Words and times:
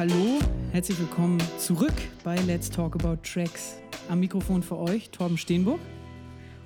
hallo. 0.00 0.38
Herzlich 0.72 0.98
willkommen 0.98 1.38
zurück 1.58 1.92
bei 2.24 2.34
Let's 2.46 2.70
Talk 2.70 2.94
About 2.94 3.20
Tracks. 3.22 3.82
Am 4.08 4.20
Mikrofon 4.20 4.62
für 4.62 4.78
euch 4.78 5.10
Torben 5.10 5.36
Steenburg. 5.36 5.78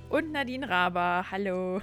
Und 0.07 0.31
Nadine 0.31 0.69
Raber, 0.69 1.25
hallo. 1.29 1.81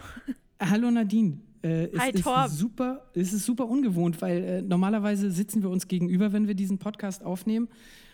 Hallo 0.59 0.91
Nadine. 0.91 1.41
Äh, 1.63 1.89
es 1.93 2.01
Hi 2.01 2.11
ist 2.11 2.23
Torben. 2.23 2.49
Super, 2.49 3.07
es 3.13 3.35
ist 3.35 3.45
super 3.45 3.69
ungewohnt, 3.69 4.23
weil 4.23 4.43
äh, 4.43 4.63
normalerweise 4.63 5.31
sitzen 5.31 5.63
wir 5.63 5.69
uns 5.69 5.89
gegenüber, 5.89 6.33
wenn 6.33 6.49
wir 6.49 6.55
diesen 6.55 6.79
Podcast 6.79 7.23
aufnehmen. 7.23 7.69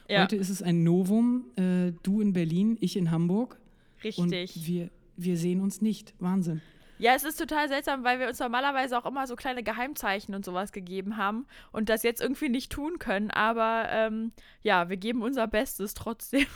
Ja. 0.09 0.25
Heute 0.25 0.35
ist 0.35 0.51
es 0.51 0.61
ein 0.61 0.83
Novum. 0.83 1.45
Äh, 1.55 1.93
du 2.03 2.21
in 2.21 2.33
Berlin, 2.33 2.77
ich 2.81 2.97
in 2.97 3.13
Hamburg. 3.13 3.61
Richtig. 4.03 4.19
Und 4.19 4.67
wir, 4.67 4.91
wir 5.17 5.37
sehen 5.37 5.61
uns 5.61 5.81
nicht. 5.81 6.13
Wahnsinn. 6.19 6.61
Ja, 6.99 7.15
es 7.15 7.25
ist 7.25 7.39
total 7.39 7.69
seltsam, 7.69 8.05
weil 8.05 8.19
wir 8.19 8.29
uns 8.29 8.39
normalerweise 8.41 8.99
auch 8.99 9.07
immer 9.07 9.27
so 9.27 9.37
kleine 9.37 9.63
Geheimzeichen 9.63 10.35
und 10.35 10.45
sowas 10.45 10.73
gegeben 10.73 11.17
haben 11.17 11.47
und 11.73 11.89
das 11.89 12.03
jetzt 12.03 12.21
irgendwie 12.21 12.49
nicht 12.49 12.73
tun 12.73 12.99
können. 12.99 13.31
Aber 13.31 13.89
ähm, 13.91 14.33
ja, 14.63 14.89
wir 14.89 14.97
geben 14.97 15.23
unser 15.23 15.47
Bestes 15.47 15.95
trotzdem. 15.95 16.47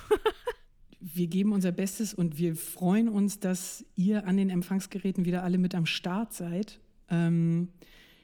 wir 1.01 1.27
geben 1.27 1.53
unser 1.53 1.73
Bestes 1.73 2.13
und 2.13 2.39
wir 2.39 2.57
freuen 2.57 3.09
uns, 3.09 3.41
dass 3.41 3.85
ihr 3.95 4.27
an 4.27 4.37
den 4.37 4.51
Empfangsgeräten 4.51 5.25
wieder 5.25 5.43
alle 5.43 5.59
mit 5.59 5.75
am 5.75 5.87
Start 5.87 6.33
seid. 6.33 6.81
Ähm, 7.09 7.69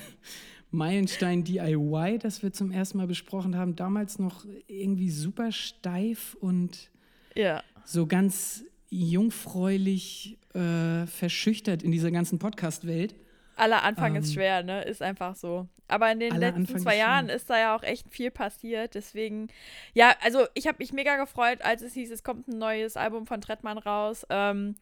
Meilenstein 0.72 1.44
DIY, 1.46 2.20
das 2.20 2.44
wir 2.44 2.52
zum 2.52 2.72
ersten 2.72 2.98
Mal 2.98 3.08
besprochen 3.08 3.56
haben, 3.56 3.76
damals 3.76 4.20
noch 4.20 4.46
irgendwie 4.68 5.10
super 5.10 5.52
steif 5.52 6.36
und 6.42 6.92
ja. 7.36 7.64
so 7.86 8.06
ganz 8.06 8.66
jungfräulich 8.90 10.38
äh, 10.54 11.06
verschüchtert 11.08 11.84
in 11.84 11.92
dieser 11.92 12.12
ganzen 12.12 12.38
Podcast-Welt. 12.38 13.16
Aller 13.56 13.84
Anfang 13.84 14.16
ähm, 14.16 14.22
ist 14.22 14.34
schwer, 14.34 14.64
ne? 14.64 14.84
Ist 14.84 15.02
einfach 15.02 15.36
so. 15.36 15.68
Aber 15.88 16.12
in 16.12 16.20
den 16.20 16.36
letzten 16.36 16.62
Anfang 16.62 16.80
zwei 16.80 16.98
Jahren 16.98 17.30
ist 17.30 17.50
da 17.50 17.60
ja 17.60 17.76
auch 17.76 17.84
echt 17.84 18.10
viel 18.10 18.32
passiert. 18.32 18.96
Deswegen, 18.96 19.48
ja, 19.94 20.16
also 20.22 20.46
ich 20.54 20.68
habe 20.68 20.78
mich 20.80 20.94
mega 20.94 21.18
gefreut, 21.18 21.62
als 21.62 21.82
es 21.82 21.94
hieß, 21.94 22.12
es 22.12 22.24
kommt 22.24 22.48
ein 22.48 22.58
neues 22.58 22.98
Album 22.98 23.28
von 23.28 23.42
Trettmann 23.42 23.78
raus. 23.78 24.26
Ähm, 24.30 24.76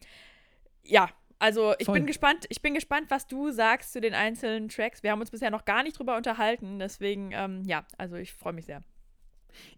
ja, 0.82 1.10
also 1.38 1.74
ich 1.78 1.86
Voll. 1.86 1.94
bin 1.94 2.06
gespannt, 2.06 2.46
ich 2.48 2.62
bin 2.62 2.74
gespannt, 2.74 3.06
was 3.10 3.26
du 3.26 3.50
sagst 3.50 3.92
zu 3.92 4.00
den 4.00 4.14
einzelnen 4.14 4.68
Tracks. 4.68 5.02
Wir 5.02 5.10
haben 5.10 5.20
uns 5.20 5.30
bisher 5.30 5.50
noch 5.50 5.64
gar 5.64 5.82
nicht 5.82 5.98
drüber 5.98 6.16
unterhalten, 6.16 6.78
deswegen, 6.78 7.32
ähm, 7.32 7.62
ja, 7.66 7.84
also 7.98 8.16
ich 8.16 8.32
freue 8.32 8.54
mich 8.54 8.64
sehr. 8.64 8.82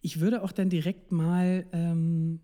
Ich 0.00 0.20
würde 0.20 0.42
auch 0.42 0.52
dann 0.52 0.70
direkt 0.70 1.12
mal 1.12 1.66
ähm, 1.72 2.40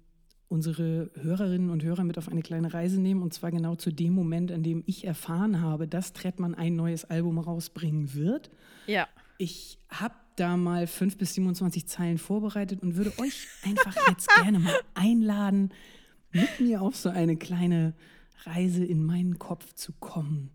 unsere 0.53 1.11
Hörerinnen 1.15 1.71
und 1.71 1.83
Hörer 1.83 2.05
mit 2.05 2.19
auf 2.19 2.29
eine 2.29 2.43
kleine 2.43 2.75
Reise 2.75 3.01
nehmen 3.01 3.23
und 3.23 3.33
zwar 3.33 3.51
genau 3.51 3.75
zu 3.75 3.91
dem 3.91 4.13
Moment, 4.13 4.53
an 4.53 4.63
dem 4.63 4.85
ich 4.87 5.07
erfahren 5.07 5.63
habe, 5.63 5.89
dass 5.89 6.13
Trettmann 6.13 6.55
ein 6.55 6.77
neues 6.77 7.07
Album 7.07 7.39
rausbringen 7.39 8.13
wird. 8.13 8.51
Ja. 8.87 9.09
Ich 9.39 9.79
habe 9.89 10.15
da 10.37 10.59
mal 10.59 10.87
fünf 10.87 11.17
bis 11.17 11.33
27 11.35 11.89
Zeilen 11.89 12.19
vorbereitet 12.19 12.83
und 12.83 12.97
würde 12.97 13.19
euch 13.19 13.49
einfach 13.65 13.97
jetzt 14.09 14.29
gerne 14.43 14.59
mal 14.59 14.79
einladen, 14.93 15.73
mit 16.33 16.61
mir 16.61 16.83
auf 16.83 16.97
so 16.97 17.09
eine 17.09 17.37
kleine 17.37 17.95
Reise 18.45 18.85
in 18.85 19.07
meinen 19.07 19.39
Kopf 19.39 19.73
zu 19.73 19.95
kommen. 19.95 20.51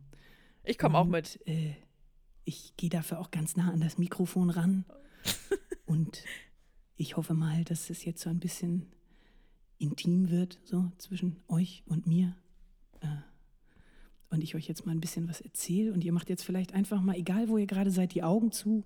Ich 0.64 0.78
komme 0.78 1.00
auch 1.00 1.06
mit. 1.06 1.40
Äh, 1.48 1.74
ich 2.46 2.78
gehe 2.78 2.92
dafür 2.92 3.20
auch 3.20 3.32
ganz 3.32 3.56
nah 3.56 3.72
an 3.72 3.82
das 3.82 3.98
Mikrofon 3.98 4.52
ran. 4.52 4.86
und 5.88 6.24
ich 6.98 7.18
hoffe 7.18 7.34
mal, 7.34 7.64
dass 7.64 7.90
es 7.90 8.06
jetzt 8.06 8.22
so 8.22 8.30
ein 8.30 8.40
bisschen 8.40 8.92
intim 9.80 10.30
wird, 10.30 10.60
so 10.64 10.92
zwischen 10.98 11.38
euch 11.48 11.84
und 11.86 12.08
mir. 12.08 12.36
Äh, 13.02 13.08
und 14.30 14.44
ich 14.44 14.56
euch 14.56 14.68
jetzt 14.68 14.86
mal 14.86 14.92
ein 14.92 15.00
bisschen 15.00 15.28
was 15.30 15.42
erzähle. 15.42 15.94
Und 15.94 16.04
ihr 16.04 16.12
macht 16.12 16.30
jetzt 16.30 16.44
vielleicht 16.44 16.74
einfach 16.74 17.02
mal, 17.02 17.16
egal 17.16 17.50
wo 17.50 17.58
ihr 17.58 17.68
gerade 17.68 17.92
seid, 17.92 18.14
die 18.14 18.24
Augen 18.24 18.52
zu. 18.52 18.84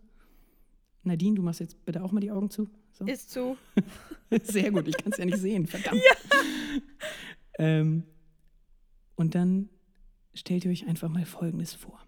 Nadine, 1.04 1.36
du 1.36 1.42
machst 1.42 1.60
jetzt 1.60 1.84
bitte 1.86 2.04
auch 2.04 2.12
mal 2.12 2.20
die 2.20 2.32
Augen 2.32 2.50
zu. 2.50 2.70
So. 2.92 3.06
Ist 3.06 3.32
zu. 3.32 3.58
Sehr 4.44 4.72
gut, 4.72 4.88
ich 4.88 4.98
kann 4.98 5.12
es 5.12 5.18
ja 5.18 5.26
nicht 5.26 5.40
sehen, 5.40 5.68
verdammt. 5.68 6.02
Ja. 6.02 6.40
Ähm, 7.60 8.06
und 9.16 9.36
dann 9.36 9.70
stellt 10.34 10.66
ihr 10.66 10.72
euch 10.72 10.88
einfach 10.88 11.10
mal 11.10 11.26
Folgendes 11.26 11.74
vor. 11.74 12.00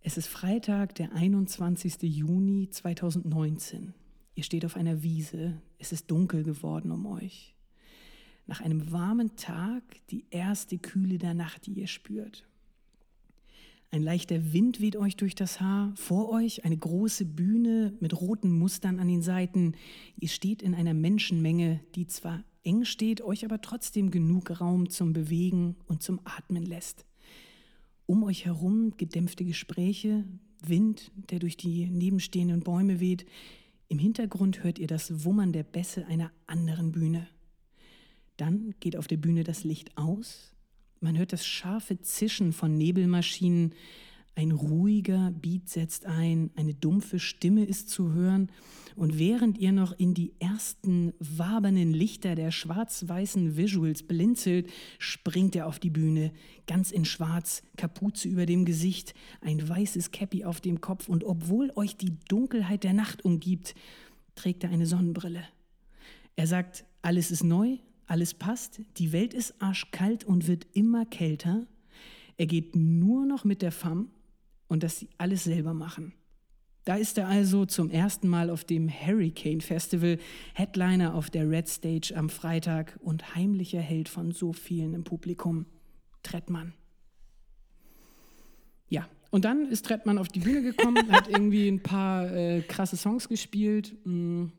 Es 0.00 0.18
ist 0.18 0.26
Freitag, 0.26 0.94
der 0.96 1.12
21. 1.12 2.02
Juni 2.02 2.68
2019. 2.70 3.94
Ihr 4.38 4.44
steht 4.44 4.64
auf 4.64 4.76
einer 4.76 5.02
Wiese, 5.02 5.60
es 5.80 5.90
ist 5.90 6.12
dunkel 6.12 6.44
geworden 6.44 6.92
um 6.92 7.06
euch. 7.06 7.56
Nach 8.46 8.60
einem 8.60 8.92
warmen 8.92 9.34
Tag 9.34 9.82
die 10.10 10.26
erste 10.30 10.78
Kühle 10.78 11.18
der 11.18 11.34
Nacht, 11.34 11.66
die 11.66 11.72
ihr 11.72 11.88
spürt. 11.88 12.46
Ein 13.90 14.00
leichter 14.00 14.52
Wind 14.52 14.80
weht 14.80 14.94
euch 14.94 15.16
durch 15.16 15.34
das 15.34 15.60
Haar. 15.60 15.92
Vor 15.96 16.30
euch 16.30 16.64
eine 16.64 16.76
große 16.76 17.24
Bühne 17.24 17.94
mit 17.98 18.20
roten 18.20 18.56
Mustern 18.56 19.00
an 19.00 19.08
den 19.08 19.22
Seiten. 19.22 19.74
Ihr 20.20 20.28
steht 20.28 20.62
in 20.62 20.72
einer 20.72 20.94
Menschenmenge, 20.94 21.80
die 21.96 22.06
zwar 22.06 22.44
eng 22.62 22.84
steht, 22.84 23.22
euch 23.22 23.44
aber 23.44 23.60
trotzdem 23.60 24.12
genug 24.12 24.60
Raum 24.60 24.88
zum 24.88 25.12
Bewegen 25.12 25.74
und 25.86 26.04
zum 26.04 26.20
Atmen 26.22 26.64
lässt. 26.64 27.06
Um 28.06 28.22
euch 28.22 28.44
herum 28.44 28.92
gedämpfte 28.96 29.44
Gespräche, 29.44 30.22
Wind, 30.64 31.10
der 31.28 31.40
durch 31.40 31.56
die 31.56 31.86
nebenstehenden 31.86 32.60
Bäume 32.60 33.00
weht. 33.00 33.26
Im 33.88 33.98
Hintergrund 33.98 34.62
hört 34.62 34.78
ihr 34.78 34.86
das 34.86 35.24
Wummern 35.24 35.52
der 35.52 35.62
Bässe 35.62 36.06
einer 36.06 36.30
anderen 36.46 36.92
Bühne. 36.92 37.26
Dann 38.36 38.74
geht 38.80 38.96
auf 38.96 39.08
der 39.08 39.16
Bühne 39.16 39.44
das 39.44 39.64
Licht 39.64 39.96
aus. 39.96 40.52
Man 41.00 41.16
hört 41.16 41.32
das 41.32 41.46
scharfe 41.46 42.00
Zischen 42.00 42.52
von 42.52 42.76
Nebelmaschinen. 42.76 43.74
Ein 44.38 44.52
ruhiger 44.52 45.32
Beat 45.32 45.68
setzt 45.68 46.06
ein, 46.06 46.52
eine 46.54 46.72
dumpfe 46.72 47.18
Stimme 47.18 47.64
ist 47.64 47.90
zu 47.90 48.12
hören 48.12 48.52
und 48.94 49.18
während 49.18 49.58
ihr 49.58 49.72
noch 49.72 49.98
in 49.98 50.14
die 50.14 50.32
ersten 50.38 51.12
wabernden 51.18 51.92
Lichter 51.92 52.36
der 52.36 52.52
schwarz-weißen 52.52 53.56
Visuals 53.56 54.04
blinzelt, 54.04 54.70
springt 55.00 55.56
er 55.56 55.66
auf 55.66 55.80
die 55.80 55.90
Bühne, 55.90 56.30
ganz 56.68 56.92
in 56.92 57.04
schwarz, 57.04 57.64
Kapuze 57.76 58.28
über 58.28 58.46
dem 58.46 58.64
Gesicht, 58.64 59.12
ein 59.40 59.68
weißes 59.68 60.12
Käppi 60.12 60.44
auf 60.44 60.60
dem 60.60 60.80
Kopf 60.80 61.08
und 61.08 61.24
obwohl 61.24 61.72
euch 61.74 61.96
die 61.96 62.16
Dunkelheit 62.28 62.84
der 62.84 62.92
Nacht 62.92 63.24
umgibt, 63.24 63.74
trägt 64.36 64.62
er 64.62 64.70
eine 64.70 64.86
Sonnenbrille. 64.86 65.42
Er 66.36 66.46
sagt, 66.46 66.84
alles 67.02 67.32
ist 67.32 67.42
neu, 67.42 67.78
alles 68.06 68.34
passt, 68.34 68.82
die 68.98 69.10
Welt 69.10 69.34
ist 69.34 69.60
arschkalt 69.60 70.22
und 70.22 70.46
wird 70.46 70.64
immer 70.74 71.06
kälter. 71.06 71.66
Er 72.36 72.46
geht 72.46 72.76
nur 72.76 73.26
noch 73.26 73.42
mit 73.44 73.62
der 73.62 73.72
Femme 73.72 74.06
und 74.68 74.82
dass 74.82 74.98
sie 74.98 75.08
alles 75.18 75.44
selber 75.44 75.74
machen. 75.74 76.12
Da 76.84 76.96
ist 76.96 77.18
er 77.18 77.28
also 77.28 77.66
zum 77.66 77.90
ersten 77.90 78.28
Mal 78.28 78.48
auf 78.48 78.64
dem 78.64 78.88
Hurricane 78.88 79.60
Festival, 79.60 80.18
Headliner 80.54 81.14
auf 81.14 81.28
der 81.28 81.50
Red 81.50 81.68
Stage 81.68 82.14
am 82.16 82.30
Freitag 82.30 82.98
und 83.02 83.34
heimlicher 83.34 83.80
Held 83.80 84.08
von 84.08 84.32
so 84.32 84.54
vielen 84.54 84.94
im 84.94 85.04
Publikum, 85.04 85.66
Trettmann. 86.22 86.72
Ja, 88.88 89.06
und 89.30 89.44
dann 89.44 89.66
ist 89.66 89.84
Trettmann 89.84 90.16
auf 90.16 90.28
die 90.28 90.40
Bühne 90.40 90.62
gekommen, 90.62 91.12
hat 91.12 91.28
irgendwie 91.28 91.68
ein 91.68 91.82
paar 91.82 92.32
äh, 92.32 92.62
krasse 92.62 92.96
Songs 92.96 93.28
gespielt 93.28 93.94
mh, 94.04 94.14
mm, 94.14 94.52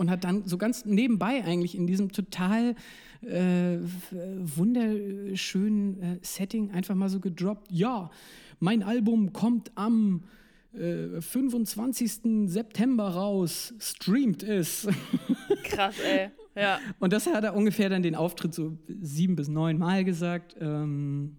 und 0.00 0.10
hat 0.10 0.24
dann 0.24 0.46
so 0.46 0.56
ganz 0.56 0.86
nebenbei 0.86 1.44
eigentlich 1.44 1.76
in 1.76 1.86
diesem 1.86 2.10
total 2.10 2.74
äh, 3.20 3.76
wunderschönen 4.10 6.02
äh, 6.02 6.18
Setting 6.22 6.70
einfach 6.70 6.94
mal 6.94 7.10
so 7.10 7.20
gedroppt, 7.20 7.70
ja, 7.70 8.10
mein 8.60 8.82
Album 8.82 9.34
kommt 9.34 9.72
am 9.74 10.24
äh, 10.72 11.20
25. 11.20 12.46
September 12.46 13.08
raus, 13.10 13.74
streamt 13.78 14.42
es. 14.42 14.88
Krass, 15.64 15.96
ey. 16.00 16.30
Ja. 16.54 16.80
Und 16.98 17.12
das 17.12 17.26
hat 17.26 17.44
er 17.44 17.54
ungefähr 17.54 17.90
dann 17.90 18.02
den 18.02 18.14
Auftritt 18.14 18.54
so 18.54 18.78
sieben 18.88 19.36
bis 19.36 19.48
neun 19.48 19.78
Mal 19.78 20.04
gesagt. 20.04 20.56
Ähm, 20.60 21.36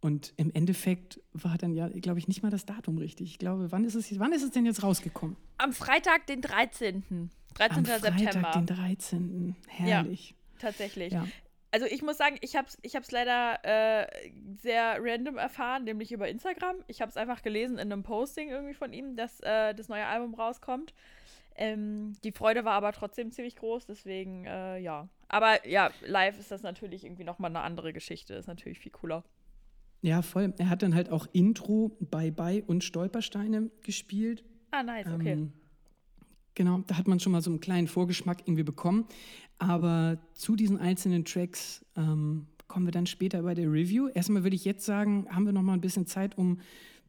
und 0.00 0.32
im 0.36 0.50
Endeffekt 0.52 1.20
war 1.32 1.58
dann 1.58 1.74
ja, 1.74 1.88
glaube 1.88 2.18
ich, 2.18 2.28
nicht 2.28 2.42
mal 2.42 2.50
das 2.50 2.64
Datum 2.64 2.98
richtig. 2.98 3.30
Ich 3.30 3.38
glaube, 3.38 3.72
wann 3.72 3.84
ist 3.84 3.94
es, 3.94 4.18
wann 4.18 4.32
ist 4.32 4.42
es 4.42 4.50
denn 4.50 4.64
jetzt 4.66 4.82
rausgekommen? 4.82 5.36
Am 5.58 5.72
Freitag, 5.72 6.26
den 6.26 6.40
13. 6.40 7.30
13. 7.54 7.78
Am 7.78 7.84
Freitag, 7.84 8.18
September. 8.18 8.50
den 8.54 8.66
13. 8.66 9.56
Herrlich. 9.68 10.30
Ja, 10.30 10.36
tatsächlich. 10.58 11.12
Ja 11.12 11.26
also 11.74 11.86
ich 11.86 12.02
muss 12.02 12.16
sagen, 12.16 12.36
ich 12.40 12.54
habe 12.54 12.68
es 12.68 12.78
ich 12.82 12.94
hab's 12.94 13.10
leider 13.10 13.58
äh, 13.64 14.06
sehr 14.62 14.98
random 15.00 15.38
erfahren, 15.38 15.82
nämlich 15.82 16.12
über 16.12 16.28
Instagram. 16.28 16.76
Ich 16.86 17.00
habe 17.00 17.10
es 17.10 17.16
einfach 17.16 17.42
gelesen 17.42 17.78
in 17.78 17.90
einem 17.90 18.04
Posting 18.04 18.48
irgendwie 18.48 18.74
von 18.74 18.92
ihm, 18.92 19.16
dass 19.16 19.40
äh, 19.40 19.74
das 19.74 19.88
neue 19.88 20.06
Album 20.06 20.34
rauskommt. 20.34 20.94
Ähm, 21.56 22.12
die 22.22 22.30
Freude 22.30 22.64
war 22.64 22.74
aber 22.74 22.92
trotzdem 22.92 23.32
ziemlich 23.32 23.56
groß, 23.56 23.86
deswegen 23.86 24.44
äh, 24.44 24.78
ja. 24.78 25.08
Aber 25.26 25.66
ja, 25.66 25.90
live 26.06 26.38
ist 26.38 26.52
das 26.52 26.62
natürlich 26.62 27.04
irgendwie 27.04 27.24
nochmal 27.24 27.50
eine 27.50 27.62
andere 27.62 27.92
Geschichte. 27.92 28.34
Ist 28.34 28.46
natürlich 28.46 28.78
viel 28.78 28.92
cooler. 28.92 29.24
Ja, 30.00 30.22
voll. 30.22 30.54
Er 30.58 30.68
hat 30.68 30.82
dann 30.82 30.94
halt 30.94 31.10
auch 31.10 31.26
Intro, 31.32 31.96
Bye 31.98 32.30
Bye 32.30 32.62
und 32.64 32.84
Stolpersteine 32.84 33.72
gespielt. 33.82 34.44
Ah, 34.70 34.84
nice, 34.84 35.08
okay. 35.08 35.32
Ähm, 35.32 35.52
genau, 36.54 36.82
da 36.86 36.96
hat 36.96 37.08
man 37.08 37.20
schon 37.20 37.32
mal 37.32 37.42
so 37.42 37.50
einen 37.50 37.60
kleinen 37.60 37.88
Vorgeschmack 37.88 38.42
irgendwie 38.46 38.62
bekommen. 38.62 39.06
Aber 39.58 40.18
zu 40.34 40.56
diesen 40.56 40.78
einzelnen 40.78 41.24
Tracks 41.24 41.84
ähm, 41.96 42.46
kommen 42.66 42.86
wir 42.86 42.92
dann 42.92 43.06
später 43.06 43.42
bei 43.42 43.54
der 43.54 43.70
Review. 43.70 44.08
Erstmal 44.08 44.42
würde 44.42 44.56
ich 44.56 44.64
jetzt 44.64 44.84
sagen, 44.84 45.26
haben 45.30 45.46
wir 45.46 45.52
noch 45.52 45.62
mal 45.62 45.74
ein 45.74 45.80
bisschen 45.80 46.06
Zeit, 46.06 46.36
um 46.36 46.58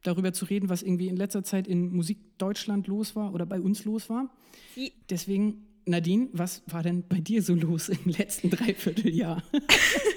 darüber 0.02 0.32
zu 0.32 0.44
reden, 0.44 0.68
was 0.68 0.82
irgendwie 0.82 1.08
in 1.08 1.16
letzter 1.16 1.42
Zeit 1.42 1.66
in 1.66 1.92
Musik 1.94 2.18
Deutschland 2.38 2.86
los 2.86 3.16
war 3.16 3.34
oder 3.34 3.46
bei 3.46 3.60
uns 3.60 3.84
los 3.84 4.08
war. 4.08 4.30
Deswegen, 5.10 5.66
Nadine, 5.84 6.28
was 6.32 6.62
war 6.66 6.82
denn 6.82 7.04
bei 7.08 7.20
dir 7.20 7.42
so 7.42 7.54
los 7.54 7.88
im 7.88 8.12
letzten 8.12 8.50
Dreivierteljahr? 8.50 9.42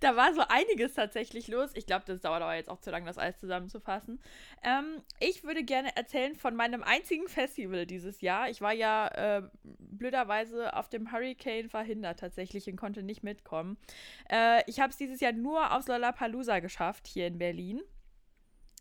da 0.00 0.16
war 0.16 0.34
so 0.34 0.42
einiges 0.48 0.94
tatsächlich 0.94 1.48
los. 1.48 1.70
Ich 1.74 1.86
glaube, 1.86 2.04
das 2.06 2.20
dauert 2.20 2.42
aber 2.42 2.54
jetzt 2.54 2.68
auch 2.68 2.80
zu 2.80 2.90
lange, 2.90 3.06
das 3.06 3.18
alles 3.18 3.38
zusammenzufassen. 3.38 4.20
Ähm, 4.62 5.02
ich 5.20 5.44
würde 5.44 5.62
gerne 5.62 5.94
erzählen 5.96 6.34
von 6.34 6.56
meinem 6.56 6.82
einzigen 6.82 7.28
Festival 7.28 7.86
dieses 7.86 8.20
Jahr. 8.20 8.48
Ich 8.48 8.60
war 8.60 8.72
ja 8.72 9.08
äh, 9.08 9.42
blöderweise 9.62 10.74
auf 10.74 10.88
dem 10.88 11.12
Hurricane 11.12 11.68
verhindert 11.68 12.20
tatsächlich 12.20 12.66
und 12.68 12.76
konnte 12.76 13.02
nicht 13.02 13.22
mitkommen. 13.22 13.76
Äh, 14.30 14.62
ich 14.66 14.80
habe 14.80 14.90
es 14.90 14.96
dieses 14.96 15.20
Jahr 15.20 15.32
nur 15.32 15.76
aufs 15.76 15.86
Lollapalooza 15.86 16.60
geschafft, 16.60 17.06
hier 17.06 17.26
in 17.26 17.38
Berlin. 17.38 17.82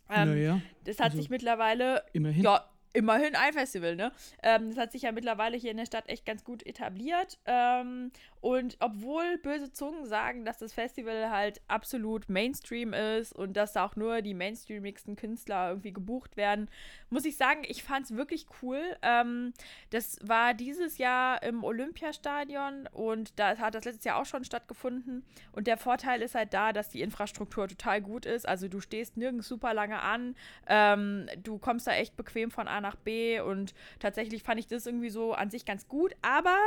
Ähm, 0.10 0.30
naja. 0.30 0.62
Das 0.86 1.00
hat 1.00 1.07
also 1.07 1.18
sich 1.18 1.30
mittlerweile. 1.30 2.04
Immerhin. 2.13 2.44
Ja, 2.44 2.69
immerhin 2.94 3.36
ein 3.36 3.53
Festival, 3.53 3.95
ne? 3.95 4.12
Ähm, 4.41 4.69
das 4.69 4.77
hat 4.77 4.91
sich 4.91 5.03
ja 5.03 5.12
mittlerweile 5.12 5.57
hier 5.57 5.71
in 5.71 5.77
der 5.77 5.86
Stadt 5.86 6.09
echt 6.09 6.25
ganz 6.25 6.44
gut 6.44 6.65
etabliert. 6.65 7.38
Ähm, 7.45 8.12
und 8.41 8.77
obwohl 8.80 9.38
böse 9.39 9.71
Zungen 9.71 10.06
sagen, 10.06 10.45
dass 10.45 10.59
das 10.59 10.74
Festival 10.74 11.30
halt 11.30 11.62
absolut 11.68 12.30
Mainstream 12.30 12.94
ist 12.94 13.33
und 13.33 13.57
dass 13.57 13.74
da 13.74 13.86
auch 13.86 13.95
nur 13.95 14.21
die 14.21 14.33
mainstreamigsten 14.33 15.18
Künstler 15.18 15.69
irgendwie 15.69 15.91
gebucht 15.91 16.38
werden, 16.38 16.69
muss 17.09 17.25
ich 17.25 17.36
sagen, 17.36 17.63
ich 17.68 17.83
fand 17.83 18.06
es 18.06 18.15
wirklich 18.15 18.45
cool. 18.62 18.81
Ähm, 19.01 19.53
das 19.89 20.18
war 20.21 20.53
dieses 20.53 20.97
Jahr 20.97 21.44
im 21.44 21.63
Olympiastadion 21.63 22.88
und 22.94 23.38
da 23.38 23.57
hat 23.57 23.75
das 23.75 23.85
letztes 23.85 24.06
Jahr 24.06 24.21
auch 24.21 24.25
schon 24.25 24.45
stattgefunden. 24.45 25.25
Und 25.51 25.68
der 25.68 25.77
Vorteil 25.77 26.21
ist 26.21 26.35
halt 26.35 26.53
da, 26.53 26.71
dass 26.71 26.89
die 26.89 27.01
Infrastruktur 27.01 27.68
total 27.68 28.01
gut 28.01 28.25
ist. 28.25 28.47
Also 28.47 28.69
du 28.69 28.80
stehst 28.80 29.18
nirgends 29.18 29.47
super 29.47 29.74
lange 29.74 30.00
an. 30.00 30.35
Ähm, 30.68 31.27
du 31.44 31.57
kommst 31.57 31.88
da 31.88 31.92
echt 31.92 32.15
bequem 32.15 32.51
von 32.51 32.69
Nach 32.81 32.96
B 32.96 33.40
und 33.40 33.74
tatsächlich 34.00 34.44
fand 34.44 34.60
ich 34.60 34.68
das 34.68 34.86
irgendwie 34.86 35.10
so 35.10 35.34
an 35.34 35.50
sich 35.50 35.66
ganz 35.66 35.88
gut. 35.88 36.14
Aber 36.22 36.58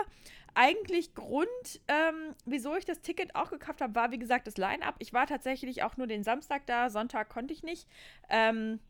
eigentlich 0.55 1.15
Grund, 1.15 1.49
ähm, 1.89 2.35
wieso 2.45 2.77
ich 2.77 2.85
das 2.85 3.01
Ticket 3.01 3.35
auch 3.35 3.51
gekauft 3.51 3.81
habe, 3.81 3.95
war 3.95 4.11
wie 4.11 4.19
gesagt 4.19 4.47
das 4.47 4.57
Line-Up. 4.57 4.97
Ich 4.99 5.13
war 5.13 5.27
tatsächlich 5.27 5.83
auch 5.83 5.97
nur 5.97 6.07
den 6.07 6.25
Samstag 6.25 6.67
da, 6.67 6.91
Sonntag 6.91 7.29
konnte 7.29 7.55
ich 7.55 7.63
nicht. 7.63 7.89
Ähm, 8.29 8.81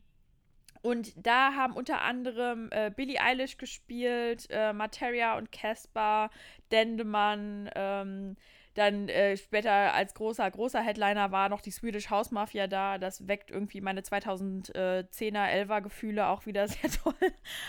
und 0.81 1.13
da 1.25 1.53
haben 1.55 1.75
unter 1.75 2.01
anderem 2.01 2.67
äh, 2.71 2.91
Billie 2.93 3.21
Eilish 3.21 3.57
gespielt, 3.57 4.47
äh, 4.49 4.73
Materia 4.73 5.37
und 5.37 5.51
Casper, 5.51 6.29
Dendemann, 6.71 7.69
ähm, 7.73 8.35
dann 8.73 9.07
äh, 9.07 9.37
später 9.37 9.93
als 9.93 10.13
großer, 10.13 10.49
großer 10.49 10.81
Headliner 10.81 11.31
war 11.31 11.49
noch 11.49 11.61
die 11.61 11.71
Swedish 11.71 12.09
House 12.09 12.31
Mafia 12.31 12.67
da. 12.67 12.97
Das 12.97 13.27
weckt 13.27 13.51
irgendwie 13.51 13.81
meine 13.81 14.01
2010er, 14.01 15.11
11er 15.11 15.81
Gefühle 15.81 16.27
auch 16.27 16.45
wieder 16.45 16.67
sehr 16.69 16.89
toll. 16.89 17.13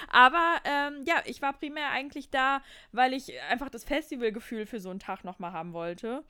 Aber 0.08 0.56
ähm, 0.64 1.02
ja, 1.04 1.22
ich 1.26 1.42
war 1.42 1.52
primär 1.52 1.90
eigentlich 1.90 2.30
da, 2.30 2.62
weil 2.92 3.12
ich 3.12 3.40
einfach 3.50 3.68
das 3.68 3.84
Festivalgefühl 3.84 4.66
für 4.66 4.80
so 4.80 4.90
einen 4.90 4.98
Tag 4.98 5.24
nochmal 5.24 5.52
haben 5.52 5.72
wollte. 5.72 6.24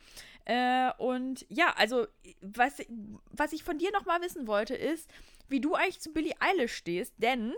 Äh, 0.45 0.91
und 0.99 1.47
ja, 1.49 1.75
also 1.77 2.07
was, 2.41 2.83
was 3.31 3.53
ich 3.53 3.65
von 3.65 3.79
dir 3.79 3.93
nochmal 3.93 4.21
wissen 4.23 4.47
wollte, 4.47 4.75
ist, 4.75 5.11
wie 5.49 5.61
du 5.61 5.75
eigentlich 5.75 6.01
zu 6.01 6.13
Billie 6.13 6.35
Eilish 6.41 6.75
stehst. 6.75 7.15
Denn 7.19 7.55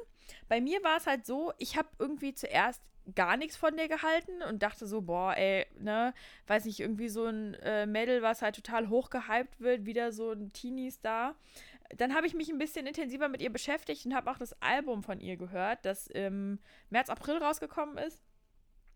bei 0.48 0.60
mir 0.60 0.82
war 0.82 0.96
es 0.96 1.06
halt 1.06 1.26
so, 1.26 1.52
ich 1.58 1.76
habe 1.76 1.88
irgendwie 1.98 2.34
zuerst 2.34 2.82
gar 3.14 3.36
nichts 3.36 3.56
von 3.56 3.76
der 3.76 3.88
gehalten 3.88 4.42
und 4.48 4.62
dachte 4.62 4.86
so, 4.86 5.02
boah, 5.02 5.36
ey, 5.36 5.66
ne, 5.78 6.12
weiß 6.46 6.64
nicht, 6.64 6.80
irgendwie 6.80 7.08
so 7.08 7.26
ein 7.26 7.54
äh, 7.54 7.86
Mädel, 7.86 8.22
was 8.22 8.42
halt 8.42 8.56
total 8.56 8.88
hoch 8.88 9.10
gehypt 9.10 9.60
wird, 9.60 9.86
wieder 9.86 10.12
so 10.12 10.32
ein 10.32 10.52
Teenie-Star. 10.52 11.36
Dann 11.96 12.14
habe 12.14 12.26
ich 12.26 12.34
mich 12.34 12.48
ein 12.48 12.58
bisschen 12.58 12.86
intensiver 12.86 13.28
mit 13.28 13.40
ihr 13.40 13.52
beschäftigt 13.52 14.06
und 14.06 14.14
habe 14.14 14.30
auch 14.30 14.38
das 14.38 14.60
Album 14.60 15.02
von 15.02 15.20
ihr 15.20 15.36
gehört, 15.36 15.84
das 15.84 16.08
im 16.08 16.58
März, 16.90 17.10
April 17.10 17.38
rausgekommen 17.38 17.96
ist. 17.98 18.26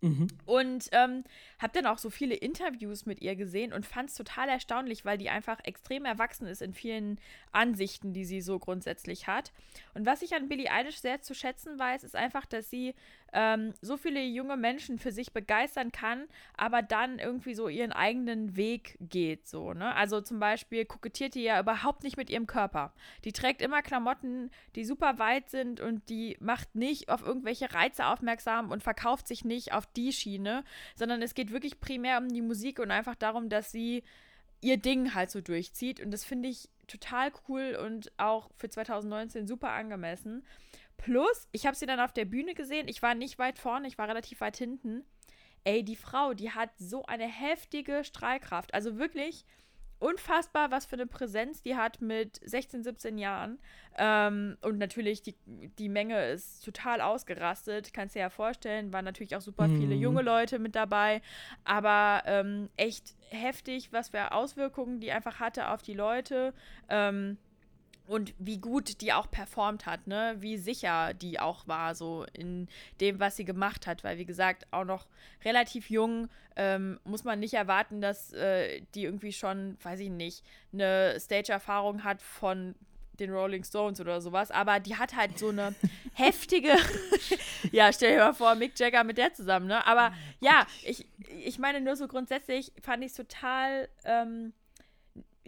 Mhm. 0.03 0.29
Und 0.47 0.89
ähm, 0.93 1.25
habe 1.59 1.73
dann 1.75 1.87
auch 1.87 1.99
so 1.99 2.09
viele 2.09 2.35
Interviews 2.35 3.05
mit 3.05 3.21
ihr 3.21 3.37
gesehen 3.37 3.73
und 3.73 3.85
fand 3.85 4.09
es 4.09 4.17
total 4.17 4.49
erstaunlich, 4.49 5.05
weil 5.05 5.19
die 5.19 5.29
einfach 5.29 5.61
extrem 5.65 6.05
erwachsen 6.05 6.47
ist 6.47 6.63
in 6.63 6.73
vielen 6.73 7.21
Ansichten, 7.53 8.13
die 8.13 8.25
sie 8.25 8.41
so 8.41 8.59
grundsätzlich 8.59 9.27
hat. 9.27 9.53
Und 9.95 10.07
was 10.07 10.23
ich 10.23 10.35
an 10.35 10.49
Billie 10.49 10.71
Eilish 10.71 11.01
sehr 11.01 11.21
zu 11.21 11.35
schätzen 11.35 11.79
weiß, 11.79 12.05
ist 12.05 12.17
einfach, 12.17 12.47
dass 12.47 12.71
sie 12.71 12.95
ähm, 13.33 13.75
so 13.81 13.97
viele 13.97 14.23
junge 14.23 14.57
Menschen 14.57 14.99
für 14.99 15.13
sich 15.13 15.33
begeistern 15.33 15.93
kann, 15.93 16.27
aber 16.57 16.83
dann 16.83 17.19
irgendwie 17.19 17.55
so 17.55 17.69
ihren 17.69 17.93
eigenen 17.93 18.57
Weg 18.57 18.97
geht. 19.01 19.47
So, 19.47 19.73
ne? 19.73 19.95
Also 19.95 20.21
zum 20.21 20.41
Beispiel 20.41 20.85
kokettiert 20.85 21.35
die 21.35 21.43
ja 21.43 21.61
überhaupt 21.61 22.03
nicht 22.03 22.17
mit 22.17 22.31
ihrem 22.31 22.47
Körper. 22.47 22.93
Die 23.25 23.33
trägt 23.33 23.63
immer 23.63 23.83
Klamotten, 23.83 24.51
die 24.75 24.85
super 24.85 25.19
weit 25.19 25.51
sind 25.51 25.81
und 25.81 26.09
die 26.09 26.37
macht 26.41 26.75
nicht 26.75 27.09
auf 27.09 27.23
irgendwelche 27.23 27.73
Reize 27.73 28.07
aufmerksam 28.07 28.71
und 28.71 28.83
verkauft 28.83 29.29
sich 29.29 29.45
nicht 29.45 29.73
auf 29.73 29.87
die 29.87 30.13
Schiene, 30.13 30.65
sondern 30.95 31.23
es 31.23 31.35
geht 31.35 31.53
wirklich 31.53 31.81
primär 31.81 32.19
um 32.19 32.29
die 32.29 32.43
Musik 32.43 32.79
und 32.79 32.91
einfach 32.91 33.15
darum, 33.15 33.49
dass 33.49 33.71
sie 33.71 34.03
ihr 34.61 34.77
Ding 34.77 35.15
halt 35.15 35.31
so 35.31 35.41
durchzieht. 35.41 36.01
Und 36.01 36.11
das 36.11 36.25
finde 36.25 36.49
ich 36.49 36.69
total 36.87 37.33
cool 37.49 37.79
und 37.83 38.13
auch 38.19 38.51
für 38.57 38.69
2019 38.69 39.47
super 39.47 39.71
angemessen. 39.71 40.45
Plus, 41.01 41.49
ich 41.53 41.67
habe 41.67 41.77
sie 41.77 41.87
dann 41.87 42.01
auf 42.01 42.13
der 42.13 42.27
Bühne 42.27 42.55
gesehen. 42.55 42.87
Ich 42.87 43.01
war 43.01 43.15
nicht 43.15 43.39
weit 43.39 43.59
vorne, 43.59 43.89
ich 43.89 43.97
war 43.97 44.07
relativ 44.09 44.41
weit 44.43 44.57
hinten. 44.59 45.05
Ey, 45.65 45.83
die 45.83 45.97
Frau, 45.97 46.35
die 46.35 46.51
hat 46.51 46.71
so 46.79 47.05
eine 47.07 47.27
heftige 47.27 48.05
Strahlkraft. 48.05 48.75
Also 48.75 48.99
wirklich, 48.99 49.45
unfassbar, 49.99 50.71
was 50.71 50.87
für 50.87 50.97
eine 50.97 51.07
Präsenz 51.07 51.63
die 51.63 51.77
hat 51.77 52.01
mit 52.01 52.41
16, 52.45 52.83
17 52.83 53.19
Jahren. 53.19 53.59
Ähm, 53.99 54.57
und 54.63 54.79
natürlich, 54.79 55.23
die, 55.23 55.37
die 55.47 55.89
Menge 55.89 56.27
ist 56.31 56.65
total 56.65 57.01
ausgerastet. 57.01 57.93
Kannst 57.93 58.15
dir 58.15 58.21
ja 58.21 58.31
vorstellen, 58.31 58.93
waren 58.93 59.05
natürlich 59.05 59.37
auch 59.37 59.41
super 59.43 59.69
viele 59.69 59.95
Mhm. 59.95 60.03
junge 60.03 60.23
Leute 60.23 60.59
mit 60.59 60.75
dabei. 60.75 61.21
Aber 61.65 62.23
ähm, 62.27 62.71
echt 62.77 63.15
heftig, 63.31 63.93
was 63.93 64.09
für 64.11 64.33
Auswirkungen 64.33 65.01
die 65.01 65.13
einfach 65.13 65.39
hatte 65.39 65.69
auf 65.69 65.83
die 65.83 65.95
Leute. 65.95 66.53
Ähm, 66.89 67.37
und 68.11 68.35
wie 68.41 68.59
gut 68.59 69.01
die 69.03 69.13
auch 69.13 69.31
performt 69.31 69.87
hat, 69.87 70.09
ne? 70.09 70.35
Wie 70.41 70.57
sicher 70.57 71.15
die 71.15 71.39
auch 71.39 71.69
war, 71.69 71.95
so 71.95 72.27
in 72.33 72.67
dem, 73.01 73.21
was 73.21 73.37
sie 73.37 73.45
gemacht 73.45 73.87
hat. 73.87 74.03
Weil, 74.03 74.19
wie 74.19 74.25
gesagt, 74.25 74.67
auch 74.73 74.85
noch 74.85 75.07
relativ 75.45 75.91
jung 75.91 76.29
ähm, 76.57 76.99
muss 77.05 77.23
man 77.23 77.39
nicht 77.39 77.55
erwarten, 77.55 78.01
dass 78.01 78.33
äh, 78.33 78.83
die 78.97 79.05
irgendwie 79.05 79.33
schon, 79.33 79.79
weiß 79.85 80.01
ich 80.01 80.11
nicht, 80.11 80.45
eine 80.73 81.21
Stage-Erfahrung 81.21 82.03
hat 82.03 82.21
von 82.21 82.75
den 83.21 83.33
Rolling 83.33 83.63
Stones 83.63 84.01
oder 84.01 84.21
sowas. 84.21 84.51
Aber 84.51 84.81
die 84.81 84.97
hat 84.97 85.15
halt 85.15 85.39
so 85.39 85.51
eine 85.51 85.77
heftige. 86.15 86.75
ja, 87.71 87.93
stell 87.93 88.15
dir 88.17 88.25
mal 88.25 88.35
vor, 88.35 88.57
Mick 88.57 88.77
Jagger 88.77 89.05
mit 89.05 89.19
der 89.19 89.35
zusammen, 89.35 89.69
ne? 89.69 89.87
Aber 89.87 90.13
ja, 90.41 90.67
ich, 90.83 91.07
ich 91.45 91.61
meine, 91.61 91.81
nur 91.81 91.95
so 91.95 92.09
grundsätzlich 92.09 92.73
fand 92.83 93.05
ich 93.05 93.13
es 93.13 93.17
total. 93.17 93.89
Ähm, 94.05 94.53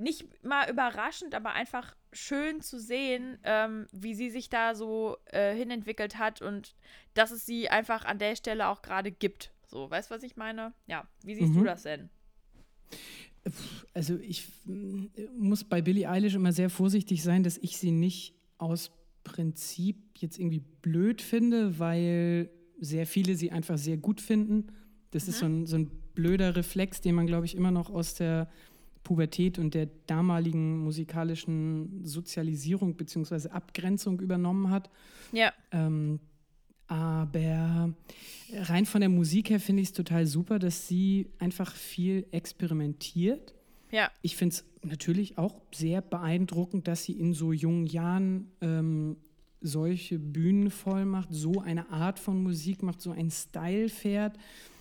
nicht 0.03 0.45
mal 0.45 0.69
überraschend, 0.71 1.35
aber 1.35 1.53
einfach 1.53 1.95
schön 2.13 2.61
zu 2.61 2.79
sehen, 2.79 3.39
ähm, 3.45 3.87
wie 3.93 4.15
sie 4.15 4.31
sich 4.31 4.51
da 4.51 4.75
so 4.75 5.17
äh, 5.27 5.55
hinentwickelt 5.55 6.19
hat 6.19 6.43
und 6.43 6.75
dass 7.15 7.31
es 7.31 7.47
sie 7.47 7.69
einfach 7.69 8.05
an 8.05 8.19
der 8.19 8.37
Stelle 8.37 8.69
auch 8.69 8.83
gerade 8.83 9.11
gibt. 9.13 9.53
So, 9.67 9.91
weißt 9.91 10.11
du, 10.11 10.15
was 10.15 10.23
ich 10.23 10.37
meine? 10.37 10.75
Ja, 10.87 11.07
wie 11.23 11.35
siehst 11.35 11.55
du 11.55 11.61
Mhm. 11.61 11.65
das 11.65 11.83
denn? 11.85 12.11
Also 13.95 14.19
ich 14.19 14.49
mm, 14.67 15.07
muss 15.37 15.65
bei 15.65 15.83
Billie 15.83 16.09
Eilish 16.09 16.35
immer 16.35 16.53
sehr 16.53 16.71
vorsichtig 16.71 17.23
sein, 17.23 17.43
dass 17.43 17.59
ich 17.59 17.77
sie 17.79 17.91
nicht 17.91 18.35
aus 18.59 18.93
Prinzip 19.25 19.97
jetzt 20.19 20.39
irgendwie 20.39 20.61
blöd 20.83 21.23
finde, 21.23 21.79
weil 21.79 22.51
sehr 22.79 23.07
viele 23.07 23.35
sie 23.35 23.51
einfach 23.51 23.79
sehr 23.79 23.97
gut 23.97 24.21
finden. 24.21 24.69
Das 25.11 25.29
ist 25.29 25.39
so 25.39 25.47
ein, 25.47 25.67
so 25.67 25.77
ein 25.77 25.91
blöder 26.15 26.55
Reflex, 26.57 27.01
den 27.01 27.15
man, 27.15 27.27
glaube 27.27 27.47
ich, 27.47 27.55
immer 27.57 27.71
noch 27.71 27.91
aus 27.91 28.15
der 28.15 28.49
Pubertät 29.03 29.59
und 29.59 29.75
der 29.75 29.89
damaligen 30.07 30.79
musikalischen 30.85 32.05
Sozialisierung 32.05 32.95
bzw. 32.95 33.49
Abgrenzung 33.51 34.21
übernommen 34.21 34.71
hat. 34.71 34.91
Ja, 35.33 35.53
Ähm, 35.71 36.21
aber 36.89 37.95
rein 38.53 38.85
von 38.87 39.01
der 39.01 39.09
Musik 39.09 39.49
her 39.51 39.61
finde 39.61 39.83
ich 39.83 39.89
es 39.89 39.95
total 39.95 40.27
super, 40.27 40.59
dass 40.59 40.89
sie 40.89 41.29
einfach 41.39 41.75
viel 41.75 42.27
experimentiert. 42.33 43.55
ja, 43.91 44.11
Ich 44.21 44.37
finde 44.37 44.57
es 44.57 44.65
natürlich 44.83 45.39
auch 45.39 45.61
sehr 45.73 46.03
beeindruckend, 46.03 46.89
dass 46.89 47.05
sie 47.05 47.13
in 47.13 47.33
so 47.33 47.53
jungen 47.53 47.87
Jahren 47.87 48.51
ähm, 48.61 49.17
solche 49.61 50.19
Bühnen 50.19 50.71
voll 50.71 51.05
macht, 51.07 51.29
so 51.31 51.61
eine 51.61 51.89
Art 51.91 52.19
von 52.19 52.43
Musik 52.43 52.83
macht, 52.83 53.01
so 53.01 53.13
einen 53.13 53.31
Style 53.31 53.89
fährt. 53.89 54.37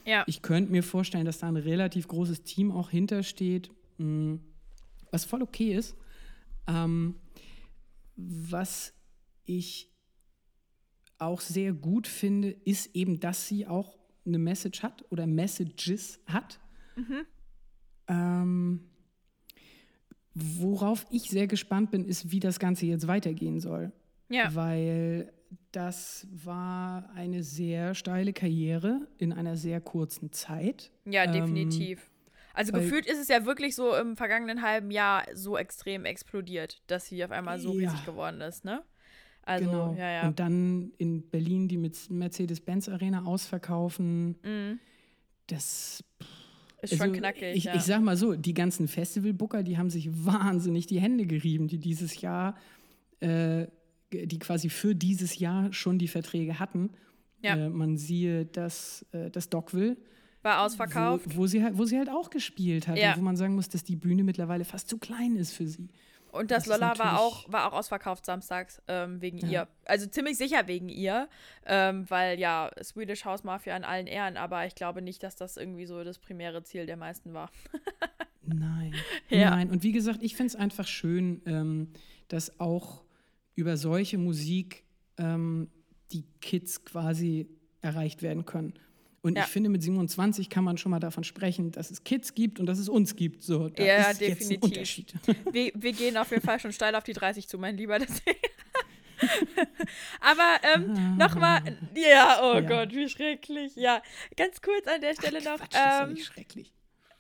ja. 0.06 0.24
Ich 0.28 0.42
könnte 0.42 0.72
mir 0.72 0.84
vorstellen, 0.84 1.26
dass 1.26 1.38
da 1.40 1.48
ein 1.48 1.56
relativ 1.58 2.08
großes 2.08 2.44
Team 2.44 2.72
auch 2.72 2.90
hintersteht, 2.90 3.70
mh, 4.02 4.40
was 5.12 5.26
voll 5.26 5.42
okay 5.42 5.74
ist. 5.76 5.96
Ähm, 6.68 7.16
was 8.16 8.94
ich 9.46 9.90
auch 11.18 11.42
sehr 11.42 11.74
gut 11.74 12.08
finde, 12.08 12.50
ist 12.50 12.96
eben, 12.96 13.20
dass 13.20 13.48
sie 13.48 13.68
auch 13.68 13.98
eine 14.26 14.38
Message 14.38 14.84
hat 14.84 15.04
oder 15.12 15.28
Messages 15.28 16.20
hat. 16.28 16.60
Ähm, 18.08 18.82
worauf 20.34 21.06
ich 21.10 21.24
sehr 21.30 21.48
gespannt 21.48 21.92
bin, 21.92 22.06
ist, 22.06 22.32
wie 22.32 22.40
das 22.40 22.60
Ganze 22.60 22.86
jetzt 22.86 23.08
weitergehen 23.08 23.60
soll. 23.60 23.92
Ja, 24.30 24.54
Weil 24.56 25.34
das 25.72 26.28
war 26.32 27.10
eine 27.14 27.44
sehr 27.44 27.96
steile 27.96 28.32
Karriere 28.34 29.08
in 29.18 29.34
einer 29.34 29.58
sehr 29.58 29.82
kurzen 29.82 30.32
Zeit. 30.32 30.92
ja, 31.06 31.24
Ähm, 31.26 31.34
definitiv. 31.34 32.10
Also 32.54 32.74
weil- 32.74 32.82
gefühlt 32.82 33.06
ist 33.06 33.20
es 33.20 33.28
ja 33.28 33.46
wirklich 33.46 33.76
so 33.76 33.96
im 33.96 34.16
vergangenen 34.18 34.62
halben 34.62 34.92
Jahr 34.92 35.24
so 35.34 35.58
extrem 35.58 36.06
explodiert, 36.06 36.82
dass 36.88 37.06
sie 37.08 37.24
auf 37.24 37.32
einmal 37.32 37.60
so 37.60 37.74
Ja. 37.78 37.90
riesig 37.90 38.06
geworden 38.06 38.42
ist, 38.42 38.66
ne? 38.66 38.84
Also, 39.44 39.66
genau. 39.70 39.96
ja, 39.98 40.12
ja. 40.12 40.28
Und 40.28 40.40
dann 40.40 40.92
in 40.98 41.28
Berlin 41.30 41.68
die 41.68 41.78
mit 41.78 42.10
Mercedes-Benz 42.12 42.90
Arena 42.90 43.24
ausverkaufen. 43.26 44.36
Mhm. 44.44 44.80
Das 45.48 46.04
Ist 46.82 46.94
also 46.94 47.06
schon 47.06 47.14
knackig. 47.14 47.56
Ich, 47.56 47.64
ja. 47.66 47.76
ich 47.76 47.82
sag 47.82 48.02
mal 48.02 48.16
so, 48.18 48.36
die 48.36 48.54
ganzen 48.54 48.88
Festivalbooker, 48.88 49.64
die 49.64 49.78
haben 49.78 49.90
sich 49.90 50.10
wahnsinnig 50.26 50.86
die 50.88 51.00
Hände 51.02 51.26
gerieben, 51.26 51.68
die 51.68 51.80
dieses 51.80 52.22
Jahr, 52.22 52.56
äh, 53.20 53.66
die 54.14 54.40
quasi 54.40 54.70
für 54.70 54.94
dieses 54.94 55.40
Jahr 55.40 55.74
schon 55.74 55.98
die 55.98 56.08
Verträge 56.08 56.60
hatten. 56.60 56.92
Ja. 57.42 57.56
Äh, 57.56 57.70
man 57.70 57.98
siehe 57.98 58.46
das, 58.46 59.06
äh, 59.12 59.32
das 59.32 59.50
Dockville. 59.50 59.98
War 60.44 60.62
ausverkauft. 60.66 61.26
Wo, 61.36 61.42
wo, 61.42 61.48
sie 61.48 61.64
halt, 61.64 61.78
wo 61.78 61.86
sie 61.86 61.98
halt 61.98 62.10
auch 62.10 62.30
gespielt 62.30 62.88
hat. 62.88 62.98
Ja. 62.98 63.16
Wo 63.18 63.22
man 63.22 63.36
sagen 63.36 63.56
muss, 63.56 63.70
dass 63.70 63.84
die 63.84 63.96
Bühne 63.96 64.24
mittlerweile 64.24 64.66
fast 64.66 64.90
zu 64.90 64.98
klein 64.98 65.36
ist 65.36 65.54
für 65.54 65.68
sie. 65.68 65.90
Und 66.32 66.50
das, 66.50 66.64
Das 66.64 66.80
Lolla 66.80 66.98
war 66.98 67.20
auch, 67.20 67.52
war 67.52 67.68
auch 67.68 67.78
ausverkauft 67.78 68.26
samstags 68.26 68.82
ähm, 68.88 69.22
wegen 69.22 69.38
Ja. 69.40 69.48
ihr. 69.50 69.68
Also 69.86 70.08
ziemlich 70.08 70.38
sicher 70.38 70.66
wegen 70.68 70.88
ihr, 70.88 71.28
ähm, 71.66 72.10
weil 72.10 72.40
ja, 72.40 72.72
Swedish 72.82 73.26
House 73.26 73.44
Mafia 73.44 73.76
in 73.76 73.84
allen 73.84 74.08
Ehren, 74.08 74.38
aber 74.38 74.66
ich 74.66 74.74
glaube 74.74 75.02
nicht, 75.02 75.24
dass 75.24 75.36
das 75.36 75.58
irgendwie 75.58 75.86
so 75.86 76.04
das 76.06 76.20
primäre 76.20 76.64
Ziel 76.64 76.86
der 76.86 76.96
meisten 76.96 77.34
war. 77.34 77.52
Nein. 78.44 78.96
Ja. 79.30 79.50
Nein. 79.52 79.70
Und 79.70 79.84
wie 79.84 79.92
gesagt, 79.92 80.24
ich 80.24 80.36
finde 80.36 80.48
es 80.48 80.56
einfach 80.56 80.88
schön, 80.88 81.42
ähm, 81.46 81.90
dass 82.30 82.60
auch 82.60 83.04
über 83.56 83.76
solche 83.78 84.18
Musik 84.18 84.86
ähm, 85.18 85.70
die 86.12 86.24
Kids 86.40 86.84
quasi 86.86 87.48
erreicht 87.82 88.22
werden 88.22 88.46
können. 88.46 88.74
Und 89.24 89.38
Ja. 89.38 89.44
ich 89.44 89.50
finde, 89.50 89.70
mit 89.70 89.84
27 89.84 90.50
kann 90.50 90.64
man 90.64 90.78
schon 90.80 90.90
mal 90.90 91.00
davon 91.00 91.24
sprechen, 91.24 91.72
dass 91.72 91.92
es 91.92 92.04
Kids 92.04 92.34
gibt 92.34 92.60
und 92.60 92.66
dass 92.66 92.80
es 92.80 92.90
uns 92.90 93.16
gibt. 93.16 93.44
So, 93.44 93.70
da 93.70 93.84
Ja, 93.84 94.10
ist 94.10 94.20
jetzt 94.22 94.42
ein 94.42 94.50
definitiv. 94.50 94.64
Unterschied. 94.64 95.14
Wir, 95.54 95.72
wir 95.76 95.94
gehen 95.94 96.18
auf 96.18 96.32
jeden 96.32 96.42
Fall 96.44 96.60
schon 96.60 96.74
steil 96.74 96.96
auf 96.96 97.04
die 97.04 97.14
30 97.14 97.48
zu, 97.48 97.58
mein 97.60 97.78
Lieber. 97.78 98.00
Aber 100.20 100.56
ähm, 100.64 101.18
nochmal, 101.18 101.62
ja, 101.96 102.40
oh 102.42 102.56
Ja. 102.56 102.62
Gott, 102.62 102.92
wie 102.96 103.08
schrecklich. 103.08 103.76
Ja, 103.76 104.02
ganz 104.36 104.62
kurz 104.62 104.88
an 104.88 105.02
der 105.02 105.14
Stelle 105.14 105.44
noch. 105.44 105.58
Quatsch, 105.58 105.74
das 105.74 105.80
ist 105.80 106.00
ja 106.00 106.04
ähm, 106.08 106.14
nicht 106.14 106.26
schrecklich. 106.26 106.74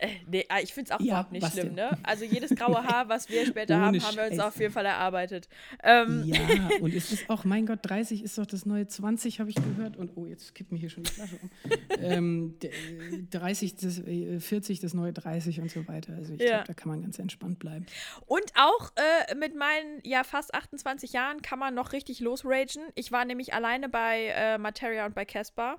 Äh, 0.03 0.07
nee, 0.27 0.45
ah, 0.49 0.59
ich 0.61 0.73
finde 0.73 0.89
es 0.91 0.95
auch 0.95 0.99
Ja, 0.99 1.13
überhaupt 1.13 1.31
nicht 1.31 1.51
schlimm, 1.51 1.67
denn? 1.67 1.75
ne? 1.75 1.97
Also 2.03 2.25
jedes 2.25 2.55
graue 2.55 2.83
Haar, 2.83 3.07
was 3.07 3.29
wir 3.29 3.45
später 3.45 3.79
haben, 3.79 4.01
haben 4.01 4.15
wir 4.17 4.23
uns 4.23 4.31
Scheiße. 4.35 4.47
auf 4.47 4.59
jeden 4.59 4.73
Fall 4.73 4.85
erarbeitet. 4.87 5.47
Ähm, 5.83 6.23
Ja, 6.25 6.37
und 6.79 6.95
es 6.95 7.11
ist 7.11 7.29
auch, 7.29 7.43
mein 7.43 7.67
Gott, 7.67 7.79
30 7.83 8.23
ist 8.23 8.37
doch 8.37 8.47
das 8.47 8.65
neue 8.65 8.87
20, 8.87 9.39
habe 9.39 9.49
ich 9.51 9.55
gehört. 9.55 9.97
Und 9.97 10.11
oh, 10.17 10.25
jetzt 10.25 10.55
kippt 10.55 10.71
mir 10.71 10.79
hier 10.79 10.89
schon 10.89 11.03
die 11.03 11.11
Flasche 11.11 11.35
um. 11.41 11.49
ähm, 11.99 12.55
d- 12.61 12.67
äh, 12.67 13.23
30, 13.29 13.75
das, 13.75 13.99
äh, 13.99 14.39
40, 14.39 14.79
das 14.79 14.93
neue 14.95 15.13
30 15.13 15.61
und 15.61 15.69
so 15.69 15.87
weiter. 15.87 16.15
Also 16.15 16.33
ich 16.33 16.41
Ja. 16.41 16.47
glaube, 16.63 16.67
da 16.67 16.73
kann 16.73 16.89
man 16.89 17.01
ganz 17.03 17.19
entspannt 17.19 17.59
bleiben. 17.59 17.85
Und 18.25 18.45
auch 18.55 18.91
äh, 19.29 19.35
mit 19.35 19.55
meinen 19.55 19.99
ja 20.03 20.23
fast 20.23 20.53
28 20.55 21.13
Jahren 21.13 21.41
kann 21.43 21.59
man 21.59 21.75
noch 21.75 21.93
richtig 21.93 22.19
losragen. 22.21 22.81
Ich 22.95 23.11
war 23.11 23.23
nämlich 23.25 23.53
alleine 23.53 23.87
bei 23.87 24.33
äh, 24.35 24.57
Materia 24.57 25.05
und 25.05 25.13
bei 25.13 25.25
Casper. 25.25 25.77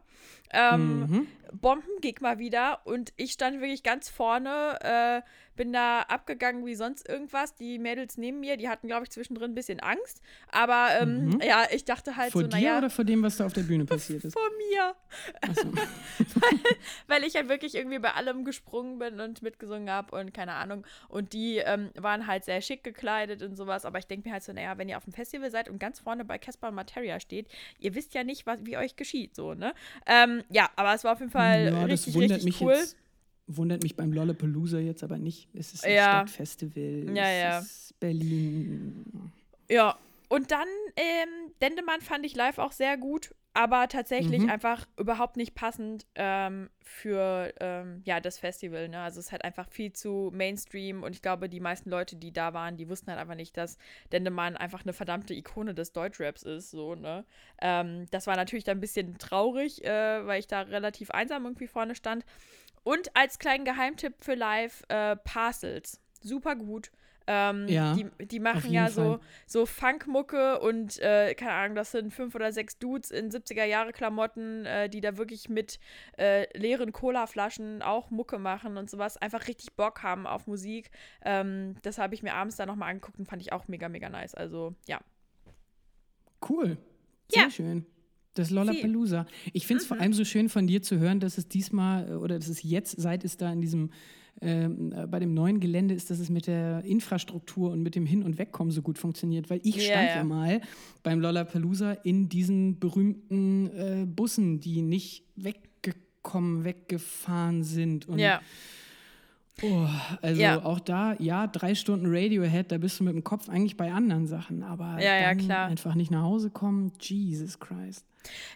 Ähm, 0.53 1.01
Mhm. 1.01 1.27
Bombengig 1.53 2.21
mal 2.21 2.39
wieder 2.39 2.81
und 2.87 3.13
ich 3.17 3.33
stand 3.33 3.61
wirklich 3.61 3.83
ganz 3.83 4.09
vorne, 4.13 4.79
äh, 4.83 5.23
bin 5.55 5.71
da 5.73 6.01
abgegangen 6.03 6.65
wie 6.65 6.75
sonst 6.75 7.07
irgendwas. 7.09 7.55
Die 7.55 7.79
Mädels 7.79 8.17
neben 8.17 8.41
mir, 8.41 8.57
die 8.57 8.69
hatten, 8.71 8.87
glaube 8.87 9.05
ich, 9.05 9.11
zwischendrin 9.11 9.51
ein 9.51 9.55
bisschen 9.55 9.81
Angst. 9.81 10.23
Aber 10.51 10.89
ähm, 10.99 11.27
Mhm. 11.27 11.41
ja, 11.43 11.67
ich 11.71 11.85
dachte 11.85 12.17
halt 12.17 12.33
Vor 12.33 12.43
so, 12.43 12.47
dir 12.49 12.57
naja, 12.57 12.79
oder 12.79 12.89
vor 12.89 13.05
dem, 13.05 13.23
was 13.23 13.37
da 13.37 13.45
auf 13.47 13.53
der 13.53 13.63
Bühne 13.63 13.85
passiert 13.87 14.25
ist? 14.25 14.33
vor 14.33 14.49
mir. 14.57 14.95
Achso. 15.43 15.71
weil 17.07 17.25
ich 17.25 17.35
halt 17.37 17.49
wirklich 17.49 17.75
irgendwie 17.75 17.99
bei 17.99 18.13
allem 18.15 18.45
gesprungen 18.45 18.99
bin 18.99 19.21
und 19.21 19.43
mitgesungen 19.43 19.91
habe 19.91 20.17
und 20.19 20.33
keine 20.33 20.55
Ahnung. 20.55 20.87
Und 21.09 21.33
die 21.33 21.59
ähm, 21.59 21.91
waren 21.95 22.27
halt 22.27 22.45
sehr 22.45 22.61
schick 22.63 22.83
gekleidet 22.85 23.43
und 23.43 23.57
sowas. 23.57 23.85
Aber 23.85 23.99
ich 23.99 24.07
denke 24.07 24.29
mir 24.29 24.33
halt 24.33 24.43
so, 24.45 24.53
naja, 24.53 24.79
wenn 24.79 24.89
ihr 24.89 24.97
auf 24.97 25.05
dem 25.05 25.13
Festival 25.13 25.51
seid 25.51 25.69
und 25.69 25.79
ganz 25.79 26.01
vorne 26.01 26.25
bei 26.25 26.39
Casper 26.39 26.69
und 26.69 26.75
Materia 26.75 27.21
steht, 27.21 27.47
ihr 27.79 27.95
wisst 27.95 28.15
ja 28.15 28.25
nicht, 28.25 28.47
was, 28.47 28.61
wie 28.65 28.77
euch 28.77 28.97
geschieht, 28.97 29.35
so, 29.37 29.55
ne? 29.55 29.75
Ähm, 30.07 30.43
ja, 30.51 30.71
aber 30.77 30.95
es 30.95 31.05
war 31.05 31.13
auf 31.13 31.21
jeden 31.21 31.31
Fall 31.33 31.67
ja, 31.73 31.85
richtig, 31.85 32.17
richtig 32.17 32.45
mich 32.45 32.61
cool. 32.61 32.73
jetzt. 32.73 32.97
Wundert 33.57 33.83
mich 33.83 33.97
beim 33.97 34.13
Lollapalooza 34.13 34.79
jetzt 34.79 35.03
aber 35.05 35.19
nicht. 35.19 35.49
Es 35.55 35.73
ist 35.75 35.85
ein 35.85 35.95
Ja. 35.95 36.09
Stadtfestival. 36.27 37.17
Ja, 37.17 37.31
es 37.31 37.43
ja. 37.43 37.59
ist 37.59 38.01
Berlin. 38.01 39.05
Ja, 39.71 39.97
und 40.29 40.51
dann 40.51 40.69
ähm, 40.97 41.53
Dendemann 41.61 42.01
fand 42.01 42.25
ich 42.27 42.35
live 42.35 42.59
auch 42.59 42.73
sehr 42.73 42.97
gut, 42.97 43.35
aber 43.55 43.87
tatsächlich 43.89 44.43
Mhm. 44.43 44.49
einfach 44.49 44.87
überhaupt 44.99 45.37
nicht 45.37 45.55
passend 45.55 46.07
ähm, 46.15 46.71
für 46.81 47.53
ähm, 47.61 48.01
ja, 48.07 48.19
das 48.21 48.39
Festival. 48.39 48.89
Ne? 48.89 48.99
Also 48.99 49.21
es 49.21 49.27
ist 49.27 49.33
halt 49.33 49.45
einfach 49.45 49.69
viel 49.69 49.93
zu 49.93 50.31
Mainstream 50.35 51.03
und 51.03 51.13
ich 51.15 51.21
glaube, 51.21 51.51
die 51.51 51.61
meisten 51.61 51.91
Leute, 51.91 52.17
die 52.17 52.33
da 52.33 52.55
waren, 52.55 52.79
die 52.79 52.89
wussten 52.89 53.11
halt 53.11 53.21
einfach 53.21 53.35
nicht, 53.35 53.57
dass 53.59 53.77
Dendemann 54.11 54.57
einfach 54.57 54.83
eine 54.85 54.95
verdammte 54.95 55.35
Ikone 55.35 55.75
des 55.75 55.93
Deutschraps 55.93 56.43
ist. 56.45 56.71
So, 56.71 56.95
ne? 56.95 57.25
Ähm, 57.61 58.07
das 58.11 58.27
war 58.27 58.37
natürlich 58.37 58.65
dann 58.65 58.79
ein 58.79 58.81
bisschen 58.81 59.19
traurig, 59.19 59.85
äh, 59.85 60.27
weil 60.27 60.41
ich 60.41 60.47
da 60.47 60.63
relativ 60.63 61.11
einsam 61.11 61.45
irgendwie 61.45 61.67
vorne 61.67 61.95
stand. 61.95 62.25
Und 62.85 63.15
als 63.17 63.39
kleinen 63.39 63.65
Geheimtipp 63.65 64.15
für 64.21 64.35
live, 64.35 64.83
äh, 64.89 65.17
Parcels 65.17 66.01
super 66.21 66.57
gut. 66.57 66.91
Ähm, 67.29 67.69
Ja, 67.69 67.95
die, 67.95 68.27
die 68.27 68.41
machen 68.41 68.73
ja 68.73 68.91
so, 68.91 69.03
Fall. 69.03 69.21
so 69.47 69.65
Funkmucke 69.65 70.59
und, 70.59 70.99
äh, 70.99 71.35
keine 71.37 71.53
Ahnung, 71.53 71.77
das 71.77 71.93
sind 71.93 72.13
fünf 72.13 72.35
oder 72.35 72.51
sechs 72.53 72.79
Dudes 72.79 73.13
in 73.13 73.31
70er-Jahre-Klamotten, 73.31 74.67
äh, 74.67 74.89
die 74.89 75.01
da 75.01 75.17
wirklich 75.17 75.49
mit 75.49 75.79
äh, 76.19 76.47
leeren 76.59 76.91
Colaflaschen 76.93 77.81
auch 77.81 78.11
Mucke 78.11 78.41
machen 78.41 78.77
und 78.77 78.91
sowas. 78.91 79.17
Einfach 79.19 79.47
richtig 79.47 79.75
Bock 79.75 80.03
haben 80.03 80.27
auf 80.27 80.49
Musik. 80.49 80.91
Ähm, 81.25 81.77
das 81.83 81.99
habe 81.99 82.15
ich 82.17 82.25
mir 82.25 82.35
abends 82.35 82.57
dann 82.57 82.67
nochmal 82.67 82.91
angeguckt 82.91 83.21
und 83.21 83.27
fand 83.27 83.41
ich 83.41 83.53
auch 83.53 83.69
mega, 83.69 83.89
mega 83.89 84.09
nice. 84.09 84.35
Also, 84.35 84.75
ja. 84.89 85.01
Cool. 86.49 86.77
Sehr 87.29 87.45
Ja. 87.45 87.51
schön. 87.51 87.87
Das 88.35 88.51
Lollapalooza. 88.51 89.27
Ich 89.53 89.67
finde 89.67 89.83
es 89.83 89.85
Mhm. 89.91 89.95
vor 89.95 90.01
allem 90.01 90.13
so 90.15 90.25
schön 90.25 90.49
von 90.49 90.67
dir 90.67 90.83
zu 90.83 90.99
hören, 90.99 91.21
dass 91.21 91.37
es 91.39 91.49
diesmal 91.49 92.09
äh, 92.09 92.15
oder 92.15 92.39
dass 92.39 92.49
es 92.49 92.63
jetzt, 92.63 93.01
seit 93.01 93.25
es 93.25 93.37
da 93.37 93.53
in 93.53 93.61
diesem 93.61 93.91
ähm, 94.41 94.93
äh, 94.97 95.07
bei 95.07 95.19
dem 95.21 95.35
neuen 95.35 95.61
Gelände 95.61 95.95
ist, 95.95 96.11
dass 96.11 96.19
es 96.19 96.31
mit 96.31 96.47
der 96.47 96.83
Infrastruktur 96.85 97.71
und 97.71 97.83
mit 97.83 97.95
dem 97.95 98.07
Hin- 98.07 98.23
und 98.23 98.39
Wegkommen 98.39 98.71
so 98.73 98.81
gut 98.81 98.99
funktioniert. 98.99 99.51
Weil 99.51 99.61
ich 99.63 99.85
stand 99.87 100.09
ja, 100.09 100.17
ja. 100.17 100.25
mal 100.25 100.63
beim 101.03 101.21
Lollapalooza 101.21 101.93
in 102.03 102.31
diesen 102.31 102.79
berühmten 102.79 103.67
äh, 103.69 104.07
Bussen, 104.07 104.59
die 104.59 104.81
nicht 104.81 105.25
weggekommen, 105.37 106.65
weggefahren 106.65 107.63
sind. 107.63 108.09
Und 108.09 108.19
Ja. 108.19 108.41
Oh, 109.63 109.87
also 110.23 110.41
Ja. 110.41 110.65
auch 110.65 110.81
da, 110.81 111.15
ja, 111.21 111.47
drei 111.47 111.75
Stunden 111.75 112.07
Radiohead, 112.09 112.73
da 112.73 112.79
bist 112.79 112.99
du 112.99 113.05
mit 113.05 113.15
dem 113.15 113.23
Kopf 113.23 113.49
eigentlich 113.51 113.77
bei 113.77 113.93
anderen 113.93 114.27
Sachen, 114.27 114.63
aber 114.63 114.99
Ja, 114.99 115.31
ja, 115.35 115.67
einfach 115.67 115.95
nicht 115.95 116.11
nach 116.11 116.23
Hause 116.23 116.49
kommen, 116.51 116.91
Jesus 117.01 117.61
Christ. 117.61 118.07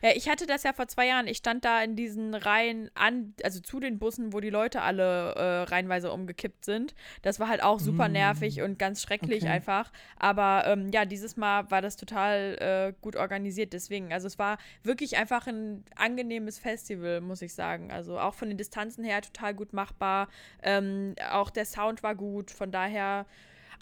Ja, 0.02 0.10
ich 0.14 0.28
hatte 0.28 0.46
das 0.46 0.62
ja 0.62 0.72
vor 0.72 0.88
zwei 0.88 1.06
Jahren. 1.06 1.26
Ich 1.26 1.38
stand 1.38 1.64
da 1.64 1.82
in 1.82 1.96
diesen 1.96 2.34
Reihen 2.34 2.90
an, 2.94 3.34
also 3.42 3.60
zu 3.60 3.80
den 3.80 3.98
Bussen, 3.98 4.32
wo 4.32 4.40
die 4.40 4.50
Leute 4.50 4.82
alle 4.82 5.34
äh, 5.34 5.62
reihenweise 5.62 6.12
umgekippt 6.12 6.64
sind. 6.64 6.94
Das 7.22 7.40
war 7.40 7.48
halt 7.48 7.62
auch 7.62 7.80
super 7.80 8.08
nervig 8.08 8.62
und 8.62 8.78
ganz 8.78 9.02
schrecklich 9.02 9.42
Okay. 9.42 9.52
einfach. 9.52 9.92
Aber 10.18 10.64
ähm, 10.66 10.90
ja, 10.92 11.04
dieses 11.04 11.36
Mal 11.36 11.70
war 11.70 11.82
das 11.82 11.96
total 11.96 12.56
äh, 12.60 12.94
gut 13.00 13.16
organisiert. 13.16 13.72
Deswegen, 13.72 14.12
also 14.12 14.26
es 14.26 14.38
war 14.38 14.58
wirklich 14.82 15.16
einfach 15.16 15.46
ein 15.46 15.84
angenehmes 15.96 16.58
Festival, 16.58 17.20
muss 17.20 17.42
ich 17.42 17.54
sagen. 17.54 17.90
Also 17.90 18.18
auch 18.18 18.34
von 18.34 18.48
den 18.48 18.58
Distanzen 18.58 19.04
her 19.04 19.20
total 19.22 19.54
gut 19.54 19.72
machbar. 19.72 20.28
Ähm, 20.62 21.14
auch 21.30 21.50
der 21.50 21.64
Sound 21.64 22.02
war 22.02 22.14
gut. 22.14 22.50
Von 22.50 22.70
daher. 22.70 23.26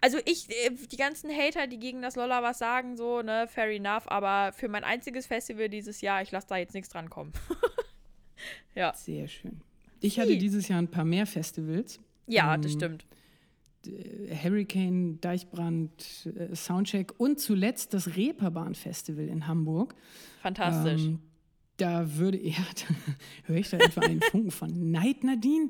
Also 0.05 0.19
ich, 0.27 0.51
äh, 0.51 0.71
die 0.71 0.99
ganzen 0.99 1.31
Hater, 1.31 1.67
die 1.67 1.79
gegen 1.79 2.03
das 2.03 2.15
Lolla 2.15 2.43
was 2.43 2.59
sagen, 2.59 2.99
so, 2.99 3.23
ne, 3.23 3.49
fair 3.49 3.71
enough, 3.71 4.07
aber 4.09 4.53
für 4.53 4.69
mein 4.69 4.85
einziges 4.85 5.25
Festival 5.25 5.71
dieses 5.71 6.03
Jahr, 6.03 6.21
ich 6.21 6.31
lasse 6.31 6.47
da 6.47 6.59
jetzt 6.59 6.75
nichts 6.75 6.91
dran 6.91 7.09
kommen. 7.09 7.33
ja. 8.75 8.93
Sehr 8.93 9.29
schön. 9.29 9.63
Ich 10.03 10.21
hatte 10.21 10.37
dieses 10.37 10.69
Jahr 10.69 10.79
ein 10.83 10.91
paar 10.91 11.07
mehr 11.07 11.27
Festivals. 11.27 12.01
Ja, 12.27 12.59
das 12.59 12.73
Ähm, 12.73 12.79
stimmt. 12.79 13.07
Äh, 13.87 14.37
Hurricane, 14.37 15.23
Deichbrand, 15.23 16.29
äh, 16.37 16.55
Soundcheck 16.55 17.15
und 17.17 17.41
zuletzt 17.41 17.95
das 17.95 18.15
Reeperbahn 18.15 18.75
Festival 18.75 19.27
in 19.27 19.47
Hamburg. 19.47 19.95
Fantastisch. 20.43 21.05
Ähm, 21.05 21.21
da 21.77 22.17
würde, 22.17 22.39
da 22.39 22.53
höre 23.45 23.57
ich 23.57 23.71
da 23.71 23.79
etwa 23.79 24.03
einen 24.03 24.23
Funken 24.23 24.51
von 24.51 24.91
Neid, 24.91 25.25
Nadine? 25.25 25.69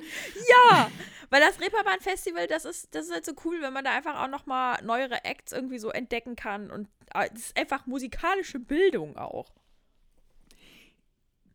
ja, 0.49 0.90
weil 1.30 1.40
das 1.40 1.61
Reeperbahn-Festival, 1.61 2.46
das 2.46 2.64
ist, 2.64 2.94
das 2.94 3.06
ist 3.06 3.12
halt 3.12 3.25
so 3.25 3.32
cool, 3.44 3.61
wenn 3.61 3.73
man 3.73 3.84
da 3.84 3.92
einfach 3.92 4.23
auch 4.23 4.28
noch 4.28 4.46
mal 4.46 4.82
neuere 4.82 5.25
Acts 5.25 5.52
irgendwie 5.52 5.78
so 5.78 5.90
entdecken 5.90 6.37
kann 6.37 6.70
und 6.70 6.88
äh, 7.14 7.28
es 7.34 7.46
ist 7.46 7.56
einfach 7.58 7.87
musikalische 7.87 8.58
Bildung 8.58 9.16
auch. 9.16 9.46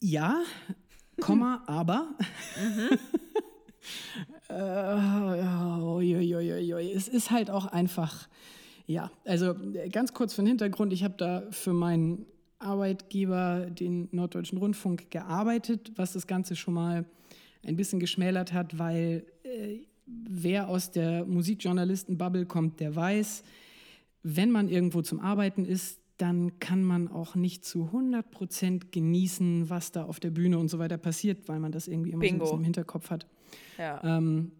Ja, 0.01 0.41
Komma, 1.19 1.63
aber. 1.67 2.15
äh, 4.49 5.81
ui, 5.83 6.35
ui. 6.35 6.91
Es 6.91 7.07
ist 7.07 7.31
halt 7.31 7.49
auch 7.49 7.65
einfach, 7.65 8.27
ja, 8.85 9.11
also 9.25 9.51
äh, 9.73 9.89
ganz 9.89 10.13
kurz 10.13 10.33
von 10.33 10.45
Hintergrund, 10.45 10.93
ich 10.93 11.03
habe 11.03 11.15
da 11.17 11.43
für 11.51 11.73
meinen 11.73 12.25
Arbeitgeber, 12.59 13.67
den 13.69 14.09
Norddeutschen 14.11 14.57
Rundfunk, 14.57 15.09
gearbeitet, 15.11 15.93
was 15.95 16.13
das 16.13 16.27
Ganze 16.27 16.55
schon 16.55 16.73
mal 16.73 17.05
ein 17.63 17.75
bisschen 17.75 17.99
geschmälert 17.99 18.53
hat, 18.53 18.77
weil 18.77 19.25
äh, 19.43 19.79
wer 20.05 20.69
aus 20.69 20.91
der 20.91 21.25
Musikjournalisten-Bubble 21.25 22.45
kommt, 22.45 22.79
der 22.79 22.95
weiß, 22.95 23.43
wenn 24.23 24.51
man 24.51 24.67
irgendwo 24.67 25.01
zum 25.01 25.19
Arbeiten 25.19 25.65
ist, 25.65 25.99
dann 26.17 26.59
kann 26.59 26.83
man 26.83 27.07
auch 27.07 27.35
nicht 27.35 27.63
zu 27.63 27.85
100 27.85 28.29
Prozent 28.29 28.91
genießen, 28.91 29.69
was 29.69 29.93
da 29.93 30.03
auf 30.03 30.19
der 30.19 30.31
Bühne 30.31 30.57
und 30.57 30.67
so 30.67 30.77
weiter 30.77 30.97
passiert, 30.97 31.47
weil 31.47 31.59
man 31.59 31.71
das 31.71 31.87
irgendwie 31.87 32.11
immer 32.11 32.23
so 32.23 32.29
Bingo. 32.29 32.43
bisschen 32.43 32.57
im 32.57 32.63
Hinterkopf 32.65 33.09
hat. 33.09 33.25
Ja. 33.77 34.03
Ähm, 34.03 34.51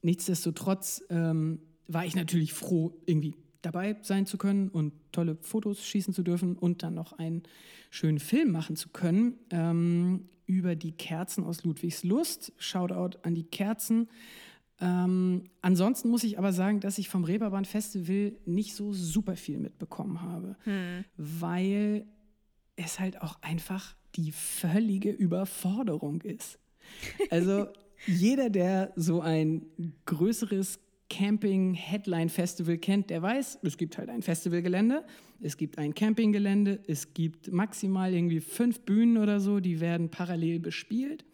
nichtsdestotrotz 0.00 1.04
ähm, 1.10 1.60
war 1.88 2.06
ich 2.06 2.14
natürlich 2.16 2.54
froh, 2.54 2.94
irgendwie 3.04 3.34
dabei 3.62 3.96
sein 4.02 4.26
zu 4.26 4.38
können 4.38 4.68
und 4.68 4.92
tolle 5.12 5.36
Fotos 5.40 5.84
schießen 5.84 6.14
zu 6.14 6.22
dürfen 6.22 6.56
und 6.56 6.82
dann 6.82 6.94
noch 6.94 7.12
einen 7.12 7.42
schönen 7.90 8.18
Film 8.18 8.52
machen 8.52 8.76
zu 8.76 8.90
können 8.90 9.34
ähm, 9.50 10.28
über 10.46 10.76
die 10.76 10.92
Kerzen 10.92 11.44
aus 11.44 11.64
Ludwigslust. 11.64 12.52
Shoutout 12.56 13.18
an 13.22 13.34
die 13.34 13.44
Kerzen. 13.44 14.08
Ähm, 14.80 15.50
ansonsten 15.60 16.08
muss 16.08 16.24
ich 16.24 16.38
aber 16.38 16.52
sagen, 16.52 16.80
dass 16.80 16.98
ich 16.98 17.08
vom 17.08 17.24
Reeperbahn 17.24 17.64
Festival 17.64 18.32
nicht 18.46 18.74
so 18.74 18.92
super 18.92 19.36
viel 19.36 19.58
mitbekommen 19.58 20.22
habe, 20.22 20.56
weil 21.16 22.06
es 22.76 23.00
halt 23.00 23.20
auch 23.20 23.42
einfach 23.42 23.96
die 24.14 24.32
völlige 24.32 25.10
Überforderung 25.10 26.22
ist. 26.22 26.58
Also 27.30 27.66
jeder, 28.06 28.50
der 28.50 28.92
so 28.94 29.20
ein 29.20 29.66
größeres 30.06 30.80
Camping-Headline-Festival 31.10 32.78
kennt, 32.78 33.10
der 33.10 33.22
weiß, 33.22 33.60
es 33.62 33.76
gibt 33.76 33.98
halt 33.98 34.10
ein 34.10 34.22
Festivalgelände, 34.22 35.04
es 35.40 35.56
gibt 35.56 35.78
ein 35.78 35.94
Campinggelände, 35.94 36.80
es 36.86 37.14
gibt 37.14 37.52
maximal 37.52 38.12
irgendwie 38.12 38.40
fünf 38.40 38.80
Bühnen 38.80 39.18
oder 39.18 39.40
so, 39.40 39.60
die 39.60 39.80
werden 39.80 40.10
parallel 40.10 40.60
bespielt. 40.60 41.24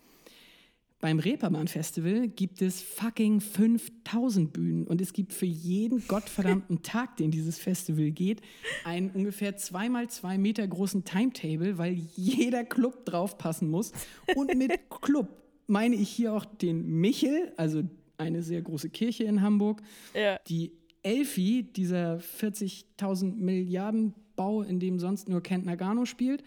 Beim 1.01 1.19
Reeperbahn-Festival 1.19 2.29
gibt 2.29 2.63
es 2.63 2.81
fucking 2.81 3.41
5000 3.41 4.55
Bühnen 4.55 4.87
und 4.87 5.03
es 5.03 5.13
gibt 5.13 5.35
für 5.35 5.45
jeden 5.45 6.07
gottverdammten 6.09 6.83
Tag, 6.83 7.19
den 7.19 7.31
dieses 7.31 7.59
Festival 7.59 8.11
geht, 8.11 8.41
einen 8.85 9.11
ungefähr 9.11 9.55
zweimal 9.57 10.09
zwei 10.09 10.39
Meter 10.39 10.67
großen 10.67 11.05
Timetable, 11.05 11.77
weil 11.77 11.93
jeder 12.17 12.65
Club 12.65 13.05
draufpassen 13.05 13.69
muss. 13.69 13.93
Und 14.35 14.55
mit 14.57 14.73
Club 14.89 15.29
meine 15.67 15.97
ich 15.97 16.09
hier 16.09 16.33
auch 16.33 16.47
den 16.47 17.01
Michel, 17.01 17.53
also 17.59 17.83
eine 18.17 18.43
sehr 18.43 18.63
große 18.63 18.91
Kirche 18.91 19.25
in 19.25 19.43
Hamburg, 19.43 19.83
ja. 20.15 20.39
die 20.47 20.73
Elfi, 21.03 21.65
dieser 21.65 22.19
40.000 22.19 23.35
Milliarden 23.37 24.15
Bau, 24.37 24.63
in 24.63 24.81
dem 24.81 24.99
sonst 24.99 25.29
nur 25.29 25.43
Kent 25.43 25.67
Nagano 25.67 26.07
spielt. 26.07 26.43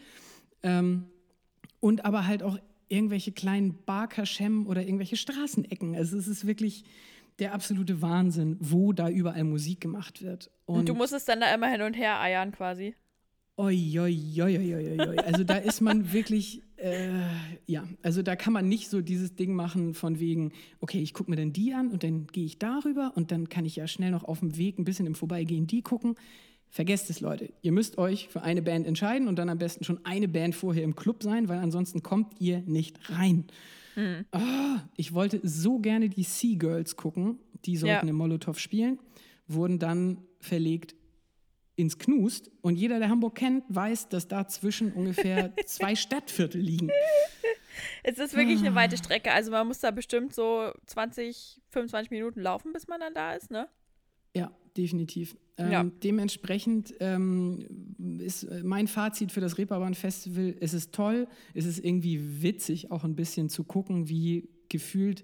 Ähm, 0.64 1.06
und 1.80 2.06
aber 2.06 2.26
halt 2.26 2.44
auch 2.44 2.58
irgendwelche 2.90 3.32
kleinen 3.32 3.78
Barkaschem 3.86 4.66
oder 4.68 4.82
irgendwelche 4.82 5.16
Straßenecken. 5.16 5.96
Also 5.96 6.18
es 6.18 6.28
ist 6.28 6.48
wirklich 6.48 6.84
der 7.40 7.54
absolute 7.54 8.02
Wahnsinn, 8.02 8.58
wo 8.60 8.94
da 8.94 9.10
überall 9.10 9.44
Musik 9.44 9.82
gemacht 9.82 10.24
wird. 10.24 10.50
Und 10.66 10.90
du 10.90 10.96
musstest 10.96 11.30
dann 11.30 11.40
da 11.40 11.54
immer 11.54 11.68
hin 11.68 11.82
und 11.82 11.94
her 11.94 12.20
eiern 12.20 12.52
quasi. 12.52 12.96
Oi, 13.60 13.98
oi, 14.00 14.16
oi, 14.40 14.58
oi, 14.60 14.76
oi, 14.76 15.00
oi. 15.08 15.18
Also 15.18 15.44
da 15.44 15.56
ist 15.58 15.82
man 15.82 16.14
wirklich, 16.14 16.62
äh, 16.76 17.10
ja, 17.66 17.88
also 18.04 18.22
da 18.22 18.36
kann 18.36 18.54
man 18.54 18.70
nicht 18.70 18.88
so 18.88 19.02
dieses 19.02 19.36
Ding 19.36 19.56
machen 19.56 19.96
von 19.96 20.20
wegen, 20.20 20.52
okay, 20.80 21.00
ich 21.02 21.16
gucke 21.16 21.32
mir 21.32 21.38
dann 21.38 21.54
die 21.54 21.74
an 21.74 21.90
und 21.90 22.04
dann 22.04 22.28
gehe 22.28 22.46
ich 22.46 22.60
darüber 22.60 23.14
und 23.16 23.32
dann 23.32 23.50
kann 23.50 23.66
ich 23.66 23.76
ja 23.76 23.88
schnell 23.88 24.12
noch 24.12 24.24
auf 24.26 24.42
dem 24.42 24.58
Weg 24.58 24.78
ein 24.78 24.86
bisschen 24.86 25.08
im 25.08 25.16
Vorbeigehen 25.16 25.66
die 25.66 25.82
gucken. 25.82 26.14
Vergesst 26.70 27.10
es, 27.10 27.20
Leute. 27.20 27.50
Ihr 27.64 27.72
müsst 27.72 27.98
euch 27.98 28.28
für 28.28 28.44
eine 28.44 28.62
Band 28.62 28.86
entscheiden 28.86 29.28
und 29.28 29.38
dann 29.40 29.50
am 29.50 29.58
besten 29.58 29.84
schon 29.84 30.02
eine 30.06 30.28
Band 30.28 30.54
vorher 30.54 30.84
im 30.84 30.96
Club 30.96 31.24
sein, 31.24 31.50
weil 31.50 31.58
ansonsten 31.58 32.04
kommt 32.04 32.40
ihr 32.40 32.62
nicht 32.68 33.10
rein. 33.10 33.46
Ah, 34.32 34.82
ich 34.96 35.14
wollte 35.16 35.40
so 35.44 35.80
gerne 35.80 36.10
die 36.10 36.22
Sea 36.22 36.56
Girls 36.60 36.96
gucken. 36.96 37.40
Die 37.66 37.76
sollten 37.76 38.06
Ja. 38.06 38.10
im 38.12 38.16
Molotow 38.18 38.60
spielen, 38.60 39.00
wurden 39.48 39.80
dann 39.80 40.20
verlegt 40.40 40.94
ins 41.78 41.98
Knust. 41.98 42.52
Und 42.62 42.76
jeder, 42.76 43.00
der 43.00 43.08
Hamburg 43.10 43.36
kennt, 43.36 43.64
weiß, 43.70 44.10
dass 44.10 44.28
dazwischen 44.28 44.92
ungefähr 44.92 45.54
zwei 45.66 45.96
Stadtviertel 45.96 46.60
liegen. 46.60 46.90
Es 48.04 48.18
ist 48.18 48.36
wirklich 48.36 48.60
eine 48.60 48.72
Ah. 48.72 48.76
weite 48.76 48.98
Strecke. 48.98 49.32
Also 49.32 49.52
man 49.52 49.68
muss 49.68 49.80
da 49.80 49.92
bestimmt 49.92 50.34
so 50.34 50.72
20, 50.88 51.62
25 51.70 52.12
Minuten 52.12 52.42
laufen, 52.42 52.74
bis 52.74 52.88
man 52.88 53.00
dann 53.00 53.14
da 53.14 53.34
ist, 53.34 53.52
ne? 53.52 53.70
Ja, 54.36 54.52
definitiv. 54.76 55.38
Ähm, 55.58 55.72
Ja. 55.72 55.84
Dementsprechend 55.84 56.94
ähm, 57.00 57.66
ist 58.20 58.44
äh, 58.44 58.62
mein 58.64 58.88
Fazit 58.88 59.32
für 59.32 59.40
das 59.42 59.58
Reeperbahn 59.58 59.94
Festival, 59.94 60.56
es 60.60 60.74
ist 60.74 60.94
toll, 60.94 61.28
es 61.54 61.66
ist 61.66 61.80
irgendwie 61.84 62.42
witzig, 62.42 62.92
auch 62.92 63.04
ein 63.04 63.16
bisschen 63.16 63.50
zu 63.50 63.64
gucken, 63.64 64.10
wie 64.10 64.50
gefühlt 64.70 65.24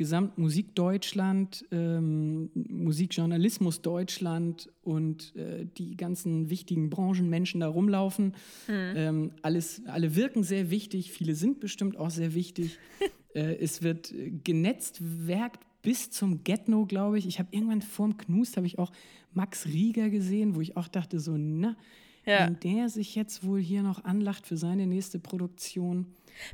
Gesamtmusik 0.00 0.74
Deutschland, 0.74 1.66
ähm, 1.70 2.48
Musikjournalismus 2.54 3.82
Deutschland 3.82 4.70
und 4.80 5.36
äh, 5.36 5.66
die 5.76 5.94
ganzen 5.94 6.48
wichtigen 6.48 6.88
Branchenmenschen 6.88 7.60
da 7.60 7.68
rumlaufen. 7.68 8.34
Ähm, 8.66 9.32
alles, 9.42 9.82
alle 9.84 10.16
wirken 10.16 10.42
sehr 10.42 10.70
wichtig, 10.70 11.12
viele 11.12 11.34
sind 11.34 11.60
bestimmt 11.60 11.98
auch 11.98 12.08
sehr 12.08 12.32
wichtig. 12.32 12.78
äh, 13.34 13.56
es 13.56 13.82
wird 13.82 14.10
äh, 14.10 14.30
genetzwerkt 14.30 15.66
bis 15.82 16.10
zum 16.10 16.44
Get-No, 16.44 16.86
glaube 16.86 17.18
ich. 17.18 17.26
Ich 17.26 17.38
habe 17.38 17.50
irgendwann 17.50 17.82
vorm 17.82 18.16
Knust 18.16 18.56
habe 18.56 18.66
ich 18.66 18.78
auch 18.78 18.92
Max 19.34 19.66
Rieger 19.66 20.08
gesehen, 20.08 20.54
wo 20.54 20.62
ich 20.62 20.78
auch 20.78 20.88
dachte 20.88 21.20
so, 21.20 21.36
na, 21.36 21.76
ja. 22.24 22.46
wenn 22.46 22.58
der 22.60 22.88
sich 22.88 23.14
jetzt 23.16 23.44
wohl 23.44 23.60
hier 23.60 23.82
noch 23.82 24.02
anlacht 24.04 24.46
für 24.46 24.56
seine 24.56 24.86
nächste 24.86 25.18
Produktion. 25.18 26.06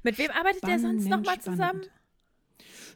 Mit 0.03 0.19
wem 0.19 0.33
arbeitet 0.33 0.67
der 0.67 0.81
sonst 0.81 1.07
nochmal 1.07 1.41
zusammen? 1.41 1.83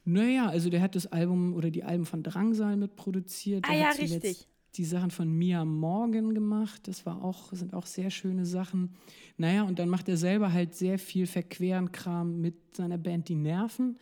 Naja, 0.04 0.48
also 0.48 0.70
der 0.70 0.80
hat 0.80 0.94
das 0.94 1.06
Album 1.06 1.54
oder 1.54 1.70
die 1.70 1.84
Alben 1.84 2.06
von 2.06 2.22
Drangsal 2.22 2.76
mitproduziert. 2.76 3.64
Ah 3.68 3.74
ja, 3.74 3.90
richtig. 3.90 4.46
Die 4.76 4.84
Sachen 4.84 5.10
von 5.10 5.30
Mia 5.30 5.64
Morgan 5.64 6.32
gemacht. 6.32 6.86
Das 6.86 7.04
war 7.04 7.24
auch, 7.24 7.52
sind 7.52 7.74
auch 7.74 7.86
sehr 7.86 8.10
schöne 8.10 8.46
Sachen. 8.46 8.94
Naja, 9.36 9.64
und 9.64 9.78
dann 9.78 9.88
macht 9.88 10.08
er 10.08 10.16
selber 10.16 10.52
halt 10.52 10.74
sehr 10.74 10.98
viel 10.98 11.26
verqueren 11.26 11.90
Kram 11.90 12.40
mit 12.40 12.76
seiner 12.76 12.98
Band 12.98 13.28
Die 13.28 13.34
Nerven. 13.34 13.98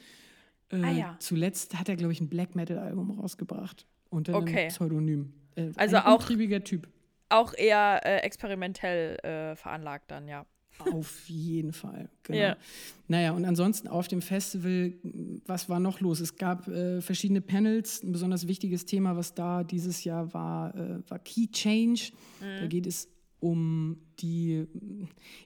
Äh, 0.70 0.82
ah, 0.82 0.90
ja. 0.90 1.16
Zuletzt 1.20 1.78
hat 1.78 1.88
er, 1.88 1.96
glaube 1.96 2.12
ich, 2.12 2.20
ein 2.20 2.28
Black 2.28 2.54
Metal-Album 2.54 3.12
rausgebracht. 3.12 3.86
Unter 4.10 4.34
okay. 4.34 4.58
einem 4.58 4.68
Pseudonym. 4.68 5.32
Äh, 5.54 5.70
also 5.76 5.96
ein 5.96 6.02
auch. 6.04 6.24
Typ. 6.64 6.88
Auch 7.30 7.54
eher 7.54 8.00
äh, 8.04 8.18
experimentell 8.18 9.16
äh, 9.22 9.56
veranlagt 9.56 10.10
dann, 10.10 10.28
ja. 10.28 10.46
Auf 10.78 11.28
jeden 11.28 11.72
Fall, 11.72 12.08
genau. 12.22 12.38
Ja. 12.38 12.56
Naja, 13.08 13.32
und 13.32 13.44
ansonsten 13.44 13.88
auf 13.88 14.08
dem 14.08 14.22
Festival, 14.22 14.92
was 15.46 15.68
war 15.68 15.80
noch 15.80 16.00
los? 16.00 16.20
Es 16.20 16.36
gab 16.36 16.68
äh, 16.68 17.00
verschiedene 17.00 17.40
Panels. 17.40 18.02
Ein 18.02 18.12
besonders 18.12 18.46
wichtiges 18.46 18.84
Thema, 18.84 19.16
was 19.16 19.34
da 19.34 19.64
dieses 19.64 20.04
Jahr 20.04 20.32
war, 20.34 20.74
äh, 20.74 21.00
war 21.08 21.18
Key 21.18 21.48
Change. 21.48 22.12
Mhm. 22.40 22.60
Da 22.60 22.66
geht 22.66 22.86
es 22.86 23.08
um 23.40 23.98
die 24.20 24.66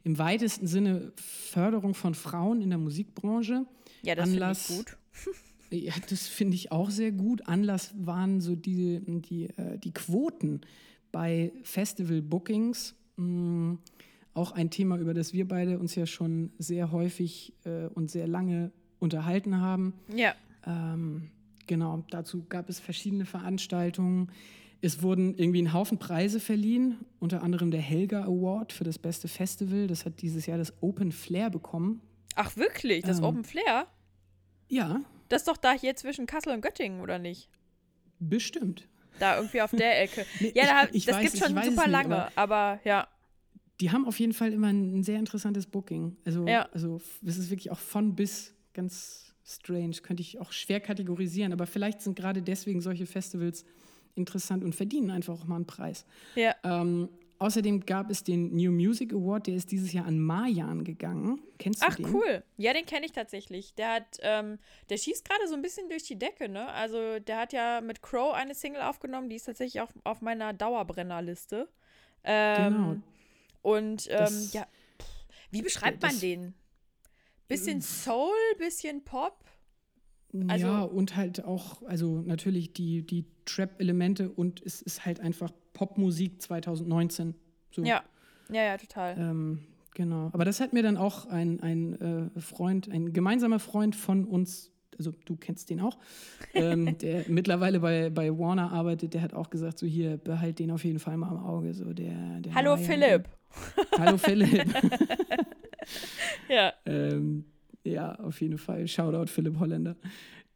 im 0.03 0.19
weitesten 0.19 0.67
Sinne 0.67 1.13
Förderung 1.17 1.95
von 1.95 2.15
Frauen 2.15 2.63
in 2.63 2.71
der 2.71 2.79
Musikbranche. 2.79 3.67
Ja, 4.03 4.15
das 4.15 4.31
finde 4.31 4.53
ich 4.53 4.69
gut. 4.69 4.97
ja, 5.71 5.93
das 6.09 6.27
finde 6.27 6.55
ich 6.55 6.73
auch 6.73 6.91
sehr 6.91 7.13
gut. 7.13 7.47
Anlass 7.47 7.95
waren 7.97 8.41
so 8.41 8.57
die, 8.57 9.01
die, 9.07 9.45
äh, 9.57 9.79
die 9.79 9.93
Quoten 9.93 10.63
bei 11.11 11.53
Festival-Bookings. 11.63 12.95
Mm, 13.17 13.75
auch 14.35 14.53
ein 14.53 14.71
Thema, 14.71 14.97
über 14.99 15.15
das 15.15 15.33
wir 15.33 15.47
beide 15.47 15.79
uns 15.79 15.95
ja 15.95 16.07
schon 16.07 16.53
sehr 16.59 16.91
häufig 16.91 17.55
äh, 17.65 17.87
und 17.89 18.11
sehr 18.11 18.27
lange 18.27 18.73
unterhalten 18.99 19.61
haben. 19.61 19.95
Ja. 20.15 20.35
Ähm, 20.67 21.31
genau, 21.67 22.05
dazu 22.11 22.45
gab 22.49 22.69
es 22.69 22.81
verschiedene 22.81 23.27
Veranstaltungen. 23.27 24.31
Es 24.81 25.03
wurden 25.03 25.37
irgendwie 25.37 25.63
ein 25.63 25.73
Haufen 25.73 25.99
Preise 25.99 26.41
verliehen, 26.41 27.05
unter 27.21 27.43
anderem 27.43 27.71
der 27.71 27.81
Helga 27.81 28.25
Award 28.25 28.73
für 28.73 28.85
das 28.85 28.99
beste 28.99 29.29
Festival. 29.29 29.87
Das 29.87 30.05
hat 30.07 30.23
dieses 30.23 30.47
Jahr 30.47 30.59
das 30.59 30.73
Open 30.81 31.13
Flair 31.13 31.51
bekommen. 31.51 32.01
Ach 32.35 32.57
wirklich? 32.57 33.05
Das 33.05 33.19
ähm, 33.19 33.25
Open 33.25 33.45
Flair? 33.45 33.87
Ja. 34.69 35.01
Das 35.29 35.43
ist 35.43 35.49
doch 35.49 35.57
da 35.57 35.73
hier 35.73 35.95
zwischen 35.95 36.27
Kassel 36.27 36.53
und 36.53 36.63
Göttingen, 36.63 37.01
oder 37.01 37.19
nicht? 37.19 37.49
Bestimmt. 38.19 38.89
Da 39.19 39.37
irgendwie 39.37 39.61
auf 39.61 39.71
der 39.73 40.03
Ecke. 40.03 40.25
nee, 40.41 40.53
ja, 40.55 40.65
da, 40.65 40.89
ich, 40.89 40.95
ich 40.95 41.05
das 41.05 41.21
gibt 41.21 41.37
schon 41.37 41.63
super 41.63 41.87
lange, 41.87 42.09
nicht, 42.09 42.39
aber, 42.39 42.77
aber 42.77 42.81
ja 42.85 43.09
die 43.83 43.91
haben 43.91 44.07
auf 44.07 44.21
jeden 44.21 44.33
Fall 44.33 44.53
immer 44.53 44.69
ein 44.69 45.03
sehr 45.03 45.19
interessantes 45.19 45.67
Booking. 45.67 46.17
Also, 46.25 46.47
ja. 46.47 46.69
also 46.73 47.01
es 47.27 47.37
ist 47.37 47.51
wirklich 47.51 47.73
auch 47.73 47.81
von 47.81 48.15
bis 48.15 48.55
ganz 48.75 49.35
strange. 49.45 49.97
Könnte 50.05 50.23
ich 50.23 50.41
auch 50.41 50.53
schwer 50.53 50.79
kategorisieren, 50.79 51.53
aber 51.53 51.67
vielleicht 51.67 52.01
sind 52.01 52.15
gerade 52.15 52.43
deswegen 52.43 52.81
solche 52.81 53.07
Festivals 53.07 53.65
interessant 54.15 54.63
und 54.63 54.73
verdienen 54.73 55.11
einfach 55.11 55.35
auch 55.35 55.47
mal 55.47 55.57
einen 55.57 55.67
Preis. 55.67 56.07
Ja. 56.37 56.55
Ähm, 56.63 57.09
außerdem 57.41 57.85
gab 57.85 58.09
es 58.09 58.23
den 58.23 58.55
New 58.55 58.71
Music 58.71 59.13
Award, 59.13 59.49
der 59.49 59.57
ist 59.57 59.73
dieses 59.73 59.93
Jahr 59.93 60.07
an 60.07 60.21
Mayan 60.21 60.85
gegangen. 60.85 61.41
Kennst 61.59 61.83
du 61.83 61.87
Ach, 61.89 61.97
den? 61.97 62.07
Ach 62.07 62.13
cool. 62.13 62.45
Ja, 62.59 62.73
den 62.75 62.87
kenne 62.87 63.05
ich 63.05 63.11
tatsächlich. 63.11 63.75
Der 63.75 63.95
hat, 63.95 64.19
ähm, 64.21 64.61
der 64.91 64.97
schießt 64.97 65.29
gerade 65.29 65.49
so 65.49 65.55
ein 65.55 65.63
bisschen 65.63 65.89
durch 65.89 66.05
die 66.05 66.17
Decke, 66.17 66.49
ne? 66.49 66.69
Also 66.69 67.19
der 67.19 67.41
hat 67.41 67.53
ja 67.53 67.81
mit 67.81 68.01
Crow 68.01 68.33
eine 68.33 68.55
Single 68.55 68.83
aufgenommen, 68.83 69.29
die 69.29 69.35
ist 69.35 69.47
tatsächlich 69.47 69.83
auch 69.83 69.91
auf 70.05 70.21
meiner 70.21 70.53
Dauerbrennerliste. 70.53 71.69
Ähm, 72.23 72.73
genau. 72.73 72.97
Und 73.63 74.09
ähm, 74.11 74.51
ja, 74.53 74.67
wie 75.51 75.63
beschreibt 75.63 76.03
man 76.03 76.19
den? 76.19 76.55
Bisschen 77.49 77.81
Soul, 77.81 78.33
bisschen 78.59 79.05
Pop? 79.05 79.45
Also, 80.49 80.67
ja, 80.67 80.83
und 80.83 81.17
halt 81.17 81.45
auch, 81.45 81.83
also 81.83 82.23
natürlich 82.23 82.73
die, 82.73 83.07
die 83.07 83.27
Trap-Elemente 83.45 84.31
und 84.31 84.63
es 84.63 84.81
ist 84.81 85.05
halt 85.05 85.21
einfach 85.21 85.53
Popmusik 85.75 86.41
2019. 86.41 87.35
So. 87.71 87.85
Ja, 87.85 88.03
ja, 88.51 88.63
ja, 88.65 88.79
total. 88.79 89.17
Ähm, 89.19 89.63
genau. 89.95 90.31
Aber 90.33 90.47
das 90.47 90.61
hat 90.61 90.73
mir 90.73 90.83
dann 90.83 90.97
auch 90.97 91.27
ein, 91.27 91.61
ein 91.61 92.31
äh, 92.35 92.41
Freund, 92.41 92.89
ein 92.91 93.13
gemeinsamer 93.13 93.59
Freund 93.59 93.95
von 93.95 94.25
uns 94.25 94.73
also 94.99 95.13
du 95.25 95.37
kennst 95.37 95.71
den 95.71 95.81
auch, 95.81 95.99
ähm, 96.55 96.99
der 97.01 97.25
mittlerweile 97.27 97.81
bei, 97.81 98.11
bei 98.11 98.31
Warner 98.39 98.73
arbeitet, 98.73 99.15
der 99.15 99.23
hat 99.23 99.35
auch 99.35 99.51
gesagt, 99.51 99.79
so 99.79 99.87
hier, 99.87 100.19
behalt 100.19 100.59
den 100.59 100.71
auf 100.71 100.85
jeden 100.85 100.99
Fall 100.99 101.17
mal 101.17 101.31
im 101.31 101.39
Auge. 101.39 101.75
So 101.75 101.93
der, 101.93 102.41
der 102.41 102.55
Hallo 102.55 102.77
Philipp. 102.77 103.29
Hallo 103.99 104.17
Philipp. 104.17 104.67
ja. 106.49 106.73
Ähm, 106.87 107.45
ja, 107.85 108.15
auf 108.17 108.41
jeden 108.41 108.59
Fall. 108.59 108.87
Shoutout 108.87 109.31
Philipp 109.31 109.59
Holländer. 109.59 109.97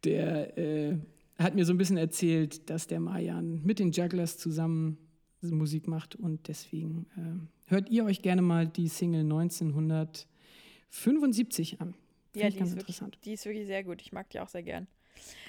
Der 0.05 0.57
äh, 0.59 0.97
hat 1.39 1.55
mir 1.55 1.65
so 1.65 1.73
ein 1.73 1.79
bisschen 1.79 1.97
erzählt, 1.97 2.69
dass 2.71 2.87
der 2.87 3.01
Mayan 3.01 3.63
mit 3.65 3.79
den 3.79 3.93
Jugglers 3.93 4.37
zusammen 4.39 4.99
Musik 5.43 5.87
macht 5.87 6.17
und 6.17 6.49
deswegen 6.49 7.07
äh, 7.17 7.71
hört 7.71 7.89
ihr 7.91 8.05
euch 8.05 8.23
gerne 8.23 8.43
mal 8.43 8.67
die 8.67 8.89
Single 8.89 9.21
1975 9.21 11.81
an. 11.81 11.95
Ja, 12.35 12.51
die 12.51 12.59
ist, 12.59 12.75
wirklich, 12.77 13.01
die 13.25 13.33
ist 13.33 13.47
wirklich 13.47 13.67
sehr 13.67 13.85
gut. 13.85 14.03
Ich 14.03 14.11
mag 14.13 14.29
die 14.31 14.41
auch 14.41 14.49
sehr 14.49 14.65
gern. 14.65 14.87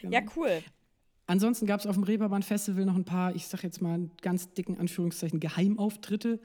Genau. 0.01 0.13
Ja, 0.13 0.21
cool. 0.35 0.61
Ansonsten 1.25 1.65
gab 1.65 1.79
es 1.81 1.87
auf 1.87 1.95
dem 1.95 2.03
Reeperbahn 2.03 2.43
Festival 2.43 2.85
noch 2.85 2.95
ein 2.95 3.03
paar, 3.03 3.35
ich 3.35 3.47
sag 3.47 3.63
jetzt 3.63 3.81
mal 3.81 4.09
ganz 4.21 4.53
dicken 4.53 4.79
Anführungszeichen, 4.79 5.41
Geheimauftritte. 5.41 6.39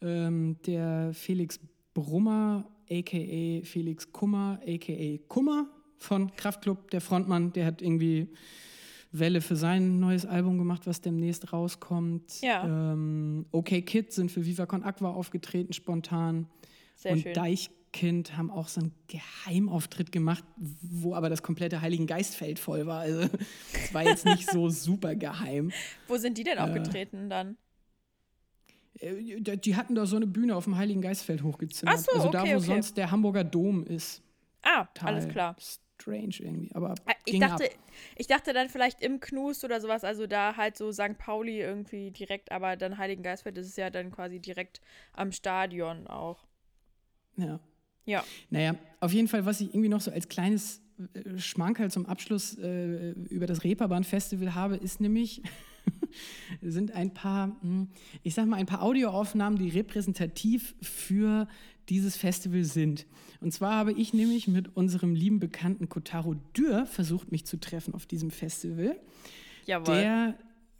Ähm, 0.00 0.56
der 0.66 1.12
Felix 1.12 1.60
Brummer, 1.94 2.68
a.k.a. 2.90 3.64
Felix 3.64 4.12
Kummer, 4.12 4.60
a.k.a. 4.66 5.18
Kummer 5.28 5.68
von 5.98 6.34
Kraftklub, 6.36 6.90
der 6.90 7.00
Frontmann, 7.00 7.52
der 7.52 7.66
hat 7.66 7.80
irgendwie 7.80 8.28
Welle 9.12 9.40
für 9.40 9.56
sein 9.56 10.00
neues 10.00 10.26
Album 10.26 10.58
gemacht, 10.58 10.86
was 10.86 11.00
demnächst 11.00 11.52
rauskommt. 11.52 12.40
Ja. 12.42 12.64
Ähm, 12.92 13.46
OK 13.52 13.68
Kid 13.86 14.12
sind 14.12 14.30
für 14.30 14.44
Viva 14.44 14.66
Con 14.66 14.82
Aqua 14.82 15.10
aufgetreten, 15.12 15.72
spontan. 15.72 16.48
Sehr 16.96 17.12
und 17.12 17.20
schön. 17.20 17.32
Deich 17.32 17.70
Kind 17.92 18.36
haben 18.36 18.50
auch 18.50 18.66
so 18.66 18.80
einen 18.80 18.92
Geheimauftritt 19.06 20.10
gemacht, 20.10 20.42
wo 20.56 21.14
aber 21.14 21.30
das 21.30 21.44
komplette 21.44 21.80
Heiligen 21.80 22.08
Geistfeld 22.08 22.58
voll 22.58 22.86
war. 22.86 23.00
Also 23.02 23.28
es 23.72 23.94
war 23.94 24.02
jetzt 24.02 24.24
nicht 24.24 24.50
so 24.50 24.68
super 24.70 25.14
geheim. 25.14 25.70
Wo 26.08 26.16
sind 26.16 26.36
die 26.36 26.42
denn 26.42 26.58
aufgetreten 26.58 27.26
äh, 27.26 27.28
dann? 27.28 27.56
Äh, 29.00 29.40
die 29.40 29.76
hatten 29.76 29.94
da 29.94 30.06
so 30.06 30.16
eine 30.16 30.26
Bühne 30.26 30.56
auf 30.56 30.64
dem 30.64 30.76
Heiligen 30.76 31.02
Geistfeld 31.02 31.42
hochgezimmert. 31.42 31.96
Ach 31.98 32.02
so, 32.02 32.12
also 32.12 32.28
okay, 32.28 32.36
da, 32.36 32.44
wo 32.44 32.56
okay. 32.56 32.60
sonst 32.60 32.96
der 32.96 33.10
Hamburger 33.10 33.44
Dom 33.44 33.84
ist. 33.84 34.22
Ah, 34.62 34.84
Total 34.94 35.14
alles 35.14 35.28
klar. 35.28 35.56
Strange 35.58 36.34
irgendwie, 36.40 36.70
aber 36.74 36.94
ah, 37.06 37.12
ich 37.24 37.38
dachte, 37.38 37.64
ab. 37.64 37.70
ich 38.16 38.26
dachte 38.26 38.52
dann 38.52 38.68
vielleicht 38.68 39.00
im 39.00 39.20
Knust 39.20 39.64
oder 39.64 39.80
sowas, 39.80 40.04
also 40.04 40.26
da 40.26 40.56
halt 40.56 40.76
so 40.76 40.90
St. 40.90 41.16
Pauli 41.18 41.60
irgendwie 41.60 42.10
direkt, 42.10 42.50
aber 42.50 42.76
dann 42.76 42.98
Heiligen 42.98 43.22
Geistfeld 43.22 43.56
ist 43.58 43.76
ja 43.76 43.90
dann 43.90 44.10
quasi 44.10 44.40
direkt 44.40 44.80
am 45.12 45.30
Stadion 45.30 46.06
auch. 46.06 46.44
Ja, 47.36 47.60
ja. 48.04 48.24
Naja, 48.50 48.74
auf 49.00 49.12
jeden 49.12 49.28
Fall, 49.28 49.46
was 49.46 49.60
ich 49.60 49.68
irgendwie 49.68 49.88
noch 49.88 50.00
so 50.00 50.10
als 50.10 50.28
kleines 50.28 50.82
äh, 51.14 51.38
Schmankerl 51.38 51.90
zum 51.90 52.06
Abschluss 52.06 52.58
äh, 52.58 53.10
über 53.10 53.46
das 53.46 53.64
Reeperbahn-Festival 53.64 54.54
habe, 54.54 54.76
ist 54.76 55.00
nämlich, 55.00 55.42
sind 56.62 56.92
ein 56.92 57.12
paar, 57.12 57.56
hm, 57.60 57.88
ich 58.22 58.34
sag 58.34 58.46
mal, 58.46 58.56
ein 58.56 58.66
paar 58.66 58.82
Audioaufnahmen, 58.82 59.58
die 59.58 59.68
repräsentativ 59.68 60.74
für 60.80 61.48
dieses 61.88 62.16
Festival 62.16 62.64
sind. 62.64 63.06
Und 63.40 63.52
zwar 63.52 63.74
habe 63.74 63.92
ich 63.92 64.14
nämlich 64.14 64.48
mit 64.48 64.76
unserem 64.76 65.14
lieben 65.14 65.38
Bekannten 65.38 65.88
Kotaro 65.88 66.34
Dürr 66.56 66.86
versucht, 66.86 67.30
mich 67.30 67.44
zu 67.44 67.58
treffen 67.58 67.94
auf 67.94 68.06
diesem 68.06 68.30
Festival. 68.30 68.98
Jawohl. 69.66 69.94
Der 69.94 70.38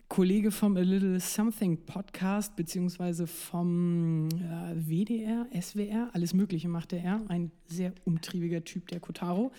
Kollege 0.08 0.50
vom 0.50 0.76
A 0.76 0.80
Little 0.80 1.18
Something 1.18 1.86
Podcast, 1.86 2.56
beziehungsweise 2.56 3.26
vom 3.26 4.28
äh, 4.28 4.74
WDR, 4.76 5.46
SWR, 5.60 6.10
alles 6.12 6.34
Mögliche 6.34 6.68
machte 6.68 6.96
er. 6.96 7.20
Ein 7.28 7.50
sehr 7.66 7.92
umtriebiger 8.04 8.62
Typ, 8.64 8.88
der 8.88 9.00
Kotaro. 9.00 9.52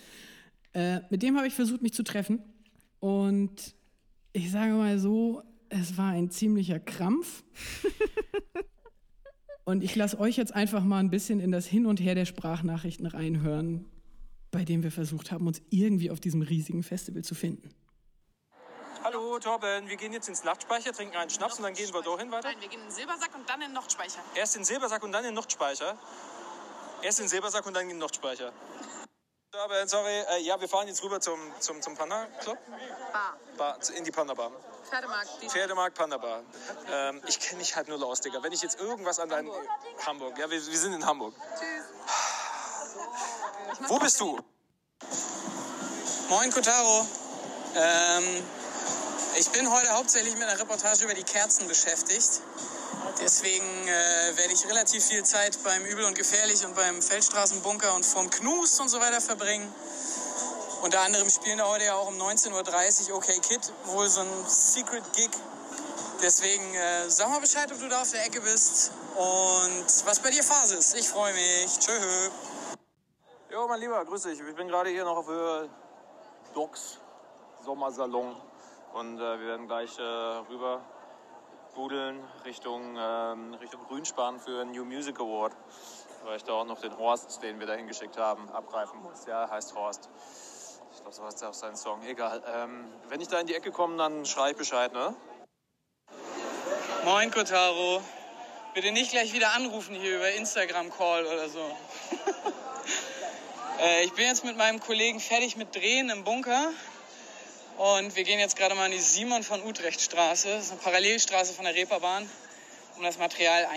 Äh, 0.72 1.00
mit 1.10 1.22
dem 1.22 1.36
habe 1.36 1.46
ich 1.46 1.54
versucht, 1.54 1.82
mich 1.82 1.92
zu 1.92 2.04
treffen. 2.04 2.40
Und 3.00 3.74
ich 4.32 4.50
sage 4.50 4.72
mal 4.74 4.98
so, 4.98 5.42
es 5.68 5.96
war 5.96 6.10
ein 6.10 6.30
ziemlicher 6.30 6.78
Krampf. 6.78 7.42
Und 9.64 9.82
ich 9.82 9.96
lasse 9.96 10.20
euch 10.20 10.36
jetzt 10.36 10.54
einfach 10.54 10.84
mal 10.84 11.00
ein 11.00 11.10
bisschen 11.10 11.40
in 11.40 11.50
das 11.50 11.66
Hin 11.66 11.86
und 11.86 11.98
Her 11.98 12.14
der 12.14 12.24
Sprachnachrichten 12.24 13.06
reinhören, 13.06 13.84
bei 14.52 14.64
dem 14.64 14.84
wir 14.84 14.92
versucht 14.92 15.32
haben, 15.32 15.48
uns 15.48 15.60
irgendwie 15.70 16.12
auf 16.12 16.20
diesem 16.20 16.42
riesigen 16.42 16.84
Festival 16.84 17.24
zu 17.24 17.34
finden. 17.34 17.74
Hallo 19.02 19.40
Torben, 19.40 19.88
wir 19.88 19.96
gehen 19.96 20.12
jetzt 20.12 20.28
ins 20.28 20.44
Nachtspeicher, 20.44 20.92
trinken 20.92 21.16
einen 21.16 21.30
Schnaps 21.30 21.58
und 21.58 21.64
dann 21.64 21.74
gehen 21.74 21.92
wir 21.92 22.02
dahin 22.02 22.30
weiter? 22.30 22.48
Nein, 22.48 22.60
wir 22.60 22.68
gehen 22.68 22.80
in 22.80 22.86
den 22.86 22.94
Silbersack 22.94 23.34
und 23.34 23.48
dann 23.48 23.60
in 23.60 23.68
den 23.68 23.74
Nachtspeicher. 23.74 24.20
Erst 24.36 24.54
in 24.54 24.60
den 24.60 24.66
Silbersack 24.66 25.02
und 25.02 25.10
dann 25.10 25.24
in 25.24 25.30
den 25.30 25.34
Nachtspeicher? 25.34 25.98
Erst 27.02 27.18
in 27.18 27.24
den 27.24 27.30
Silbersack 27.30 27.66
und 27.66 27.74
dann 27.74 27.82
in 27.82 27.88
den 27.88 27.98
Nachtspeicher. 27.98 28.52
Aber, 29.52 29.88
sorry, 29.88 30.22
äh, 30.30 30.42
ja, 30.42 30.60
wir 30.60 30.68
fahren 30.68 30.86
jetzt 30.86 31.02
rüber 31.02 31.20
zum, 31.20 31.38
zum, 31.60 31.80
zum 31.82 31.94
Panda 31.94 32.26
Club. 32.40 32.58
Bar. 33.12 33.36
Bar, 33.56 33.78
in 33.96 34.04
die 34.04 34.10
Panda 34.10 34.34
Bar. 34.34 34.52
Pferdemarkt. 34.86 35.30
Die 35.42 35.48
Pferdemarkt 35.48 35.96
Panda 35.96 36.18
Bar. 36.18 36.42
Ähm, 36.90 37.22
ich 37.26 37.40
kenne 37.40 37.58
mich 37.58 37.76
halt 37.76 37.88
nur 37.88 38.02
aus, 38.02 38.20
Digga. 38.20 38.42
Wenn 38.42 38.52
ich 38.52 38.62
jetzt 38.62 38.80
irgendwas 38.80 39.18
an 39.18 39.28
deinem. 39.28 39.50
Hamburg. 40.06 40.38
Ja, 40.38 40.50
wir, 40.50 40.64
wir 40.66 40.78
sind 40.78 40.92
in 40.92 41.04
Hamburg. 41.04 41.34
Tschüss. 41.58 41.84
Wo 43.88 43.98
bist 43.98 44.20
du? 44.20 44.38
Moin 46.28 46.50
Kotaro. 46.50 47.06
Ähm, 47.74 48.42
ich 49.38 49.48
bin 49.50 49.70
heute 49.70 49.90
hauptsächlich 49.90 50.34
mit 50.34 50.44
einer 50.44 50.58
Reportage 50.58 51.04
über 51.04 51.14
die 51.14 51.24
Kerzen 51.24 51.68
beschäftigt. 51.68 52.40
Deswegen 53.20 53.88
äh, 53.88 54.36
werde 54.36 54.52
ich 54.52 54.66
relativ 54.66 55.04
viel 55.04 55.24
Zeit 55.24 55.58
beim 55.62 55.84
Übel 55.84 56.04
und 56.04 56.16
Gefährlich 56.16 56.64
und 56.64 56.74
beim 56.74 57.00
Feldstraßenbunker 57.00 57.94
und 57.94 58.04
vom 58.04 58.30
Knust 58.30 58.80
und 58.80 58.88
so 58.88 59.00
weiter 59.00 59.20
verbringen. 59.20 59.72
Unter 60.82 61.00
anderem 61.00 61.28
spielen 61.30 61.58
da 61.58 61.68
heute 61.68 61.84
ja 61.84 61.94
auch 61.94 62.08
um 62.08 62.16
19.30 62.16 63.10
Uhr 63.10 63.16
OK 63.16 63.26
Kid, 63.42 63.72
wohl 63.84 64.08
so 64.08 64.20
ein 64.20 64.28
Secret 64.46 65.04
Gig. 65.14 65.30
Deswegen 66.22 66.74
äh, 66.74 67.08
sag 67.08 67.28
mal 67.28 67.40
Bescheid, 67.40 67.70
ob 67.72 67.78
du 67.78 67.88
da 67.88 68.02
auf 68.02 68.10
der 68.10 68.24
Ecke 68.24 68.40
bist 68.40 68.92
und 69.16 70.06
was 70.06 70.20
bei 70.20 70.30
dir 70.30 70.42
Phase 70.42 70.76
ist. 70.76 70.94
Ich 70.94 71.08
freue 71.08 71.32
mich. 71.32 71.78
Tschö. 71.78 71.92
Jo, 73.50 73.66
mein 73.68 73.80
Lieber, 73.80 74.04
grüß 74.04 74.22
dich. 74.22 74.40
Ich 74.40 74.54
bin 74.54 74.68
gerade 74.68 74.90
hier 74.90 75.04
noch 75.04 75.16
auf 75.16 75.26
Höhe 75.26 75.68
Docks 76.54 76.98
Sommersalon. 77.64 78.36
Und 78.92 79.18
äh, 79.18 79.40
wir 79.40 79.46
werden 79.46 79.66
gleich 79.66 79.98
äh, 79.98 80.02
rüber 80.02 80.80
budeln 81.74 82.22
Richtung, 82.44 82.96
ähm, 82.98 83.54
Richtung 83.54 83.84
Grünspan 83.84 84.40
für 84.40 84.60
einen 84.60 84.72
New 84.72 84.84
Music 84.84 85.20
Award. 85.20 85.54
Weil 86.24 86.36
ich 86.36 86.44
da 86.44 86.52
auch 86.52 86.64
noch 86.64 86.80
den 86.80 86.96
Horst, 86.96 87.42
den 87.42 87.60
wir 87.60 87.66
da 87.66 87.74
hingeschickt 87.74 88.16
haben, 88.16 88.50
abgreifen 88.50 89.02
muss. 89.02 89.26
Ja, 89.26 89.50
heißt 89.50 89.74
Horst. 89.74 90.08
Glaube, 91.06 91.18
so 91.18 91.24
heißt 91.24 91.40
ja 91.40 91.50
auch 91.50 91.54
sein 91.54 91.76
Song. 91.76 92.04
Egal. 92.04 92.42
Ähm, 92.52 92.92
wenn 93.08 93.20
ich 93.20 93.28
da 93.28 93.38
in 93.38 93.46
die 93.46 93.54
Ecke 93.54 93.70
komme, 93.70 93.96
dann 93.96 94.26
schrei 94.26 94.50
ich 94.50 94.56
Bescheid, 94.56 94.92
ne? 94.92 95.14
Moin 97.04 97.30
Kotaro. 97.30 98.02
Bitte 98.74 98.90
nicht 98.90 99.12
gleich 99.12 99.32
wieder 99.32 99.52
anrufen 99.52 99.94
hier 99.94 100.16
über 100.16 100.32
Instagram 100.32 100.90
Call 100.90 101.24
oder 101.26 101.48
so. 101.48 101.60
äh, 103.80 104.02
ich 104.02 104.14
bin 104.14 104.26
jetzt 104.26 104.42
mit 104.42 104.56
meinem 104.56 104.80
Kollegen 104.80 105.20
fertig 105.20 105.56
mit 105.56 105.76
Drehen 105.76 106.10
im 106.10 106.24
Bunker. 106.24 106.72
Und 107.76 108.16
wir 108.16 108.24
gehen 108.24 108.40
jetzt 108.40 108.56
gerade 108.56 108.74
mal 108.74 108.86
an 108.86 108.90
die 108.90 108.98
Simon 108.98 109.44
von 109.44 109.62
Utrecht 109.62 110.00
Straße. 110.00 110.48
Das 110.48 110.64
ist 110.64 110.72
eine 110.72 110.80
Parallelstraße 110.80 111.54
von 111.54 111.66
der 111.66 111.74
Reeperbahn, 111.76 112.28
um 112.96 113.04
das 113.04 113.16
Material 113.16 113.68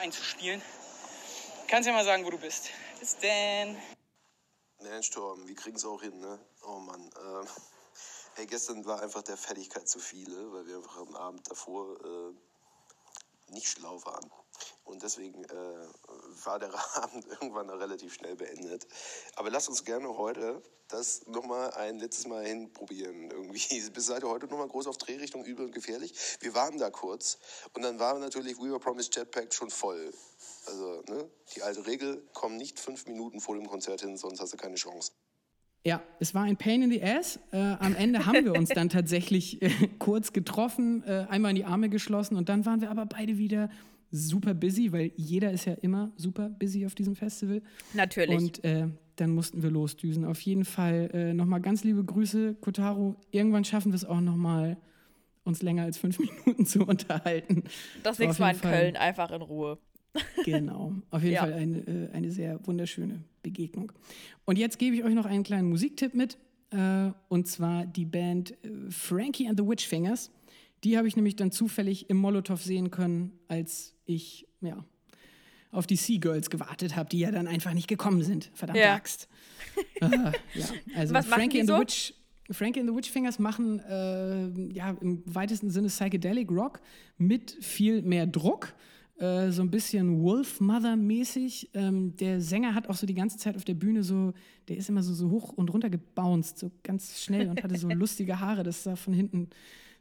einzuspielen. 0.00 0.62
Kannst 1.68 1.86
ja 1.86 1.92
mal 1.92 2.06
sagen, 2.06 2.24
wo 2.24 2.30
du 2.30 2.38
bist. 2.38 2.70
Bis 2.98 3.18
denn. 3.18 3.76
Mensch, 4.80 5.10
Torben, 5.10 5.46
wir 5.46 5.54
kriegen 5.54 5.76
es 5.76 5.84
auch 5.84 6.00
hin, 6.00 6.18
ne? 6.20 6.40
Oh 6.62 6.78
Mann. 6.78 7.06
Äh, 7.06 7.46
hey, 8.34 8.46
gestern 8.46 8.84
war 8.84 9.00
einfach 9.00 9.22
der 9.22 9.36
Fertigkeit 9.36 9.88
zu 9.88 9.98
viele, 9.98 10.52
weil 10.52 10.66
wir 10.66 10.76
einfach 10.76 10.98
am 10.98 11.16
Abend 11.16 11.50
davor 11.50 11.96
äh, 12.04 13.52
nicht 13.52 13.68
schlau 13.68 14.04
waren. 14.04 14.30
Und 14.84 15.02
deswegen 15.02 15.44
äh, 15.44 15.88
war 16.44 16.58
der 16.58 16.72
Abend 16.96 17.26
irgendwann 17.26 17.70
relativ 17.70 18.14
schnell 18.14 18.36
beendet. 18.36 18.86
Aber 19.36 19.50
lass 19.50 19.68
uns 19.68 19.84
gerne 19.84 20.16
heute 20.16 20.62
das 20.88 21.26
nochmal 21.26 21.70
ein 21.74 21.98
letztes 21.98 22.26
Mal 22.26 22.44
hinprobieren. 22.44 23.30
Irgendwie. 23.30 23.80
Bis 23.94 24.06
seid 24.06 24.22
ihr 24.22 24.28
heute 24.28 24.46
nochmal 24.46 24.68
groß 24.68 24.86
auf 24.88 24.98
Drehrichtung 24.98 25.44
übel 25.44 25.66
und 25.66 25.72
gefährlich. 25.72 26.12
Wir 26.40 26.54
waren 26.54 26.78
da 26.78 26.90
kurz 26.90 27.38
und 27.72 27.82
dann 27.82 27.98
war 27.98 28.18
natürlich 28.18 28.58
We 28.58 28.70
Were 28.70 28.80
Promised 28.80 29.14
Jetpack 29.16 29.54
schon 29.54 29.70
voll. 29.70 30.12
Also, 30.66 31.02
ne? 31.08 31.30
Die 31.54 31.62
alte 31.62 31.86
Regel, 31.86 32.28
komm 32.34 32.56
nicht 32.56 32.78
fünf 32.78 33.06
Minuten 33.06 33.40
vor 33.40 33.54
dem 33.54 33.68
Konzert 33.68 34.02
hin, 34.02 34.16
sonst 34.16 34.40
hast 34.40 34.52
du 34.52 34.56
keine 34.56 34.76
Chance. 34.76 35.12
Ja, 35.84 36.02
es 36.18 36.34
war 36.34 36.42
ein 36.42 36.56
Pain 36.56 36.82
in 36.82 36.90
the 36.90 37.02
Ass. 37.02 37.40
Äh, 37.52 37.56
am 37.56 37.96
Ende 37.96 38.26
haben 38.26 38.44
wir 38.44 38.54
uns 38.54 38.68
dann 38.68 38.90
tatsächlich 38.90 39.62
äh, 39.62 39.70
kurz 39.98 40.32
getroffen, 40.32 41.02
äh, 41.04 41.26
einmal 41.30 41.50
in 41.50 41.56
die 41.56 41.64
Arme 41.64 41.88
geschlossen 41.88 42.36
und 42.36 42.48
dann 42.48 42.66
waren 42.66 42.82
wir 42.82 42.90
aber 42.90 43.06
beide 43.06 43.38
wieder 43.38 43.70
super 44.10 44.54
busy, 44.54 44.92
weil 44.92 45.12
jeder 45.16 45.52
ist 45.52 45.64
ja 45.64 45.74
immer 45.74 46.12
super 46.16 46.50
busy 46.50 46.84
auf 46.84 46.94
diesem 46.94 47.16
Festival. 47.16 47.62
Natürlich. 47.94 48.36
Und 48.36 48.64
äh, 48.64 48.88
dann 49.16 49.30
mussten 49.30 49.62
wir 49.62 49.70
losdüsen. 49.70 50.24
Auf 50.24 50.40
jeden 50.42 50.64
Fall 50.64 51.10
äh, 51.14 51.32
nochmal 51.32 51.60
ganz 51.60 51.84
liebe 51.84 52.04
Grüße, 52.04 52.56
Kotaro. 52.60 53.16
Irgendwann 53.30 53.64
schaffen 53.64 53.92
wir 53.92 53.96
es 53.96 54.04
auch 54.04 54.20
nochmal, 54.20 54.76
uns 55.44 55.62
länger 55.62 55.84
als 55.84 55.96
fünf 55.96 56.18
Minuten 56.46 56.66
zu 56.66 56.84
unterhalten. 56.84 57.64
Das 58.02 58.18
nächste 58.18 58.42
Mal 58.42 58.50
in 58.50 58.58
Fall, 58.58 58.72
Köln, 58.72 58.96
einfach 58.96 59.30
in 59.30 59.42
Ruhe. 59.42 59.78
Genau, 60.44 60.92
auf 61.10 61.22
jeden 61.22 61.34
ja. 61.34 61.42
Fall 61.42 61.52
eine, 61.52 61.78
äh, 61.78 62.10
eine 62.12 62.30
sehr 62.30 62.58
wunderschöne 62.66 63.22
Begegnung. 63.42 63.92
Und 64.44 64.58
jetzt 64.58 64.78
gebe 64.78 64.96
ich 64.96 65.04
euch 65.04 65.14
noch 65.14 65.26
einen 65.26 65.42
kleinen 65.42 65.68
Musiktipp 65.68 66.14
mit. 66.14 66.38
Äh, 66.70 67.10
und 67.28 67.48
zwar 67.48 67.86
die 67.86 68.04
Band 68.04 68.52
äh, 68.64 68.90
Frankie 68.90 69.48
and 69.48 69.58
the 69.58 69.66
Witchfingers. 69.66 70.30
Die 70.84 70.96
habe 70.96 71.08
ich 71.08 71.16
nämlich 71.16 71.36
dann 71.36 71.50
zufällig 71.50 72.08
im 72.08 72.16
Molotow 72.16 72.60
sehen 72.60 72.90
können, 72.90 73.32
als 73.48 73.94
ich 74.06 74.46
ja, 74.60 74.84
auf 75.72 75.86
die 75.86 75.96
Seagirls 75.96 76.50
gewartet 76.50 76.96
habe, 76.96 77.08
die 77.08 77.18
ja 77.18 77.30
dann 77.30 77.46
einfach 77.46 77.74
nicht 77.74 77.88
gekommen 77.88 78.22
sind. 78.22 78.50
Verdammt 78.54 78.78
ja. 78.78 78.94
Axt. 78.94 79.28
äh, 80.00 80.08
ja. 80.54 80.66
Also 80.94 81.14
Was 81.14 81.26
Frankie 81.26 81.60
and 81.60 81.68
the 81.68 81.74
so? 81.74 81.80
Witch. 81.80 82.14
Frankie 82.52 82.80
and 82.80 82.88
the 82.88 82.96
Witchfingers 82.96 83.38
machen 83.38 83.78
äh, 83.80 84.72
ja 84.72 84.96
im 85.00 85.22
weitesten 85.24 85.70
Sinne 85.70 85.86
Psychedelic 85.86 86.50
Rock 86.50 86.80
mit 87.16 87.56
viel 87.60 88.02
mehr 88.02 88.26
Druck. 88.26 88.74
Äh, 89.20 89.52
so 89.52 89.62
ein 89.62 89.70
bisschen 89.70 90.22
Wolfmother-mäßig. 90.22 91.68
Ähm, 91.74 92.16
der 92.16 92.40
Sänger 92.40 92.74
hat 92.74 92.88
auch 92.88 92.96
so 92.96 93.06
die 93.06 93.14
ganze 93.14 93.36
Zeit 93.36 93.54
auf 93.54 93.66
der 93.66 93.74
Bühne 93.74 94.02
so, 94.02 94.32
der 94.68 94.78
ist 94.78 94.88
immer 94.88 95.02
so, 95.02 95.12
so 95.12 95.28
hoch 95.28 95.52
und 95.52 95.70
runter 95.70 95.90
gebounced, 95.90 96.58
so 96.58 96.70
ganz 96.82 97.20
schnell 97.20 97.50
und 97.50 97.62
hatte 97.62 97.76
so 97.78 97.88
lustige 97.92 98.40
Haare. 98.40 98.62
Das 98.62 98.82
sah 98.82 98.96
von 98.96 99.12
hinten 99.12 99.50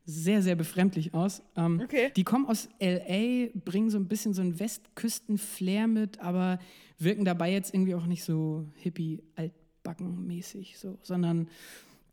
sehr, 0.06 0.42
sehr 0.42 0.56
befremdlich 0.56 1.14
aus. 1.14 1.42
Ähm, 1.58 1.82
okay. 1.84 2.12
Die 2.16 2.24
kommen 2.24 2.46
aus 2.46 2.70
L.A., 2.80 3.50
bringen 3.66 3.90
so 3.90 3.98
ein 3.98 4.08
bisschen 4.08 4.34
so 4.34 4.42
einen 4.42 4.58
Westküsten-Flair 4.58 5.88
mit, 5.88 6.22
aber 6.22 6.60
wirken 6.98 7.26
dabei 7.26 7.52
jetzt 7.52 7.74
irgendwie 7.74 7.96
auch 7.96 8.06
nicht 8.06 8.24
so 8.24 8.66
hippie-altbacken-mäßig, 8.82 10.78
so, 10.78 10.98
sondern 11.02 11.50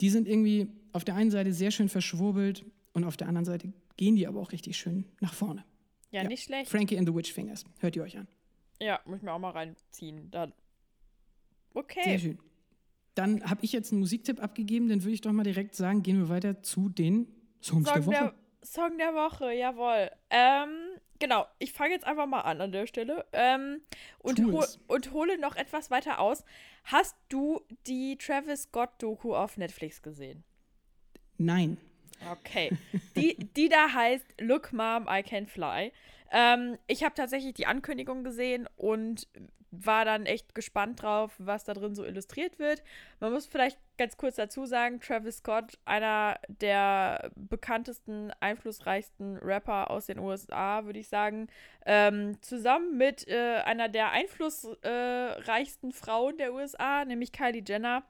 die 0.00 0.10
sind 0.10 0.26
irgendwie 0.26 0.66
auf 0.92 1.04
der 1.04 1.14
einen 1.14 1.30
Seite 1.30 1.52
sehr 1.52 1.70
schön 1.70 1.88
verschwurbelt 1.88 2.64
und 2.94 3.04
auf 3.04 3.16
der 3.16 3.28
anderen 3.28 3.44
Seite 3.44 3.72
gehen 3.96 4.16
die 4.16 4.26
aber 4.26 4.40
auch 4.40 4.50
richtig 4.50 4.76
schön 4.76 5.04
nach 5.20 5.32
vorne. 5.32 5.62
Ja, 6.10 6.22
ja. 6.22 6.28
nicht 6.28 6.44
schlecht. 6.44 6.70
Frankie 6.70 6.98
and 6.98 7.08
the 7.08 7.14
Witchfingers. 7.14 7.64
Hört 7.80 7.96
ihr 7.96 8.02
euch 8.02 8.16
an. 8.16 8.28
Ja, 8.80 9.00
muss 9.04 9.18
ich 9.18 9.22
mir 9.22 9.32
auch 9.32 9.38
mal 9.38 9.50
reinziehen. 9.50 10.30
Dann. 10.30 10.52
Okay. 11.74 12.02
Sehr 12.04 12.18
schön. 12.18 12.38
Dann 13.14 13.48
habe 13.48 13.64
ich 13.64 13.72
jetzt 13.72 13.92
einen 13.92 14.00
Musiktipp 14.00 14.42
abgegeben, 14.42 14.88
dann 14.88 15.02
würde 15.02 15.14
ich 15.14 15.22
doch 15.22 15.32
mal 15.32 15.42
direkt 15.42 15.74
sagen, 15.74 16.02
gehen 16.02 16.18
wir 16.18 16.28
weiter 16.28 16.62
zu 16.62 16.90
den 16.90 17.26
Songs 17.62 17.88
Song 17.88 17.94
der 17.94 18.06
Woche. 18.06 18.14
Der, 18.14 18.34
Song 18.62 18.98
der 18.98 19.14
Woche, 19.14 19.52
jawohl. 19.52 20.10
Ähm, 20.28 20.98
genau, 21.18 21.46
ich 21.58 21.72
fange 21.72 21.94
jetzt 21.94 22.06
einfach 22.06 22.26
mal 22.26 22.42
an 22.42 22.60
an 22.60 22.72
der 22.72 22.86
Stelle 22.86 23.24
ähm, 23.32 23.80
und, 24.18 24.38
ho 24.40 24.62
und 24.86 25.12
hole 25.12 25.38
noch 25.38 25.56
etwas 25.56 25.90
weiter 25.90 26.20
aus. 26.20 26.44
Hast 26.84 27.16
du 27.30 27.62
die 27.86 28.18
Travis 28.18 28.64
Scott-Doku 28.64 29.34
auf 29.34 29.56
Netflix 29.56 30.02
gesehen? 30.02 30.44
Nein. 31.38 31.78
Okay. 32.32 32.70
Die, 33.16 33.36
die 33.56 33.68
da 33.68 33.92
heißt 33.92 34.26
Look 34.40 34.72
Mom, 34.72 35.06
I 35.08 35.22
Can 35.22 35.46
Fly. 35.46 35.92
Ähm, 36.32 36.78
ich 36.86 37.04
habe 37.04 37.14
tatsächlich 37.14 37.54
die 37.54 37.66
Ankündigung 37.66 38.24
gesehen 38.24 38.68
und 38.76 39.28
war 39.84 40.04
dann 40.04 40.26
echt 40.26 40.54
gespannt 40.54 41.02
drauf, 41.02 41.34
was 41.38 41.64
da 41.64 41.74
drin 41.74 41.94
so 41.94 42.04
illustriert 42.04 42.58
wird. 42.58 42.82
Man 43.20 43.32
muss 43.32 43.46
vielleicht 43.46 43.78
ganz 43.98 44.16
kurz 44.16 44.36
dazu 44.36 44.66
sagen, 44.66 45.00
Travis 45.00 45.38
Scott, 45.38 45.78
einer 45.84 46.38
der 46.48 47.30
bekanntesten, 47.34 48.32
einflussreichsten 48.40 49.38
Rapper 49.38 49.90
aus 49.90 50.06
den 50.06 50.18
USA, 50.18 50.84
würde 50.84 50.98
ich 50.98 51.08
sagen, 51.08 51.48
ähm, 51.84 52.40
zusammen 52.42 52.96
mit 52.96 53.26
äh, 53.28 53.62
einer 53.64 53.88
der 53.88 54.10
einflussreichsten 54.10 55.92
Frauen 55.92 56.36
der 56.38 56.52
USA, 56.54 57.04
nämlich 57.04 57.32
Kylie 57.32 57.64
Jenner. 57.66 58.04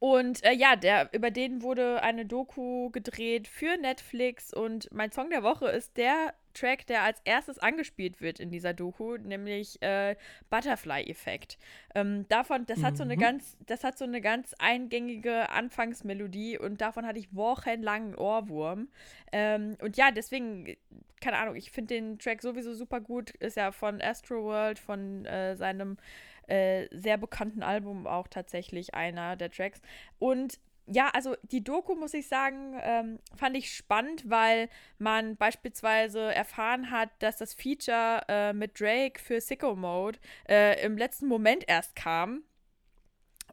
Und 0.00 0.44
äh, 0.44 0.52
ja, 0.52 0.76
der, 0.76 1.08
über 1.12 1.30
den 1.30 1.62
wurde 1.62 2.02
eine 2.02 2.24
Doku 2.24 2.90
gedreht 2.90 3.48
für 3.48 3.76
Netflix 3.76 4.54
und 4.54 4.88
mein 4.92 5.10
Song 5.10 5.30
der 5.30 5.42
Woche 5.42 5.68
ist 5.68 5.96
der 5.96 6.34
Track, 6.54 6.86
der 6.86 7.02
als 7.02 7.20
erstes 7.24 7.58
angespielt 7.58 8.20
wird 8.20 8.40
in 8.40 8.50
dieser 8.50 8.74
Doku, 8.74 9.16
nämlich 9.16 9.80
äh, 9.82 10.16
Butterfly-Effekt. 10.50 11.58
Ähm, 11.94 12.26
davon, 12.28 12.66
das 12.66 12.78
mhm. 12.78 12.84
hat 12.84 12.96
so 12.96 13.02
eine 13.02 13.16
mhm. 13.16 13.20
ganz, 13.20 13.56
das 13.66 13.84
hat 13.84 13.98
so 13.98 14.04
eine 14.04 14.20
ganz 14.20 14.54
eingängige 14.58 15.50
Anfangsmelodie 15.50 16.58
und 16.58 16.80
davon 16.80 17.06
hatte 17.06 17.18
ich 17.18 17.34
wochenlang 17.34 18.02
einen 18.02 18.14
Ohrwurm. 18.14 18.88
Ähm, 19.32 19.76
und 19.82 19.96
ja, 19.96 20.10
deswegen, 20.10 20.76
keine 21.20 21.38
Ahnung, 21.38 21.56
ich 21.56 21.70
finde 21.70 21.94
den 21.94 22.18
Track 22.18 22.42
sowieso 22.42 22.74
super 22.74 23.00
gut. 23.00 23.30
Ist 23.30 23.56
ja 23.56 23.72
von 23.72 24.00
Astro 24.00 24.42
World, 24.44 24.78
von 24.78 25.24
äh, 25.26 25.56
seinem 25.56 25.96
äh, 26.48 26.88
sehr 26.90 27.18
bekannten 27.18 27.62
Album 27.62 28.06
auch 28.06 28.28
tatsächlich 28.28 28.94
einer 28.94 29.36
der 29.36 29.50
Tracks. 29.50 29.80
Und 30.18 30.58
ja, 30.90 31.10
also 31.12 31.36
die 31.42 31.62
Doku, 31.62 31.94
muss 31.94 32.14
ich 32.14 32.28
sagen, 32.28 32.78
ähm, 32.82 33.18
fand 33.36 33.56
ich 33.56 33.74
spannend, 33.74 34.28
weil 34.28 34.68
man 34.98 35.36
beispielsweise 35.36 36.34
erfahren 36.34 36.90
hat, 36.90 37.10
dass 37.18 37.36
das 37.36 37.54
Feature 37.54 38.22
äh, 38.28 38.52
mit 38.52 38.80
Drake 38.80 39.20
für 39.20 39.40
Sicko 39.40 39.76
Mode 39.76 40.18
äh, 40.48 40.82
im 40.84 40.96
letzten 40.96 41.26
Moment 41.26 41.64
erst 41.68 41.94
kam. 41.94 42.42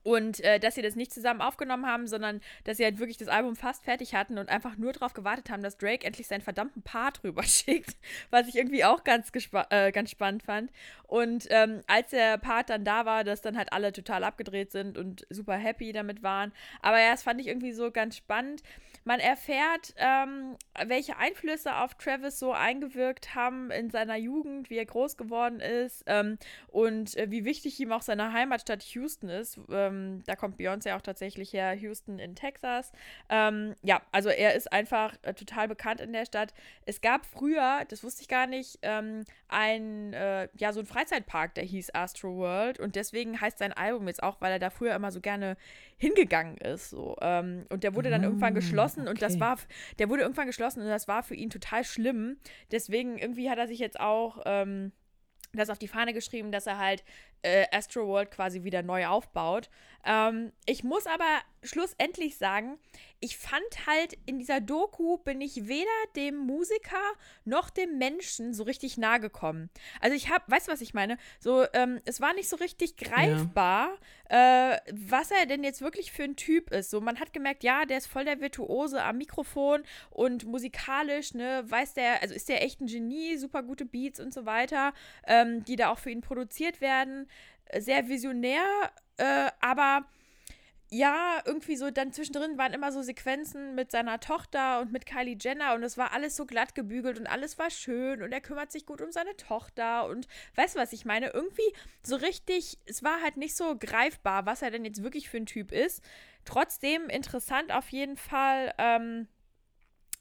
Und 0.05 0.39
äh, 0.41 0.59
dass 0.59 0.75
sie 0.75 0.83
das 0.83 0.95
nicht 0.95 1.11
zusammen 1.11 1.41
aufgenommen 1.41 1.87
haben, 1.87 2.05
sondern 2.05 2.39
dass 2.63 2.77
sie 2.77 2.83
halt 2.83 2.99
wirklich 2.99 3.17
das 3.17 3.27
Album 3.27 3.55
fast 3.55 3.83
fertig 3.83 4.13
hatten 4.13 4.37
und 4.37 4.49
einfach 4.49 4.77
nur 4.77 4.93
darauf 4.93 5.13
gewartet 5.13 5.49
haben, 5.49 5.63
dass 5.63 5.79
Drake 5.79 6.05
endlich 6.05 6.27
seinen 6.27 6.41
verdammten 6.41 6.83
Part 6.83 7.21
rüber 7.23 7.41
schickt, 7.41 7.97
was 8.29 8.47
ich 8.47 8.55
irgendwie 8.55 8.85
auch 8.85 9.03
ganz, 9.03 9.31
äh, 9.71 9.91
ganz 9.91 10.11
spannend 10.11 10.43
fand. 10.43 10.71
Und 11.07 11.47
ähm, 11.49 11.81
als 11.87 12.11
der 12.11 12.37
Part 12.37 12.69
dann 12.69 12.85
da 12.85 13.07
war, 13.07 13.23
dass 13.23 13.41
dann 13.41 13.57
halt 13.57 13.73
alle 13.73 13.93
total 13.93 14.23
abgedreht 14.23 14.71
sind 14.71 14.95
und 14.99 15.25
super 15.31 15.55
happy 15.55 15.91
damit 15.91 16.21
waren. 16.21 16.53
Aber 16.83 16.99
ja, 16.99 17.09
das 17.09 17.23
fand 17.23 17.41
ich 17.41 17.47
irgendwie 17.47 17.73
so 17.73 17.89
ganz 17.89 18.15
spannend. 18.15 18.61
Man 19.07 19.19
erfährt, 19.19 19.93
ähm, 19.97 20.55
welche 20.87 21.17
Einflüsse 21.17 21.75
auf 21.75 21.93
Travis 21.95 22.39
so 22.39 22.53
eingewirkt 22.53 23.35
haben 23.35 23.69
in 23.69 23.91
seiner 23.91 24.17
Jugend, 24.17 24.71
wie 24.71 24.77
er 24.77 24.85
groß 24.85 25.15
geworden 25.15 25.59
ist 25.59 26.03
ähm, 26.07 26.39
und 26.67 27.15
äh, 27.15 27.29
wie 27.29 27.45
wichtig 27.45 27.79
ihm 27.79 27.91
auch 27.91 28.01
seine 28.01 28.33
Heimatstadt 28.33 28.81
Houston 28.81 29.29
ist. 29.29 29.59
Ähm, 29.69 29.94
da 30.25 30.35
kommt 30.35 30.59
Beyoncé 30.59 30.95
auch 30.95 31.01
tatsächlich 31.01 31.53
her, 31.53 31.73
Houston 31.73 32.19
in 32.19 32.35
Texas. 32.35 32.91
Ähm, 33.29 33.75
ja, 33.83 34.01
also 34.11 34.29
er 34.29 34.55
ist 34.55 34.71
einfach 34.71 35.15
äh, 35.23 35.33
total 35.33 35.67
bekannt 35.67 36.01
in 36.01 36.13
der 36.13 36.25
Stadt. 36.25 36.53
Es 36.85 37.01
gab 37.01 37.25
früher, 37.25 37.85
das 37.87 38.03
wusste 38.03 38.21
ich 38.21 38.27
gar 38.27 38.47
nicht, 38.47 38.79
ähm, 38.81 39.23
ein, 39.47 40.13
äh, 40.13 40.49
ja, 40.57 40.73
so 40.73 40.79
ein 40.79 40.85
Freizeitpark, 40.85 41.55
der 41.55 41.63
hieß 41.63 41.93
Astro 41.93 42.35
World 42.35 42.79
und 42.79 42.95
deswegen 42.95 43.39
heißt 43.39 43.57
sein 43.57 43.73
Album 43.73 44.07
jetzt 44.07 44.23
auch, 44.23 44.41
weil 44.41 44.51
er 44.51 44.59
da 44.59 44.69
früher 44.69 44.95
immer 44.95 45.11
so 45.11 45.21
gerne 45.21 45.57
hingegangen 45.97 46.57
ist. 46.57 46.89
So. 46.89 47.15
Ähm, 47.21 47.65
und 47.69 47.83
der 47.83 47.95
wurde 47.95 48.09
dann 48.09 48.23
irgendwann 48.23 48.53
ah, 48.53 48.55
geschlossen 48.55 49.01
okay. 49.01 49.11
und 49.11 49.21
das 49.21 49.39
war, 49.39 49.57
der 49.99 50.09
wurde 50.09 50.23
irgendwann 50.23 50.47
geschlossen 50.47 50.81
und 50.81 50.87
das 50.87 51.07
war 51.07 51.23
für 51.23 51.35
ihn 51.35 51.49
total 51.49 51.83
schlimm. 51.83 52.37
Deswegen 52.71 53.17
irgendwie 53.17 53.49
hat 53.49 53.57
er 53.57 53.67
sich 53.67 53.79
jetzt 53.79 53.99
auch 53.99 54.41
ähm, 54.45 54.91
das 55.53 55.69
auf 55.69 55.79
die 55.79 55.87
Fahne 55.87 56.13
geschrieben, 56.13 56.51
dass 56.51 56.67
er 56.67 56.77
halt 56.77 57.03
äh, 57.45 57.67
Astro 57.71 58.07
World 58.07 58.31
quasi 58.31 58.63
wieder 58.63 58.81
neu 58.81 59.05
aufbaut. 59.05 59.69
Ähm, 60.03 60.51
ich 60.65 60.83
muss 60.83 61.05
aber 61.05 61.41
schlussendlich 61.63 62.37
sagen, 62.37 62.77
ich 63.19 63.37
fand 63.37 63.87
halt 63.87 64.17
in 64.25 64.37
dieser 64.37 64.61
Doku 64.61 65.17
bin 65.17 65.41
ich 65.41 65.67
weder 65.67 65.89
dem 66.15 66.37
Musiker 66.37 67.01
noch 67.43 67.69
dem 67.69 67.97
Menschen 67.97 68.53
so 68.53 68.63
richtig 68.63 68.97
nahe 68.97 69.19
gekommen. 69.19 69.69
Also 69.99 70.15
ich 70.15 70.29
habe, 70.29 70.43
weißt 70.47 70.67
du, 70.67 70.71
was 70.71 70.81
ich 70.81 70.93
meine? 70.93 71.17
So, 71.39 71.65
ähm, 71.73 72.01
es 72.05 72.21
war 72.21 72.33
nicht 72.33 72.49
so 72.49 72.57
richtig 72.57 72.97
greifbar, 72.97 73.97
ja. 74.29 74.73
äh, 74.73 74.79
was 74.91 75.31
er 75.31 75.47
denn 75.47 75.63
jetzt 75.63 75.81
wirklich 75.81 76.11
für 76.11 76.23
ein 76.23 76.35
Typ 76.35 76.71
ist. 76.71 76.91
So, 76.91 77.01
man 77.01 77.19
hat 77.19 77.33
gemerkt, 77.33 77.63
ja, 77.63 77.85
der 77.85 77.97
ist 77.97 78.07
voll 78.07 78.25
der 78.25 78.41
Virtuose 78.41 79.01
am 79.01 79.17
Mikrofon 79.17 79.83
und 80.11 80.45
musikalisch, 80.45 81.33
ne, 81.33 81.63
weiß 81.65 81.95
der, 81.95 82.21
also 82.21 82.35
ist 82.35 82.49
der 82.49 82.63
echt 82.63 82.79
ein 82.81 82.87
Genie, 82.87 83.37
super 83.37 83.63
gute 83.63 83.85
Beats 83.85 84.19
und 84.19 84.33
so 84.33 84.45
weiter, 84.45 84.93
ähm, 85.25 85.63
die 85.65 85.77
da 85.77 85.89
auch 85.89 85.99
für 85.99 86.11
ihn 86.11 86.21
produziert 86.21 86.79
werden. 86.79 87.27
Sehr 87.73 88.07
visionär, 88.07 88.63
äh, 89.17 89.49
aber 89.61 90.05
ja, 90.91 91.41
irgendwie 91.45 91.75
so, 91.75 91.89
dann 91.89 92.13
zwischendrin 92.13 92.57
waren 92.57 92.73
immer 92.73 92.91
so 92.91 93.01
Sequenzen 93.01 93.73
mit 93.75 93.91
seiner 93.91 94.19
Tochter 94.19 94.79
und 94.81 94.91
mit 94.91 95.05
Kylie 95.05 95.37
Jenner 95.39 95.73
und 95.73 95.83
es 95.83 95.97
war 95.97 96.13
alles 96.13 96.35
so 96.35 96.45
glatt 96.45 96.75
gebügelt 96.75 97.19
und 97.19 97.27
alles 97.27 97.57
war 97.57 97.71
schön 97.71 98.21
und 98.21 98.31
er 98.31 98.39
kümmert 98.39 98.71
sich 98.71 98.85
gut 98.85 99.01
um 99.01 99.11
seine 99.11 99.35
Tochter 99.35 100.07
und 100.07 100.27
weißt 100.55 100.75
du, 100.75 100.79
was 100.79 100.93
ich 100.93 101.03
meine? 101.03 101.29
Irgendwie 101.29 101.73
so 102.03 102.15
richtig, 102.17 102.77
es 102.85 103.03
war 103.03 103.21
halt 103.21 103.37
nicht 103.37 103.57
so 103.57 103.75
greifbar, 103.77 104.45
was 104.45 104.61
er 104.61 104.71
denn 104.71 104.85
jetzt 104.85 105.03
wirklich 105.03 105.27
für 105.27 105.37
ein 105.37 105.47
Typ 105.47 105.71
ist. 105.71 106.03
Trotzdem 106.45 107.09
interessant 107.09 107.73
auf 107.73 107.89
jeden 107.89 108.15
Fall. 108.15 108.73
Ähm, 108.77 109.27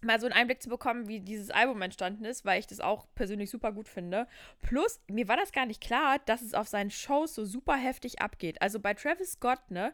mal 0.04 0.20
so 0.20 0.26
einen 0.26 0.34
Einblick 0.34 0.62
zu 0.62 0.68
bekommen, 0.68 1.08
wie 1.08 1.20
dieses 1.20 1.50
Album 1.50 1.82
entstanden 1.82 2.24
ist, 2.24 2.44
weil 2.44 2.60
ich 2.60 2.66
das 2.66 2.80
auch 2.80 3.06
persönlich 3.14 3.50
super 3.50 3.72
gut 3.72 3.88
finde. 3.88 4.26
Plus, 4.60 5.00
mir 5.08 5.28
war 5.28 5.36
das 5.36 5.52
gar 5.52 5.66
nicht 5.66 5.82
klar, 5.82 6.18
dass 6.26 6.42
es 6.42 6.54
auf 6.54 6.68
seinen 6.68 6.90
Shows 6.90 7.34
so 7.34 7.44
super 7.44 7.76
heftig 7.76 8.20
abgeht. 8.20 8.60
Also 8.62 8.80
bei 8.80 8.94
Travis 8.94 9.32
Scott, 9.32 9.70
ne, 9.70 9.92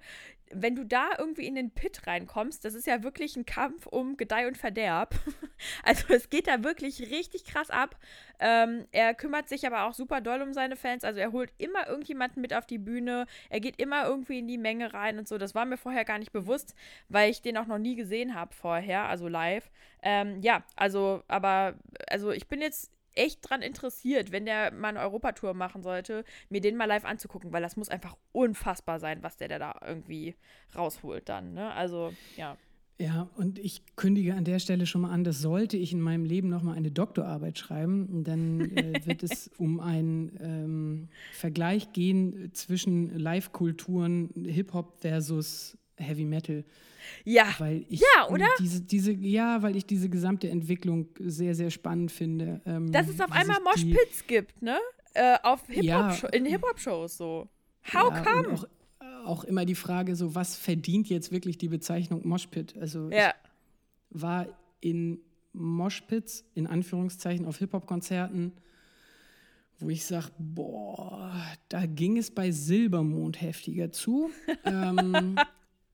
wenn 0.52 0.74
du 0.74 0.84
da 0.84 1.10
irgendwie 1.16 1.46
in 1.46 1.54
den 1.54 1.70
Pit 1.70 2.06
reinkommst, 2.06 2.64
das 2.64 2.74
ist 2.74 2.86
ja 2.86 3.02
wirklich 3.02 3.36
ein 3.36 3.46
Kampf 3.46 3.86
um 3.86 4.16
Gedeih 4.16 4.48
und 4.48 4.58
Verderb. 4.58 5.14
also 5.84 6.12
es 6.12 6.28
geht 6.28 6.48
da 6.48 6.64
wirklich 6.64 7.00
richtig 7.10 7.44
krass 7.44 7.70
ab. 7.70 7.96
Ähm, 8.40 8.86
er 8.90 9.14
kümmert 9.14 9.48
sich 9.48 9.66
aber 9.66 9.84
auch 9.84 9.94
super 9.94 10.20
doll 10.20 10.42
um 10.42 10.52
seine 10.52 10.76
Fans. 10.76 11.04
Also 11.04 11.20
er 11.20 11.32
holt 11.32 11.52
immer 11.58 11.86
irgendjemanden 11.86 12.42
mit 12.42 12.52
auf 12.52 12.66
die 12.66 12.78
Bühne. 12.78 13.26
Er 13.48 13.60
geht 13.60 13.80
immer 13.80 14.06
irgendwie 14.06 14.40
in 14.40 14.48
die 14.48 14.58
Menge 14.58 14.92
rein 14.92 15.18
und 15.18 15.28
so. 15.28 15.38
Das 15.38 15.54
war 15.54 15.64
mir 15.64 15.76
vorher 15.76 16.04
gar 16.04 16.18
nicht 16.18 16.32
bewusst, 16.32 16.74
weil 17.08 17.30
ich 17.30 17.42
den 17.42 17.56
auch 17.56 17.66
noch 17.66 17.78
nie 17.78 17.94
gesehen 17.94 18.34
habe 18.34 18.52
vorher, 18.52 19.04
also 19.04 19.28
live. 19.28 19.70
Ähm, 20.02 20.40
ja, 20.42 20.64
also, 20.76 21.22
aber, 21.28 21.74
also 22.08 22.30
ich 22.30 22.48
bin 22.48 22.60
jetzt 22.60 22.90
echt 23.14 23.48
dran 23.48 23.62
interessiert, 23.62 24.32
wenn 24.32 24.46
der 24.46 24.72
mal 24.72 24.88
eine 24.88 25.00
Europatour 25.00 25.54
machen 25.54 25.82
sollte, 25.82 26.24
mir 26.48 26.60
den 26.60 26.76
mal 26.76 26.86
live 26.86 27.04
anzugucken, 27.04 27.52
weil 27.52 27.62
das 27.62 27.76
muss 27.76 27.88
einfach 27.88 28.16
unfassbar 28.32 29.00
sein, 29.00 29.22
was 29.22 29.36
der, 29.36 29.48
der 29.48 29.58
da 29.58 29.74
irgendwie 29.86 30.36
rausholt 30.76 31.28
dann. 31.28 31.54
Ne? 31.54 31.72
Also, 31.72 32.12
ja. 32.36 32.56
Ja, 32.98 33.30
und 33.36 33.58
ich 33.58 33.82
kündige 33.96 34.34
an 34.34 34.44
der 34.44 34.58
Stelle 34.58 34.84
schon 34.84 35.00
mal 35.00 35.10
an, 35.10 35.24
dass 35.24 35.38
sollte 35.38 35.78
ich 35.78 35.94
in 35.94 36.02
meinem 36.02 36.26
Leben 36.26 36.50
noch 36.50 36.62
mal 36.62 36.74
eine 36.74 36.90
Doktorarbeit 36.90 37.58
schreiben, 37.58 38.24
dann 38.24 38.60
äh, 38.76 39.00
wird 39.06 39.22
es 39.22 39.50
um 39.56 39.80
einen 39.80 40.38
ähm, 40.38 41.08
Vergleich 41.32 41.94
gehen 41.94 42.50
zwischen 42.52 43.18
Live-Kulturen 43.18 44.28
Hip-Hop 44.46 45.00
versus 45.00 45.78
Heavy 46.00 46.24
Metal. 46.24 46.64
Ja. 47.24 47.54
Weil 47.58 47.84
ich 47.88 48.00
ja, 48.00 48.28
oder? 48.28 48.46
Diese, 48.58 48.80
diese, 48.80 49.12
ja, 49.12 49.62
weil 49.62 49.76
ich 49.76 49.86
diese 49.86 50.08
gesamte 50.08 50.48
Entwicklung 50.48 51.08
sehr, 51.18 51.54
sehr 51.54 51.70
spannend 51.70 52.12
finde. 52.12 52.60
Ähm, 52.66 52.90
Dass 52.92 53.08
es 53.08 53.20
auf 53.20 53.32
einmal 53.32 53.58
Moshpits 53.62 54.26
gibt, 54.26 54.60
ne? 54.62 54.78
Äh, 55.14 55.38
auf 55.42 55.66
Hip 55.66 55.84
-Hop 55.84 55.84
ja, 55.84 56.28
in 56.32 56.44
Hip-Hop-Shows 56.46 57.16
so. 57.16 57.48
How 57.92 58.12
ja, 58.12 58.22
come? 58.22 58.54
Auch, 58.54 58.64
auch, 59.24 59.44
immer 59.44 59.64
die 59.64 59.74
Frage, 59.74 60.14
so, 60.14 60.34
was 60.34 60.56
verdient 60.56 61.08
jetzt 61.08 61.32
wirklich 61.32 61.58
die 61.58 61.68
Bezeichnung 61.68 62.26
Moshpit? 62.26 62.76
Also 62.78 63.10
ja. 63.10 63.34
war 64.10 64.46
in 64.80 65.18
Moshpits, 65.52 66.44
in 66.54 66.66
Anführungszeichen, 66.66 67.46
auf 67.46 67.58
Hip-Hop-Konzerten, 67.58 68.52
wo 69.80 69.88
ich 69.88 70.04
sage, 70.04 70.28
boah, 70.38 71.34
da 71.68 71.86
ging 71.86 72.18
es 72.18 72.30
bei 72.30 72.50
Silbermond 72.50 73.40
heftiger 73.40 73.90
zu. 73.90 74.30
ähm, 74.64 75.36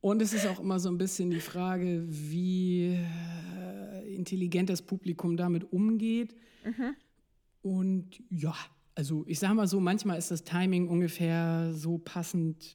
und 0.00 0.22
es 0.22 0.32
ist 0.32 0.46
auch 0.46 0.60
immer 0.60 0.78
so 0.78 0.88
ein 0.88 0.98
bisschen 0.98 1.30
die 1.30 1.40
Frage, 1.40 2.04
wie 2.06 2.96
äh, 2.96 4.14
intelligent 4.14 4.70
das 4.70 4.82
Publikum 4.82 5.36
damit 5.36 5.72
umgeht. 5.72 6.34
Mhm. 6.64 6.94
Und 7.62 8.22
ja, 8.30 8.54
also 8.94 9.24
ich 9.26 9.38
sage 9.38 9.54
mal 9.54 9.66
so, 9.66 9.80
manchmal 9.80 10.18
ist 10.18 10.30
das 10.30 10.44
Timing 10.44 10.88
ungefähr 10.88 11.72
so 11.72 11.98
passend 11.98 12.74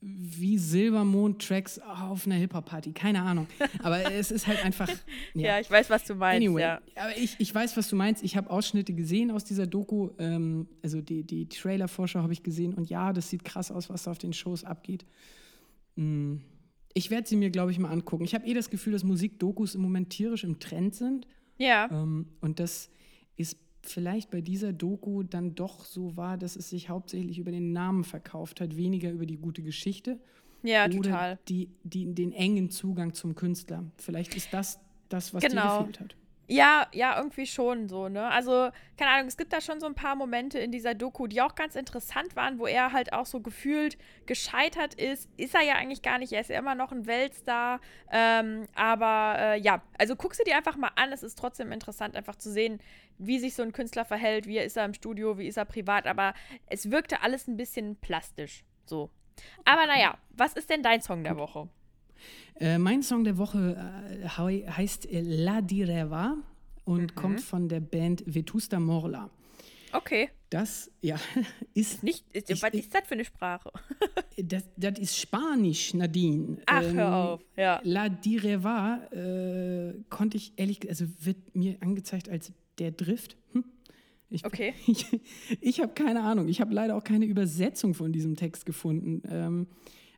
wie 0.00 0.58
Silbermond-Tracks 0.58 1.80
auf 1.80 2.26
einer 2.26 2.36
Hip-Hop-Party. 2.36 2.92
Keine 2.92 3.22
Ahnung. 3.22 3.46
Aber 3.82 4.12
es 4.12 4.30
ist 4.30 4.46
halt 4.46 4.64
einfach. 4.64 4.88
Ja, 5.34 5.48
ja 5.48 5.60
ich 5.60 5.70
weiß, 5.70 5.90
was 5.90 6.04
du 6.04 6.14
meinst. 6.14 6.46
Anyway, 6.46 6.60
ja. 6.60 6.80
aber 6.94 7.16
ich, 7.16 7.36
ich 7.38 7.54
weiß, 7.54 7.76
was 7.76 7.88
du 7.88 7.96
meinst. 7.96 8.22
Ich 8.22 8.36
habe 8.36 8.48
Ausschnitte 8.50 8.92
gesehen 8.92 9.30
aus 9.30 9.44
dieser 9.44 9.66
Doku. 9.66 10.10
Ähm, 10.18 10.68
also 10.82 11.00
die, 11.00 11.24
die 11.24 11.48
Trailer-Vorschau 11.48 12.20
habe 12.20 12.32
ich 12.32 12.42
gesehen. 12.42 12.74
Und 12.74 12.88
ja, 12.88 13.12
das 13.12 13.28
sieht 13.30 13.44
krass 13.44 13.70
aus, 13.70 13.90
was 13.90 14.04
da 14.04 14.12
auf 14.12 14.18
den 14.18 14.32
Shows 14.32 14.64
abgeht. 14.64 15.04
Hm. 15.96 16.40
Ich 16.94 17.10
werde 17.10 17.28
sie 17.28 17.36
mir, 17.36 17.50
glaube 17.50 17.72
ich, 17.72 17.78
mal 17.78 17.90
angucken. 17.90 18.24
Ich 18.24 18.34
habe 18.34 18.46
eh 18.46 18.54
das 18.54 18.70
Gefühl, 18.70 18.94
dass 18.94 19.04
Musikdokus 19.04 19.74
im 19.74 19.82
Moment 19.82 20.10
tierisch 20.10 20.44
im 20.44 20.58
Trend 20.58 20.94
sind. 20.94 21.26
Ja. 21.58 21.88
Ähm, 21.90 22.26
und 22.40 22.58
das 22.58 22.90
ist 23.36 23.58
vielleicht 23.82 24.30
bei 24.30 24.40
dieser 24.40 24.72
Doku 24.72 25.22
dann 25.22 25.54
doch 25.54 25.84
so 25.84 26.16
war, 26.16 26.38
dass 26.38 26.56
es 26.56 26.70
sich 26.70 26.88
hauptsächlich 26.88 27.38
über 27.38 27.50
den 27.50 27.72
Namen 27.72 28.04
verkauft 28.04 28.60
hat, 28.60 28.76
weniger 28.76 29.10
über 29.10 29.26
die 29.26 29.36
gute 29.36 29.62
Geschichte. 29.62 30.18
Ja, 30.62 30.86
oder 30.86 30.94
total. 30.94 31.38
Die, 31.48 31.68
die, 31.84 32.12
den 32.14 32.32
engen 32.32 32.70
Zugang 32.70 33.14
zum 33.14 33.34
Künstler. 33.34 33.84
Vielleicht 33.98 34.34
ist 34.34 34.52
das 34.52 34.80
das, 35.08 35.34
was 35.34 35.42
genau. 35.42 35.78
dir 35.78 35.86
gefehlt 35.86 36.00
hat. 36.00 36.16
Ja, 36.48 36.86
ja, 36.92 37.16
irgendwie 37.16 37.46
schon 37.46 37.88
so, 37.88 38.08
ne? 38.08 38.28
Also, 38.30 38.70
keine 38.96 39.10
Ahnung, 39.10 39.26
es 39.26 39.36
gibt 39.36 39.52
da 39.52 39.60
schon 39.60 39.80
so 39.80 39.86
ein 39.86 39.96
paar 39.96 40.14
Momente 40.14 40.60
in 40.60 40.70
dieser 40.70 40.94
Doku, 40.94 41.26
die 41.26 41.42
auch 41.42 41.56
ganz 41.56 41.74
interessant 41.74 42.36
waren, 42.36 42.60
wo 42.60 42.66
er 42.66 42.92
halt 42.92 43.12
auch 43.12 43.26
so 43.26 43.40
gefühlt 43.40 43.98
gescheitert 44.26 44.94
ist. 44.94 45.28
Ist 45.36 45.56
er 45.56 45.62
ja 45.62 45.74
eigentlich 45.74 46.02
gar 46.02 46.18
nicht, 46.18 46.32
er 46.32 46.40
ist 46.40 46.50
ja 46.50 46.58
immer 46.58 46.76
noch 46.76 46.92
ein 46.92 47.06
Weltstar. 47.06 47.80
Ähm, 48.12 48.66
aber 48.76 49.36
äh, 49.38 49.60
ja, 49.60 49.82
also 49.98 50.14
guck 50.14 50.34
sie 50.34 50.44
dir 50.44 50.56
einfach 50.56 50.76
mal 50.76 50.92
an. 50.94 51.10
Es 51.12 51.24
ist 51.24 51.36
trotzdem 51.36 51.72
interessant, 51.72 52.14
einfach 52.14 52.36
zu 52.36 52.52
sehen, 52.52 52.80
wie 53.18 53.40
sich 53.40 53.56
so 53.56 53.64
ein 53.64 53.72
Künstler 53.72 54.04
verhält, 54.04 54.46
wie 54.46 54.58
ist 54.58 54.76
er 54.76 54.84
im 54.84 54.94
Studio, 54.94 55.38
wie 55.38 55.48
ist 55.48 55.56
er 55.56 55.64
privat. 55.64 56.06
Aber 56.06 56.32
es 56.66 56.92
wirkte 56.92 57.22
alles 57.22 57.48
ein 57.48 57.56
bisschen 57.56 57.96
plastisch. 57.96 58.64
So. 58.84 59.10
Aber 59.64 59.86
naja, 59.86 60.16
was 60.30 60.52
ist 60.52 60.70
denn 60.70 60.84
dein 60.84 61.02
Song 61.02 61.24
der 61.24 61.36
Woche? 61.36 61.68
Äh, 62.58 62.78
mein 62.78 63.02
Song 63.02 63.24
der 63.24 63.38
Woche 63.38 63.76
äh, 64.22 64.28
heißt 64.28 65.10
äh, 65.10 65.20
La 65.20 65.60
Direva 65.60 66.36
und 66.84 67.02
mhm. 67.02 67.14
kommt 67.14 67.40
von 67.40 67.68
der 67.68 67.80
Band 67.80 68.22
Vetusta 68.26 68.80
Morla. 68.80 69.30
Okay. 69.92 70.30
Das, 70.50 70.90
ja, 71.00 71.16
ist. 71.74 72.02
Nicht, 72.02 72.24
ist, 72.32 72.50
ich, 72.50 72.62
was 72.62 72.72
ist 72.74 72.94
das 72.94 73.06
für 73.06 73.14
eine 73.14 73.24
Sprache? 73.24 73.72
das, 74.36 74.64
das 74.76 74.98
ist 74.98 75.18
Spanisch, 75.18 75.94
Nadine. 75.94 76.58
Ach, 76.66 76.82
ähm, 76.82 76.94
hör 76.94 77.14
auf, 77.14 77.40
ja. 77.56 77.80
La 77.82 78.08
Direva 78.08 79.00
äh, 79.12 79.94
konnte 80.08 80.36
ich 80.36 80.52
ehrlich, 80.56 80.88
also 80.88 81.06
wird 81.20 81.54
mir 81.54 81.76
angezeigt 81.80 82.28
als 82.28 82.52
der 82.78 82.92
Drift. 82.92 83.36
Hm? 83.52 83.64
Ich, 84.30 84.44
Okay. 84.44 84.74
Ich, 84.86 85.06
ich 85.60 85.80
habe 85.80 85.94
keine 85.94 86.22
Ahnung. 86.22 86.48
Ich 86.48 86.60
habe 86.60 86.72
leider 86.72 86.96
auch 86.96 87.04
keine 87.04 87.26
Übersetzung 87.26 87.94
von 87.94 88.12
diesem 88.12 88.36
Text 88.36 88.66
gefunden. 88.66 89.22
Ähm, 89.28 89.66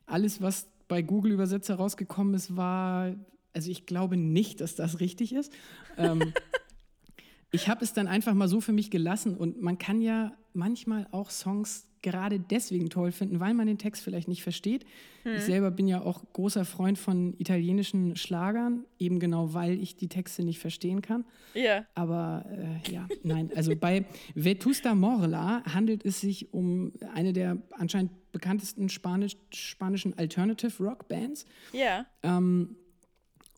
alles, 0.05 0.41
was 0.41 0.67
bei 0.89 1.01
Google 1.01 1.31
Übersetzer 1.31 1.75
rausgekommen 1.75 2.33
ist, 2.33 2.57
war, 2.57 3.15
also 3.53 3.71
ich 3.71 3.85
glaube 3.85 4.17
nicht, 4.17 4.59
dass 4.59 4.75
das 4.75 4.99
richtig 4.99 5.33
ist. 5.33 5.53
Ähm, 5.95 6.33
ich 7.51 7.69
habe 7.69 7.85
es 7.85 7.93
dann 7.93 8.07
einfach 8.07 8.33
mal 8.33 8.49
so 8.49 8.59
für 8.59 8.73
mich 8.73 8.91
gelassen 8.91 9.37
und 9.37 9.61
man 9.61 9.77
kann 9.77 10.01
ja 10.01 10.33
manchmal 10.53 11.07
auch 11.11 11.29
Songs 11.29 11.87
gerade 12.01 12.39
deswegen 12.39 12.89
toll 12.89 13.11
finden, 13.11 13.39
weil 13.39 13.53
man 13.53 13.67
den 13.67 13.77
Text 13.77 14.03
vielleicht 14.03 14.27
nicht 14.27 14.43
versteht. 14.43 14.85
Ich 15.25 15.43
selber 15.43 15.69
bin 15.69 15.87
ja 15.87 16.01
auch 16.01 16.23
großer 16.33 16.65
Freund 16.65 16.97
von 16.97 17.35
italienischen 17.37 18.15
Schlagern, 18.15 18.85
eben 18.97 19.19
genau 19.19 19.53
weil 19.53 19.79
ich 19.79 19.95
die 19.95 20.07
Texte 20.07 20.43
nicht 20.43 20.59
verstehen 20.59 21.01
kann. 21.01 21.25
Ja. 21.53 21.85
Aber 21.93 22.45
äh, 22.49 22.91
ja, 22.91 23.07
nein, 23.23 23.51
also 23.55 23.75
bei 23.75 24.05
Vetusta 24.33 24.95
Morla 24.95 25.63
handelt 25.65 26.05
es 26.05 26.21
sich 26.21 26.53
um 26.53 26.93
eine 27.13 27.33
der 27.33 27.57
anscheinend 27.71 28.11
bekanntesten 28.31 28.89
Spanisch, 28.89 29.35
spanischen 29.53 30.17
Alternative 30.17 30.83
Rock 30.83 31.07
Bands. 31.07 31.45
Ja. 31.73 32.05
Ähm, 32.23 32.75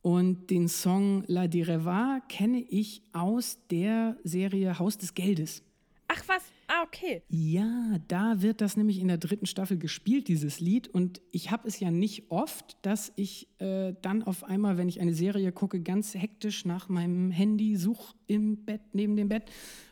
und 0.01 0.49
den 0.49 0.67
Song 0.67 1.23
La 1.27 1.47
Direva 1.47 2.21
kenne 2.27 2.59
ich 2.59 3.03
aus 3.13 3.59
der 3.69 4.17
Serie 4.23 4.79
Haus 4.79 4.97
des 4.97 5.13
Geldes. 5.13 5.63
Ach 6.07 6.23
was. 6.27 6.43
Ah, 6.81 6.85
okay. 6.87 7.21
Ja, 7.29 7.97
da 8.07 8.41
wird 8.41 8.61
das 8.61 8.77
nämlich 8.77 8.99
in 8.99 9.07
der 9.07 9.17
dritten 9.17 9.45
Staffel 9.45 9.77
gespielt, 9.77 10.27
dieses 10.27 10.59
Lied. 10.59 10.87
Und 10.87 11.21
ich 11.31 11.51
habe 11.51 11.67
es 11.67 11.79
ja 11.79 11.91
nicht 11.91 12.31
oft, 12.31 12.77
dass 12.81 13.11
ich 13.15 13.47
äh, 13.59 13.93
dann 14.01 14.23
auf 14.23 14.43
einmal, 14.43 14.77
wenn 14.77 14.89
ich 14.89 14.99
eine 14.99 15.13
Serie 15.13 15.51
gucke, 15.51 15.81
ganz 15.81 16.15
hektisch 16.15 16.65
nach 16.65 16.89
meinem 16.89 17.31
Handy 17.31 17.75
suche 17.75 18.15
im 18.27 18.65
Bett, 18.65 18.81
neben 18.93 19.15
dem 19.15 19.29
Bett, 19.29 19.43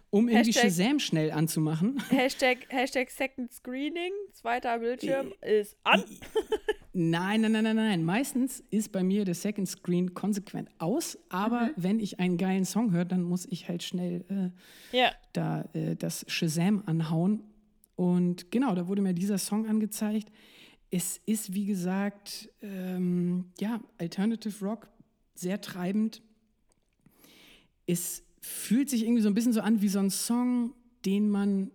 um 0.10 0.28
irgendwie 0.30 0.52
Hashtag- 0.52 0.64
Shazam 0.72 1.00
schnell 1.00 1.32
anzumachen. 1.32 2.02
Hashtag, 2.10 2.66
Hashtag 2.70 3.12
Second 3.12 3.52
Screening, 3.54 4.12
zweiter 4.34 4.80
Bildschirm 4.80 5.34
ist 5.42 5.78
an. 5.84 6.04
Nein, 7.02 7.40
nein, 7.40 7.54
nein, 7.54 7.64
nein, 7.64 7.76
nein. 7.78 8.04
Meistens 8.04 8.62
ist 8.72 8.92
bei 8.92 9.04
mir 9.04 9.24
der 9.24 9.34
Second 9.34 9.70
Screen 9.70 10.14
konsequent 10.14 10.70
aus. 10.80 11.18
Aber 11.30 11.72
wenn 11.78 12.02
ich 12.02 12.20
einen 12.20 12.36
geilen 12.38 12.66
Song 12.66 12.92
höre, 12.92 13.06
dann 13.06 13.24
muss 13.24 13.46
ich 13.46 13.70
halt 13.70 13.84
schnell 13.84 14.26
äh, 14.28 14.98
Ja. 14.98 15.12
da 15.32 15.62
äh, 15.72 15.96
das 15.96 16.26
Shazam 16.28 16.84
anhauen. 16.88 17.44
Und 17.96 18.52
genau, 18.52 18.76
da 18.76 18.88
wurde 18.90 19.02
mir 19.02 19.14
dieser 19.14 19.38
Song 19.38 19.66
angezeigt. 19.66 20.30
Es 20.92 21.22
ist, 21.26 21.54
wie 21.54 21.66
gesagt, 21.66 22.50
ähm, 22.62 23.46
ja, 23.62 23.80
Alternative 23.98 24.66
Rock, 24.66 24.90
sehr 25.36 25.62
treibend. 25.62 26.22
Es 27.88 28.24
fühlt 28.42 28.90
sich 28.90 29.04
irgendwie 29.04 29.22
so 29.22 29.30
ein 29.30 29.34
bisschen 29.36 29.54
so 29.54 29.62
an 29.62 29.82
wie 29.82 29.88
so 29.88 30.00
ein 30.00 30.10
Song, 30.10 30.74
den 31.06 31.30
man, 31.30 31.72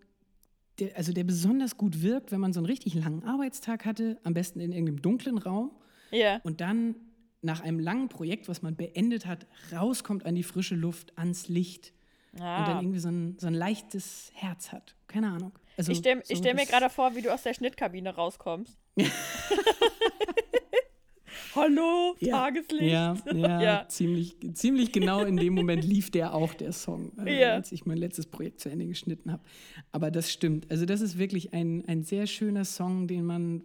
der, 0.79 0.97
also 0.97 1.13
der 1.13 1.25
besonders 1.25 1.77
gut 1.77 2.03
wirkt, 2.03 2.33
wenn 2.33 2.41
man 2.41 2.53
so 2.53 2.61
einen 2.61 2.67
richtig 2.67 2.95
langen 2.95 3.23
Arbeitstag 3.25 3.85
hatte, 3.85 4.19
am 4.25 4.35
besten 4.35 4.61
in 4.61 4.73
irgendeinem 4.73 5.03
dunklen 5.03 5.39
Raum 5.39 5.71
Ja. 6.11 6.41
und 6.43 6.61
dann 6.61 6.97
nach 7.43 7.61
einem 7.61 7.79
langen 7.79 8.09
Projekt, 8.09 8.49
was 8.49 8.63
man 8.63 8.75
beendet 8.75 9.27
hat, 9.27 9.47
rauskommt 9.73 10.25
an 10.27 10.35
die 10.35 10.43
frische 10.43 10.75
Luft, 10.75 11.17
ans 11.19 11.49
Licht 11.49 11.93
und 12.33 12.41
dann 12.41 12.49
Ah. 12.49 12.81
irgendwie 12.81 12.99
so 12.99 13.09
ein, 13.09 13.37
so 13.39 13.47
ein 13.47 13.55
leichtes 13.55 14.31
Herz 14.35 14.73
hat. 14.73 14.97
Keine 15.07 15.29
Ahnung. 15.31 15.53
Also, 15.77 15.93
Ich 15.93 15.99
stelle 15.99 16.23
so 16.25 16.35
stell 16.35 16.55
mir 16.55 16.67
gerade 16.67 16.89
vor, 16.91 17.15
wie 17.15 17.23
du 17.23 17.33
aus 17.33 17.43
der 17.43 17.55
Schnittkabine 17.55 18.15
rauskommst. 18.15 18.77
Hallo, 21.55 22.17
ja, 22.19 22.37
Tageslicht. 22.37 22.83
Ja, 22.83 23.17
ja, 23.33 23.61
Ja. 23.63 23.89
Ziemlich, 23.89 24.37
ziemlich 24.55 24.93
genau 24.93 25.25
in 25.25 25.37
dem 25.37 25.55
Moment 25.55 25.85
lief 25.85 26.11
der 26.11 26.35
auch, 26.35 26.55
der 26.55 26.73
Song, 26.73 27.13
äh, 27.25 27.45
als 27.53 27.71
ich 27.71 27.87
mein 27.87 27.99
letztes 27.99 28.27
Projekt 28.27 28.61
zu 28.61 28.71
Ende 28.71 28.87
geschnitten 28.87 29.31
habe. 29.31 29.43
Aber 29.93 30.11
das 30.11 30.33
stimmt. 30.33 30.71
Also 30.71 30.85
das 30.85 31.01
ist 31.01 31.19
wirklich 31.19 31.53
ein, 31.53 31.85
ein 31.87 32.03
sehr 32.03 32.27
schöner 32.27 32.65
Song, 32.65 33.07
den 33.07 33.25
man 33.25 33.63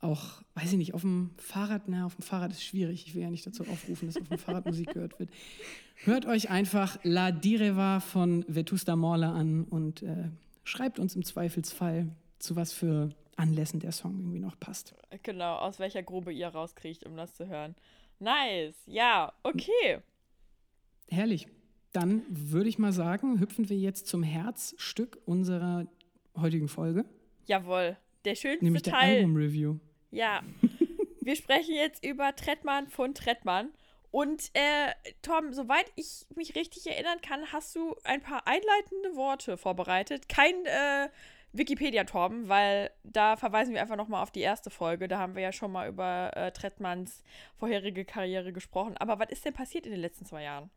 auch, 0.00 0.42
weiß 0.54 0.72
ich 0.72 0.78
nicht, 0.78 0.94
auf 0.94 1.00
dem 1.00 1.30
Fahrrad, 1.38 1.82
na, 1.86 2.04
auf 2.04 2.16
dem 2.16 2.22
Fahrrad 2.22 2.52
ist 2.52 2.62
schwierig. 2.62 3.06
Ich 3.06 3.14
will 3.14 3.22
ja 3.22 3.30
nicht 3.30 3.46
dazu 3.46 3.62
aufrufen, 3.62 4.06
dass 4.08 4.16
auf 4.16 4.28
dem 4.28 4.38
Fahrrad 4.38 4.66
Musik 4.66 4.92
gehört 4.92 5.18
wird. 5.18 5.30
Hört 6.04 6.26
euch 6.26 6.50
einfach 6.50 6.98
La 7.04 7.30
Direva 7.30 8.00
von 8.00 8.44
Vetusta 8.48 8.96
Morla 8.96 9.32
an 9.32 9.64
und 9.64 10.02
äh, 10.02 10.30
schreibt 10.64 10.98
uns 10.98 11.16
im 11.16 11.24
Zweifelsfall, 11.24 12.08
zu 12.38 12.56
was 12.56 12.72
für 12.72 13.10
Anlässen 13.36 13.80
der 13.80 13.92
Song 13.92 14.18
irgendwie 14.18 14.40
noch 14.40 14.58
passt. 14.58 14.94
Genau, 15.22 15.56
aus 15.56 15.78
welcher 15.78 16.02
Grube 16.02 16.32
ihr 16.32 16.48
rauskriegt, 16.48 17.04
um 17.04 17.16
das 17.16 17.34
zu 17.34 17.48
hören. 17.48 17.74
Nice. 18.18 18.76
Ja, 18.86 19.32
okay. 19.42 20.00
Herrlich. 21.08 21.48
Dann 21.92 22.22
würde 22.28 22.68
ich 22.68 22.78
mal 22.78 22.92
sagen, 22.92 23.38
hüpfen 23.38 23.68
wir 23.68 23.76
jetzt 23.76 24.08
zum 24.08 24.22
Herzstück 24.22 25.18
unserer 25.26 25.86
heutigen 26.36 26.66
Folge, 26.66 27.04
Jawohl. 27.46 27.96
Der 28.24 28.34
schönste 28.34 28.64
nämlich 28.64 28.82
der 28.82 28.94
Teil. 28.94 29.16
Album-Review. 29.18 29.78
Ja. 30.10 30.42
Wir 31.20 31.36
sprechen 31.36 31.74
jetzt 31.74 32.04
über 32.04 32.34
Trettmann 32.34 32.88
von 32.88 33.14
Trettmann. 33.14 33.70
Und 34.10 34.50
äh, 34.54 34.92
Tom, 35.22 35.52
soweit 35.52 35.90
ich 35.96 36.26
mich 36.36 36.54
richtig 36.54 36.86
erinnern 36.86 37.20
kann, 37.20 37.52
hast 37.52 37.74
du 37.74 37.96
ein 38.04 38.22
paar 38.22 38.46
einleitende 38.46 39.16
Worte 39.16 39.56
vorbereitet. 39.56 40.28
Kein 40.28 40.54
äh, 40.66 41.08
Wikipedia-Torben, 41.54 42.48
weil 42.48 42.90
da 43.04 43.36
verweisen 43.36 43.72
wir 43.74 43.80
einfach 43.80 43.96
nochmal 43.96 44.22
auf 44.22 44.30
die 44.30 44.40
erste 44.40 44.70
Folge. 44.70 45.08
Da 45.08 45.18
haben 45.18 45.34
wir 45.34 45.42
ja 45.42 45.52
schon 45.52 45.72
mal 45.72 45.88
über 45.88 46.36
äh, 46.36 46.50
Trettmanns 46.52 47.22
vorherige 47.56 48.04
Karriere 48.04 48.52
gesprochen. 48.52 48.96
Aber 48.98 49.18
was 49.18 49.30
ist 49.30 49.44
denn 49.44 49.54
passiert 49.54 49.86
in 49.86 49.92
den 49.92 50.00
letzten 50.00 50.24
zwei 50.24 50.42
Jahren? 50.42 50.70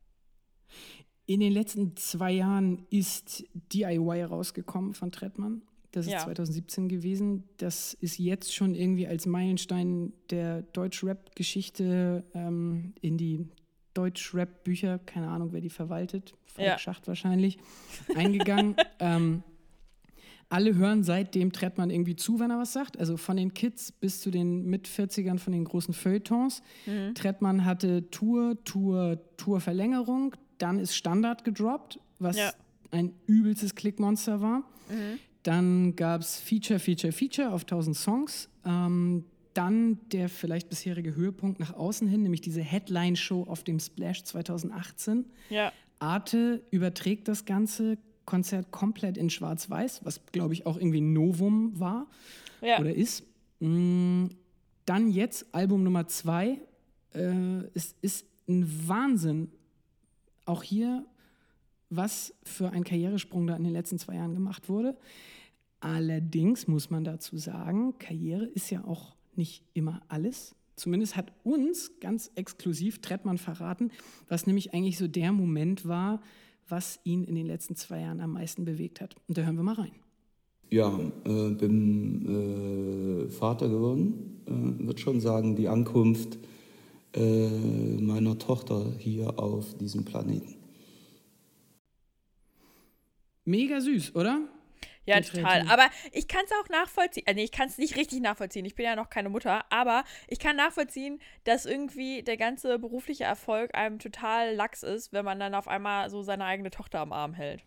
In 1.25 1.39
den 1.39 1.51
letzten 1.51 1.95
zwei 1.97 2.31
Jahren 2.31 2.85
ist 2.89 3.43
DIY 3.73 4.23
rausgekommen 4.23 4.93
von 4.93 5.11
Trettmann. 5.11 5.63
Das 5.91 6.05
ist 6.05 6.11
Ja. 6.13 6.19
2017 6.19 6.87
gewesen. 6.89 7.49
Das 7.57 7.93
ist 7.95 8.19
jetzt 8.19 8.53
schon 8.53 8.75
irgendwie 8.75 9.07
als 9.07 9.25
Meilenstein 9.25 10.13
der 10.29 10.61
Deutsch-Rap-Geschichte 10.61 12.23
ähm, 12.33 12.93
in 13.01 13.17
die 13.17 13.49
Deutsch-Rap-Bücher, 13.93 14.99
keine 14.99 15.29
Ahnung, 15.29 15.53
wer 15.53 15.61
die 15.61 15.71
verwaltet, 15.71 16.35
Falk 16.45 16.67
Ja. 16.67 16.77
Schacht 16.77 17.07
wahrscheinlich, 17.07 17.57
eingegangen. 18.15 18.75
ähm, 18.99 19.43
alle 20.49 20.75
hören 20.75 21.03
seitdem 21.03 21.51
Trettmann 21.51 21.89
irgendwie 21.89 22.15
zu, 22.15 22.39
wenn 22.39 22.51
er 22.51 22.57
was 22.59 22.73
sagt. 22.73 22.97
Also 22.99 23.17
von 23.17 23.35
den 23.37 23.53
Kids 23.53 23.91
bis 23.91 24.21
zu 24.21 24.31
den 24.31 24.65
Mit-40ern 24.65 25.39
von 25.39 25.51
den 25.53 25.65
großen 25.65 25.93
Feuilletons. 25.93 26.61
Mhm. 26.85 27.15
Trettmann 27.15 27.65
hatte 27.65 28.09
Tour, 28.11 28.57
Tour, 28.63 29.19
Tour-Verlängerung. 29.37 30.35
Dann 30.57 30.79
ist 30.79 30.95
Standard 30.95 31.43
gedroppt, 31.43 31.99
was 32.19 32.37
Ja. 32.37 32.51
ein 32.91 33.13
übelstes 33.25 33.75
Klickmonster 33.75 34.41
war. 34.41 34.59
Mhm. 34.89 35.19
Dann 35.43 35.95
gab 35.95 36.21
es 36.21 36.39
Feature, 36.39 36.79
Feature, 36.79 37.11
Feature 37.13 37.51
auf 37.51 37.63
1000 37.65 37.95
Songs. 37.95 38.49
Ähm, 38.65 39.25
dann 39.53 39.99
der 40.11 40.29
vielleicht 40.29 40.69
bisherige 40.69 41.15
Höhepunkt 41.15 41.59
nach 41.59 41.73
außen 41.73 42.07
hin, 42.07 42.21
nämlich 42.21 42.41
diese 42.41 42.61
Headline-Show 42.61 43.43
auf 43.47 43.63
dem 43.63 43.79
Splash 43.79 44.23
2018. 44.23 45.25
Ja. 45.49 45.71
Arte 45.99 46.61
überträgt 46.69 47.27
das 47.27 47.45
ganze 47.45 47.97
Konzert 48.27 48.69
komplett 48.71 49.17
in 49.17 49.31
Schwarz-Weiß, 49.31 50.05
was 50.05 50.21
glaube 50.31 50.53
ich 50.53 50.67
auch 50.67 50.77
irgendwie 50.77 51.01
ein 51.01 51.13
Novum 51.13 51.79
war 51.79 52.05
Ja. 52.61 52.79
oder 52.79 52.93
ist. 52.93 53.23
Mm, 53.59 54.27
Dann 54.85 55.09
jetzt 55.09 55.53
Album 55.55 55.83
Nummer 55.83 56.07
zwei. 56.07 56.61
Äh, 57.13 57.63
es 57.73 57.95
ist 58.01 58.25
ein 58.47 58.87
Wahnsinn. 58.87 59.51
Auch 60.45 60.61
hier, 60.63 61.05
was 61.89 62.33
für 62.43 62.69
ein 62.71 62.83
Karrieresprung 62.83 63.47
da 63.47 63.55
in 63.55 63.63
den 63.63 63.73
letzten 63.73 63.97
zwei 63.99 64.15
Jahren 64.15 64.33
gemacht 64.33 64.69
wurde. 64.69 64.95
Allerdings 65.79 66.67
muss 66.67 66.89
man 66.89 67.03
dazu 67.03 67.37
sagen, 67.37 67.97
Karriere 67.99 68.45
ist 68.45 68.69
ja 68.69 68.83
auch 68.83 69.15
nicht 69.35 69.63
immer 69.73 70.01
alles. 70.07 70.55
Zumindest 70.75 71.15
hat 71.15 71.31
uns 71.43 71.91
ganz 71.99 72.31
exklusiv 72.35 72.99
Trettmann 73.01 73.37
verraten, 73.37 73.91
was 74.27 74.47
nämlich 74.47 74.73
eigentlich 74.73 74.97
so 74.97 75.07
der 75.07 75.31
Moment 75.31 75.87
war, 75.87 76.21
was 76.69 76.99
ihn 77.03 77.23
in 77.23 77.35
den 77.35 77.45
letzten 77.45 77.75
zwei 77.75 78.01
Jahren 78.01 78.21
am 78.21 78.33
meisten 78.33 78.65
bewegt 78.65 79.01
hat. 79.01 79.15
Und 79.27 79.37
da 79.37 79.43
hören 79.43 79.55
wir 79.55 79.63
mal 79.63 79.75
rein. 79.75 79.91
Ja, 80.69 80.99
äh, 81.23 81.49
bin 81.51 83.27
äh, 83.27 83.29
Vater 83.29 83.69
geworden. 83.69 84.41
Äh, 84.45 84.85
würde 84.85 84.99
schon 84.99 85.21
sagen, 85.21 85.55
die 85.55 85.69
Ankunft 85.69 86.37
äh, 87.13 87.97
meiner 88.01 88.37
Tochter 88.37 88.93
hier 88.97 89.39
auf 89.39 89.77
diesem 89.77 90.03
Planeten. 90.03 90.55
Mega 93.45 93.79
süß, 93.79 94.13
oder? 94.15 94.41
Ja, 95.07 95.21
total. 95.21 95.67
Aber 95.69 95.89
ich 96.11 96.27
kann 96.27 96.43
es 96.45 96.51
auch 96.51 96.69
nachvollziehen. 96.69 97.25
Äh, 97.25 97.33
nee, 97.33 97.45
ich 97.45 97.51
kann 97.51 97.67
es 97.67 97.77
nicht 97.77 97.95
richtig 97.95 98.21
nachvollziehen. 98.21 98.65
Ich 98.65 98.75
bin 98.75 98.85
ja 98.85 98.95
noch 98.95 99.09
keine 99.09 99.29
Mutter. 99.29 99.63
Aber 99.71 100.03
ich 100.27 100.37
kann 100.37 100.57
nachvollziehen, 100.57 101.19
dass 101.45 101.65
irgendwie 101.65 102.23
der 102.23 102.35
ganze 102.35 102.77
berufliche 102.77 103.23
Erfolg 103.23 103.73
einem 103.73 103.99
total 103.99 104.53
lax 104.53 104.83
ist, 104.83 105.13
wenn 105.13 105.23
man 105.23 105.39
dann 105.39 105.55
auf 105.55 105.67
einmal 105.67 106.09
so 106.09 106.21
seine 106.23 106.45
eigene 106.45 106.69
Tochter 106.71 106.99
am 106.99 107.13
Arm 107.13 107.33
hält. 107.33 107.63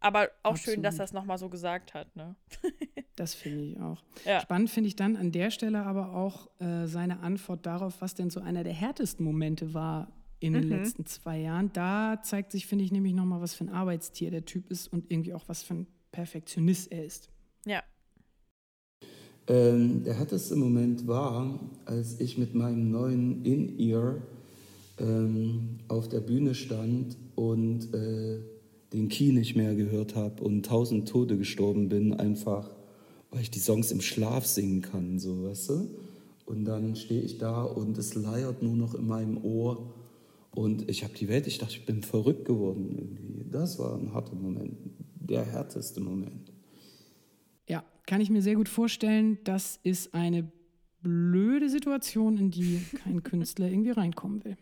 Aber 0.00 0.30
auch 0.42 0.56
schön, 0.56 0.82
dass 0.82 0.94
Absolut. 0.94 1.00
er 1.00 1.04
es 1.04 1.12
nochmal 1.12 1.38
so 1.38 1.48
gesagt 1.48 1.94
hat, 1.94 2.14
ne? 2.16 2.34
Das 3.16 3.34
finde 3.34 3.64
ich 3.64 3.80
auch. 3.80 4.00
Ja. 4.24 4.40
Spannend 4.40 4.70
finde 4.70 4.86
ich 4.86 4.94
dann 4.94 5.16
an 5.16 5.32
der 5.32 5.50
Stelle 5.50 5.82
aber 5.82 6.14
auch 6.14 6.48
äh, 6.60 6.86
seine 6.86 7.18
Antwort 7.18 7.66
darauf, 7.66 8.00
was 8.00 8.14
denn 8.14 8.30
so 8.30 8.38
einer 8.38 8.62
der 8.62 8.72
härtesten 8.72 9.24
Momente 9.24 9.74
war 9.74 10.12
in 10.38 10.52
den 10.52 10.68
letzten 10.68 11.04
zwei 11.04 11.38
Jahren. 11.38 11.72
Da 11.72 12.22
zeigt 12.22 12.52
sich, 12.52 12.68
finde 12.68 12.84
ich, 12.84 12.92
nämlich 12.92 13.14
nochmal, 13.14 13.40
was 13.40 13.54
für 13.54 13.64
ein 13.64 13.70
Arbeitstier 13.70 14.30
der 14.30 14.44
Typ 14.44 14.70
ist 14.70 14.86
und 14.86 15.10
irgendwie 15.10 15.34
auch, 15.34 15.48
was 15.48 15.64
für 15.64 15.74
ein 15.74 15.86
Perfektionist 16.12 16.90
er 16.92 17.04
ist. 17.04 17.28
Ja. 17.66 17.82
Ähm, 19.46 20.04
der 20.04 20.14
härteste 20.14 20.56
Moment 20.56 21.06
war, 21.06 21.58
als 21.84 22.20
ich 22.20 22.36
mit 22.36 22.54
meinem 22.54 22.90
neuen 22.90 23.44
In-Ear 23.44 24.20
ähm, 24.98 25.78
auf 25.88 26.08
der 26.08 26.20
Bühne 26.20 26.54
stand 26.54 27.16
und 27.34 27.94
äh, 27.94 28.40
den 28.92 29.08
Key 29.08 29.32
nicht 29.32 29.56
mehr 29.56 29.74
gehört 29.74 30.14
habe 30.16 30.42
und 30.42 30.66
tausend 30.66 31.08
Tode 31.08 31.38
gestorben 31.38 31.88
bin, 31.88 32.14
einfach 32.14 32.70
weil 33.30 33.42
ich 33.42 33.50
die 33.50 33.58
Songs 33.58 33.90
im 33.90 34.00
Schlaf 34.00 34.46
singen 34.46 34.82
kann, 34.82 35.18
so, 35.18 35.44
weißt 35.44 35.70
du? 35.70 35.90
Und 36.46 36.64
dann 36.64 36.96
stehe 36.96 37.20
ich 37.20 37.38
da 37.38 37.62
und 37.62 37.98
es 37.98 38.14
leiert 38.14 38.62
nur 38.62 38.74
noch 38.74 38.94
in 38.94 39.06
meinem 39.06 39.44
Ohr 39.44 39.92
und 40.50 40.88
ich 40.88 41.04
habe 41.04 41.12
die 41.14 41.28
Welt, 41.28 41.46
ich 41.46 41.58
dachte, 41.58 41.74
ich 41.74 41.84
bin 41.84 42.02
verrückt 42.02 42.46
geworden 42.46 42.94
irgendwie. 42.96 43.44
Das 43.50 43.78
war 43.78 43.98
ein 43.98 44.14
harter 44.14 44.34
Moment, 44.34 44.76
der 45.28 45.44
härteste 45.44 46.00
Moment. 46.00 46.52
Ja, 47.68 47.84
kann 48.06 48.20
ich 48.20 48.30
mir 48.30 48.42
sehr 48.42 48.54
gut 48.54 48.68
vorstellen. 48.68 49.38
Das 49.44 49.78
ist 49.82 50.14
eine 50.14 50.50
blöde 51.02 51.68
Situation, 51.68 52.36
in 52.38 52.50
die 52.50 52.84
kein 53.04 53.22
Künstler 53.22 53.66
irgendwie 53.66 53.90
reinkommen 53.90 54.44
will. 54.44 54.56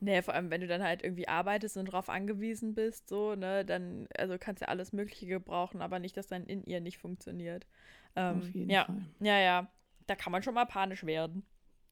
Nee, 0.00 0.22
vor 0.22 0.34
allem, 0.34 0.50
wenn 0.50 0.60
du 0.60 0.66
dann 0.66 0.82
halt 0.82 1.02
irgendwie 1.02 1.28
arbeitest 1.28 1.76
und 1.76 1.88
darauf 1.88 2.08
angewiesen 2.08 2.74
bist, 2.74 3.08
so, 3.08 3.34
ne, 3.34 3.64
dann, 3.64 4.06
also 4.16 4.36
kannst 4.38 4.62
du 4.62 4.66
ja 4.66 4.68
alles 4.68 4.92
Mögliche 4.92 5.26
gebrauchen, 5.26 5.80
aber 5.80 5.98
nicht, 5.98 6.16
dass 6.16 6.28
dein 6.28 6.44
in 6.44 6.64
ihr 6.64 6.80
nicht 6.80 6.98
funktioniert. 6.98 7.66
Ähm, 8.14 8.38
Auf 8.38 8.48
jeden 8.50 8.70
ja, 8.70 8.84
Fall. 8.84 9.02
ja, 9.20 9.38
ja. 9.38 9.70
Da 10.06 10.14
kann 10.14 10.30
man 10.30 10.42
schon 10.42 10.54
mal 10.54 10.66
panisch 10.66 11.04
werden. 11.04 11.42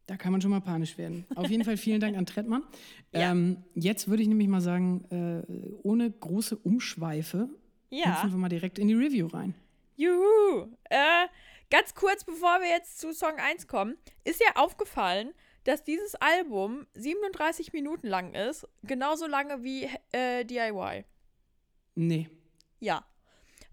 Da 0.06 0.16
kann 0.16 0.32
man 0.32 0.40
schon 0.40 0.50
mal 0.50 0.60
panisch 0.60 0.98
werden. 0.98 1.24
Auf 1.34 1.48
jeden 1.48 1.64
Fall 1.64 1.76
vielen 1.76 2.00
Dank 2.00 2.16
an 2.16 2.26
Trettmann. 2.26 2.62
Ja. 3.12 3.30
Ähm, 3.30 3.58
jetzt 3.74 4.08
würde 4.08 4.22
ich 4.24 4.28
nämlich 4.28 4.48
mal 4.48 4.60
sagen, 4.60 5.04
äh, 5.10 5.76
ohne 5.84 6.10
große 6.10 6.56
Umschweife, 6.56 7.48
Ja. 7.94 8.16
hüpfen 8.16 8.32
wir 8.32 8.38
mal 8.38 8.48
direkt 8.48 8.78
in 8.78 8.88
die 8.88 8.94
Review 8.94 9.26
rein. 9.28 9.54
Juhu! 9.96 10.68
Äh, 10.90 11.28
ganz 11.70 11.94
kurz, 11.94 12.24
bevor 12.24 12.60
wir 12.60 12.68
jetzt 12.68 12.98
zu 12.98 13.12
Song 13.12 13.36
1 13.38 13.68
kommen, 13.68 13.96
ist 14.24 14.40
dir 14.40 14.56
aufgefallen, 14.56 15.32
dass 15.64 15.84
dieses 15.84 16.14
Album 16.16 16.86
37 16.94 17.72
Minuten 17.72 18.06
lang 18.08 18.34
ist, 18.34 18.66
genauso 18.82 19.26
lange 19.26 19.62
wie 19.62 19.88
äh, 20.12 20.44
DIY. 20.44 21.04
Nee. 21.94 22.28
Ja. 22.80 23.04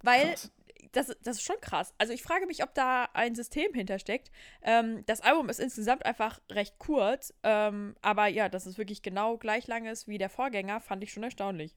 Weil 0.03 0.29
Krass. 0.29 0.51
das, 0.93 1.07
das 1.23 1.37
ist 1.37 1.43
schon 1.43 1.59
krass. 1.59 1.93
Also 1.97 2.13
ich 2.13 2.21
frage 2.23 2.45
mich, 2.45 2.63
ob 2.63 2.73
da 2.73 3.09
ein 3.13 3.35
System 3.35 3.73
hintersteckt. 3.73 4.31
Ähm, 4.61 5.03
das 5.05 5.21
Album 5.21 5.49
ist 5.49 5.59
insgesamt 5.59 6.05
einfach 6.05 6.39
recht 6.49 6.79
kurz, 6.79 7.33
ähm, 7.43 7.95
aber 8.01 8.27
ja, 8.27 8.47
dass 8.47 8.65
es 8.67 8.77
wirklich 8.77 9.01
genau 9.01 9.37
gleich 9.37 9.67
lang 9.67 9.85
ist 9.85 10.07
wie 10.07 10.17
der 10.17 10.29
Vorgänger, 10.29 10.79
fand 10.79 11.03
ich 11.03 11.11
schon 11.11 11.23
erstaunlich. 11.23 11.75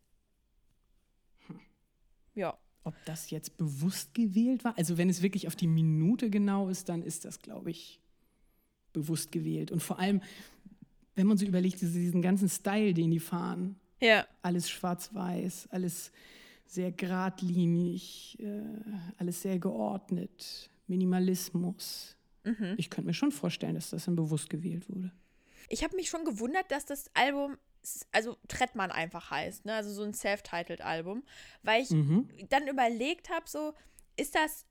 Ja. 2.34 2.56
Ob 2.82 2.94
das 3.06 3.30
jetzt 3.30 3.56
bewusst 3.56 4.12
gewählt 4.14 4.62
war? 4.64 4.76
Also 4.76 4.98
wenn 4.98 5.08
es 5.08 5.22
wirklich 5.22 5.46
auf 5.46 5.56
die 5.56 5.66
Minute 5.66 6.28
genau 6.30 6.68
ist, 6.68 6.88
dann 6.88 7.02
ist 7.02 7.24
das, 7.24 7.38
glaube 7.40 7.70
ich, 7.70 8.00
bewusst 8.92 9.32
gewählt. 9.32 9.70
Und 9.70 9.82
vor 9.82 9.98
allem, 9.98 10.20
wenn 11.14 11.26
man 11.26 11.38
so 11.38 11.46
überlegt, 11.46 11.80
diese- 11.80 11.98
diesen 11.98 12.20
ganzen 12.22 12.48
Style, 12.48 12.92
den 12.92 13.10
die 13.10 13.20
fahren, 13.20 13.76
Ja. 14.00 14.26
alles 14.42 14.68
schwarz-weiß, 14.68 15.68
alles 15.70 16.12
sehr 16.66 16.92
geradlinig, 16.92 18.38
äh, 18.40 18.62
alles 19.18 19.42
sehr 19.42 19.58
geordnet, 19.58 20.70
Minimalismus. 20.86 22.16
Mhm. 22.44 22.74
Ich 22.76 22.90
könnte 22.90 23.06
mir 23.06 23.14
schon 23.14 23.32
vorstellen, 23.32 23.74
dass 23.74 23.90
das 23.90 24.04
dann 24.04 24.16
bewusst 24.16 24.50
gewählt 24.50 24.88
wurde. 24.88 25.10
Ich 25.68 25.82
habe 25.82 25.96
mich 25.96 26.10
schon 26.10 26.24
gewundert, 26.24 26.70
dass 26.70 26.84
das 26.84 27.06
Album, 27.14 27.56
also 28.12 28.36
Trettmann 28.48 28.90
einfach 28.90 29.30
heißt, 29.30 29.64
ne? 29.66 29.74
also 29.74 29.92
so 29.92 30.02
ein 30.02 30.14
self-titled 30.14 30.80
Album, 30.80 31.24
weil 31.62 31.82
ich 31.82 31.90
Mhm. 31.90 32.28
dann 32.48 32.66
überlegt 32.66 33.30
habe, 33.30 33.48
so, 33.48 33.74
ist 34.16 34.34
das 34.34 34.66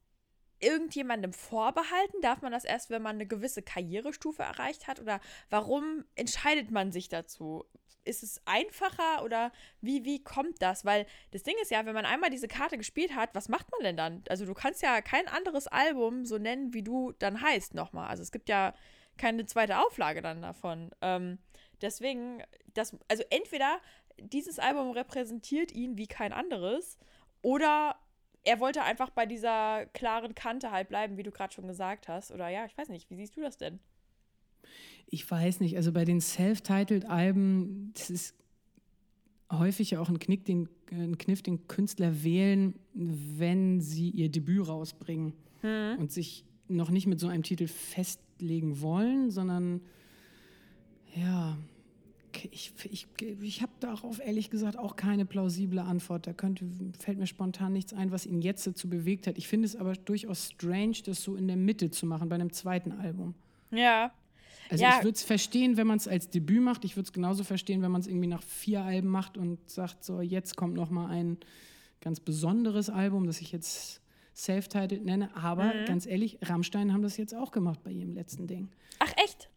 irgendjemandem 0.59 1.33
vorbehalten? 1.33 2.21
Darf 2.21 2.41
man 2.41 2.51
das 2.51 2.63
erst, 2.63 2.89
wenn 2.89 3.01
man 3.01 3.15
eine 3.17 3.27
gewisse 3.27 3.61
Karrierestufe 3.61 4.43
erreicht 4.43 4.87
hat? 4.87 4.99
Oder 4.99 5.19
warum 5.49 6.05
entscheidet 6.15 6.71
man 6.71 6.91
sich 6.91 7.09
dazu? 7.09 7.65
Ist 8.05 8.23
es 8.23 8.41
einfacher 8.45 9.23
oder 9.23 9.51
wie, 9.81 10.03
wie 10.03 10.23
kommt 10.23 10.61
das? 10.61 10.83
Weil 10.85 11.05
das 11.31 11.43
Ding 11.43 11.55
ist 11.61 11.71
ja, 11.71 11.85
wenn 11.85 11.93
man 11.93 12.05
einmal 12.05 12.29
diese 12.29 12.47
Karte 12.47 12.77
gespielt 12.77 13.15
hat, 13.15 13.33
was 13.33 13.47
macht 13.49 13.71
man 13.71 13.81
denn 13.81 13.97
dann? 13.97 14.23
Also 14.29 14.45
du 14.45 14.53
kannst 14.53 14.81
ja 14.81 15.01
kein 15.01 15.27
anderes 15.27 15.67
Album 15.67 16.25
so 16.25 16.37
nennen, 16.37 16.73
wie 16.73 16.83
du 16.83 17.13
dann 17.19 17.41
heißt 17.41 17.73
nochmal. 17.73 18.07
Also 18.09 18.23
es 18.23 18.31
gibt 18.31 18.49
ja 18.49 18.73
keine 19.17 19.45
zweite 19.45 19.79
Auflage 19.79 20.21
dann 20.21 20.41
davon. 20.41 20.91
Ähm, 21.01 21.39
deswegen, 21.83 22.41
das, 22.73 22.95
also 23.07 23.23
entweder 23.29 23.79
dieses 24.19 24.57
Album 24.57 24.91
repräsentiert 24.91 25.71
ihn 25.71 25.97
wie 25.97 26.07
kein 26.07 26.33
anderes 26.33 26.97
oder 27.41 27.95
er 28.43 28.59
wollte 28.59 28.81
einfach 28.81 29.09
bei 29.09 29.25
dieser 29.25 29.85
klaren 29.93 30.35
Kante 30.35 30.71
halt 30.71 30.89
bleiben, 30.89 31.17
wie 31.17 31.23
du 31.23 31.31
gerade 31.31 31.53
schon 31.53 31.67
gesagt 31.67 32.07
hast. 32.07 32.31
Oder 32.31 32.49
ja, 32.49 32.65
ich 32.65 32.77
weiß 32.77 32.89
nicht, 32.89 33.09
wie 33.09 33.15
siehst 33.15 33.37
du 33.37 33.41
das 33.41 33.57
denn? 33.57 33.79
Ich 35.07 35.29
weiß 35.29 35.59
nicht, 35.59 35.77
also 35.77 35.91
bei 35.91 36.05
den 36.05 36.19
Self-Titled-Alben, 36.19 37.93
das 37.93 38.09
ist 38.09 38.35
häufig 39.51 39.91
ja 39.91 39.99
auch 40.01 40.09
ein, 40.09 40.19
Knick, 40.19 40.45
den, 40.45 40.67
ein 40.91 41.17
Kniff, 41.17 41.41
den 41.41 41.67
Künstler 41.67 42.23
wählen, 42.23 42.79
wenn 42.93 43.79
sie 43.79 44.09
ihr 44.09 44.29
Debüt 44.29 44.67
rausbringen 44.67 45.33
und 45.61 46.11
sich 46.11 46.45
noch 46.67 46.89
nicht 46.89 47.07
mit 47.07 47.19
so 47.19 47.27
einem 47.27 47.43
Titel 47.43 47.67
festlegen 47.67 48.81
wollen, 48.81 49.31
sondern 49.31 49.81
ja, 51.15 51.57
ich, 52.51 52.73
ich, 52.89 53.07
ich 53.19 53.61
habe 53.61 53.71
darauf 53.79 54.19
ehrlich 54.19 54.49
gesagt 54.49 54.77
auch 54.77 54.95
keine 54.95 55.25
plausible 55.25 55.81
Antwort. 55.81 56.27
Da 56.27 56.33
könnte, 56.33 56.65
fällt 56.99 57.17
mir 57.17 57.27
spontan 57.27 57.73
nichts 57.73 57.93
ein, 57.93 58.11
was 58.11 58.25
ihn 58.25 58.41
jetzt 58.41 58.65
dazu 58.67 58.89
bewegt 58.89 59.27
hat. 59.27 59.37
Ich 59.37 59.47
finde 59.47 59.65
es 59.65 59.75
aber 59.75 59.93
durchaus 59.93 60.49
strange, 60.51 60.97
das 61.05 61.21
so 61.23 61.35
in 61.35 61.47
der 61.47 61.57
Mitte 61.57 61.89
zu 61.91 62.05
machen 62.05 62.29
bei 62.29 62.35
einem 62.35 62.51
zweiten 62.53 62.91
Album. 62.91 63.35
Ja. 63.71 64.11
Also 64.69 64.83
Ja. 64.83 64.97
ich 64.97 65.03
würde 65.03 65.15
es 65.15 65.23
verstehen, 65.23 65.77
wenn 65.77 65.87
man 65.87 65.97
es 65.97 66.07
als 66.07 66.29
Debüt 66.29 66.61
macht. 66.61 66.85
Ich 66.85 66.95
würde 66.95 67.05
es 67.07 67.13
genauso 67.13 67.43
verstehen, 67.43 67.81
wenn 67.81 67.91
man 67.91 68.01
es 68.01 68.07
irgendwie 68.07 68.27
nach 68.27 68.43
vier 68.43 68.81
Alben 68.83 69.09
macht 69.09 69.37
und 69.37 69.69
sagt, 69.69 70.03
so 70.03 70.21
jetzt 70.21 70.55
kommt 70.55 70.73
noch 70.75 70.89
mal 70.89 71.07
ein 71.07 71.37
ganz 72.01 72.19
besonderes 72.19 72.89
Album, 72.89 73.25
das 73.27 73.41
ich 73.41 73.51
jetzt 73.51 74.01
self-titled 74.35 75.05
nenne. 75.05 75.35
Aber 75.35 75.65
Mhm. 75.65 75.85
ganz 75.85 76.05
ehrlich, 76.05 76.39
Rammstein 76.41 76.91
haben 76.93 77.01
das 77.03 77.17
jetzt 77.17 77.35
auch 77.35 77.51
gemacht 77.51 77.79
bei 77.83 77.91
ihrem 77.91 78.13
letzten 78.13 78.47
Ding. 78.47 78.69
Ach, 78.99 79.11
echt? 79.23 79.49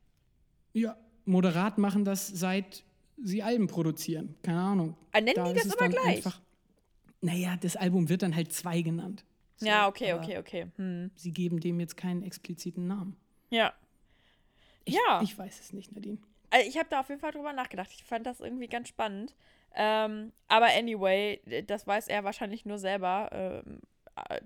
Ja, 0.74 0.96
moderat 1.26 1.78
machen 1.78 2.04
das 2.04 2.26
seit 2.26 2.84
sie 3.22 3.42
Alben 3.42 3.66
produzieren. 3.66 4.34
Keine 4.42 4.60
Ahnung. 4.60 4.96
Ah, 5.12 5.20
nennen 5.20 5.44
die 5.44 5.58
ist 5.58 5.66
das 5.66 5.74
immer 5.74 5.88
gleich? 5.88 6.16
Einfach, 6.16 6.40
naja, 7.20 7.56
das 7.60 7.76
Album 7.76 8.08
wird 8.08 8.22
dann 8.22 8.34
halt 8.34 8.52
zwei 8.52 8.82
genannt. 8.82 9.24
So, 9.56 9.66
ja, 9.66 9.88
okay, 9.88 10.12
okay, 10.12 10.38
okay. 10.38 10.66
Hm. 10.76 11.10
Sie 11.14 11.32
geben 11.32 11.60
dem 11.60 11.80
jetzt 11.80 11.96
keinen 11.96 12.22
expliziten 12.22 12.86
Namen. 12.86 13.16
Ja. 13.50 13.72
Ich, 14.84 14.94
Ja. 14.94 15.20
Ich 15.22 15.36
weiß 15.36 15.60
es 15.60 15.72
nicht, 15.72 15.92
Nadine. 15.92 16.18
Also 16.50 16.68
ich 16.68 16.76
habe 16.78 16.88
da 16.90 17.00
auf 17.00 17.08
jeden 17.08 17.20
Fall 17.20 17.32
drüber 17.32 17.52
nachgedacht. 17.52 17.90
Ich 17.92 18.04
fand 18.04 18.26
das 18.26 18.40
irgendwie 18.40 18.68
ganz 18.68 18.88
spannend. 18.88 19.34
Ähm, 19.74 20.32
aber 20.48 20.66
anyway, 20.66 21.40
das 21.66 21.86
weiß 21.86 22.08
er 22.08 22.24
wahrscheinlich 22.24 22.64
nur 22.64 22.78
selber. 22.78 23.30
Ähm, 23.32 23.80
äh, 23.80 23.86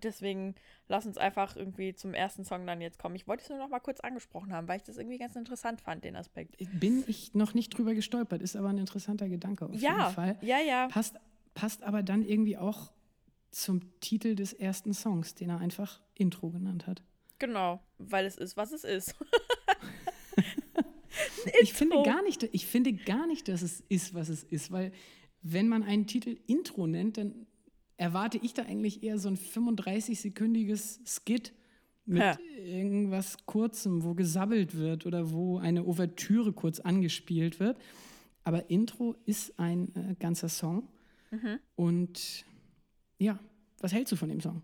deswegen 0.02 0.54
lass 0.88 1.06
uns 1.06 1.16
einfach 1.18 1.56
irgendwie 1.56 1.94
zum 1.94 2.14
ersten 2.14 2.44
Song 2.44 2.66
dann 2.66 2.80
jetzt 2.80 2.98
kommen. 2.98 3.14
Ich 3.16 3.26
wollte 3.28 3.42
es 3.44 3.48
nur 3.48 3.58
noch 3.58 3.68
mal 3.68 3.80
kurz 3.80 4.00
angesprochen 4.00 4.52
haben, 4.52 4.68
weil 4.68 4.76
ich 4.78 4.82
das 4.82 4.96
irgendwie 4.98 5.18
ganz 5.18 5.36
interessant 5.36 5.80
fand, 5.80 6.04
den 6.04 6.16
Aspekt. 6.16 6.56
Bin 6.80 7.04
ich 7.06 7.34
noch 7.34 7.54
nicht 7.54 7.70
drüber 7.76 7.94
gestolpert, 7.94 8.42
ist 8.42 8.56
aber 8.56 8.68
ein 8.68 8.78
interessanter 8.78 9.28
Gedanke 9.28 9.66
auf 9.66 9.74
Ja, 9.74 9.98
jeden 10.04 10.14
Fall. 10.14 10.38
ja, 10.42 10.58
ja. 10.58 10.88
Passt, 10.88 11.16
passt 11.54 11.82
aber 11.82 12.02
dann 12.02 12.24
irgendwie 12.24 12.56
auch 12.56 12.92
zum 13.50 13.80
Titel 14.00 14.34
des 14.34 14.52
ersten 14.52 14.92
Songs, 14.94 15.34
den 15.34 15.50
er 15.50 15.58
einfach 15.58 16.00
Intro 16.14 16.50
genannt 16.50 16.86
hat. 16.86 17.02
Genau, 17.38 17.80
weil 17.98 18.26
es 18.26 18.36
ist, 18.36 18.56
was 18.56 18.72
es 18.72 18.84
ist. 18.84 19.14
Ich 21.62 21.72
finde, 21.72 22.02
gar 22.02 22.22
nicht, 22.22 22.42
ich 22.52 22.66
finde 22.66 22.92
gar 22.92 23.26
nicht, 23.26 23.48
dass 23.48 23.62
es 23.62 23.80
ist, 23.88 24.14
was 24.14 24.28
es 24.28 24.44
ist, 24.44 24.70
weil 24.70 24.92
wenn 25.42 25.68
man 25.68 25.82
einen 25.82 26.06
Titel 26.06 26.38
Intro 26.46 26.86
nennt, 26.86 27.16
dann 27.16 27.46
erwarte 28.00 28.38
ich 28.38 28.54
da 28.54 28.62
eigentlich 28.62 29.02
eher 29.02 29.18
so 29.18 29.28
ein 29.28 29.36
35-sekündiges 29.36 31.00
Skit 31.06 31.52
mit 32.06 32.22
Ja. 32.22 32.38
irgendwas 32.56 33.36
Kurzem, 33.46 34.02
wo 34.02 34.14
gesabbelt 34.14 34.76
wird 34.76 35.06
oder 35.06 35.30
wo 35.32 35.58
eine 35.58 35.84
Ouvertüre 35.84 36.52
kurz 36.52 36.80
angespielt 36.80 37.60
wird. 37.60 37.78
Aber 38.42 38.70
Intro 38.70 39.16
ist 39.26 39.58
ein 39.58 39.94
äh, 39.94 40.14
ganzer 40.18 40.48
Song. 40.48 40.88
Und 41.76 42.44
ja, 43.18 43.38
was 43.80 43.92
hältst 43.92 44.10
du 44.10 44.16
von 44.16 44.28
dem 44.30 44.40
Song? 44.40 44.62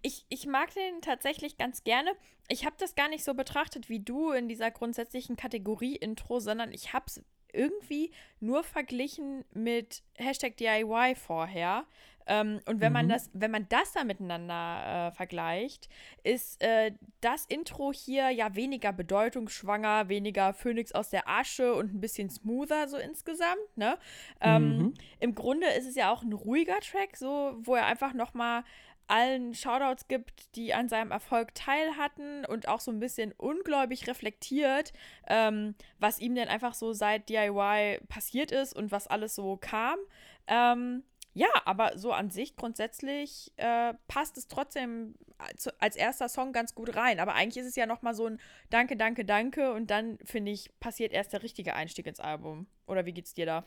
Ich, 0.00 0.24
ich 0.30 0.46
mag 0.46 0.72
den 0.72 1.02
tatsächlich 1.02 1.58
ganz 1.58 1.84
gerne. 1.84 2.10
Ich 2.48 2.64
habe 2.64 2.76
das 2.78 2.94
gar 2.94 3.10
nicht 3.10 3.22
so 3.24 3.34
betrachtet 3.34 3.90
wie 3.90 4.00
du 4.00 4.30
in 4.30 4.48
dieser 4.48 4.70
grundsätzlichen 4.70 5.36
Kategorie 5.36 5.96
Intro, 5.96 6.40
sondern 6.40 6.72
ich 6.72 6.94
habe 6.94 7.04
es 7.08 7.20
irgendwie 7.52 8.12
nur 8.40 8.62
verglichen 8.64 9.44
mit 9.52 10.02
Hashtag 10.14 10.56
DIY 10.56 11.16
vorher. 11.16 11.84
Ähm, 12.28 12.60
und 12.66 12.80
wenn 12.80 12.90
mhm. 12.90 12.94
man 12.94 13.08
das, 13.08 13.30
wenn 13.32 13.50
man 13.50 13.66
das 13.68 13.92
dann 13.92 14.06
miteinander 14.06 15.08
äh, 15.08 15.12
vergleicht, 15.12 15.88
ist 16.22 16.62
äh, 16.62 16.92
das 17.20 17.46
Intro 17.46 17.92
hier 17.92 18.30
ja 18.30 18.54
weniger 18.54 18.92
bedeutungsschwanger, 18.92 20.08
weniger 20.08 20.52
Phönix 20.52 20.92
aus 20.92 21.10
der 21.10 21.28
Asche 21.28 21.74
und 21.74 21.94
ein 21.94 22.00
bisschen 22.00 22.28
smoother 22.30 22.86
so 22.88 22.98
insgesamt. 22.98 23.76
Ne? 23.76 23.98
Ähm, 24.40 24.78
mhm. 24.78 24.94
Im 25.20 25.34
Grunde 25.34 25.66
ist 25.68 25.86
es 25.86 25.94
ja 25.94 26.12
auch 26.12 26.22
ein 26.22 26.32
ruhiger 26.32 26.78
Track, 26.80 27.16
so 27.16 27.56
wo 27.62 27.74
er 27.74 27.86
einfach 27.86 28.12
noch 28.12 28.34
mal 28.34 28.62
allen 29.08 29.54
Shoutouts 29.54 30.06
gibt, 30.06 30.54
die 30.54 30.74
an 30.74 30.88
seinem 30.88 31.10
Erfolg 31.10 31.54
teil 31.54 31.96
hatten 31.96 32.44
und 32.44 32.68
auch 32.68 32.80
so 32.80 32.90
ein 32.90 33.00
bisschen 33.00 33.32
ungläubig 33.32 34.06
reflektiert, 34.06 34.92
ähm, 35.26 35.74
was 35.98 36.18
ihm 36.20 36.34
denn 36.34 36.48
einfach 36.48 36.74
so 36.74 36.92
seit 36.92 37.28
DIY 37.28 38.00
passiert 38.08 38.52
ist 38.52 38.76
und 38.76 38.92
was 38.92 39.06
alles 39.06 39.34
so 39.34 39.56
kam. 39.56 39.98
Ähm, 40.46 41.04
ja, 41.38 41.48
aber 41.64 41.96
so 41.96 42.12
an 42.12 42.30
sich 42.30 42.56
grundsätzlich 42.56 43.52
äh, 43.56 43.94
passt 44.08 44.36
es 44.38 44.48
trotzdem 44.48 45.14
als, 45.38 45.68
als 45.78 45.94
erster 45.94 46.28
Song 46.28 46.52
ganz 46.52 46.74
gut 46.74 46.96
rein. 46.96 47.20
Aber 47.20 47.34
eigentlich 47.34 47.62
ist 47.62 47.70
es 47.70 47.76
ja 47.76 47.86
nochmal 47.86 48.14
so 48.14 48.26
ein 48.26 48.40
Danke, 48.70 48.96
danke, 48.96 49.24
danke 49.24 49.72
und 49.72 49.90
dann, 49.90 50.18
finde 50.24 50.50
ich, 50.50 50.68
passiert 50.80 51.12
erst 51.12 51.32
der 51.32 51.44
richtige 51.44 51.74
Einstieg 51.74 52.06
ins 52.06 52.18
Album. 52.18 52.66
Oder 52.86 53.06
wie 53.06 53.12
geht's 53.12 53.34
dir 53.34 53.46
da? 53.46 53.64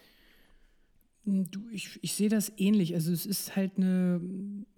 Hm, 1.23 1.49
du, 1.49 1.69
ich, 1.71 1.97
ich 2.01 2.13
sehe 2.13 2.27
das 2.27 2.51
ähnlich. 2.57 2.93
Also 2.93 3.13
es 3.13 3.25
ist 3.25 3.55
halt 3.55 3.77
eine, 3.77 4.19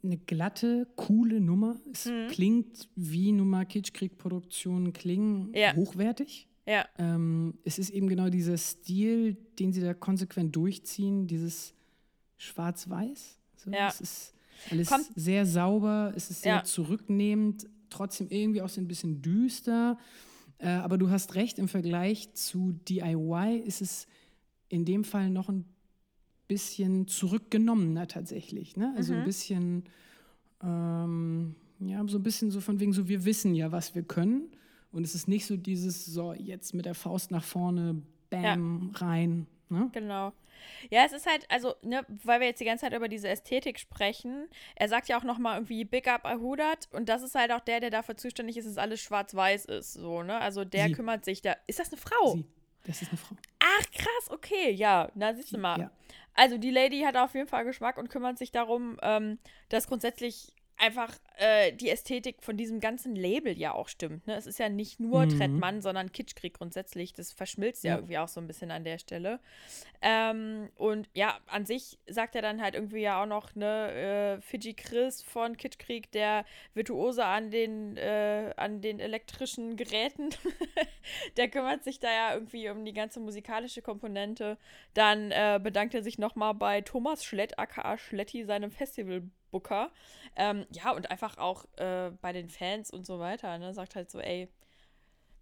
eine 0.03 0.17
glatte, 0.17 0.87
coole 0.95 1.41
Nummer. 1.41 1.81
Es 1.91 2.05
mhm. 2.05 2.27
klingt 2.27 2.89
wie 2.95 3.31
Nummer 3.31 3.65
Kitschkrieg-Produktionen 3.65 4.93
klingen 4.93 5.51
ja. 5.55 5.75
hochwertig. 5.75 6.47
Ja. 6.67 6.85
Ähm, 6.99 7.55
es 7.63 7.79
ist 7.79 7.89
eben 7.89 8.07
genau 8.07 8.29
dieser 8.29 8.57
Stil, 8.57 9.35
den 9.57 9.73
sie 9.73 9.81
da 9.81 9.95
konsequent 9.95 10.55
durchziehen, 10.55 11.25
dieses 11.25 11.73
Schwarz-Weiß. 12.43 13.37
So, 13.57 13.71
ja. 13.71 13.87
Es 13.87 14.01
ist 14.01 14.33
alles 14.69 14.89
Kommt. 14.89 15.07
sehr 15.15 15.45
sauber, 15.45 16.13
es 16.15 16.29
ist 16.29 16.41
sehr 16.43 16.57
ja. 16.57 16.63
zurücknehmend, 16.63 17.67
trotzdem 17.89 18.27
irgendwie 18.29 18.61
auch 18.61 18.69
so 18.69 18.81
ein 18.81 18.87
bisschen 18.87 19.21
düster. 19.21 19.97
Äh, 20.57 20.69
aber 20.69 20.97
du 20.97 21.09
hast 21.09 21.35
recht, 21.35 21.59
im 21.59 21.67
Vergleich 21.67 22.33
zu 22.33 22.73
DIY 22.87 23.63
ist 23.65 23.81
es 23.81 24.07
in 24.69 24.85
dem 24.85 25.03
Fall 25.03 25.29
noch 25.29 25.49
ein 25.49 25.65
bisschen 26.47 27.07
zurückgenommener 27.07 28.07
tatsächlich. 28.07 28.75
Ne? 28.77 28.93
Also 28.95 29.13
mhm. 29.13 29.19
ein 29.19 29.25
bisschen, 29.25 29.83
ähm, 30.61 31.55
ja, 31.79 32.05
so 32.07 32.17
ein 32.17 32.23
bisschen 32.23 32.51
so 32.51 32.61
von 32.61 32.79
wegen 32.79 32.93
so, 32.93 33.07
wir 33.07 33.25
wissen 33.25 33.55
ja, 33.55 33.71
was 33.71 33.95
wir 33.95 34.03
können. 34.03 34.51
Und 34.91 35.03
es 35.03 35.15
ist 35.15 35.27
nicht 35.27 35.45
so 35.45 35.57
dieses, 35.57 36.05
so 36.05 36.33
jetzt 36.33 36.73
mit 36.73 36.85
der 36.85 36.93
Faust 36.93 37.31
nach 37.31 37.43
vorne, 37.43 38.01
bam, 38.29 38.91
ja. 38.93 38.99
rein. 38.99 39.47
Ne? 39.69 39.89
Genau. 39.91 40.33
Ja, 40.89 41.03
es 41.05 41.11
ist 41.13 41.25
halt, 41.25 41.45
also, 41.49 41.75
ne, 41.81 42.05
weil 42.07 42.39
wir 42.39 42.47
jetzt 42.47 42.59
die 42.59 42.65
ganze 42.65 42.85
Zeit 42.85 42.93
über 42.93 43.07
diese 43.07 43.29
Ästhetik 43.29 43.79
sprechen, 43.79 44.47
er 44.75 44.89
sagt 44.89 45.07
ja 45.07 45.17
auch 45.17 45.23
nochmal 45.23 45.57
irgendwie 45.57 45.85
Big 45.85 46.07
Up 46.07 46.25
Ahudat 46.25 46.87
und 46.91 47.09
das 47.09 47.21
ist 47.21 47.35
halt 47.35 47.51
auch 47.51 47.61
der, 47.61 47.79
der 47.79 47.89
dafür 47.89 48.17
zuständig 48.17 48.57
ist, 48.57 48.67
dass 48.67 48.77
alles 48.77 49.01
schwarz-weiß 49.01 49.65
ist, 49.65 49.93
so, 49.93 50.23
ne? 50.23 50.39
Also 50.39 50.65
der 50.65 50.87
Sie. 50.87 50.93
kümmert 50.93 51.25
sich 51.25 51.41
da. 51.41 51.55
Ist 51.67 51.79
das 51.79 51.91
eine 51.91 52.01
Frau? 52.01 52.33
Sie. 52.35 52.45
Das 52.83 53.01
ist 53.01 53.09
eine 53.09 53.17
Frau. 53.17 53.35
Ach, 53.59 53.91
krass, 53.91 54.29
okay, 54.29 54.71
ja, 54.71 55.09
na, 55.15 55.33
siehst 55.33 55.53
du 55.53 55.57
mal. 55.57 55.79
Ja. 55.79 55.91
Also 56.35 56.57
die 56.57 56.71
Lady 56.71 57.01
hat 57.01 57.15
auf 57.15 57.33
jeden 57.35 57.47
Fall 57.47 57.63
Geschmack 57.63 57.97
und 57.97 58.09
kümmert 58.09 58.37
sich 58.37 58.51
darum, 58.51 58.97
ähm, 59.01 59.37
dass 59.69 59.87
grundsätzlich 59.87 60.53
einfach 60.77 61.13
äh, 61.37 61.71
die 61.73 61.89
Ästhetik 61.89 62.37
von 62.41 62.57
diesem 62.57 62.79
ganzen 62.79 63.15
Label 63.15 63.57
ja 63.57 63.73
auch 63.73 63.87
stimmt. 63.87 64.27
Ne? 64.27 64.35
Es 64.35 64.47
ist 64.47 64.59
ja 64.59 64.69
nicht 64.69 64.99
nur 64.99 65.25
mhm. 65.25 65.37
Trettmann, 65.37 65.81
sondern 65.81 66.11
Kitschkrieg 66.11 66.53
grundsätzlich. 66.53 67.13
Das 67.13 67.31
verschmilzt 67.31 67.83
ja, 67.83 67.91
ja, 67.91 67.97
irgendwie 67.97 68.17
auch 68.17 68.27
so 68.27 68.41
ein 68.41 68.47
bisschen 68.47 68.71
an 68.71 68.83
der 68.83 68.97
Stelle. 68.97 69.39
Ähm, 70.01 70.69
und 70.75 71.09
ja, 71.13 71.39
an 71.47 71.65
sich 71.65 71.99
sagt 72.07 72.35
er 72.35 72.41
dann 72.41 72.61
halt 72.61 72.75
irgendwie 72.75 73.01
ja 73.01 73.21
auch 73.21 73.25
noch, 73.25 73.55
ne, 73.55 74.37
äh, 74.37 74.41
Fiji 74.41 74.73
Chris 74.73 75.21
von 75.21 75.57
Kitschkrieg, 75.57 76.11
der 76.11 76.45
Virtuose 76.73 77.25
an 77.25 77.51
den, 77.51 77.97
äh, 77.97 78.53
an 78.57 78.81
den 78.81 78.99
elektrischen 78.99 79.77
Geräten, 79.77 80.29
der 81.37 81.49
kümmert 81.49 81.83
sich 81.83 81.99
da 81.99 82.11
ja 82.11 82.33
irgendwie 82.33 82.69
um 82.69 82.83
die 82.83 82.93
ganze 82.93 83.19
musikalische 83.19 83.81
Komponente. 83.81 84.57
Dann 84.93 85.31
äh, 85.31 85.59
bedankt 85.61 85.93
er 85.93 86.03
sich 86.03 86.17
nochmal 86.17 86.53
bei 86.53 86.81
Thomas 86.81 87.23
Schlett, 87.23 87.57
aka 87.57 87.97
Schletti, 87.97 88.43
seinem 88.43 88.71
Festival 88.71 89.23
Booker. 89.53 89.91
Ähm, 90.35 90.65
ja, 90.71 90.91
und 90.91 91.09
einfach 91.09 91.37
auch 91.37 91.65
äh, 91.77 92.11
bei 92.21 92.33
den 92.33 92.49
Fans 92.49 92.91
und 92.91 93.05
so 93.05 93.19
weiter, 93.19 93.57
ne, 93.59 93.73
sagt 93.73 93.95
halt 93.95 94.11
so, 94.11 94.19
ey, 94.19 94.49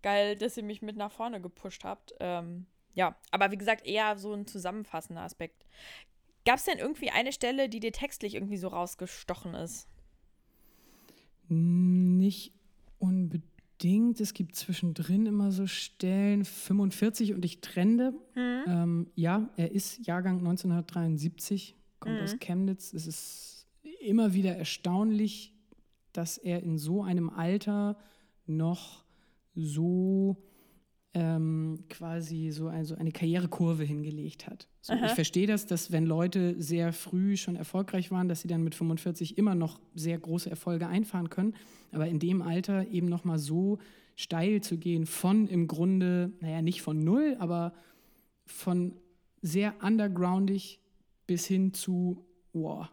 geil, 0.04 0.36
dass 0.36 0.58
ihr 0.58 0.64
mich 0.64 0.82
mit 0.82 0.98
nach 0.98 1.12
vorne 1.12 1.42
gepusht 1.42 1.84
habt. 1.84 2.14
Ähm, 2.20 2.68
ja, 2.94 3.16
aber 3.32 3.52
wie 3.52 3.58
gesagt, 3.58 3.88
eher 3.88 4.18
so 4.18 4.34
ein 4.34 4.46
zusammenfassender 4.46 5.22
Aspekt. 5.22 5.66
Gab 6.46 6.58
es 6.58 6.66
denn 6.66 6.78
irgendwie 6.78 7.10
eine 7.10 7.32
Stelle, 7.32 7.70
die 7.70 7.80
dir 7.80 7.94
textlich 7.94 8.36
irgendwie 8.36 8.58
so 8.58 8.68
rausgestochen 8.68 9.54
ist? 9.54 9.88
Nicht 11.48 12.54
unbedingt. 13.00 14.20
Es 14.20 14.34
gibt 14.34 14.56
zwischendrin 14.56 15.26
immer 15.26 15.52
so 15.52 15.68
Stellen, 15.68 16.44
45 16.44 17.34
und 17.34 17.46
ich 17.46 17.62
trende. 17.62 18.14
Mhm. 18.36 18.64
Ähm, 18.68 19.12
ja, 19.16 19.50
er 19.56 19.72
ist 19.72 20.06
Jahrgang 20.06 20.40
1973, 20.40 21.76
kommt 22.00 22.18
mhm. 22.18 22.24
aus 22.24 22.40
Chemnitz. 22.40 22.94
Es 22.94 23.08
ist 23.08 23.61
immer 24.02 24.34
wieder 24.34 24.56
erstaunlich, 24.56 25.54
dass 26.14 26.38
er 26.38 26.64
in 26.64 26.78
so 26.78 27.04
einem 27.04 27.30
Alter 27.30 27.98
noch 28.46 29.04
so 29.56 30.38
ähm, 31.14 31.84
quasi 31.90 32.52
so 32.52 32.70
also 32.70 32.96
eine 32.96 33.12
Karrierekurve 33.12 33.84
hingelegt 33.84 34.48
hat. 34.48 34.68
So, 34.82 34.94
ich 34.94 35.12
verstehe 35.12 35.46
das, 35.46 35.66
dass 35.66 35.92
wenn 35.92 36.06
Leute 36.06 36.56
sehr 36.62 36.94
früh 36.94 37.36
schon 37.36 37.56
erfolgreich 37.56 38.12
waren, 38.12 38.30
dass 38.30 38.42
sie 38.42 38.48
dann 38.48 38.64
mit 38.64 38.76
45 38.76 39.38
immer 39.38 39.54
noch 39.54 39.80
sehr 39.94 40.18
große 40.18 40.50
Erfolge 40.50 40.88
einfahren 40.88 41.30
können. 41.30 41.54
Aber 41.92 42.08
in 42.08 42.20
dem 42.20 42.42
Alter 42.42 42.88
eben 42.88 43.08
noch 43.08 43.26
mal 43.26 43.40
so 43.40 43.80
steil 44.16 44.62
zu 44.62 44.78
gehen 44.78 45.06
von 45.06 45.48
im 45.48 45.68
Grunde, 45.68 46.32
naja, 46.40 46.62
nicht 46.62 46.82
von 46.82 47.04
null, 47.04 47.36
aber 47.40 47.74
von 48.46 48.94
sehr 49.42 49.76
undergroundig 49.84 50.80
bis 51.28 51.46
hin 51.46 51.74
zu, 51.74 52.26
wow, 52.54 52.88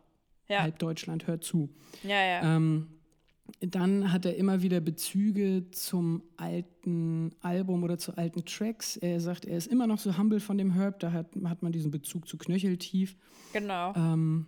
ja. 0.48 0.62
halb 0.62 0.78
Deutschland 0.78 1.26
hört 1.26 1.44
zu. 1.44 1.70
Ja, 2.02 2.22
ja. 2.22 2.56
Ähm, 2.56 2.88
dann 3.60 4.12
hat 4.12 4.26
er 4.26 4.36
immer 4.36 4.62
wieder 4.62 4.80
Bezüge 4.80 5.70
zum 5.70 6.22
alten 6.36 7.34
Album 7.40 7.82
oder 7.82 7.98
zu 7.98 8.16
alten 8.16 8.44
Tracks. 8.44 8.96
Er 8.96 9.20
sagt, 9.20 9.46
er 9.46 9.56
ist 9.56 9.66
immer 9.66 9.86
noch 9.86 9.98
so 9.98 10.16
humble 10.18 10.40
von 10.40 10.58
dem 10.58 10.72
Herb, 10.72 11.00
da 11.00 11.12
hat, 11.12 11.28
hat 11.44 11.62
man 11.62 11.72
diesen 11.72 11.90
Bezug 11.90 12.28
zu 12.28 12.36
Knöcheltief. 12.36 13.16
Genau. 13.52 13.94
Ähm, 13.96 14.46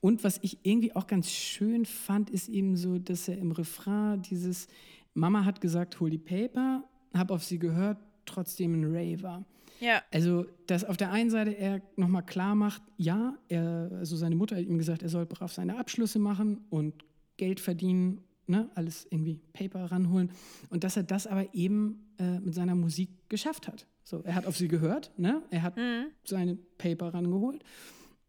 und 0.00 0.24
was 0.24 0.38
ich 0.42 0.58
irgendwie 0.64 0.94
auch 0.94 1.06
ganz 1.06 1.30
schön 1.30 1.86
fand, 1.86 2.28
ist 2.28 2.48
eben 2.48 2.76
so, 2.76 2.98
dass 2.98 3.28
er 3.28 3.38
im 3.38 3.52
Refrain 3.52 4.20
dieses 4.20 4.66
Mama 5.14 5.44
hat 5.44 5.60
gesagt, 5.60 6.00
hol 6.00 6.10
die 6.10 6.18
Paper, 6.18 6.84
hab 7.14 7.30
auf 7.30 7.44
sie 7.44 7.58
gehört, 7.58 7.98
trotzdem 8.26 8.74
ein 8.74 8.84
Raver. 8.84 9.44
Ja. 9.82 10.02
Also, 10.12 10.46
dass 10.68 10.84
auf 10.84 10.96
der 10.96 11.10
einen 11.10 11.30
Seite 11.30 11.50
er 11.50 11.82
nochmal 11.96 12.24
klar 12.24 12.54
macht, 12.54 12.82
ja, 12.96 13.36
er, 13.48 13.90
also 13.98 14.16
seine 14.16 14.36
Mutter 14.36 14.56
hat 14.56 14.64
ihm 14.64 14.78
gesagt, 14.78 15.02
er 15.02 15.08
soll 15.08 15.26
brav 15.26 15.52
seine 15.52 15.76
Abschlüsse 15.76 16.20
machen 16.20 16.64
und 16.70 17.04
Geld 17.36 17.58
verdienen, 17.58 18.22
ne, 18.46 18.70
alles 18.76 19.06
irgendwie 19.10 19.40
Paper 19.52 19.90
ranholen. 19.90 20.30
Und 20.70 20.84
dass 20.84 20.96
er 20.96 21.02
das 21.02 21.26
aber 21.26 21.52
eben 21.52 22.06
äh, 22.18 22.38
mit 22.38 22.54
seiner 22.54 22.76
Musik 22.76 23.10
geschafft 23.28 23.66
hat. 23.66 23.86
So, 24.04 24.22
er 24.22 24.34
hat 24.36 24.46
auf 24.46 24.56
sie 24.56 24.68
gehört, 24.68 25.12
ne? 25.16 25.42
er 25.50 25.62
hat 25.62 25.76
mhm. 25.76 26.06
seine 26.24 26.56
Paper 26.78 27.14
rangeholt 27.14 27.64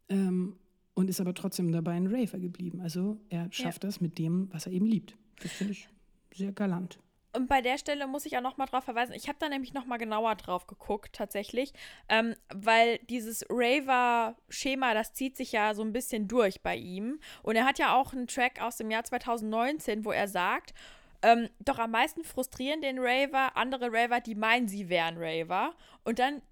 ähm, 0.08 0.56
und 0.94 1.10
ist 1.10 1.20
aber 1.20 1.34
trotzdem 1.34 1.72
dabei 1.72 1.92
ein 1.92 2.06
Raver 2.06 2.38
geblieben. 2.38 2.80
Also 2.80 3.18
er 3.28 3.48
schafft 3.50 3.82
ja. 3.82 3.88
das 3.88 4.00
mit 4.00 4.18
dem, 4.18 4.48
was 4.52 4.66
er 4.66 4.72
eben 4.72 4.86
liebt. 4.86 5.16
Das 5.42 5.52
finde 5.52 5.72
ich 5.72 5.88
sehr 6.32 6.52
galant. 6.52 6.98
Und 7.34 7.48
bei 7.48 7.60
der 7.60 7.78
Stelle 7.78 8.06
muss 8.06 8.26
ich 8.26 8.36
auch 8.36 8.42
noch 8.42 8.56
mal 8.56 8.66
drauf 8.66 8.84
verweisen. 8.84 9.12
Ich 9.14 9.28
habe 9.28 9.38
da 9.40 9.48
nämlich 9.48 9.74
noch 9.74 9.86
mal 9.86 9.96
genauer 9.96 10.36
drauf 10.36 10.66
geguckt, 10.66 11.14
tatsächlich. 11.14 11.72
Ähm, 12.08 12.36
weil 12.54 12.98
dieses 13.10 13.44
Raver-Schema, 13.50 14.94
das 14.94 15.14
zieht 15.14 15.36
sich 15.36 15.52
ja 15.52 15.74
so 15.74 15.82
ein 15.82 15.92
bisschen 15.92 16.28
durch 16.28 16.62
bei 16.62 16.76
ihm. 16.76 17.18
Und 17.42 17.56
er 17.56 17.64
hat 17.64 17.78
ja 17.78 17.96
auch 17.96 18.12
einen 18.12 18.28
Track 18.28 18.60
aus 18.60 18.76
dem 18.76 18.90
Jahr 18.90 19.04
2019, 19.04 20.04
wo 20.04 20.12
er 20.12 20.28
sagt, 20.28 20.74
ähm, 21.22 21.48
doch 21.58 21.78
am 21.78 21.90
meisten 21.90 22.22
frustrieren 22.22 22.82
den 22.82 22.98
Raver 22.98 23.56
andere 23.56 23.88
Raver, 23.90 24.20
die 24.20 24.34
meinen, 24.34 24.68
sie 24.68 24.88
wären 24.88 25.16
Raver. 25.18 25.74
Und 26.04 26.18
dann 26.18 26.42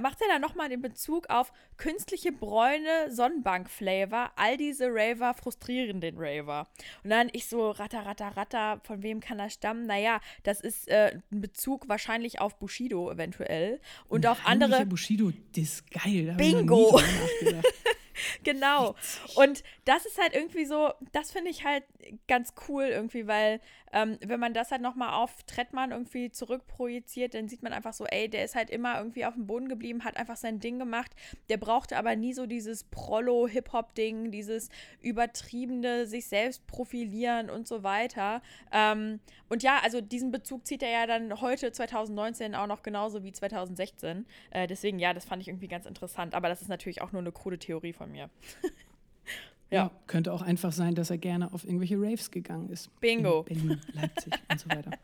macht 0.00 0.20
er 0.20 0.28
da 0.28 0.38
nochmal 0.38 0.68
den 0.68 0.82
Bezug 0.82 1.28
auf 1.30 1.52
künstliche 1.76 2.32
Bräune, 2.32 3.10
Sonnenbank-Flavor. 3.10 4.32
All 4.36 4.56
diese 4.56 4.88
Raver 4.90 5.34
frustrieren 5.34 6.00
den 6.00 6.16
Raver. 6.18 6.68
Und 7.02 7.10
dann 7.10 7.28
ich 7.32 7.46
so, 7.46 7.70
ratter, 7.70 8.04
ratter, 8.04 8.36
ratter, 8.36 8.80
von 8.84 9.02
wem 9.02 9.20
kann 9.20 9.38
das 9.38 9.54
stammen? 9.54 9.86
Naja, 9.86 10.20
das 10.42 10.60
ist 10.60 10.88
äh, 10.88 11.18
ein 11.32 11.40
Bezug 11.40 11.88
wahrscheinlich 11.88 12.40
auf 12.40 12.58
Bushido 12.58 13.10
eventuell. 13.10 13.80
Und 14.08 14.26
auf 14.26 14.38
andere. 14.44 14.86
Bushido, 14.86 15.32
das 15.54 15.64
ist 15.64 15.90
geil. 15.90 16.34
Bingo! 16.36 17.00
genau. 18.44 18.94
Und 19.36 19.62
das 19.84 20.06
ist 20.06 20.18
halt 20.18 20.34
irgendwie 20.34 20.64
so, 20.64 20.92
das 21.12 21.32
finde 21.32 21.50
ich 21.50 21.64
halt 21.64 21.84
ganz 22.28 22.54
cool 22.68 22.84
irgendwie, 22.84 23.26
weil 23.26 23.60
ähm, 23.92 24.18
wenn 24.24 24.40
man 24.40 24.54
das 24.54 24.70
halt 24.70 24.82
nochmal 24.82 25.14
auf 25.14 25.42
Trettmann 25.44 25.90
irgendwie 25.90 26.30
zurückprojiziert, 26.30 27.34
dann 27.34 27.48
sieht 27.48 27.62
man 27.62 27.72
einfach 27.72 27.92
so, 27.92 28.06
ey, 28.06 28.28
der 28.28 28.44
ist 28.44 28.54
halt 28.54 28.70
immer 28.70 28.98
irgendwie 28.98 29.24
auf 29.24 29.34
dem 29.34 29.46
Boden 29.46 29.68
geblieben, 29.68 30.04
hat 30.04 30.16
einfach 30.16 30.36
sein 30.36 30.60
Ding 30.60 30.78
gemacht. 30.78 31.14
Der 31.48 31.56
brauchte 31.56 31.96
aber 31.96 32.16
nie 32.16 32.32
so 32.32 32.46
dieses 32.46 32.84
Prollo-Hip-Hop-Ding, 32.84 34.30
dieses 34.30 34.68
übertriebene 35.00 36.06
sich 36.06 36.26
selbst 36.26 36.66
profilieren 36.66 37.50
und 37.50 37.66
so 37.66 37.82
weiter. 37.82 38.42
Ähm, 38.72 39.20
und 39.48 39.62
ja, 39.62 39.80
also 39.82 40.00
diesen 40.00 40.30
Bezug 40.30 40.66
zieht 40.66 40.82
er 40.82 40.90
ja 40.90 41.06
dann 41.06 41.40
heute 41.40 41.72
2019 41.72 42.54
auch 42.54 42.66
noch 42.66 42.82
genauso 42.82 43.24
wie 43.24 43.32
2016. 43.32 44.26
Äh, 44.50 44.66
deswegen, 44.66 44.98
ja, 44.98 45.12
das 45.12 45.24
fand 45.24 45.42
ich 45.42 45.48
irgendwie 45.48 45.68
ganz 45.68 45.86
interessant. 45.86 46.34
Aber 46.34 46.48
das 46.48 46.62
ist 46.62 46.68
natürlich 46.68 47.02
auch 47.02 47.12
nur 47.12 47.22
eine 47.22 47.32
krude 47.32 47.58
Theorie 47.58 47.92
von 47.92 48.10
mir. 48.12 48.30
Ja. 49.70 49.90
könnte 50.06 50.32
auch 50.32 50.42
einfach 50.42 50.72
sein, 50.72 50.94
dass 50.94 51.10
er 51.10 51.18
gerne 51.18 51.52
auf 51.52 51.64
irgendwelche 51.64 51.96
Raves 51.96 52.30
gegangen 52.30 52.68
ist. 52.70 52.90
Bingo. 53.00 53.44
In 53.48 53.58
Berlin, 53.58 53.80
Leipzig 53.92 54.32
und 54.50 54.60
so 54.60 54.68
weiter. 54.68 54.90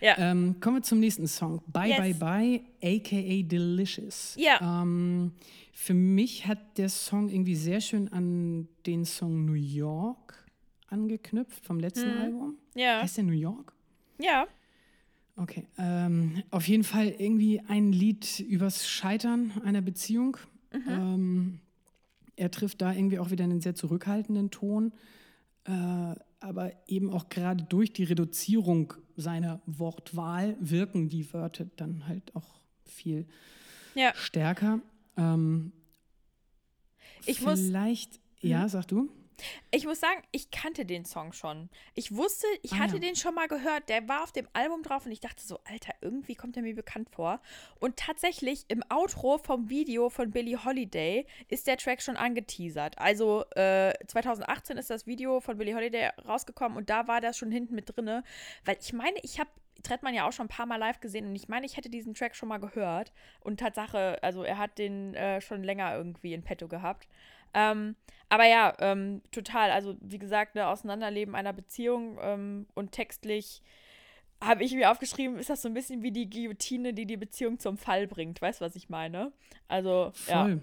Ja. 0.00 0.16
Ähm, 0.18 0.60
kommen 0.60 0.76
wir 0.76 0.82
zum 0.82 1.00
nächsten 1.00 1.26
Song. 1.26 1.60
Bye, 1.66 1.88
yes. 1.88 1.98
bye, 1.98 2.14
bye, 2.14 2.60
aka 2.80 3.42
Delicious. 3.42 4.36
Ja. 4.38 4.82
Ähm, 4.82 5.32
für 5.72 5.94
mich 5.94 6.46
hat 6.46 6.78
der 6.78 6.88
Song 6.88 7.28
irgendwie 7.28 7.56
sehr 7.56 7.80
schön 7.80 8.06
an 8.12 8.68
den 8.86 9.04
Song 9.04 9.44
New 9.44 9.54
York 9.54 10.46
angeknüpft 10.86 11.64
vom 11.64 11.80
letzten 11.80 12.12
hm. 12.12 12.20
Album. 12.20 12.54
Ja. 12.74 13.02
Heißt 13.02 13.16
der 13.16 13.24
New 13.24 13.32
York? 13.32 13.72
Ja. 14.20 14.46
Okay. 15.36 15.66
Ähm, 15.78 16.42
auf 16.50 16.66
jeden 16.66 16.84
Fall 16.84 17.14
irgendwie 17.18 17.60
ein 17.68 17.92
Lied 17.92 18.40
übers 18.40 18.88
Scheitern 18.88 19.52
einer 19.64 19.80
Beziehung. 19.82 20.36
Mhm. 20.72 21.60
Er 22.38 22.50
trifft 22.50 22.80
da 22.80 22.92
irgendwie 22.92 23.18
auch 23.18 23.30
wieder 23.30 23.44
einen 23.44 23.60
sehr 23.60 23.74
zurückhaltenden 23.74 24.50
Ton, 24.50 24.92
äh, 25.64 26.14
aber 26.40 26.72
eben 26.86 27.10
auch 27.10 27.28
gerade 27.28 27.64
durch 27.64 27.92
die 27.92 28.04
Reduzierung 28.04 28.94
seiner 29.16 29.60
Wortwahl 29.66 30.56
wirken 30.60 31.08
die 31.08 31.32
Wörter 31.32 31.66
dann 31.76 32.06
halt 32.06 32.34
auch 32.36 32.60
viel 32.84 33.26
ja. 33.94 34.12
stärker. 34.14 34.80
Ähm, 35.16 35.72
ich 37.26 37.40
vielleicht, 37.40 38.12
muss, 38.12 38.20
ja, 38.40 38.62
hm? 38.62 38.68
sag 38.68 38.86
du. 38.86 39.08
Ich 39.70 39.84
muss 39.84 40.00
sagen, 40.00 40.22
ich 40.32 40.50
kannte 40.50 40.84
den 40.84 41.04
Song 41.04 41.32
schon. 41.32 41.68
Ich 41.94 42.14
wusste, 42.14 42.46
ich 42.62 42.72
ah, 42.72 42.78
hatte 42.78 42.94
ja. 42.94 43.00
den 43.00 43.16
schon 43.16 43.34
mal 43.34 43.48
gehört. 43.48 43.88
Der 43.88 44.08
war 44.08 44.22
auf 44.22 44.32
dem 44.32 44.48
Album 44.52 44.82
drauf 44.82 45.06
und 45.06 45.12
ich 45.12 45.20
dachte 45.20 45.42
so, 45.42 45.58
Alter, 45.64 45.92
irgendwie 46.00 46.34
kommt 46.34 46.56
er 46.56 46.62
mir 46.62 46.74
bekannt 46.74 47.08
vor. 47.10 47.40
Und 47.78 47.96
tatsächlich 47.96 48.64
im 48.68 48.82
Outro 48.88 49.38
vom 49.38 49.68
Video 49.68 50.10
von 50.10 50.30
Billie 50.30 50.64
Holiday 50.64 51.26
ist 51.48 51.66
der 51.66 51.76
Track 51.76 52.02
schon 52.02 52.16
angeteasert. 52.16 52.98
Also 52.98 53.44
äh, 53.54 53.92
2018 54.06 54.76
ist 54.76 54.90
das 54.90 55.06
Video 55.06 55.40
von 55.40 55.58
Billie 55.58 55.74
Holiday 55.74 56.10
rausgekommen 56.26 56.76
und 56.76 56.90
da 56.90 57.08
war 57.08 57.20
das 57.20 57.36
schon 57.36 57.50
hinten 57.50 57.74
mit 57.74 57.94
drinne. 57.94 58.24
Weil 58.64 58.76
ich 58.80 58.92
meine, 58.92 59.18
ich 59.22 59.38
habe 59.38 59.50
Trettmann 59.82 60.14
ja 60.14 60.26
auch 60.26 60.32
schon 60.32 60.46
ein 60.46 60.50
paar 60.50 60.66
Mal 60.66 60.76
live 60.76 61.00
gesehen 61.00 61.26
und 61.26 61.36
ich 61.36 61.48
meine, 61.48 61.66
ich 61.66 61.76
hätte 61.76 61.88
diesen 61.88 62.14
Track 62.14 62.34
schon 62.34 62.48
mal 62.48 62.58
gehört. 62.58 63.12
Und 63.40 63.60
Tatsache, 63.60 64.18
also 64.22 64.42
er 64.42 64.58
hat 64.58 64.78
den 64.78 65.14
äh, 65.14 65.40
schon 65.40 65.62
länger 65.62 65.94
irgendwie 65.94 66.34
in 66.34 66.42
petto 66.42 66.68
gehabt. 66.68 67.08
Ähm, 67.54 67.96
aber 68.28 68.46
ja, 68.46 68.74
ähm, 68.80 69.22
total. 69.30 69.70
Also, 69.70 69.96
wie 70.00 70.18
gesagt, 70.18 70.54
ne, 70.54 70.66
Auseinanderleben 70.66 71.34
einer 71.34 71.52
Beziehung 71.52 72.18
ähm, 72.20 72.66
und 72.74 72.92
textlich 72.92 73.62
habe 74.40 74.62
ich 74.62 74.72
mir 74.74 74.90
aufgeschrieben, 74.90 75.36
ist 75.38 75.50
das 75.50 75.62
so 75.62 75.68
ein 75.68 75.74
bisschen 75.74 76.02
wie 76.02 76.12
die 76.12 76.30
Guillotine, 76.30 76.94
die 76.94 77.06
die 77.06 77.16
Beziehung 77.16 77.58
zum 77.58 77.76
Fall 77.76 78.06
bringt. 78.06 78.40
Weißt 78.40 78.60
du, 78.60 78.64
was 78.64 78.76
ich 78.76 78.88
meine? 78.88 79.32
Also, 79.66 80.10
Voll. 80.14 80.60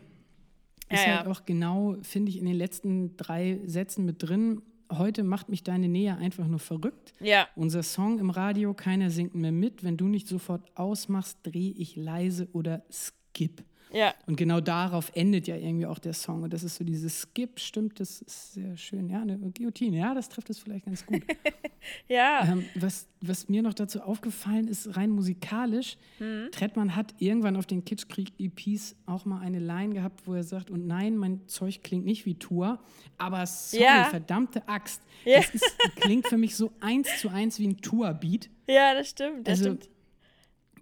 Ja. 0.89 0.95
Ist 0.95 1.05
ja, 1.05 1.15
halt 1.17 1.25
ja. 1.25 1.31
auch 1.31 1.45
genau, 1.45 1.95
finde 2.03 2.29
ich, 2.29 2.37
in 2.37 2.45
den 2.45 2.55
letzten 2.55 3.17
drei 3.17 3.59
Sätzen 3.65 4.05
mit 4.05 4.21
drin. 4.21 4.61
Heute 4.91 5.23
macht 5.23 5.49
mich 5.49 5.63
deine 5.63 5.87
Nähe 5.87 6.15
einfach 6.15 6.47
nur 6.47 6.59
verrückt. 6.59 7.13
Ja. 7.19 7.47
Unser 7.55 7.81
Song 7.81 8.19
im 8.19 8.29
Radio, 8.29 8.75
keiner 8.75 9.09
singt 9.09 9.33
mehr 9.33 9.51
mit. 9.51 9.83
Wenn 9.83 9.97
du 9.97 10.07
nicht 10.07 10.27
sofort 10.27 10.61
ausmachst, 10.77 11.39
drehe 11.41 11.71
ich 11.71 11.95
leise 11.95 12.47
oder 12.53 12.83
skip. 12.91 13.63
Ja. 13.95 14.13
Und 14.27 14.35
genau 14.35 14.59
darauf 14.59 15.09
endet 15.15 15.47
ja 15.47 15.55
irgendwie 15.55 15.85
auch 15.85 15.99
der 15.99 16.11
Song. 16.11 16.43
Und 16.43 16.51
das 16.51 16.63
ist 16.63 16.75
so 16.75 16.83
dieses 16.83 17.21
Skip, 17.21 17.61
stimmt, 17.61 18.01
das 18.01 18.21
ist 18.21 18.53
sehr 18.53 18.75
schön. 18.75 19.09
Ja, 19.09 19.21
eine 19.21 19.37
Guillotine, 19.37 19.97
ja, 19.97 20.13
das 20.13 20.27
trifft 20.27 20.49
es 20.49 20.59
vielleicht 20.59 20.85
ganz 20.85 21.05
gut. 21.05 21.21
ja. 22.09 22.45
Ähm, 22.45 22.65
was, 22.75 23.07
was 23.21 23.47
mir 23.47 23.61
noch 23.61 23.73
dazu 23.73 24.01
aufgefallen 24.01 24.67
ist, 24.67 24.97
rein 24.97 25.11
musikalisch, 25.11 25.97
mhm. 26.19 26.49
Trettmann 26.51 26.97
hat 26.97 27.15
irgendwann 27.19 27.55
auf 27.55 27.67
den 27.67 27.85
Kitschkrieg-EPs 27.85 28.97
auch 29.05 29.23
mal 29.23 29.39
eine 29.39 29.59
Line 29.59 29.93
gehabt, 29.93 30.27
wo 30.27 30.33
er 30.33 30.43
sagt, 30.43 30.69
und 30.69 30.87
nein, 30.87 31.15
mein 31.15 31.47
Zeug 31.47 31.81
klingt 31.81 32.03
nicht 32.03 32.25
wie 32.25 32.35
Tour, 32.35 32.79
aber 33.17 33.45
sorry, 33.45 33.83
ja. 33.83 34.03
verdammte 34.09 34.67
Axt. 34.67 35.01
Ja. 35.23 35.37
Das 35.37 35.51
ist, 35.51 35.77
klingt 35.95 36.27
für 36.27 36.37
mich 36.37 36.57
so 36.57 36.73
eins 36.81 37.07
zu 37.21 37.29
eins 37.29 37.59
wie 37.59 37.67
ein 37.69 37.77
Tour-Beat. 37.77 38.49
Ja, 38.67 38.93
das 38.93 39.11
stimmt, 39.11 39.47
das 39.47 39.59
also, 39.59 39.75
stimmt 39.75 39.94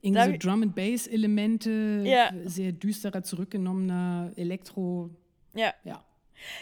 irgendwie 0.03 0.31
so 0.33 0.37
Drum 0.37 0.63
and 0.63 0.75
Bass 0.75 1.07
Elemente, 1.07 2.03
ja. 2.05 2.31
sehr 2.43 2.71
düsterer, 2.73 3.23
zurückgenommener 3.23 4.31
Elektro. 4.35 5.09
Ja. 5.55 5.73
Ja. 5.83 6.03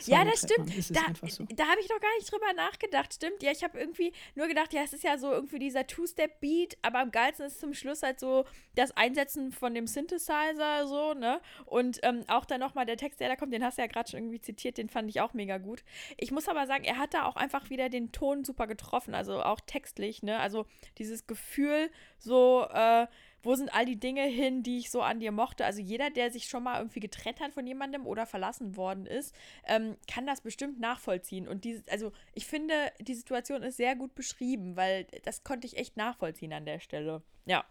ja, 0.06 0.26
das 0.26 0.39
stimmt. 0.39 0.70
Da, 0.96 1.28
so. 1.28 1.46
da 1.46 1.68
habe 1.68 1.80
ich 1.82 1.89
noch 1.89 2.00
gar 2.00 2.16
nicht 2.18 2.32
drüber 2.32 2.54
nachgedacht. 2.54 3.14
Stimmt. 3.14 3.42
Ja, 3.42 3.52
ich 3.52 3.64
habe 3.64 3.80
irgendwie 3.80 4.14
nur 4.36 4.48
gedacht, 4.48 4.74
ja, 4.74 4.84
es 4.84 4.94
ist 4.94 5.04
ja 5.04 5.18
so 5.18 5.32
irgendwie 5.32 5.60
dieser 5.60 5.88
Two-Step-Beat, 5.88 6.78
aber 6.82 7.00
am 7.00 7.12
geilsten 7.12 7.48
ist 7.48 7.60
zum 7.60 7.74
Schluss 7.74 8.04
halt 8.04 8.20
so 8.20 8.46
das 8.76 8.96
Einsetzen 8.96 9.52
von 9.52 9.74
dem 9.74 9.88
Synthesizer, 9.88 10.88
so, 10.88 11.14
ne? 11.14 11.42
Und 11.66 12.00
ähm, 12.04 12.24
auch 12.28 12.46
dann 12.46 12.60
nochmal 12.60 12.86
der 12.86 12.98
Text, 12.98 13.20
der 13.20 13.30
da 13.30 13.36
kommt, 13.36 13.54
den 13.54 13.64
hast 13.64 13.78
du 13.78 13.82
ja 13.82 13.88
gerade 13.88 14.10
schon 14.10 14.20
irgendwie 14.20 14.42
zitiert, 14.42 14.78
den 14.78 14.89
fand 14.89 15.10
ich 15.10 15.22
auch 15.22 15.34
mega 15.34 15.58
gut. 15.58 15.84
Ich 16.18 16.32
muss 16.32 16.48
aber 16.48 16.68
sagen, 16.68 16.84
er 16.84 16.98
hat 16.98 17.14
da 17.14 17.26
auch 17.26 17.36
einfach 17.36 17.70
wieder 17.70 17.89
den 17.89 18.12
Ton 18.12 18.44
super 18.44 18.68
getroffen, 18.68 19.16
also 19.16 19.42
auch 19.42 19.62
textlich, 19.62 20.22
ne? 20.22 20.39
Also 20.39 20.66
dieses 20.98 21.26
Gefühl, 21.26 21.89
so, 22.20 22.68
äh, 22.72 23.08
wo 23.44 23.56
sind 23.56 23.74
all 23.74 23.86
die 23.86 24.00
Dinge 24.00 24.24
hin, 24.24 24.64
die 24.64 24.78
ich 24.78 24.92
so 24.92 25.02
an 25.02 25.20
dir 25.20 25.32
mochte? 25.32 25.66
Also 25.66 25.82
jeder, 25.82 26.10
der 26.10 26.32
sich 26.32 26.46
schon 26.46 26.64
mal 26.64 26.80
irgendwie 26.80 27.00
getrennt 27.00 27.39
hat 27.39 27.54
von 27.54 27.66
jemandem 27.66 28.06
oder 28.06 28.26
verlassen 28.26 28.76
worden 28.76 29.06
ist, 29.06 29.36
ähm, 29.66 29.98
kann 30.12 30.26
das 30.26 30.42
bestimmt 30.42 30.80
nachvollziehen. 30.80 31.48
Und 31.48 31.64
diese, 31.64 31.84
also 31.89 32.12
ich 32.34 32.46
finde, 32.46 32.92
die 33.00 33.16
Situation 33.16 33.64
ist 33.64 33.78
sehr 33.78 33.96
gut 33.96 34.14
beschrieben, 34.16 34.76
weil 34.76 35.06
das 35.24 35.44
konnte 35.44 35.68
ich 35.68 35.78
echt 35.78 35.98
nachvollziehen 35.98 36.54
an 36.54 36.66
der 36.66 36.80
Stelle. 36.80 37.24
Ja. 37.46 37.66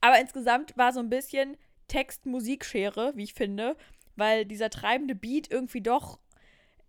Aber 0.00 0.20
insgesamt 0.20 0.76
war 0.76 0.92
so 0.92 1.00
ein 1.00 1.10
bisschen 1.10 1.56
Text-Musik-Schere, 1.88 3.12
wie 3.16 3.24
ich 3.24 3.34
finde, 3.34 3.76
weil 4.16 4.44
dieser 4.44 4.70
treibende 4.70 5.14
Beat 5.14 5.50
irgendwie 5.50 5.80
doch, 5.80 6.18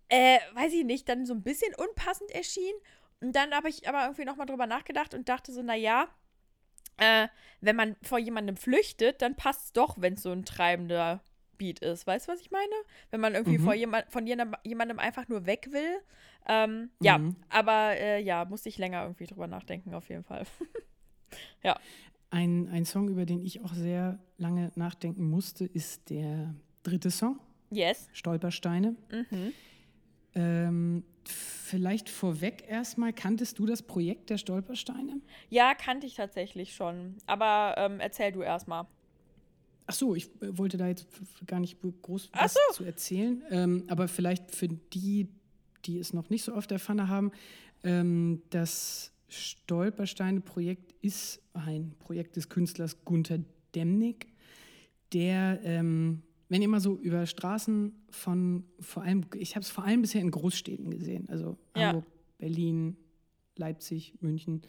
äh, 0.08 0.38
weiß 0.54 0.72
ich 0.72 0.84
nicht, 0.84 1.08
dann 1.08 1.26
so 1.26 1.34
ein 1.34 1.42
bisschen 1.42 1.74
unpassend 1.74 2.30
erschien. 2.30 2.74
Und 3.20 3.34
dann 3.34 3.54
habe 3.54 3.68
ich 3.68 3.88
aber 3.88 4.02
irgendwie 4.02 4.24
nochmal 4.24 4.46
drüber 4.46 4.66
nachgedacht 4.66 5.14
und 5.14 5.28
dachte 5.28 5.52
so, 5.52 5.62
naja, 5.62 6.08
äh, 6.98 7.28
wenn 7.60 7.76
man 7.76 7.96
vor 8.02 8.18
jemandem 8.18 8.56
flüchtet, 8.56 9.22
dann 9.22 9.34
passt 9.34 9.66
es 9.66 9.72
doch, 9.72 10.00
wenn 10.00 10.14
es 10.14 10.22
so 10.22 10.30
ein 10.30 10.44
treibender 10.44 11.22
Beat 11.56 11.80
ist. 11.80 12.06
Weißt 12.06 12.28
du, 12.28 12.32
was 12.32 12.40
ich 12.40 12.50
meine? 12.50 12.72
Wenn 13.10 13.20
man 13.20 13.34
irgendwie 13.34 13.58
mhm. 13.58 13.64
vor 13.64 13.74
jemand, 13.74 14.10
von 14.10 14.26
jemandem 14.26 14.98
einfach 14.98 15.28
nur 15.28 15.46
weg 15.46 15.68
will. 15.72 16.00
Ähm, 16.46 16.90
ja, 17.00 17.18
mhm. 17.18 17.36
aber 17.50 17.96
äh, 17.96 18.22
ja, 18.22 18.44
musste 18.44 18.68
ich 18.68 18.78
länger 18.78 19.02
irgendwie 19.02 19.26
drüber 19.26 19.46
nachdenken, 19.46 19.92
auf 19.94 20.08
jeden 20.08 20.24
Fall. 20.24 20.44
ja. 21.62 21.78
Ein, 22.30 22.68
ein 22.68 22.84
Song, 22.84 23.08
über 23.08 23.26
den 23.26 23.42
ich 23.42 23.62
auch 23.64 23.74
sehr 23.74 24.18
lange 24.36 24.70
nachdenken 24.74 25.28
musste, 25.28 25.64
ist 25.64 26.10
der 26.10 26.54
dritte 26.82 27.10
Song. 27.10 27.40
Yes. 27.70 28.08
Stolpersteine. 28.12 28.96
Mhm. 29.10 29.52
Ähm, 30.38 31.02
vielleicht 31.24 32.08
vorweg 32.08 32.64
erstmal, 32.68 33.12
kanntest 33.12 33.58
du 33.58 33.66
das 33.66 33.82
Projekt 33.82 34.30
der 34.30 34.38
Stolpersteine? 34.38 35.20
Ja, 35.50 35.74
kannte 35.74 36.06
ich 36.06 36.14
tatsächlich 36.14 36.74
schon. 36.74 37.16
Aber 37.26 37.74
ähm, 37.76 37.98
erzähl 37.98 38.30
du 38.30 38.42
erstmal. 38.42 38.86
Ach 39.88 39.94
so, 39.94 40.14
ich 40.14 40.26
äh, 40.40 40.56
wollte 40.56 40.76
da 40.76 40.86
jetzt 40.86 41.08
gar 41.46 41.58
nicht 41.58 41.78
groß 41.80 42.30
was 42.32 42.54
so. 42.54 42.74
zu 42.74 42.84
erzählen. 42.84 43.42
Ähm, 43.50 43.84
aber 43.88 44.06
vielleicht 44.06 44.54
für 44.54 44.68
die, 44.68 45.28
die 45.84 45.98
es 45.98 46.12
noch 46.12 46.30
nicht 46.30 46.44
so 46.44 46.54
oft 46.54 46.70
erfahren 46.70 47.08
haben, 47.08 47.32
ähm, 47.82 48.42
das 48.50 49.12
Stolpersteine-Projekt 49.28 50.94
ist 51.02 51.42
ein 51.52 51.96
Projekt 51.98 52.36
des 52.36 52.48
Künstlers 52.48 53.04
Gunther 53.04 53.40
Demnig, 53.74 54.28
der 55.12 55.60
ähm, 55.64 56.22
wenn 56.48 56.62
ihr 56.62 56.68
mal 56.68 56.80
so 56.80 56.96
über 56.96 57.26
Straßen 57.26 57.92
von 58.10 58.64
vor 58.80 59.02
allem, 59.02 59.26
ich 59.34 59.54
habe 59.54 59.62
es 59.62 59.70
vor 59.70 59.84
allem 59.84 60.02
bisher 60.02 60.20
in 60.20 60.30
Großstädten 60.30 60.90
gesehen, 60.90 61.28
also 61.28 61.56
ja. 61.76 61.88
Hamburg, 61.88 62.06
Berlin, 62.38 62.96
Leipzig, 63.56 64.14
München, 64.20 64.62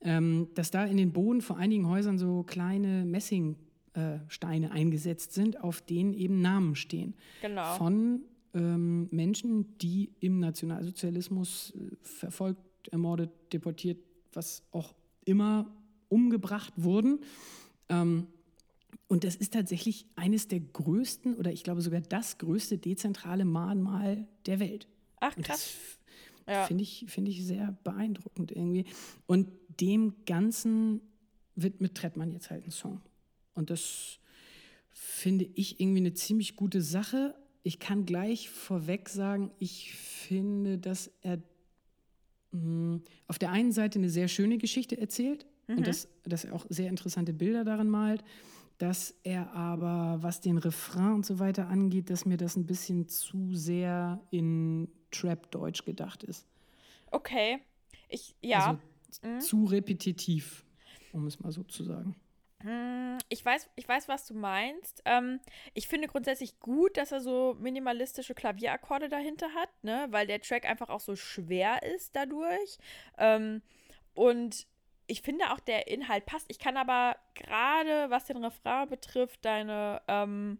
ähm, 0.00 0.48
dass 0.54 0.70
da 0.70 0.84
in 0.84 0.96
den 0.96 1.12
Boden 1.12 1.40
vor 1.40 1.56
einigen 1.56 1.88
Häusern 1.88 2.18
so 2.18 2.42
kleine 2.42 3.04
Messingsteine 3.04 4.66
äh, 4.66 4.70
eingesetzt 4.70 5.32
sind, 5.32 5.62
auf 5.62 5.80
denen 5.80 6.14
eben 6.14 6.40
Namen 6.40 6.76
stehen. 6.76 7.14
Genau. 7.40 7.76
Von 7.76 8.20
ähm, 8.54 9.08
Menschen, 9.10 9.76
die 9.78 10.12
im 10.20 10.38
Nationalsozialismus 10.38 11.74
äh, 11.74 11.96
verfolgt, 12.02 12.88
ermordet, 12.88 13.30
deportiert, 13.52 13.98
was 14.32 14.62
auch 14.70 14.94
immer 15.24 15.66
umgebracht 16.08 16.72
wurden. 16.76 17.20
Ähm, 17.88 18.28
und 19.08 19.24
das 19.24 19.36
ist 19.36 19.52
tatsächlich 19.52 20.06
eines 20.16 20.48
der 20.48 20.60
größten 20.60 21.36
oder 21.36 21.52
ich 21.52 21.62
glaube 21.62 21.80
sogar 21.80 22.00
das 22.00 22.38
größte 22.38 22.78
dezentrale 22.78 23.44
Mahnmal 23.44 24.26
der 24.46 24.58
Welt. 24.58 24.88
Ach, 25.20 25.34
krass. 25.36 25.46
das 25.46 25.74
Ja. 26.48 26.64
finde 26.66 26.82
ich, 26.82 27.04
finde 27.08 27.30
ich 27.30 27.44
sehr 27.44 27.76
beeindruckend 27.84 28.50
irgendwie. 28.52 28.84
Und 29.26 29.48
dem 29.80 30.14
Ganzen 30.26 31.00
widmet 31.54 31.94
Trettmann 31.94 32.30
jetzt 32.32 32.50
halt 32.50 32.62
einen 32.64 32.72
Song. 32.72 33.00
Und 33.54 33.70
das 33.70 34.18
finde 34.90 35.48
ich 35.54 35.80
irgendwie 35.80 36.00
eine 36.00 36.14
ziemlich 36.14 36.56
gute 36.56 36.82
Sache. 36.82 37.34
Ich 37.62 37.78
kann 37.78 38.06
gleich 38.06 38.50
vorweg 38.50 39.08
sagen, 39.08 39.50
ich 39.58 39.94
finde, 39.94 40.78
dass 40.78 41.10
er 41.22 41.40
mh, 42.52 43.00
auf 43.28 43.38
der 43.38 43.50
einen 43.52 43.72
Seite 43.72 43.98
eine 43.98 44.10
sehr 44.10 44.28
schöne 44.28 44.58
Geschichte 44.58 44.98
erzählt 44.98 45.46
und 45.68 45.86
dass, 45.86 46.08
dass 46.24 46.44
er 46.44 46.54
auch 46.54 46.64
sehr 46.68 46.88
interessante 46.88 47.32
Bilder 47.32 47.64
darin 47.64 47.88
malt, 47.88 48.22
dass 48.78 49.14
er 49.22 49.52
aber, 49.52 50.18
was 50.22 50.40
den 50.40 50.58
Refrain 50.58 51.14
und 51.14 51.26
so 51.26 51.38
weiter 51.38 51.68
angeht, 51.68 52.10
dass 52.10 52.26
mir 52.26 52.36
das 52.36 52.56
ein 52.56 52.66
bisschen 52.66 53.08
zu 53.08 53.54
sehr 53.54 54.20
in 54.30 54.88
Trap-Deutsch 55.10 55.84
gedacht 55.84 56.22
ist. 56.22 56.46
Okay. 57.10 57.60
Ich, 58.08 58.34
ja. 58.40 58.78
Also 59.10 59.40
zu 59.40 59.64
repetitiv, 59.64 60.64
um 61.12 61.26
es 61.26 61.40
mal 61.40 61.52
so 61.52 61.62
zu 61.62 61.84
sagen. 61.84 62.16
Mm, 62.62 63.18
Ich 63.28 63.44
weiß, 63.44 63.68
ich 63.76 63.88
weiß, 63.88 64.08
was 64.08 64.26
du 64.26 64.34
meinst. 64.34 65.02
Ähm, 65.04 65.40
ich 65.74 65.88
finde 65.88 66.08
grundsätzlich 66.08 66.58
gut, 66.60 66.96
dass 66.96 67.12
er 67.12 67.20
so 67.20 67.56
minimalistische 67.60 68.34
Klavierakkorde 68.34 69.08
dahinter 69.08 69.48
hat, 69.54 69.70
ne? 69.82 70.06
weil 70.10 70.26
der 70.26 70.40
Track 70.40 70.66
einfach 70.66 70.88
auch 70.88 71.00
so 71.00 71.16
schwer 71.16 71.82
ist 71.82 72.14
dadurch. 72.14 72.78
Ähm, 73.18 73.62
und 74.14 74.66
ich 75.06 75.22
finde 75.22 75.52
auch, 75.52 75.60
der 75.60 75.88
Inhalt 75.88 76.26
passt. 76.26 76.46
Ich 76.48 76.58
kann 76.58 76.76
aber 76.76 77.16
gerade, 77.34 78.10
was 78.10 78.24
den 78.24 78.44
Refrain 78.44 78.88
betrifft, 78.88 79.44
deine, 79.44 80.02
ähm, 80.08 80.58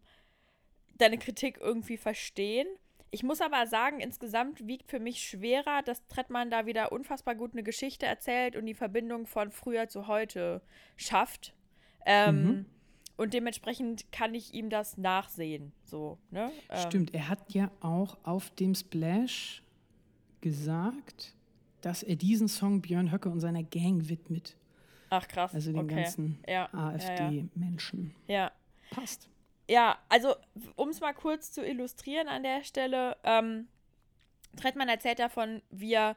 deine 0.99 1.19
Kritik 1.19 1.59
irgendwie 1.61 1.97
verstehen. 1.97 2.67
Ich 3.11 3.23
muss 3.23 3.41
aber 3.41 3.67
sagen, 3.67 4.01
insgesamt 4.01 4.67
wiegt 4.67 4.91
für 4.91 5.01
mich 5.01 5.23
schwerer, 5.23 5.83
dass 5.83 6.07
Trettmann 6.07 6.51
da 6.51 6.67
wieder 6.67 6.93
unfassbar 6.93 7.35
gut 7.35 7.53
eine 7.53 7.63
Geschichte 7.63 8.07
erzählt 8.07 8.57
und 8.57 8.67
die 8.67 8.75
Verbindung 8.75 9.27
von 9.27 9.51
früher 9.51 9.89
zu 9.89 10.07
heute 10.07 10.63
schafft. 10.97 11.55
Ähm, 12.05 12.45
Mhm. 12.45 12.67
Und 13.17 13.33
dementsprechend 13.33 14.13
kann 14.13 14.35
ich 14.35 14.53
ihm 14.53 14.69
das 14.69 14.99
nachsehen. 14.99 15.73
So, 15.85 16.19
ne? 16.31 16.53
Ähm, 16.69 16.79
Stimmt, 16.87 17.15
er 17.15 17.29
hat 17.29 17.55
ja 17.55 17.71
auch 17.81 18.19
auf 18.25 18.51
dem 18.51 18.75
Splash 18.75 19.63
gesagt, 20.43 21.35
dass 21.87 22.03
er 22.03 22.17
diesen 22.17 22.49
Song 22.49 22.83
Björn 22.83 23.13
Höcke 23.13 23.29
und 23.29 23.39
seiner 23.39 23.63
Gang 23.63 24.09
widmet. 24.09 24.57
Ach 25.09 25.29
krass. 25.29 25.55
Also 25.55 25.71
den 25.71 25.85
okay. 25.85 26.03
ganzen 26.03 26.43
Ja, 26.45 26.53
ja, 26.53 26.69
ja. 26.73 26.89
AfD-Menschen. 26.89 28.13
Ja. 28.27 28.51
Passt. 28.91 29.29
Ja, 29.69 29.97
also 30.09 30.35
um 30.75 30.89
es 30.89 31.01
mal 31.01 31.13
kurz 31.13 31.53
zu 31.53 31.65
illustrieren 31.65 32.27
an 32.27 32.43
der 32.43 32.65
Stelle, 32.65 33.17
ähm, 33.23 33.69
Trettmann 34.57 34.89
erzählt 34.89 35.21
davon, 35.21 35.63
wie 35.71 35.95
er 35.95 36.17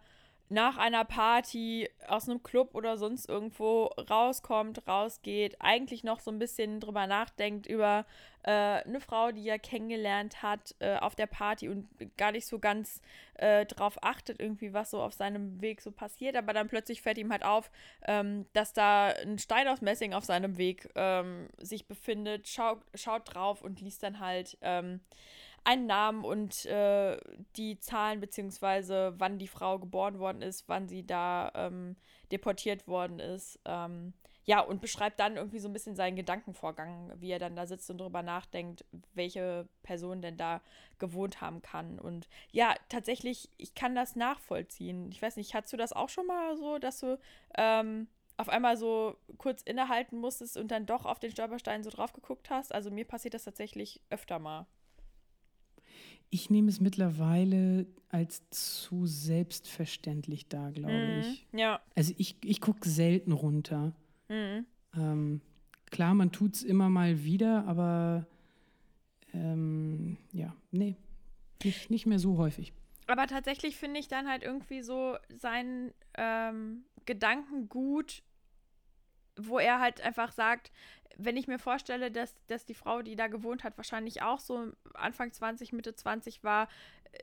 nach 0.49 0.77
einer 0.77 1.05
Party 1.05 1.87
aus 2.07 2.27
einem 2.27 2.41
Club 2.41 2.73
oder 2.73 2.97
sonst 2.97 3.29
irgendwo 3.29 3.85
rauskommt, 4.09 4.87
rausgeht, 4.87 5.57
eigentlich 5.59 6.03
noch 6.03 6.19
so 6.19 6.31
ein 6.31 6.39
bisschen 6.39 6.79
drüber 6.79 7.05
nachdenkt 7.05 7.67
über 7.67 8.05
äh, 8.43 8.51
eine 8.51 8.99
Frau, 8.99 9.31
die 9.31 9.47
er 9.47 9.59
kennengelernt 9.59 10.41
hat 10.41 10.75
äh, 10.79 10.97
auf 10.97 11.13
der 11.13 11.27
Party 11.27 11.69
und 11.69 11.87
gar 12.17 12.31
nicht 12.31 12.47
so 12.47 12.57
ganz 12.57 12.99
äh, 13.35 13.67
drauf 13.67 14.01
achtet, 14.01 14.39
irgendwie, 14.39 14.73
was 14.73 14.89
so 14.89 15.01
auf 15.01 15.13
seinem 15.13 15.61
Weg 15.61 15.81
so 15.81 15.91
passiert. 15.91 16.35
Aber 16.35 16.53
dann 16.53 16.67
plötzlich 16.67 17.03
fällt 17.03 17.19
ihm 17.19 17.31
halt 17.31 17.43
auf, 17.43 17.69
ähm, 18.07 18.47
dass 18.53 18.73
da 18.73 19.09
ein 19.09 19.37
Stein 19.37 19.67
aus 19.67 19.81
Messing 19.81 20.13
auf 20.13 20.25
seinem 20.25 20.57
Weg 20.57 20.89
ähm, 20.95 21.47
sich 21.59 21.87
befindet, 21.87 22.47
schaut, 22.47 22.81
schaut 22.95 23.35
drauf 23.35 23.61
und 23.61 23.81
liest 23.81 24.01
dann 24.01 24.19
halt 24.19 24.57
ähm, 24.61 25.01
einen 25.63 25.87
Namen 25.87 26.23
und 26.23 26.65
äh, 26.65 27.17
die 27.55 27.79
Zahlen, 27.79 28.19
beziehungsweise 28.19 29.13
wann 29.17 29.37
die 29.37 29.47
Frau 29.47 29.79
geboren 29.79 30.19
worden 30.19 30.41
ist, 30.41 30.67
wann 30.67 30.87
sie 30.87 31.05
da 31.05 31.51
ähm, 31.55 31.95
deportiert 32.31 32.87
worden 32.87 33.19
ist. 33.19 33.59
Ähm, 33.65 34.13
ja, 34.45 34.61
und 34.61 34.81
beschreibt 34.81 35.19
dann 35.19 35.37
irgendwie 35.37 35.59
so 35.59 35.69
ein 35.69 35.73
bisschen 35.73 35.95
seinen 35.95 36.15
Gedankenvorgang, 36.15 37.13
wie 37.19 37.29
er 37.29 37.37
dann 37.37 37.55
da 37.55 37.67
sitzt 37.67 37.89
und 37.91 37.99
drüber 37.99 38.23
nachdenkt, 38.23 38.83
welche 39.13 39.67
Person 39.83 40.23
denn 40.23 40.37
da 40.37 40.61
gewohnt 40.97 41.39
haben 41.39 41.61
kann. 41.61 41.99
Und 41.99 42.27
ja, 42.51 42.73
tatsächlich, 42.89 43.49
ich 43.57 43.75
kann 43.75 43.93
das 43.93 44.15
nachvollziehen. 44.15 45.11
Ich 45.11 45.21
weiß 45.21 45.35
nicht, 45.35 45.53
hattest 45.53 45.73
du 45.73 45.77
das 45.77 45.93
auch 45.93 46.09
schon 46.09 46.25
mal 46.25 46.57
so, 46.57 46.79
dass 46.79 46.99
du 46.99 47.19
ähm, 47.57 48.07
auf 48.37 48.49
einmal 48.49 48.75
so 48.75 49.17
kurz 49.37 49.61
innehalten 49.61 50.17
musstest 50.17 50.57
und 50.57 50.69
dann 50.71 50.87
doch 50.87 51.05
auf 51.05 51.19
den 51.19 51.29
Stolperstein 51.29 51.83
so 51.83 51.91
drauf 51.91 52.13
geguckt 52.13 52.49
hast? 52.49 52.73
Also 52.73 52.89
mir 52.89 53.05
passiert 53.05 53.35
das 53.35 53.43
tatsächlich 53.43 54.01
öfter 54.09 54.39
mal. 54.39 54.65
Ich 56.29 56.49
nehme 56.49 56.69
es 56.69 56.79
mittlerweile 56.79 57.87
als 58.09 58.47
zu 58.49 59.05
selbstverständlich 59.05 60.47
da, 60.47 60.69
glaube 60.71 60.93
Mhm. 60.93 61.19
ich. 61.21 61.47
Ja. 61.53 61.81
Also 61.95 62.13
ich, 62.17 62.35
ich 62.43 62.61
gucke 62.61 62.87
selten 62.87 63.31
runter. 63.31 63.93
Mhm. 64.29 64.65
Ähm, 64.95 65.41
klar, 65.91 66.13
man 66.13 66.31
tut 66.31 66.55
es 66.55 66.63
immer 66.63 66.89
mal 66.89 67.23
wieder, 67.23 67.65
aber 67.65 68.27
ähm, 69.33 70.17
ja, 70.31 70.55
nee, 70.71 70.95
nicht, 71.63 71.89
nicht 71.89 72.05
mehr 72.05 72.19
so 72.19 72.37
häufig. 72.37 72.73
Aber 73.07 73.27
tatsächlich 73.27 73.75
finde 73.75 73.99
ich 73.99 74.07
dann 74.07 74.27
halt 74.27 74.43
irgendwie 74.43 74.81
so 74.81 75.15
seinen 75.29 75.91
ähm, 76.15 76.83
Gedanken 77.05 77.69
gut, 77.69 78.21
wo 79.39 79.59
er 79.59 79.79
halt 79.79 80.01
einfach 80.01 80.31
sagt, 80.31 80.71
wenn 81.17 81.35
ich 81.35 81.47
mir 81.47 81.59
vorstelle, 81.59 82.11
dass, 82.11 82.33
dass 82.47 82.65
die 82.65 82.73
Frau, 82.73 83.01
die 83.01 83.15
da 83.15 83.27
gewohnt 83.27 83.63
hat, 83.63 83.77
wahrscheinlich 83.77 84.21
auch 84.21 84.39
so 84.39 84.71
Anfang 84.93 85.31
20, 85.31 85.73
Mitte 85.73 85.93
20 85.93 86.43
war, 86.43 86.69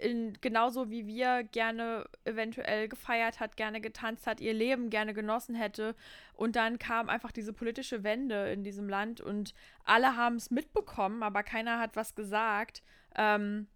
in, 0.01 0.37
genauso 0.41 0.91
wie 0.91 1.07
wir 1.07 1.45
gerne 1.45 2.05
eventuell 2.25 2.89
gefeiert 2.89 3.41
hat, 3.41 3.57
gerne 3.57 3.81
getanzt 3.81 4.27
hat, 4.27 4.41
ihr 4.41 4.53
Leben 4.53 4.91
gerne 4.91 5.15
genossen 5.15 5.55
hätte. 5.55 5.95
Und 6.35 6.57
dann 6.57 6.79
kam 6.79 7.09
einfach 7.09 7.33
diese 7.33 7.53
politische 7.53 8.05
Wende 8.05 8.53
in 8.53 8.65
diesem 8.65 8.89
Land 8.89 9.21
und 9.21 9.55
alle 9.85 10.17
haben 10.17 10.37
es 10.37 10.51
mitbekommen, 10.51 11.23
aber 11.23 11.43
keiner 11.43 11.79
hat 11.79 11.97
was 11.97 12.15
gesagt. 12.15 12.83
Ähm, 13.15 13.69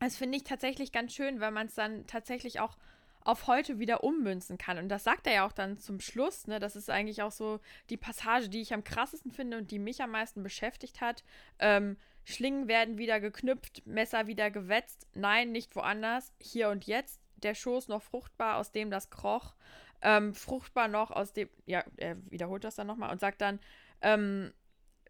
das 0.00 0.16
finde 0.16 0.36
ich 0.36 0.44
tatsächlich 0.44 0.92
ganz 0.92 1.14
schön, 1.14 1.40
weil 1.40 1.52
man 1.52 1.68
es 1.68 1.74
dann 1.74 2.06
tatsächlich 2.06 2.60
auch 2.60 2.76
auf 3.24 3.46
heute 3.46 3.78
wieder 3.78 4.04
ummünzen 4.04 4.58
kann. 4.58 4.78
Und 4.78 4.88
das 4.88 5.04
sagt 5.04 5.26
er 5.26 5.32
ja 5.32 5.46
auch 5.46 5.52
dann 5.52 5.78
zum 5.78 6.00
Schluss, 6.00 6.46
ne? 6.46 6.58
Das 6.58 6.76
ist 6.76 6.90
eigentlich 6.90 7.22
auch 7.22 7.32
so 7.32 7.60
die 7.90 7.96
Passage, 7.96 8.48
die 8.48 8.60
ich 8.60 8.74
am 8.74 8.84
krassesten 8.84 9.32
finde 9.32 9.58
und 9.58 9.70
die 9.70 9.78
mich 9.78 10.02
am 10.02 10.10
meisten 10.10 10.42
beschäftigt 10.42 11.00
hat. 11.00 11.22
Ähm, 11.58 11.96
Schlingen 12.24 12.68
werden 12.68 12.98
wieder 12.98 13.20
geknüpft, 13.20 13.86
Messer 13.86 14.26
wieder 14.26 14.50
gewetzt. 14.50 15.06
Nein, 15.14 15.52
nicht 15.52 15.74
woanders. 15.76 16.32
Hier 16.40 16.68
und 16.68 16.86
jetzt. 16.86 17.20
Der 17.36 17.54
Schoß 17.54 17.88
noch 17.88 18.02
fruchtbar, 18.02 18.56
aus 18.56 18.72
dem 18.72 18.90
das 18.90 19.10
kroch. 19.10 19.54
Ähm, 20.00 20.34
fruchtbar 20.34 20.88
noch 20.88 21.10
aus 21.10 21.32
dem. 21.32 21.48
Ja, 21.66 21.84
er 21.96 22.16
wiederholt 22.30 22.64
das 22.64 22.76
dann 22.76 22.86
nochmal 22.86 23.10
und 23.10 23.20
sagt 23.20 23.40
dann, 23.40 23.60
ähm, 24.00 24.52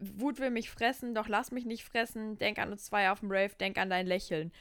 Wut 0.00 0.38
will 0.40 0.50
mich 0.50 0.70
fressen, 0.70 1.14
doch 1.14 1.28
lass 1.28 1.52
mich 1.52 1.64
nicht 1.64 1.84
fressen. 1.84 2.38
Denk 2.38 2.58
an 2.58 2.72
uns 2.72 2.84
zwei 2.84 3.10
auf 3.10 3.20
dem 3.20 3.30
Rave, 3.30 3.54
denk 3.60 3.78
an 3.78 3.90
dein 3.90 4.06
Lächeln. 4.06 4.52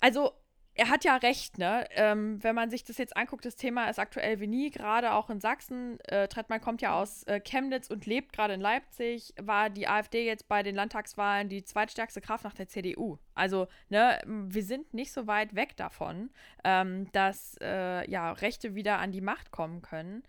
Also, 0.00 0.32
er 0.74 0.88
hat 0.88 1.04
ja 1.04 1.16
recht, 1.16 1.58
ne? 1.58 1.86
Ähm, 1.90 2.42
wenn 2.42 2.54
man 2.54 2.70
sich 2.70 2.82
das 2.82 2.96
jetzt 2.96 3.16
anguckt, 3.16 3.44
das 3.44 3.56
Thema 3.56 3.90
ist 3.90 3.98
aktuell 3.98 4.40
wie 4.40 4.46
nie, 4.46 4.70
gerade 4.70 5.12
auch 5.12 5.28
in 5.28 5.38
Sachsen. 5.38 6.00
Äh, 6.00 6.28
Trettmann 6.28 6.62
kommt 6.62 6.80
ja 6.80 6.98
aus 6.98 7.24
äh, 7.24 7.40
Chemnitz 7.40 7.90
und 7.90 8.06
lebt 8.06 8.32
gerade 8.32 8.54
in 8.54 8.60
Leipzig. 8.60 9.34
War 9.40 9.68
die 9.68 9.86
AfD 9.86 10.24
jetzt 10.24 10.48
bei 10.48 10.62
den 10.62 10.74
Landtagswahlen 10.74 11.50
die 11.50 11.62
zweitstärkste 11.62 12.22
Kraft 12.22 12.44
nach 12.44 12.54
der 12.54 12.68
CDU? 12.68 13.18
Also, 13.34 13.68
ne, 13.90 14.18
wir 14.26 14.64
sind 14.64 14.94
nicht 14.94 15.12
so 15.12 15.26
weit 15.26 15.54
weg 15.54 15.76
davon, 15.76 16.30
ähm, 16.64 17.10
dass 17.12 17.56
äh, 17.60 18.10
ja 18.10 18.32
Rechte 18.32 18.74
wieder 18.74 18.98
an 18.98 19.12
die 19.12 19.20
Macht 19.20 19.50
kommen 19.50 19.82
können. 19.82 20.22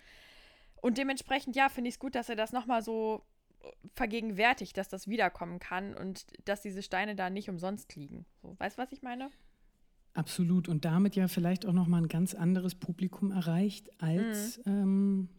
Und 0.82 0.98
dementsprechend, 0.98 1.56
ja, 1.56 1.70
finde 1.70 1.88
ich 1.88 1.96
es 1.96 2.00
gut, 2.00 2.16
dass 2.16 2.28
er 2.28 2.36
das 2.36 2.52
nochmal 2.52 2.82
so 2.82 3.24
vergegenwärtigt, 3.96 4.76
dass 4.76 4.90
das 4.90 5.08
wiederkommen 5.08 5.60
kann 5.60 5.94
und 5.96 6.26
dass 6.44 6.62
diese 6.62 6.84
Steine 6.84 7.16
da 7.16 7.30
nicht 7.30 7.50
umsonst 7.50 7.96
liegen. 7.96 8.26
So, 8.42 8.56
weißt 8.60 8.78
du, 8.78 8.82
was 8.82 8.92
ich 8.92 9.02
meine? 9.02 9.32
Absolut. 10.14 10.68
Und 10.68 10.86
damit 10.86 11.16
ja 11.16 11.28
vielleicht 11.28 11.66
auch 11.66 11.74
nochmal 11.74 12.02
ein 12.04 12.08
ganz 12.08 12.36
anderes 12.36 12.76
Publikum 12.76 13.32
erreicht 13.32 13.90
als 14.02 14.62
ähm, 14.66 15.30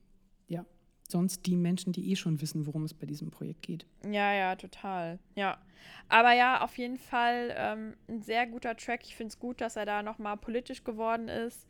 ja, 0.48 0.64
sonst 1.08 1.46
die 1.46 1.56
Menschen, 1.56 1.92
die 1.92 2.10
eh 2.10 2.16
schon 2.16 2.40
wissen, 2.40 2.66
worum 2.66 2.84
es 2.84 2.94
bei 2.94 3.06
diesem 3.06 3.30
Projekt 3.30 3.62
geht. 3.62 3.86
Ja, 4.04 4.32
ja, 4.32 4.56
total. 4.56 5.18
Ja. 5.36 5.58
Aber 6.08 6.32
ja, 6.32 6.62
auf 6.62 6.76
jeden 6.78 6.98
Fall 6.98 7.54
ähm, 7.56 7.94
ein 8.08 8.22
sehr 8.22 8.46
guter 8.46 8.76
Track. 8.76 9.04
Ich 9.04 9.14
finde 9.14 9.28
es 9.28 9.38
gut, 9.38 9.60
dass 9.60 9.76
er 9.76 9.86
da 9.86 10.02
nochmal 10.02 10.36
politisch 10.36 10.82
geworden 10.82 11.28
ist. 11.28 11.66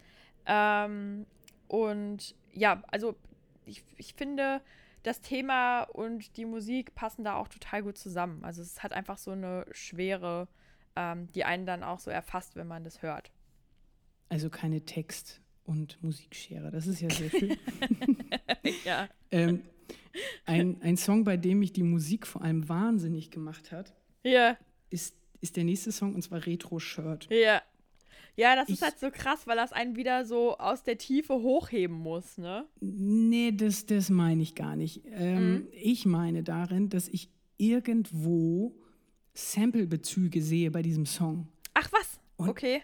Ähm, 0.46 1.26
und 1.68 2.34
ja, 2.52 2.82
also 2.88 3.16
ich, 3.66 3.82
ich 3.96 4.14
finde, 4.14 4.60
das 5.04 5.20
Thema 5.20 5.82
und 5.82 6.36
die 6.36 6.46
Musik 6.46 6.94
passen 6.94 7.24
da 7.24 7.34
auch 7.34 7.48
total 7.48 7.82
gut 7.82 7.98
zusammen. 7.98 8.42
Also 8.44 8.62
es 8.62 8.82
hat 8.82 8.92
einfach 8.92 9.18
so 9.18 9.32
eine 9.32 9.66
Schwere, 9.72 10.48
ähm, 10.96 11.28
die 11.34 11.44
einen 11.44 11.66
dann 11.66 11.82
auch 11.82 11.98
so 11.98 12.10
erfasst, 12.10 12.56
wenn 12.56 12.66
man 12.66 12.84
das 12.84 13.02
hört. 13.02 13.30
Also 14.28 14.50
keine 14.50 14.80
Text- 14.84 15.40
und 15.64 16.02
Musikschere. 16.02 16.70
Das 16.70 16.86
ist 16.86 17.00
ja 17.00 17.10
sehr 17.10 17.30
schön. 17.30 17.56
ja. 18.84 19.08
ähm, 19.30 19.62
ein, 20.46 20.80
ein 20.82 20.96
Song, 20.96 21.24
bei 21.24 21.36
dem 21.36 21.58
mich 21.58 21.72
die 21.72 21.82
Musik 21.82 22.26
vor 22.26 22.42
allem 22.42 22.68
wahnsinnig 22.68 23.30
gemacht 23.30 23.72
hat, 23.72 23.94
Ja, 24.22 24.56
ist, 24.90 25.16
ist 25.40 25.56
der 25.56 25.64
nächste 25.64 25.90
Song 25.92 26.14
und 26.14 26.22
zwar 26.22 26.44
Retro 26.46 26.78
Shirt. 26.78 27.28
ja. 27.30 27.62
Ja, 28.36 28.56
das 28.56 28.68
Ich- 28.68 28.74
ist 28.74 28.82
halt 28.82 28.98
so 28.98 29.12
krass, 29.12 29.46
weil 29.46 29.56
das 29.56 29.72
einen 29.72 29.94
wieder 29.94 30.24
so 30.24 30.58
aus 30.58 30.82
der 30.82 30.98
Tiefe 30.98 31.34
hochheben 31.34 31.96
muss, 31.96 32.36
ne? 32.36 32.66
Nee, 32.80 33.52
das, 33.52 33.86
das 33.86 34.10
meine 34.10 34.42
ich 34.42 34.56
gar 34.56 34.74
nicht. 34.74 35.02
Ähm, 35.06 35.52
Mhm. 35.54 35.68
Ich 35.70 36.04
meine 36.04 36.42
darin, 36.42 36.88
dass 36.88 37.06
ich 37.06 37.28
irgendwo 37.58 38.74
Samplebezüge 39.34 40.40
sehe 40.42 40.70
bei 40.70 40.82
diesem 40.82 41.06
Song. 41.06 41.48
Ach 41.74 41.90
was? 41.92 42.18
Und- 42.36 42.48
okay. 42.48 42.82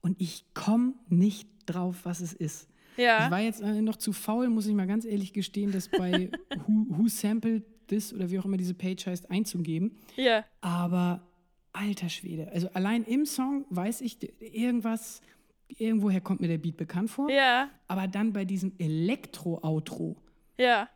Und 0.00 0.20
ich 0.20 0.44
komme 0.54 0.94
nicht 1.08 1.48
drauf, 1.66 2.00
was 2.04 2.20
es 2.20 2.32
ist. 2.32 2.68
Ja. 2.96 3.24
Ich 3.26 3.30
war 3.30 3.40
jetzt 3.40 3.60
äh, 3.60 3.80
noch 3.82 3.96
zu 3.96 4.12
faul, 4.12 4.48
muss 4.48 4.66
ich 4.66 4.74
mal 4.74 4.86
ganz 4.86 5.04
ehrlich 5.04 5.32
gestehen, 5.32 5.70
das 5.70 5.88
bei 5.88 6.30
Who, 6.66 6.86
Who 6.88 7.08
Sampled 7.08 7.64
This 7.88 8.12
oder 8.12 8.28
wie 8.30 8.38
auch 8.38 8.44
immer 8.44 8.56
diese 8.56 8.74
Page 8.74 9.06
heißt, 9.06 9.30
einzugeben. 9.30 9.96
Ja. 10.16 10.44
Aber 10.60 11.26
alter 11.72 12.08
Schwede, 12.08 12.50
also 12.52 12.68
allein 12.70 13.04
im 13.04 13.24
Song 13.24 13.64
weiß 13.70 14.00
ich 14.02 14.18
irgendwas, 14.40 15.20
irgendwoher 15.68 16.20
kommt 16.20 16.40
mir 16.40 16.48
der 16.48 16.58
Beat 16.58 16.76
bekannt 16.76 17.10
vor. 17.10 17.30
Ja. 17.30 17.70
Aber 17.86 18.06
dann 18.08 18.32
bei 18.32 18.44
diesem 18.44 18.72
Elektro-Outro, 18.78 20.16
Ja. 20.58 20.88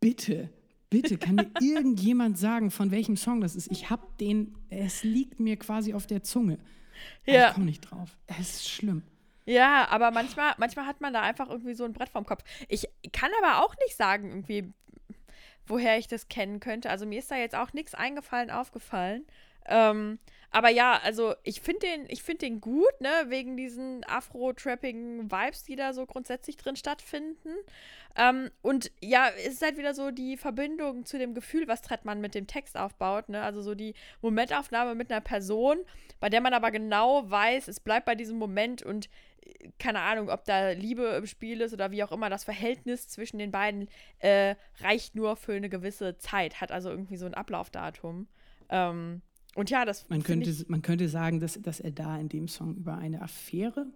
bitte, 0.00 0.50
bitte, 0.90 1.18
kann 1.18 1.36
mir 1.36 1.50
irgendjemand 1.60 2.38
sagen, 2.38 2.70
von 2.70 2.90
welchem 2.90 3.16
Song 3.16 3.40
das 3.40 3.56
ist? 3.56 3.70
Ich 3.70 3.90
hab 3.90 4.18
den, 4.18 4.54
es 4.70 5.02
liegt 5.02 5.40
mir 5.40 5.56
quasi 5.56 5.94
auf 5.94 6.06
der 6.06 6.22
Zunge. 6.22 6.58
Ja. 7.24 7.48
Ich 7.48 7.54
komme 7.54 7.66
nicht 7.66 7.82
drauf. 7.82 8.16
Es 8.26 8.38
ist 8.38 8.68
schlimm. 8.68 9.02
Ja, 9.44 9.86
aber 9.90 10.10
manchmal, 10.10 10.54
manchmal 10.58 10.86
hat 10.86 11.00
man 11.00 11.12
da 11.12 11.22
einfach 11.22 11.48
irgendwie 11.48 11.74
so 11.74 11.84
ein 11.84 11.92
Brett 11.92 12.08
vorm 12.08 12.26
Kopf. 12.26 12.42
Ich 12.68 12.88
kann 13.12 13.30
aber 13.42 13.64
auch 13.64 13.74
nicht 13.84 13.96
sagen, 13.96 14.28
irgendwie, 14.28 14.72
woher 15.66 15.98
ich 15.98 16.08
das 16.08 16.28
kennen 16.28 16.58
könnte. 16.58 16.90
Also 16.90 17.06
mir 17.06 17.20
ist 17.20 17.30
da 17.30 17.36
jetzt 17.36 17.54
auch 17.54 17.72
nichts 17.72 17.94
eingefallen, 17.94 18.50
aufgefallen. 18.50 19.24
Ähm, 19.66 20.18
aber 20.50 20.70
ja, 20.70 21.00
also 21.02 21.34
ich 21.42 21.60
finde 21.60 21.80
den, 21.86 22.06
ich 22.08 22.22
finde 22.22 22.46
den 22.46 22.60
gut, 22.60 23.00
ne, 23.00 23.10
wegen 23.26 23.56
diesen 23.56 24.04
afro-trappigen 24.04 25.30
Vibes, 25.30 25.64
die 25.64 25.76
da 25.76 25.92
so 25.92 26.06
grundsätzlich 26.06 26.56
drin 26.56 26.76
stattfinden. 26.76 27.50
Ähm, 28.16 28.50
und 28.62 28.90
ja, 29.00 29.28
es 29.36 29.54
ist 29.54 29.62
halt 29.62 29.76
wieder 29.76 29.94
so 29.94 30.10
die 30.10 30.36
Verbindung 30.36 31.04
zu 31.04 31.18
dem 31.18 31.34
Gefühl, 31.34 31.68
was 31.68 31.82
Trettmann 31.82 32.20
mit 32.20 32.34
dem 32.34 32.46
Text 32.46 32.76
aufbaut, 32.76 33.28
ne? 33.28 33.42
Also 33.42 33.60
so 33.60 33.74
die 33.74 33.94
Momentaufnahme 34.22 34.94
mit 34.94 35.10
einer 35.10 35.20
Person, 35.20 35.78
bei 36.20 36.30
der 36.30 36.40
man 36.40 36.54
aber 36.54 36.70
genau 36.70 37.28
weiß, 37.28 37.68
es 37.68 37.80
bleibt 37.80 38.06
bei 38.06 38.14
diesem 38.14 38.38
Moment 38.38 38.82
und 38.82 39.10
äh, 39.42 39.70
keine 39.78 40.00
Ahnung, 40.00 40.30
ob 40.30 40.44
da 40.44 40.70
Liebe 40.70 41.04
im 41.18 41.26
Spiel 41.26 41.60
ist 41.60 41.74
oder 41.74 41.90
wie 41.90 42.02
auch 42.02 42.12
immer, 42.12 42.30
das 42.30 42.44
Verhältnis 42.44 43.08
zwischen 43.08 43.38
den 43.38 43.50
beiden 43.50 43.88
äh, 44.20 44.54
reicht 44.80 45.14
nur 45.14 45.36
für 45.36 45.52
eine 45.52 45.68
gewisse 45.68 46.16
Zeit, 46.16 46.60
hat 46.60 46.72
also 46.72 46.88
irgendwie 46.88 47.16
so 47.18 47.26
ein 47.26 47.34
Ablaufdatum. 47.34 48.28
Ähm, 48.70 49.22
und 49.56 49.70
ja, 49.70 49.84
das 49.84 50.08
Man 50.08 50.22
könnte, 50.22 50.50
ich, 50.50 50.68
man 50.68 50.82
könnte 50.82 51.08
sagen, 51.08 51.40
dass, 51.40 51.60
dass 51.60 51.80
er 51.80 51.90
da 51.90 52.18
in 52.18 52.28
dem 52.28 52.46
Song 52.46 52.76
über 52.76 52.96
eine 52.98 53.22
Affäre, 53.22 53.86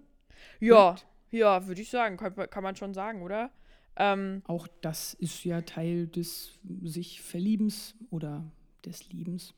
ja, 0.58 0.96
ja, 1.30 1.66
würde 1.66 1.82
ich 1.82 1.90
sagen, 1.90 2.16
kann, 2.16 2.34
kann 2.34 2.62
man 2.62 2.76
schon 2.76 2.94
sagen, 2.94 3.22
oder? 3.22 3.50
Ähm, 3.96 4.42
auch 4.46 4.66
das 4.80 5.14
ist 5.14 5.44
ja 5.44 5.60
Teil 5.60 6.06
des 6.06 6.58
sich 6.82 7.20
Verliebens 7.20 7.94
oder 8.10 8.50
des 8.84 9.10
Liebens. 9.10 9.54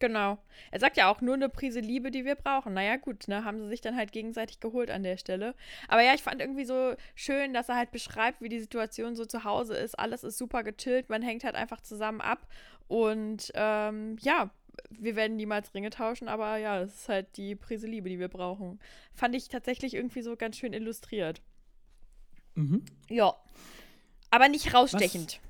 Genau. 0.00 0.38
Er 0.70 0.80
sagt 0.80 0.96
ja 0.96 1.10
auch 1.10 1.20
nur 1.20 1.34
eine 1.34 1.50
Prise 1.50 1.80
Liebe, 1.80 2.10
die 2.10 2.24
wir 2.24 2.34
brauchen. 2.34 2.72
Naja, 2.72 2.96
gut, 2.96 3.28
ne, 3.28 3.44
haben 3.44 3.60
sie 3.60 3.68
sich 3.68 3.82
dann 3.82 3.96
halt 3.96 4.12
gegenseitig 4.12 4.58
geholt 4.58 4.90
an 4.90 5.02
der 5.02 5.18
Stelle. 5.18 5.54
Aber 5.88 6.02
ja, 6.02 6.14
ich 6.14 6.22
fand 6.22 6.40
irgendwie 6.40 6.64
so 6.64 6.94
schön, 7.14 7.52
dass 7.52 7.68
er 7.68 7.76
halt 7.76 7.90
beschreibt, 7.90 8.40
wie 8.40 8.48
die 8.48 8.60
Situation 8.60 9.14
so 9.14 9.26
zu 9.26 9.44
Hause 9.44 9.74
ist. 9.76 9.98
Alles 9.98 10.24
ist 10.24 10.38
super 10.38 10.62
gechillt, 10.62 11.10
man 11.10 11.20
hängt 11.20 11.44
halt 11.44 11.54
einfach 11.54 11.82
zusammen 11.82 12.22
ab. 12.22 12.46
Und 12.88 13.52
ähm, 13.54 14.16
ja, 14.20 14.50
wir 14.90 15.16
werden 15.16 15.36
niemals 15.36 15.74
Ringe 15.74 15.90
tauschen, 15.90 16.28
aber 16.28 16.56
ja, 16.58 16.80
das 16.80 16.94
ist 16.94 17.08
halt 17.08 17.36
die 17.36 17.54
Prise 17.56 17.86
Liebe, 17.86 18.08
die 18.08 18.18
wir 18.18 18.28
brauchen. 18.28 18.78
Fand 19.14 19.34
ich 19.34 19.48
tatsächlich 19.48 19.94
irgendwie 19.94 20.22
so 20.22 20.36
ganz 20.36 20.56
schön 20.56 20.72
illustriert. 20.72 21.40
Mhm. 22.54 22.84
Ja. 23.08 23.34
Aber 24.30 24.48
nicht 24.48 24.72
rausstechend. 24.74 25.40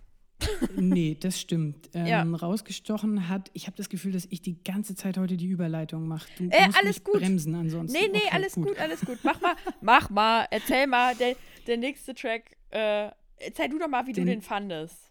Nee, 0.77 1.17
das 1.21 1.39
stimmt. 1.41 1.91
Ähm, 1.95 2.07
Ja. 2.07 2.23
Rausgestochen 2.23 3.29
hat, 3.29 3.51
ich 3.53 3.67
habe 3.67 3.77
das 3.77 3.89
Gefühl, 3.89 4.13
dass 4.13 4.27
ich 4.31 4.41
die 4.43 4.63
ganze 4.63 4.95
Zeit 4.95 5.19
heute 5.19 5.37
die 5.37 5.49
Überleitung 5.49 6.07
mache. 6.07 6.29
Du 6.39 6.45
Äh, 6.51 6.67
musst 6.67 6.79
alles 6.79 7.03
gut. 7.05 7.19
bremsen 7.19 7.55
ansonsten. 7.57 7.99
Nee, 7.99 8.09
nee, 8.13 8.19
Okay, 8.27 8.29
alles 8.31 8.55
gut. 8.55 8.79
alles 8.79 9.01
gut. 9.01 9.19
Mach 9.25 9.41
mal, 9.41 9.57
mach 9.81 10.09
mal, 10.09 10.47
erzähl 10.51 10.87
mal, 10.87 11.15
der, 11.17 11.35
der 11.67 11.77
nächste 11.79 12.15
Track, 12.15 12.57
äh, 12.71 13.11
erzähl 13.39 13.69
du 13.71 13.79
doch 13.81 13.89
mal, 13.89 14.07
wie 14.07 14.13
du 14.13 14.21
Den- 14.21 14.29
den 14.29 14.43
fandest. 14.43 15.10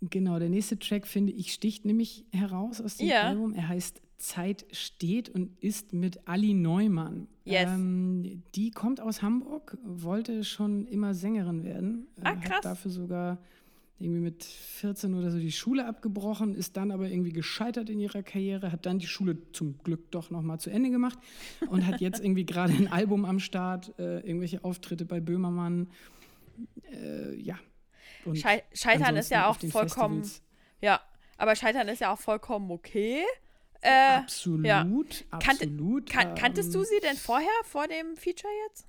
Genau, 0.00 0.38
der 0.38 0.50
nächste 0.50 0.78
Track, 0.78 1.06
finde 1.06 1.32
ich, 1.32 1.52
sticht 1.52 1.84
nämlich 1.84 2.24
heraus 2.32 2.80
aus 2.80 2.96
dem 2.98 3.08
Ja. 3.08 3.22
Album. 3.22 3.54
Er 3.54 3.68
heißt 3.68 4.02
Zeit 4.18 4.66
steht 4.70 5.28
und 5.28 5.50
ist 5.62 5.92
mit 5.92 6.26
Ali 6.28 6.54
Neumann. 6.54 7.26
Yes. 7.44 7.70
Ähm, 7.70 8.42
die 8.54 8.70
kommt 8.70 9.00
aus 9.00 9.22
Hamburg, 9.22 9.76
wollte 9.84 10.44
schon 10.44 10.86
immer 10.86 11.14
Sängerin 11.14 11.64
werden. 11.64 12.06
äh, 12.18 12.20
Ah, 12.24 12.36
krass. 12.36 12.56
Hat 12.56 12.64
dafür 12.64 12.90
sogar 12.90 13.38
irgendwie 13.98 14.20
mit 14.20 14.44
14 14.44 15.14
oder 15.14 15.30
so 15.30 15.38
die 15.38 15.52
Schule 15.52 15.86
abgebrochen, 15.86 16.54
ist 16.54 16.76
dann 16.76 16.90
aber 16.90 17.08
irgendwie 17.08 17.32
gescheitert 17.32 17.88
in 17.88 18.00
ihrer 18.00 18.22
Karriere, 18.22 18.72
hat 18.72 18.86
dann 18.86 18.98
die 18.98 19.06
Schule 19.06 19.36
zum 19.52 19.78
Glück 19.84 20.10
doch 20.10 20.30
nochmal 20.30 20.58
zu 20.58 20.68
Ende 20.70 20.90
gemacht 20.90 21.18
und 21.70 21.86
hat 21.86 22.00
jetzt 22.00 22.22
irgendwie 22.22 22.44
gerade 22.46 22.72
ein 22.72 22.88
Album 22.88 23.24
am 23.24 23.38
Start, 23.38 23.92
äh, 23.98 24.20
irgendwelche 24.20 24.64
Auftritte 24.64 25.04
bei 25.06 25.20
Böhmermann. 25.20 25.88
Äh, 26.92 27.34
ja. 27.40 27.58
Und 28.26 28.36
Schei 28.36 28.62
Scheitern 28.72 29.16
ist 29.16 29.30
ja 29.30 29.48
auch 29.48 29.58
vollkommen, 29.58 30.22
Festivals 30.22 30.42
ja, 30.80 31.00
aber 31.36 31.56
Scheitern 31.56 31.88
ist 31.88 32.00
ja 32.00 32.12
auch 32.12 32.18
vollkommen 32.18 32.70
okay. 32.70 33.22
Äh, 33.80 34.16
Absolut, 34.16 34.64
ja. 34.64 34.86
Absolut. 35.30 36.08
kan 36.08 36.34
kanntest 36.34 36.74
du 36.74 36.78
ähm, 36.78 36.84
sie 36.84 37.00
denn 37.00 37.16
vorher, 37.16 37.48
vor 37.64 37.86
dem 37.86 38.16
Feature 38.16 38.52
jetzt? 38.68 38.86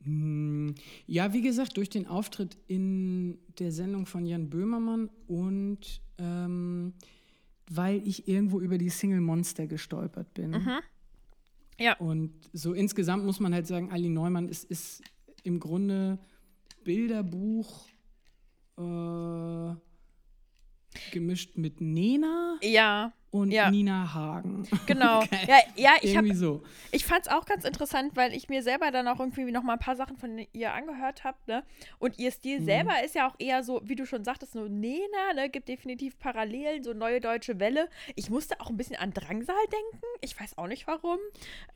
mh, 0.00 0.74
Ja, 1.06 1.32
wie 1.32 1.42
gesagt, 1.42 1.76
durch 1.76 1.88
den 1.88 2.06
Auftritt 2.06 2.56
in 2.66 3.38
der 3.58 3.72
Sendung 3.72 4.06
von 4.06 4.26
Jan 4.26 4.50
Böhmermann 4.50 5.10
und 5.26 6.00
ähm, 6.18 6.94
weil 7.70 8.06
ich 8.06 8.28
irgendwo 8.28 8.60
über 8.60 8.78
die 8.78 8.90
Single 8.90 9.20
Monster 9.20 9.66
gestolpert 9.66 10.32
bin. 10.34 10.50
Mhm. 10.50 10.80
Ja. 11.78 11.96
Und 11.98 12.32
so 12.52 12.72
insgesamt 12.72 13.24
muss 13.24 13.40
man 13.40 13.52
halt 13.52 13.66
sagen, 13.66 13.90
Ali 13.90 14.08
Neumann 14.08 14.48
ist, 14.48 14.64
ist 14.64 15.02
im 15.42 15.60
Grunde 15.60 16.18
Bilderbuch 16.84 17.86
äh, 18.78 19.74
gemischt 21.12 21.56
mit 21.56 21.80
Nena 21.80 22.58
Ja, 22.62 23.12
und 23.30 23.50
Ja. 23.50 23.70
Nina 23.70 24.14
Hagen. 24.14 24.66
genau. 24.86 25.18
Okay. 25.22 25.38
Ja, 25.46 25.58
ja, 25.76 25.90
ich 26.00 26.16
habe 26.16 26.34
so. 26.34 26.62
Ich 26.90 27.04
fand 27.04 27.26
es 27.26 27.28
auch 27.32 27.44
ganz 27.44 27.64
interessant, 27.64 28.12
weil 28.16 28.32
ich 28.32 28.48
mir 28.48 28.62
selber 28.62 28.90
dann 28.90 29.06
auch 29.08 29.20
irgendwie 29.20 29.50
noch 29.52 29.62
mal 29.62 29.74
ein 29.74 29.78
paar 29.78 29.96
Sachen 29.96 30.16
von 30.16 30.46
ihr 30.54 30.72
angehört 30.72 31.22
habe, 31.24 31.36
ne? 31.46 31.62
Und 31.98 32.18
ihr 32.18 32.30
Stil 32.30 32.60
Mhm. 32.60 32.64
selber 32.64 33.04
ist 33.04 33.14
ja 33.14 33.28
auch 33.28 33.34
eher 33.38 33.62
so, 33.62 33.82
wie 33.84 33.94
du 33.94 34.06
schon 34.06 34.24
sagtest, 34.24 34.52
so 34.52 34.68
Nena, 34.68 35.34
ne? 35.34 35.50
Gibt 35.50 35.68
definitiv 35.68 36.18
Parallelen, 36.18 36.82
so 36.82 36.94
neue 36.94 37.20
deutsche 37.20 37.60
Welle. 37.60 37.90
Ich 38.14 38.30
musste 38.30 38.58
auch 38.60 38.70
ein 38.70 38.78
bisschen 38.78 38.96
an 38.96 39.12
Drangsal 39.12 39.54
denken. 39.70 40.06
Ich 40.22 40.38
weiß 40.40 40.56
auch 40.56 40.66
nicht 40.68 40.86
warum. 40.86 41.18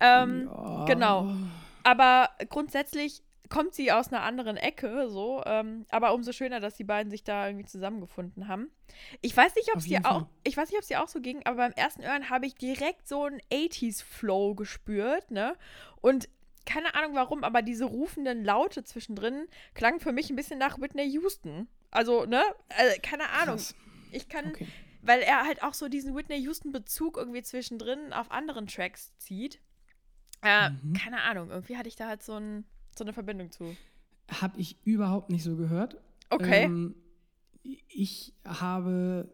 Ähm, 0.01 0.49
Ja. 0.51 0.85
Genau. 0.87 1.35
Aber 1.83 2.31
grundsätzlich 2.49 3.23
kommt 3.51 3.75
sie 3.75 3.93
aus 3.93 4.09
einer 4.09 4.23
anderen 4.23 4.57
Ecke, 4.57 5.11
so. 5.11 5.43
Ähm, 5.45 5.85
aber 5.91 6.15
umso 6.15 6.33
schöner, 6.33 6.61
dass 6.61 6.77
die 6.77 6.85
beiden 6.85 7.11
sich 7.11 7.25
da 7.25 7.47
irgendwie 7.49 7.67
zusammengefunden 7.67 8.49
haben. 8.49 8.71
Ich 9.21 9.37
weiß 9.37 9.55
nicht, 9.57 9.75
ob 9.75 9.83
sie 9.83 9.91
jeden 9.91 10.07
auch, 10.07 10.27
ich 10.45 10.57
weiß 10.57 10.71
nicht, 10.71 10.79
ob 10.79 10.85
sie 10.85 10.97
auch 10.97 11.09
so 11.09 11.21
ging, 11.21 11.45
aber 11.45 11.57
beim 11.57 11.73
ersten 11.73 12.03
Hören 12.03 12.31
habe 12.31 12.47
ich 12.47 12.55
direkt 12.55 13.07
so 13.07 13.25
einen 13.25 13.41
80s-Flow 13.53 14.55
gespürt, 14.55 15.31
ne? 15.31 15.55
Und 16.01 16.29
keine 16.65 16.95
Ahnung 16.95 17.15
warum, 17.15 17.43
aber 17.45 17.63
diese 17.63 17.85
rufenden 17.85 18.45
Laute 18.45 18.85
zwischendrin 18.85 19.47
klangen 19.75 19.99
für 20.01 20.13
mich 20.13 20.31
ein 20.31 20.37
bisschen 20.37 20.59
nach 20.59 20.81
Whitney 20.81 21.09
Houston. 21.11 21.69
Also, 21.91 22.25
ne? 22.27 22.43
Äh, 22.69 22.99
keine 23.01 23.29
Ahnung. 23.31 23.57
Krass. 23.57 23.75
Ich 24.13 24.29
kann, 24.29 24.51
Okay. 24.51 24.69
weil 25.03 25.21
er 25.23 25.45
halt 25.45 25.63
auch 25.63 25.75
so 25.75 25.89
diesen 25.89 26.15
Whitney 26.15 26.37
Houston-Bezug 26.39 27.17
irgendwie 27.17 27.43
zwischendrin 27.43 28.13
auf 28.13 28.31
anderen 28.31 28.67
Tracks 28.69 29.17
zieht. 29.19 29.59
Äh, 30.43 30.71
Mhm. 30.71 30.93
Keine 30.95 31.23
Ahnung, 31.23 31.51
irgendwie 31.51 31.77
hatte 31.77 31.89
ich 31.89 31.97
da 31.97 32.07
halt 32.09 32.23
so, 32.23 32.35
ein, 32.35 32.65
so 32.97 33.05
eine 33.05 33.13
Verbindung 33.13 33.51
zu. 33.51 33.77
Habe 34.29 34.61
ich 34.61 34.77
überhaupt 34.85 35.31
nicht 35.31 35.43
so 35.43 35.57
gehört. 35.57 35.97
Okay. 36.31 36.65
Ähm, 36.65 36.95
ich 37.89 38.33
habe 38.45 39.29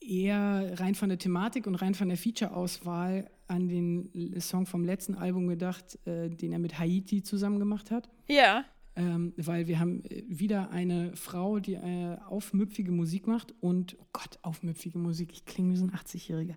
eher 0.00 0.78
rein 0.80 0.94
von 0.94 1.08
der 1.08 1.18
Thematik 1.18 1.66
und 1.66 1.76
rein 1.76 1.94
von 1.94 2.08
der 2.08 2.18
Feature-Auswahl 2.18 3.30
an 3.46 3.68
den 3.68 4.40
Song 4.40 4.66
vom 4.66 4.84
letzten 4.84 5.14
Album 5.14 5.46
gedacht, 5.46 5.98
äh, 6.06 6.30
den 6.30 6.52
er 6.52 6.58
mit 6.58 6.78
Haiti 6.78 7.22
zusammen 7.22 7.58
gemacht 7.58 7.90
hat. 7.90 8.08
Ja, 8.28 8.64
Ähm, 8.94 9.32
weil 9.38 9.68
wir 9.68 9.78
haben 9.78 10.04
äh, 10.04 10.22
wieder 10.28 10.70
eine 10.70 11.16
Frau, 11.16 11.60
die 11.60 11.74
äh, 11.74 12.18
aufmüpfige 12.28 12.92
Musik 12.92 13.26
macht 13.26 13.54
und, 13.60 13.96
oh 13.98 14.06
Gott, 14.12 14.38
aufmüpfige 14.42 14.98
Musik, 14.98 15.30
ich 15.32 15.46
klinge 15.46 15.72
wie 15.72 15.76
so 15.76 15.84
ein 15.84 15.92
80-Jähriger. 15.92 16.54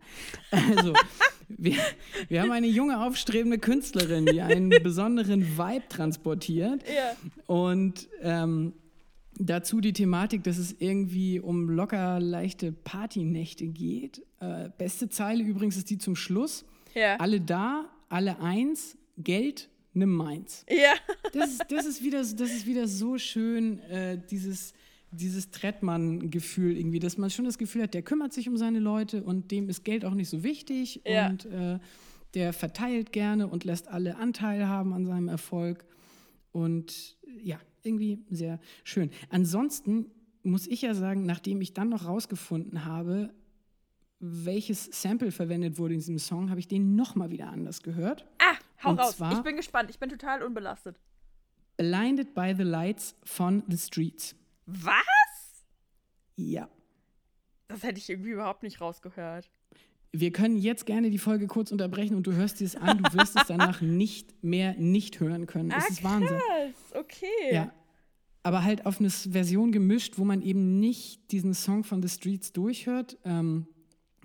Also, 0.75 0.93
wir, 1.47 1.77
wir 2.27 2.41
haben 2.41 2.51
eine 2.51 2.67
junge, 2.67 3.01
aufstrebende 3.05 3.57
Künstlerin, 3.57 4.25
die 4.25 4.41
einen 4.41 4.69
besonderen 4.83 5.57
Vibe 5.57 5.87
transportiert. 5.87 6.83
ja. 6.83 7.15
Und 7.47 8.09
ähm, 8.21 8.73
Dazu 9.37 9.81
die 9.81 9.91
Thematik, 9.91 10.43
dass 10.43 10.57
es 10.57 10.75
irgendwie 10.79 11.41
um 11.41 11.69
locker 11.69 12.21
leichte 12.21 12.71
Partynächte 12.71 13.67
geht. 13.67 14.21
Äh, 14.39 14.69
beste 14.77 15.09
Zeile 15.09 15.43
übrigens 15.43 15.75
ist 15.75 15.89
die 15.89 15.97
zum 15.97 16.15
Schluss. 16.15 16.63
Ja. 16.93 17.17
Alle 17.17 17.41
da, 17.41 17.89
alle 18.07 18.39
eins, 18.39 18.97
Geld, 19.17 19.69
nimm 19.95 20.11
meins. 20.13 20.65
Ja. 20.69 20.93
Das 21.33 21.51
ist, 21.51 21.65
das 21.69 21.85
ist, 21.85 22.03
wieder, 22.03 22.19
das 22.19 22.33
ist 22.39 22.65
wieder 22.65 22.87
so 22.87 23.17
schön, 23.17 23.79
äh, 23.79 24.19
dieses, 24.29 24.73
dieses 25.11 25.49
Trettmann-Gefühl 25.51 26.77
irgendwie, 26.77 26.99
dass 26.99 27.17
man 27.17 27.29
schon 27.29 27.45
das 27.45 27.57
Gefühl 27.57 27.83
hat, 27.83 27.93
der 27.93 28.01
kümmert 28.01 28.33
sich 28.33 28.47
um 28.49 28.57
seine 28.57 28.79
Leute 28.79 29.23
und 29.23 29.51
dem 29.51 29.69
ist 29.69 29.83
Geld 29.83 30.05
auch 30.05 30.13
nicht 30.13 30.29
so 30.29 30.43
wichtig 30.43 31.01
Ja. 31.05 31.27
und 31.29 31.45
äh, 31.45 31.79
der 32.33 32.51
verteilt 32.53 33.11
gerne 33.13 33.47
und 33.47 33.63
lässt 33.63 33.87
alle 33.87 34.17
Anteil 34.17 34.67
haben 34.67 34.93
an 34.93 35.05
seinem 35.05 35.29
Erfolg. 35.29 35.85
Und 36.51 37.17
ja, 37.41 37.59
irgendwie 37.83 38.19
sehr 38.29 38.59
schön. 38.83 39.09
Ansonsten 39.29 40.07
muss 40.43 40.67
ich 40.67 40.81
ja 40.81 40.93
sagen, 40.93 41.25
nachdem 41.25 41.61
ich 41.61 41.73
dann 41.73 41.89
noch 41.89 42.05
rausgefunden 42.05 42.85
habe, 42.85 43.33
welches 44.19 44.85
Sample 44.91 45.31
verwendet 45.31 45.77
wurde 45.77 45.93
in 45.93 45.99
diesem 45.99 46.19
Song, 46.19 46.49
habe 46.49 46.59
ich 46.59 46.67
den 46.67 46.95
nochmal 46.95 47.29
wieder 47.31 47.49
anders 47.49 47.81
gehört. 47.83 48.25
Ah, 48.39 48.55
hau 48.83 48.91
Und 48.91 48.99
raus. 48.99 49.17
zwar- 49.17 49.31
ich 49.33 49.41
bin 49.41 49.55
gespannt. 49.55 49.89
Ich 49.89 49.99
bin 49.99 50.09
total 50.09 50.43
unbelastet. 50.43 50.99
Blinded 51.77 52.33
by 52.33 52.53
the 52.55 52.63
Lights 52.63 53.15
von 53.23 53.63
The 53.67 53.77
Streets. 53.77 54.35
Was? 54.65 55.65
Ja. 56.35 56.69
Das 57.67 57.83
hätte 57.83 57.99
ich 57.99 58.09
irgendwie 58.09 58.31
überhaupt 58.31 58.63
nicht 58.63 58.79
rausgehört. 58.81 59.49
Wir 60.11 60.31
können 60.31 60.57
jetzt 60.57 60.85
gerne 60.85 61.09
die 61.09 61.17
Folge 61.17 61.47
kurz 61.47 61.71
unterbrechen 61.71 62.15
und 62.15 62.25
du 62.25 62.31
hörst 62.33 62.59
dir 62.61 62.65
es 62.65 62.75
an. 62.77 62.99
Du 63.03 63.13
wirst 63.13 63.35
es 63.35 63.47
danach 63.47 63.81
nicht 63.81 64.41
mehr 64.43 64.73
nicht 64.75 65.19
hören 65.19 65.45
können. 65.45 65.71
Es 65.71 65.89
ist 65.89 66.03
Wahnsinn. 66.03 66.37
Ah, 66.37 66.39
Krass, 66.65 66.93
okay. 67.01 67.27
Ja. 67.53 67.73
Aber 68.43 68.63
halt 68.63 68.85
auf 68.85 68.99
eine 68.99 69.09
Version 69.09 69.71
gemischt, 69.71 70.17
wo 70.17 70.23
man 70.23 70.41
eben 70.41 70.79
nicht 70.79 71.31
diesen 71.31 71.53
Song 71.53 71.83
von 71.83 72.01
The 72.01 72.07
Streets 72.09 72.53
durchhört. 72.53 73.17
Ähm, 73.25 73.67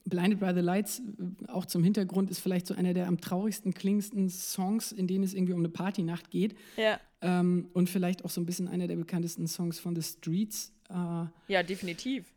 Blinded 0.04 0.40
by 0.40 0.52
the 0.54 0.60
Lights, 0.60 1.00
äh, 1.00 1.46
auch 1.50 1.66
zum 1.66 1.82
Hintergrund, 1.84 2.30
ist 2.30 2.40
vielleicht 2.40 2.66
so 2.66 2.74
einer 2.74 2.94
der 2.94 3.06
am 3.06 3.20
traurigsten 3.20 3.74
klingendsten 3.74 4.28
Songs, 4.28 4.92
in 4.92 5.06
denen 5.06 5.24
es 5.24 5.34
irgendwie 5.34 5.52
um 5.52 5.60
eine 5.60 5.68
Partynacht 5.68 6.30
geht. 6.30 6.54
Ja, 6.76 6.98
Ähm, 7.22 7.68
und 7.74 7.90
vielleicht 7.90 8.24
auch 8.24 8.30
so 8.30 8.40
ein 8.40 8.46
bisschen 8.46 8.66
einer 8.66 8.86
der 8.88 8.96
bekanntesten 8.96 9.46
Songs 9.46 9.78
von 9.78 9.94
The 9.94 10.02
Streets. 10.02 10.72
Äh, 10.88 11.26
ja 11.52 11.62
definitiv. 11.62 12.32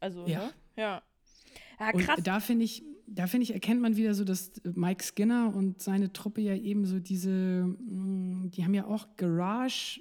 Also, 0.00 0.26
Ja. 0.26 0.46
ne? 0.46 0.50
Ja. 0.76 1.02
Ja, 1.78 1.90
Und 1.92 2.00
krass. 2.00 2.20
da 2.24 2.40
finde 2.40 2.64
ich, 2.64 2.82
da 3.06 3.26
finde 3.26 3.44
ich, 3.44 3.52
erkennt 3.52 3.80
man 3.82 3.96
wieder 3.96 4.14
so, 4.14 4.24
dass 4.24 4.50
Mike 4.64 5.04
Skinner 5.04 5.54
und 5.54 5.82
seine 5.82 6.12
Truppe 6.12 6.40
ja 6.40 6.54
eben 6.56 6.86
so 6.86 6.98
diese, 7.00 7.66
mh, 7.78 8.48
die 8.48 8.64
haben 8.64 8.72
ja 8.74 8.86
auch 8.86 9.06
Garage 9.16 10.00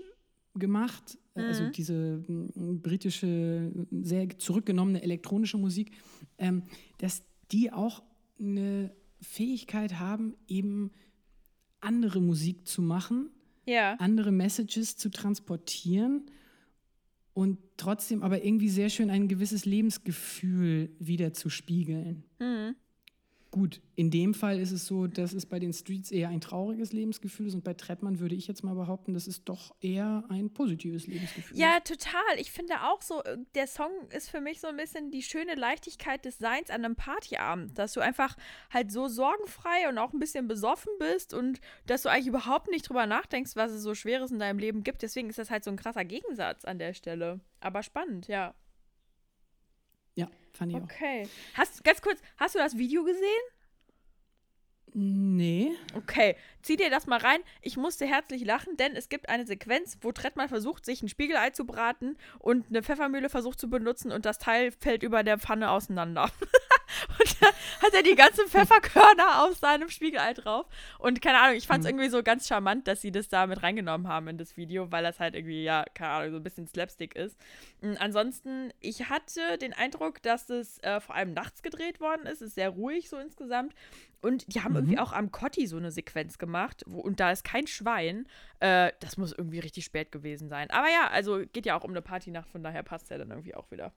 gemacht, 0.55 1.17
Mhm. 1.35 1.43
also 1.45 1.65
diese 1.67 2.23
mh, 2.27 2.79
britische, 2.83 3.71
sehr 4.03 4.29
zurückgenommene 4.37 5.01
elektronische 5.01 5.57
Musik, 5.57 5.91
ähm, 6.43 6.63
dass 6.99 7.23
die 7.51 7.71
auch 7.71 8.03
eine 8.39 8.93
Fähigkeit 9.21 9.99
haben, 9.99 10.35
eben 10.47 10.91
andere 11.79 12.21
Musik 12.21 12.67
zu 12.67 12.81
machen, 12.81 13.29
ja. 13.65 13.95
andere 13.95 14.31
Messages 14.31 14.97
zu 14.97 15.09
transportieren 15.09 16.25
und 17.33 17.57
trotzdem 17.77 18.21
aber 18.21 18.43
irgendwie 18.43 18.69
sehr 18.69 18.89
schön 18.89 19.09
ein 19.09 19.27
gewisses 19.27 19.65
Lebensgefühl 19.65 20.91
wieder 20.99 21.33
zu 21.33 21.49
spiegeln. 21.49 22.23
Mhm. 22.39 22.75
Gut, 23.53 23.81
in 23.95 24.09
dem 24.09 24.33
Fall 24.33 24.57
ist 24.59 24.71
es 24.71 24.87
so, 24.87 25.05
dass 25.05 25.31
es 25.31 25.45
bei 25.45 25.59
den 25.59 25.73
Streets 25.73 26.09
eher 26.09 26.29
ein 26.29 26.41
trauriges 26.41 26.91
Lebensgefühl 26.91 27.45
ist 27.45 27.53
und 27.53 27.63
bei 27.63 27.75
Trettmann 27.75 28.17
würde 28.19 28.33
ich 28.33 28.47
jetzt 28.47 28.63
mal 28.63 28.73
behaupten, 28.73 29.13
dass 29.13 29.27
es 29.27 29.43
doch 29.43 29.75
eher 29.79 30.23
ein 30.29 30.49
positives 30.51 31.05
Lebensgefühl 31.05 31.55
Ja, 31.55 31.77
ist. 31.77 31.85
total. 31.85 32.39
Ich 32.39 32.51
finde 32.51 32.81
auch 32.81 33.03
so, 33.03 33.21
äh, 33.23 33.37
der 33.53 33.67
Song 33.67 33.91
ist 34.09 34.31
für 34.31 34.41
mich 34.41 34.59
so 34.59 34.65
ein 34.69 34.75
bisschen 34.77 35.11
die 35.11 35.21
schöne 35.21 35.53
Leichtigkeit 35.53 36.25
des 36.25 36.39
Seins 36.39 36.71
an 36.71 36.83
einem 36.83 36.95
Partyabend. 36.95 37.77
Dass 37.77 37.93
du 37.93 37.99
einfach 37.99 38.35
halt 38.71 38.91
so 38.91 39.07
sorgenfrei 39.07 39.87
und 39.87 39.99
auch 39.99 40.13
ein 40.13 40.19
bisschen 40.19 40.47
besoffen 40.47 40.91
bist 40.97 41.35
und 41.35 41.61
dass 41.85 42.01
du 42.01 42.09
eigentlich 42.09 42.25
überhaupt 42.25 42.71
nicht 42.71 42.89
drüber 42.89 43.05
nachdenkst, 43.05 43.55
was 43.55 43.71
es 43.71 43.83
so 43.83 43.93
Schweres 43.93 44.31
in 44.31 44.39
deinem 44.39 44.57
Leben 44.57 44.81
gibt. 44.83 45.03
Deswegen 45.03 45.29
ist 45.29 45.37
das 45.37 45.51
halt 45.51 45.63
so 45.63 45.69
ein 45.69 45.77
krasser 45.77 46.05
Gegensatz 46.05 46.65
an 46.65 46.79
der 46.79 46.95
Stelle. 46.95 47.39
Aber 47.59 47.83
spannend, 47.83 48.27
ja. 48.27 48.55
Fand 50.53 50.71
ich 50.71 50.77
auch. 50.77 50.83
Okay. 50.83 51.27
Hast, 51.55 51.83
ganz 51.83 52.01
kurz, 52.01 52.21
hast 52.37 52.55
du 52.55 52.59
das 52.59 52.77
Video 52.77 53.03
gesehen? 53.03 53.41
Nee. 54.93 55.71
Okay, 55.95 56.35
zieh 56.63 56.77
dir 56.77 56.89
das 56.89 57.07
mal 57.07 57.19
rein. 57.19 57.39
Ich 57.61 57.77
musste 57.77 58.05
herzlich 58.05 58.43
lachen, 58.43 58.77
denn 58.77 58.95
es 58.95 59.09
gibt 59.09 59.29
eine 59.29 59.45
Sequenz, 59.45 59.97
wo 60.01 60.11
Trettmann 60.11 60.49
versucht, 60.49 60.85
sich 60.85 61.01
ein 61.01 61.09
Spiegelei 61.09 61.51
zu 61.51 61.65
braten 61.65 62.17
und 62.39 62.65
eine 62.69 62.81
Pfeffermühle 62.81 63.29
versucht 63.29 63.59
zu 63.59 63.69
benutzen 63.69 64.11
und 64.11 64.25
das 64.25 64.39
Teil 64.39 64.71
fällt 64.71 65.03
über 65.03 65.23
der 65.23 65.37
Pfanne 65.37 65.69
auseinander. 65.69 66.23
und 67.19 67.41
da 67.41 67.47
hat 67.81 67.93
er 67.93 68.03
die 68.03 68.15
ganzen 68.15 68.47
Pfefferkörner 68.47 69.43
auf 69.43 69.57
seinem 69.57 69.89
Spiegelei 69.89 70.33
drauf. 70.33 70.65
Und 70.99 71.21
keine 71.21 71.39
Ahnung, 71.39 71.55
ich 71.55 71.67
fand 71.67 71.83
es 71.83 71.89
irgendwie 71.89 72.09
so 72.09 72.23
ganz 72.23 72.47
charmant, 72.47 72.87
dass 72.87 73.01
sie 73.01 73.11
das 73.11 73.27
da 73.27 73.45
mit 73.47 73.61
reingenommen 73.61 74.07
haben 74.07 74.27
in 74.27 74.37
das 74.37 74.57
Video, 74.57 74.91
weil 74.91 75.03
das 75.03 75.19
halt 75.19 75.35
irgendwie, 75.35 75.63
ja, 75.63 75.85
keine 75.93 76.11
Ahnung, 76.11 76.31
so 76.31 76.37
ein 76.37 76.43
bisschen 76.43 76.67
Slapstick 76.67 77.15
ist. 77.15 77.37
Mm, 77.81 77.93
Ansonsten, 77.99 78.71
ich 78.79 79.09
hatte 79.09 79.57
den 79.57 79.73
Eindruck, 79.73 80.21
dass 80.21 80.49
es 80.49 80.79
äh, 80.79 80.99
vor 80.99 81.15
allem 81.15 81.33
nachts 81.33 81.61
gedreht 81.61 81.99
worden 81.99 82.25
ist. 82.25 82.41
Es 82.41 82.49
ist 82.49 82.55
sehr 82.55 82.69
ruhig 82.69 83.09
so 83.09 83.17
insgesamt. 83.17 83.73
Und 84.21 84.53
die 84.53 84.61
haben 84.61 84.75
irgendwie 84.75 84.99
auch 84.99 85.11
am 85.11 85.31
Kotti 85.31 85.67
so 85.67 85.75
eine 85.75 85.91
Sequenz 85.91 86.37
gemacht. 86.37 86.52
Wo, 86.85 86.99
und 86.99 87.19
da 87.19 87.31
ist 87.31 87.43
kein 87.43 87.67
Schwein. 87.67 88.27
Äh, 88.59 88.91
das 88.99 89.17
muss 89.17 89.33
irgendwie 89.33 89.59
richtig 89.59 89.85
spät 89.85 90.11
gewesen 90.11 90.49
sein. 90.49 90.69
Aber 90.71 90.87
ja, 90.87 91.09
also 91.11 91.43
geht 91.51 91.65
ja 91.65 91.77
auch 91.77 91.83
um 91.83 91.91
eine 91.91 92.01
Partynacht, 92.01 92.49
von 92.49 92.63
daher 92.63 92.83
passt 92.83 93.09
ja 93.09 93.17
dann 93.17 93.31
irgendwie 93.31 93.55
auch 93.55 93.69
wieder. 93.71 93.91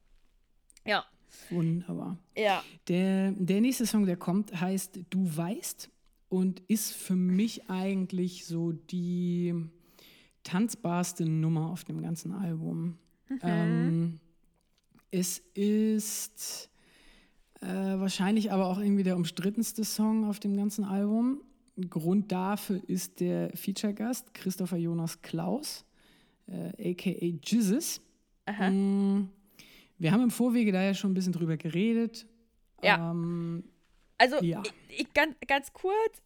Ja. 0.84 1.04
Wunderbar. 1.50 2.18
Ja. 2.36 2.62
Der, 2.88 3.32
der 3.32 3.60
nächste 3.60 3.86
Song, 3.86 4.06
der 4.06 4.16
kommt, 4.16 4.60
heißt 4.60 5.00
Du 5.10 5.36
weißt 5.36 5.90
und 6.28 6.60
ist 6.68 6.92
für 6.92 7.16
mich 7.16 7.68
eigentlich 7.68 8.46
so 8.46 8.72
die 8.72 9.54
tanzbarste 10.44 11.24
Nummer 11.26 11.70
auf 11.70 11.84
dem 11.84 12.00
ganzen 12.00 12.32
Album. 12.32 12.98
Ähm, 13.42 14.20
es 15.10 15.38
ist 15.54 16.70
äh, 17.60 17.66
wahrscheinlich 17.66 18.52
aber 18.52 18.66
auch 18.66 18.78
irgendwie 18.78 19.02
der 19.02 19.16
umstrittenste 19.16 19.84
Song 19.84 20.28
auf 20.28 20.38
dem 20.38 20.56
ganzen 20.56 20.84
Album. 20.84 21.40
Grund 21.90 22.32
dafür 22.32 22.80
ist 22.86 23.20
der 23.20 23.50
Feature-Gast 23.56 24.34
Christopher 24.34 24.76
Jonas 24.76 25.20
Klaus, 25.22 25.84
äh, 26.48 26.92
aka 26.92 27.10
Jesus. 27.44 28.00
Mm, 28.48 29.24
Wir 29.98 30.12
haben 30.12 30.22
im 30.22 30.30
Vorwege 30.30 30.72
da 30.72 30.82
ja 30.82 30.94
schon 30.94 31.10
ein 31.10 31.14
bisschen 31.14 31.32
drüber 31.32 31.56
geredet. 31.56 32.26
Ja. 32.82 33.10
Ähm, 33.10 33.64
Also, 34.18 34.42
Ja. 34.42 34.62
ich, 34.88 35.00
ich, 35.00 35.12
ganz, 35.14 35.36
ganz 35.46 35.72
kurz, 35.72 36.22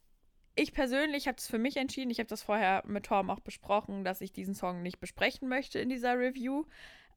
ich 0.54 0.72
persönlich 0.72 1.26
habe 1.26 1.38
es 1.38 1.46
für 1.48 1.58
mich 1.58 1.76
entschieden, 1.76 2.10
ich 2.10 2.18
habe 2.18 2.28
das 2.28 2.42
vorher 2.42 2.84
mit 2.86 3.06
Torm 3.06 3.30
auch 3.30 3.40
besprochen, 3.40 4.04
dass 4.04 4.20
ich 4.20 4.32
diesen 4.32 4.54
Song 4.54 4.82
nicht 4.82 5.00
besprechen 5.00 5.48
möchte 5.48 5.78
in 5.80 5.88
dieser 5.88 6.18
Review, 6.18 6.64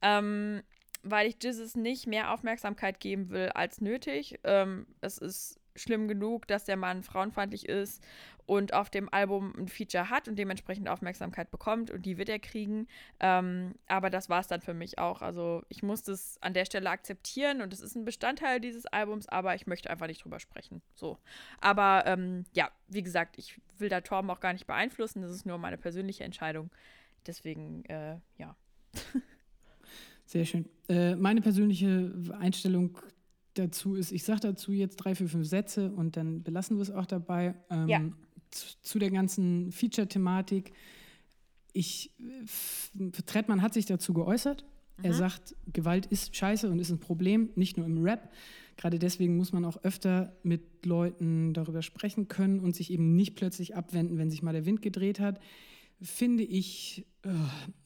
ähm, 0.02 0.62
weil 1.04 1.28
ich 1.28 1.36
Jesus 1.44 1.76
nicht 1.76 2.08
mehr 2.08 2.32
Aufmerksamkeit 2.32 3.00
geben 3.00 3.30
will 3.30 3.50
als 3.50 3.82
nötig. 3.82 4.40
Ähm, 4.44 4.88
es 5.02 5.18
ist 5.18 5.60
schlimm 5.76 6.08
genug, 6.08 6.48
dass 6.48 6.66
der 6.66 6.78
Mann 6.78 7.04
frauenfeindlich 7.04 7.68
ist 7.68 8.04
und 8.46 8.74
auf 8.74 8.90
dem 8.90 9.12
Album 9.14 9.54
ein 9.58 9.68
Feature 9.68 10.10
hat 10.10 10.28
und 10.28 10.38
dementsprechend 10.38 10.90
Aufmerksamkeit 10.90 11.50
bekommt 11.52 11.92
und 11.92 12.06
die 12.06 12.18
wird 12.18 12.30
er 12.30 12.40
kriegen. 12.40 12.88
Ähm, 13.20 13.76
aber 13.88 14.10
das 14.10 14.30
war 14.30 14.42
es 14.42 14.48
dann 14.48 14.62
für 14.62 14.74
mich 14.74 15.00
auch. 15.00 15.22
Also 15.22 15.64
ich 15.70 15.84
muss 15.84 16.04
das 16.04 16.38
an 16.42 16.54
der 16.54 16.66
Stelle 16.66 16.90
akzeptieren 16.90 17.62
und 17.62 17.74
es 17.74 17.80
ist 17.80 17.96
ein 17.96 18.06
Bestandteil 18.06 18.60
dieses 18.60 18.86
Albums, 18.86 19.28
aber 19.28 19.56
ich 19.56 19.68
möchte 19.68 19.90
einfach 19.90 20.08
nicht 20.08 20.24
drüber 20.24 20.40
sprechen. 20.40 20.82
So. 20.94 21.18
Aber 21.62 22.04
ähm, 22.06 22.46
ja, 22.54 22.70
wie 22.88 23.04
gesagt, 23.04 23.38
ich 23.38 23.60
will 23.78 23.90
da 23.90 24.02
Torben 24.02 24.30
auch 24.30 24.40
gar 24.40 24.54
nicht 24.54 24.68
beeinflussen. 24.68 25.22
Das 25.22 25.32
ist 25.32 25.46
nur 25.46 25.58
meine 25.58 25.78
persönliche 25.78 26.24
Entscheidung. 26.24 26.70
Deswegen, 27.26 27.86
äh, 27.86 28.18
ja. 28.38 28.56
Sehr 30.26 30.46
schön. 30.46 30.70
Äh, 30.90 31.16
meine 31.16 31.42
persönliche 31.42 32.14
Einstellung 32.40 32.98
dazu 33.54 33.96
ist, 33.96 34.12
ich 34.12 34.24
sage 34.24 34.40
dazu 34.42 34.72
jetzt 34.72 34.96
drei, 34.98 35.16
vier, 35.16 35.28
fünf 35.28 35.48
Sätze 35.48 35.92
und 35.92 36.18
dann 36.18 36.44
belassen 36.44 36.78
wir 36.78 36.82
es 36.82 36.92
auch 36.92 37.06
dabei. 37.06 37.56
Ähm, 37.70 37.88
Ja. 37.88 38.02
zu, 38.52 38.68
zu 38.82 39.00
der 39.00 39.12
ganzen 39.12 39.72
Feature-Thematik. 39.72 40.74
Ich, 41.72 42.12
äh, 43.00 43.10
Trettmann 43.26 43.62
hat 43.62 43.74
sich 43.74 43.86
dazu 43.86 44.14
geäußert. 44.14 44.66
Er 45.02 45.14
sagt, 45.14 45.56
Gewalt 45.74 46.06
ist 46.06 46.36
scheiße 46.36 46.70
und 46.70 46.78
ist 46.80 46.92
ein 46.92 47.00
Problem, 47.00 47.50
nicht 47.56 47.78
nur 47.78 47.86
im 47.88 48.04
Rap. 48.04 48.32
Gerade 48.78 49.00
deswegen 49.00 49.36
muss 49.38 49.52
man 49.52 49.66
auch 49.66 49.84
öfter 49.84 50.36
mit 50.44 50.86
Leuten 50.86 51.54
darüber 51.54 51.82
sprechen 51.82 52.28
können 52.28 52.60
und 52.60 52.76
sich 52.76 52.92
eben 52.92 53.16
nicht 53.16 53.36
plötzlich 53.36 53.76
abwenden, 53.76 54.18
wenn 54.20 54.30
sich 54.30 54.44
mal 54.44 54.54
der 54.54 54.66
Wind 54.66 54.82
gedreht 54.84 55.20
hat. 55.20 55.40
Finde 56.04 56.44
ich, 56.44 57.06
äh, 57.24 57.30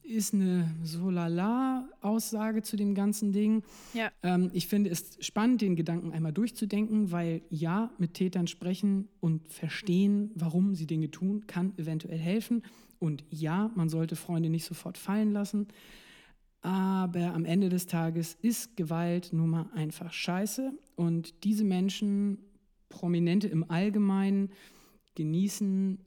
ist 0.02 0.34
eine 0.34 0.74
so 0.84 1.10
lala 1.10 1.88
Aussage 2.02 2.64
zu 2.64 2.76
dem 2.76 2.96
ganzen 2.96 3.32
Ding. 3.32 3.64
Ja. 3.94 4.12
Ähm, 4.24 4.50
ich 4.54 4.68
finde 4.68 4.90
es 4.90 5.18
spannend, 5.20 5.62
den 5.62 5.76
Gedanken 5.76 6.12
einmal 6.12 6.34
durchzudenken, 6.34 7.12
weil 7.12 7.42
ja, 7.50 7.92
mit 8.00 8.16
Tätern 8.16 8.48
sprechen 8.48 9.08
und 9.20 9.48
verstehen, 9.48 10.32
warum 10.36 10.74
sie 10.74 10.88
Dinge 10.88 11.12
tun, 11.12 11.46
kann 11.46 11.74
eventuell 11.78 12.18
helfen. 12.18 12.64
Und 13.00 13.24
ja, 13.30 13.70
man 13.76 13.90
sollte 13.90 14.16
Freunde 14.16 14.50
nicht 14.50 14.66
sofort 14.66 14.98
fallen 14.98 15.32
lassen. 15.32 15.68
Aber 16.62 17.34
am 17.34 17.46
Ende 17.46 17.70
des 17.70 17.86
Tages 17.86 18.36
ist 18.42 18.76
Gewalt 18.76 19.32
nun 19.32 19.52
mal 19.52 19.70
einfach 19.76 20.12
scheiße. 20.12 20.74
Und 20.96 21.44
diese 21.44 21.64
Menschen, 21.64 22.40
Prominente 22.90 23.48
im 23.48 23.70
Allgemeinen, 23.70 24.50
genießen 25.16 26.00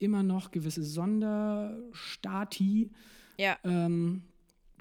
immer 0.00 0.22
noch 0.24 0.50
gewisse 0.50 0.82
Sonderstati, 0.82 2.90
Ja. 3.38 3.56
ähm, 3.64 4.22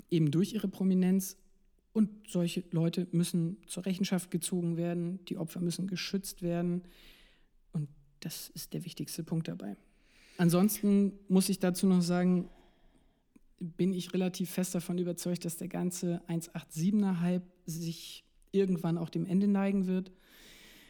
eben 0.09 0.31
durch 0.31 0.53
ihre 0.53 0.67
Prominenz. 0.67 1.37
Und 1.93 2.09
solche 2.27 2.63
Leute 2.71 3.07
müssen 3.11 3.57
zur 3.67 3.85
Rechenschaft 3.85 4.31
gezogen 4.31 4.77
werden, 4.77 5.23
die 5.25 5.37
Opfer 5.37 5.59
müssen 5.59 5.87
geschützt 5.87 6.41
werden. 6.41 6.83
Und 7.73 7.89
das 8.21 8.49
ist 8.49 8.73
der 8.73 8.85
wichtigste 8.85 9.23
Punkt 9.23 9.47
dabei. 9.47 9.75
Ansonsten 10.37 11.13
muss 11.27 11.49
ich 11.49 11.59
dazu 11.59 11.87
noch 11.87 12.01
sagen, 12.01 12.47
bin 13.59 13.93
ich 13.93 14.13
relativ 14.13 14.51
fest 14.51 14.73
davon 14.75 14.97
überzeugt, 14.97 15.43
dass 15.43 15.57
der 15.57 15.67
ganze 15.67 16.21
187er-Hype 16.29 17.43
sich 17.65 18.23
irgendwann 18.51 18.97
auch 18.97 19.09
dem 19.09 19.25
Ende 19.25 19.47
neigen 19.47 19.87
wird. 19.87 20.11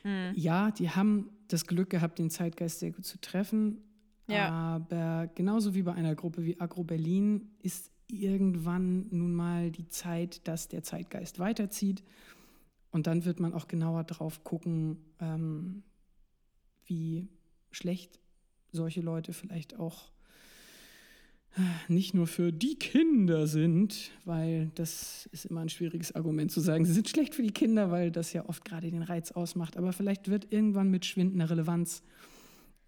Hm. 0.03 0.33
Ja, 0.35 0.69
die 0.71 0.91
haben 0.91 1.29
das 1.47 1.65
Glück 1.65 1.89
gehabt, 1.89 2.19
den 2.19 2.29
Zeitgeist 2.29 2.79
sehr 2.79 2.91
gut 2.91 3.05
zu 3.05 3.19
treffen. 3.19 3.81
Ja. 4.29 4.49
Aber 4.49 5.29
genauso 5.35 5.73
wie 5.73 5.83
bei 5.83 5.93
einer 5.93 6.15
Gruppe 6.15 6.45
wie 6.45 6.59
Agro 6.59 6.83
Berlin 6.83 7.49
ist 7.61 7.91
irgendwann 8.07 9.07
nun 9.11 9.33
mal 9.33 9.71
die 9.71 9.87
Zeit, 9.87 10.47
dass 10.47 10.67
der 10.67 10.83
Zeitgeist 10.83 11.39
weiterzieht. 11.39 12.03
Und 12.91 13.07
dann 13.07 13.25
wird 13.25 13.39
man 13.39 13.53
auch 13.53 13.67
genauer 13.67 14.03
drauf 14.03 14.43
gucken, 14.43 14.97
ähm, 15.19 15.83
wie 16.85 17.27
schlecht 17.71 18.19
solche 18.71 19.01
Leute 19.01 19.33
vielleicht 19.33 19.79
auch 19.79 20.11
äh, 21.55 21.61
nicht 21.87 22.13
nur 22.13 22.27
für 22.27 22.51
die 22.51 22.75
Kinder 22.75 23.47
sind, 23.47 24.11
weil 24.25 24.71
das 24.75 25.27
ist 25.31 25.45
immer 25.45 25.61
ein 25.61 25.69
schwieriges 25.69 26.15
Argument 26.15 26.51
zu 26.51 26.61
sagen, 26.61 26.85
sie 26.85 26.93
sind 26.93 27.09
schlecht 27.09 27.35
für 27.35 27.43
die 27.43 27.53
Kinder, 27.53 27.91
weil 27.91 28.11
das 28.11 28.33
ja 28.33 28.47
oft 28.47 28.65
gerade 28.65 28.89
den 28.89 29.03
Reiz 29.03 29.31
ausmacht. 29.31 29.77
Aber 29.77 29.93
vielleicht 29.93 30.29
wird 30.29 30.51
irgendwann 30.51 30.89
mit 30.89 31.05
schwindender 31.05 31.49
Relevanz 31.49 32.01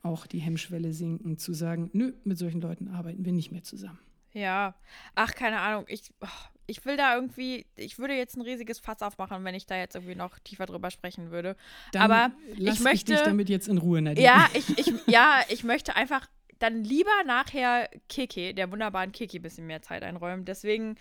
auch 0.04 0.26
die 0.26 0.40
Hemmschwelle 0.40 0.94
sinken, 0.94 1.38
zu 1.38 1.54
sagen, 1.54 1.90
nö, 1.94 2.14
mit 2.24 2.38
solchen 2.38 2.62
Leuten 2.62 2.88
arbeiten 2.88 3.26
wir 3.26 3.34
nicht 3.34 3.52
mehr 3.52 3.64
zusammen. 3.64 4.00
Ja. 4.34 4.76
Ach, 5.16 5.34
keine 5.34 5.60
Ahnung. 5.60 5.86
Ich, 5.88 6.12
oh, 6.22 6.28
ich 6.66 6.86
will 6.86 6.98
da 6.98 7.16
irgendwie, 7.16 7.66
ich 7.76 8.00
würde 8.00 8.14
jetzt 8.14 8.38
ein 8.38 8.42
riesiges 8.42 8.80
Fass 8.80 9.02
aufmachen, 9.02 9.44
wenn 9.44 9.56
ich 9.56 9.66
da 9.66 9.78
jetzt 9.78 9.96
irgendwie 9.96 10.16
noch 10.16 10.40
tiefer 10.40 10.66
drüber 10.66 10.90
sprechen 10.90 11.32
würde. 11.32 11.56
Dann 11.92 12.04
Aber 12.04 12.32
ich 12.58 12.80
möchte. 12.80 13.14
dich 13.14 13.22
damit 13.22 13.50
jetzt 13.50 13.68
in 13.68 13.78
Ruhe, 13.78 14.02
Nadine. 14.02 14.26
ja, 14.26 14.50
ich, 14.54 14.78
ich, 14.78 14.94
ja, 15.08 15.42
ich 15.50 15.64
möchte 15.64 15.96
einfach 15.96 16.28
dann 16.60 16.84
lieber 16.84 17.12
nachher 17.26 17.90
Kiki, 18.08 18.54
der 18.54 18.72
wunderbaren 18.72 19.12
Kiki, 19.12 19.40
ein 19.40 19.42
bisschen 19.42 19.68
mehr 19.68 19.82
Zeit 19.82 20.04
einräumen. 20.04 20.46
Deswegen 20.46 20.96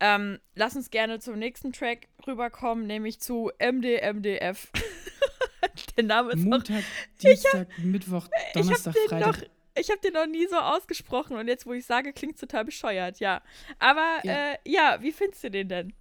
ähm, 0.00 0.38
lass 0.54 0.76
uns 0.76 0.90
gerne 0.90 1.18
zum 1.18 1.38
nächsten 1.38 1.72
Track 1.72 2.08
rüberkommen, 2.26 2.86
nämlich 2.86 3.20
zu 3.20 3.50
MDMDF. 3.60 4.70
der 5.96 6.04
Name 6.04 6.32
ist 6.32 6.40
auch 6.40 6.44
Montag, 6.44 6.84
Dienstag, 7.22 7.66
Mittwoch, 7.78 8.28
Donnerstag, 8.54 8.94
ich 8.96 9.02
hab 9.02 9.08
Freitag. 9.20 9.40
Noch, 9.42 9.48
ich 9.78 9.90
habe 9.90 10.00
den 10.00 10.12
noch 10.12 10.26
nie 10.26 10.46
so 10.48 10.56
ausgesprochen 10.56 11.36
und 11.36 11.48
jetzt, 11.48 11.66
wo 11.66 11.72
ich 11.72 11.86
sage, 11.86 12.12
klingt 12.12 12.38
total 12.38 12.64
bescheuert, 12.64 13.20
ja. 13.20 13.42
Aber 13.78 14.18
Ja. 14.24 14.52
äh, 14.52 14.56
ja 14.66 14.98
wie 15.00 15.12
findest 15.12 15.44
du 15.44 15.50
den 15.50 15.68
denn? 15.68 15.92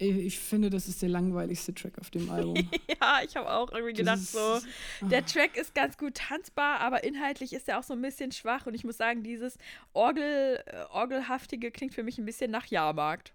Ich 0.00 0.38
finde, 0.38 0.70
das 0.70 0.86
ist 0.86 1.02
der 1.02 1.08
langweiligste 1.08 1.74
Track 1.74 1.98
auf 1.98 2.10
dem 2.10 2.30
Album. 2.30 2.54
Ja, 3.00 3.20
ich 3.24 3.36
habe 3.36 3.50
auch 3.52 3.70
irgendwie 3.72 3.92
gedacht, 3.94 4.18
Das 4.18 4.32
so, 4.32 4.54
ist- 4.54 4.66
der 5.02 5.24
Track 5.26 5.56
ist 5.56 5.74
ganz 5.74 5.96
gut 5.98 6.14
tanzbar, 6.14 6.80
aber 6.80 7.02
inhaltlich 7.04 7.52
ist 7.52 7.68
er 7.68 7.78
auch 7.78 7.82
so 7.84 7.94
ein 7.94 8.02
bisschen 8.02 8.30
schwach 8.32 8.66
und 8.66 8.74
ich 8.74 8.82
muss 8.84 8.96
sagen, 8.96 9.22
dieses 9.24 9.56
Orgel, 9.92 10.62
äh, 10.66 10.84
Orgelhaftige 10.90 11.70
klingt 11.70 11.94
für 11.94 12.02
mich 12.04 12.18
ein 12.18 12.24
bisschen 12.24 12.50
nach 12.50 12.66
Jahrmarkt. 12.66 13.32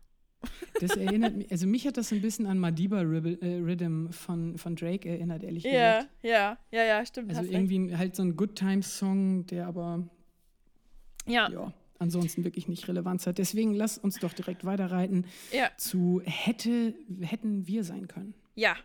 Das 0.79 0.95
erinnert 0.95 1.35
mich, 1.35 1.51
also 1.51 1.67
mich 1.67 1.85
hat 1.87 1.97
das 1.97 2.09
so 2.09 2.15
ein 2.15 2.21
bisschen 2.21 2.45
an 2.47 2.57
Madiba 2.59 3.01
äh, 3.01 3.03
Rhythm 3.03 4.09
von, 4.11 4.57
von 4.57 4.75
Drake 4.75 5.07
erinnert, 5.09 5.43
ehrlich 5.43 5.63
Ja, 5.63 5.99
gesagt. 5.99 6.09
ja, 6.23 6.57
ja, 6.71 6.83
ja, 6.83 7.05
stimmt. 7.05 7.29
Also 7.35 7.49
irgendwie 7.49 7.79
ein- 7.79 7.97
halt 7.97 8.15
so 8.15 8.23
ein 8.23 8.35
Good 8.35 8.55
Times 8.55 8.97
Song, 8.97 9.45
der 9.47 9.67
aber 9.67 10.07
recht. 11.25 11.33
Ja, 11.35 11.49
ja, 11.49 11.73
ansonsten 11.99 12.43
wirklich 12.43 12.67
nicht 12.67 12.87
Relevanz 12.87 13.25
hat. 13.27 13.37
Deswegen 13.37 13.73
lass 13.73 13.97
uns 13.97 14.19
doch 14.19 14.33
direkt 14.33 14.65
weiterreiten 14.65 15.25
ja, 15.51 15.69
zu 15.77 16.21
hätte, 16.25 16.93
hätten 17.21 17.67
wir 17.67 17.83
sein 17.83 18.07
können. 18.07 18.33
ja. 18.55 18.75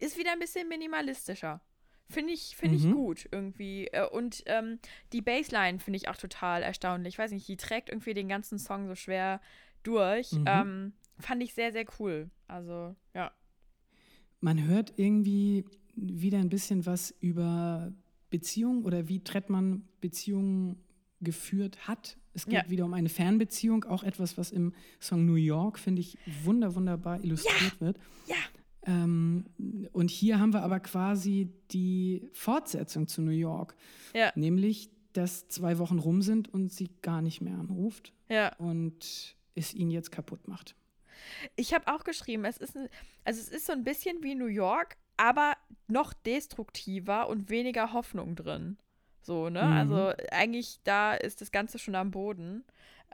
Ist 0.00 0.16
wieder 0.16 0.30
ein 0.30 0.38
bisschen 0.38 0.68
minimalistischer. 0.68 1.60
Finde 2.08 2.32
ich, 2.32 2.54
finde 2.56 2.76
ich 2.76 2.84
Mhm. 2.84 2.92
gut 2.92 3.28
irgendwie. 3.32 3.88
Äh, 3.88 4.06
Und 4.08 4.44
ähm, 4.46 4.78
die 5.12 5.20
Bassline 5.20 5.80
finde 5.80 5.96
ich 5.96 6.08
auch 6.08 6.14
total 6.16 6.62
erstaunlich. 6.62 7.14
Ich 7.14 7.18
weiß 7.18 7.32
nicht, 7.32 7.48
die 7.48 7.56
trägt 7.56 7.88
irgendwie 7.88 8.14
den 8.14 8.28
ganzen 8.28 8.60
Song 8.60 8.86
so 8.86 8.94
schwer 8.94 9.40
durch. 9.82 10.32
Mhm. 10.32 10.44
Ähm, 10.46 10.92
fand 11.18 11.42
ich 11.42 11.54
sehr, 11.54 11.72
sehr 11.72 11.84
cool. 11.98 12.30
Also, 12.46 12.94
ja. 13.14 13.32
Man 14.40 14.64
hört 14.66 14.92
irgendwie 14.96 15.64
wieder 15.94 16.38
ein 16.38 16.48
bisschen 16.48 16.86
was 16.86 17.14
über 17.20 17.92
Beziehungen 18.30 18.84
oder 18.84 19.08
wie 19.08 19.20
Trettmann 19.24 19.88
Beziehungen 20.00 20.76
geführt 21.20 21.88
hat. 21.88 22.16
Es 22.34 22.44
geht 22.46 22.54
Ja. 22.54 22.70
wieder 22.70 22.84
um 22.84 22.94
eine 22.94 23.08
Fernbeziehung, 23.08 23.84
auch 23.84 24.04
etwas, 24.04 24.38
was 24.38 24.52
im 24.52 24.72
Song 25.00 25.26
New 25.26 25.34
York, 25.34 25.78
finde 25.78 26.00
ich, 26.00 26.16
wunder, 26.44 26.74
wunderbar 26.76 27.22
illustriert 27.24 27.80
wird. 27.80 27.98
Ja. 28.26 28.36
Ähm, 28.86 29.44
und 29.92 30.10
hier 30.10 30.38
haben 30.38 30.52
wir 30.52 30.62
aber 30.62 30.78
quasi 30.78 31.48
die 31.72 32.28
Fortsetzung 32.32 33.08
zu 33.08 33.22
New 33.22 33.32
York, 33.32 33.74
Ja, 34.14 34.30
nämlich, 34.36 34.90
dass 35.14 35.48
zwei 35.48 35.78
Wochen 35.78 35.98
rum 35.98 36.22
sind 36.22 36.52
und 36.54 36.72
sie 36.72 36.88
gar 37.02 37.20
nicht 37.22 37.40
mehr 37.40 37.58
anruft 37.58 38.12
ja. 38.28 38.54
und 38.56 39.36
es 39.58 39.74
ihn 39.74 39.90
jetzt 39.90 40.10
kaputt 40.10 40.48
macht. 40.48 40.74
Ich 41.56 41.74
habe 41.74 41.92
auch 41.92 42.04
geschrieben, 42.04 42.44
es 42.44 42.58
ist, 42.58 42.76
ein, 42.76 42.88
also 43.24 43.40
es 43.40 43.48
ist 43.48 43.66
so 43.66 43.72
ein 43.72 43.84
bisschen 43.84 44.22
wie 44.22 44.34
New 44.34 44.46
York, 44.46 44.96
aber 45.16 45.56
noch 45.88 46.12
destruktiver 46.12 47.28
und 47.28 47.50
weniger 47.50 47.92
Hoffnung 47.92 48.36
drin. 48.36 48.78
So, 49.20 49.50
ne? 49.50 49.62
Mhm. 49.64 49.72
Also 49.72 50.12
eigentlich 50.30 50.80
da 50.84 51.14
ist 51.14 51.40
das 51.40 51.50
Ganze 51.50 51.78
schon 51.78 51.94
am 51.94 52.10
Boden. 52.10 52.64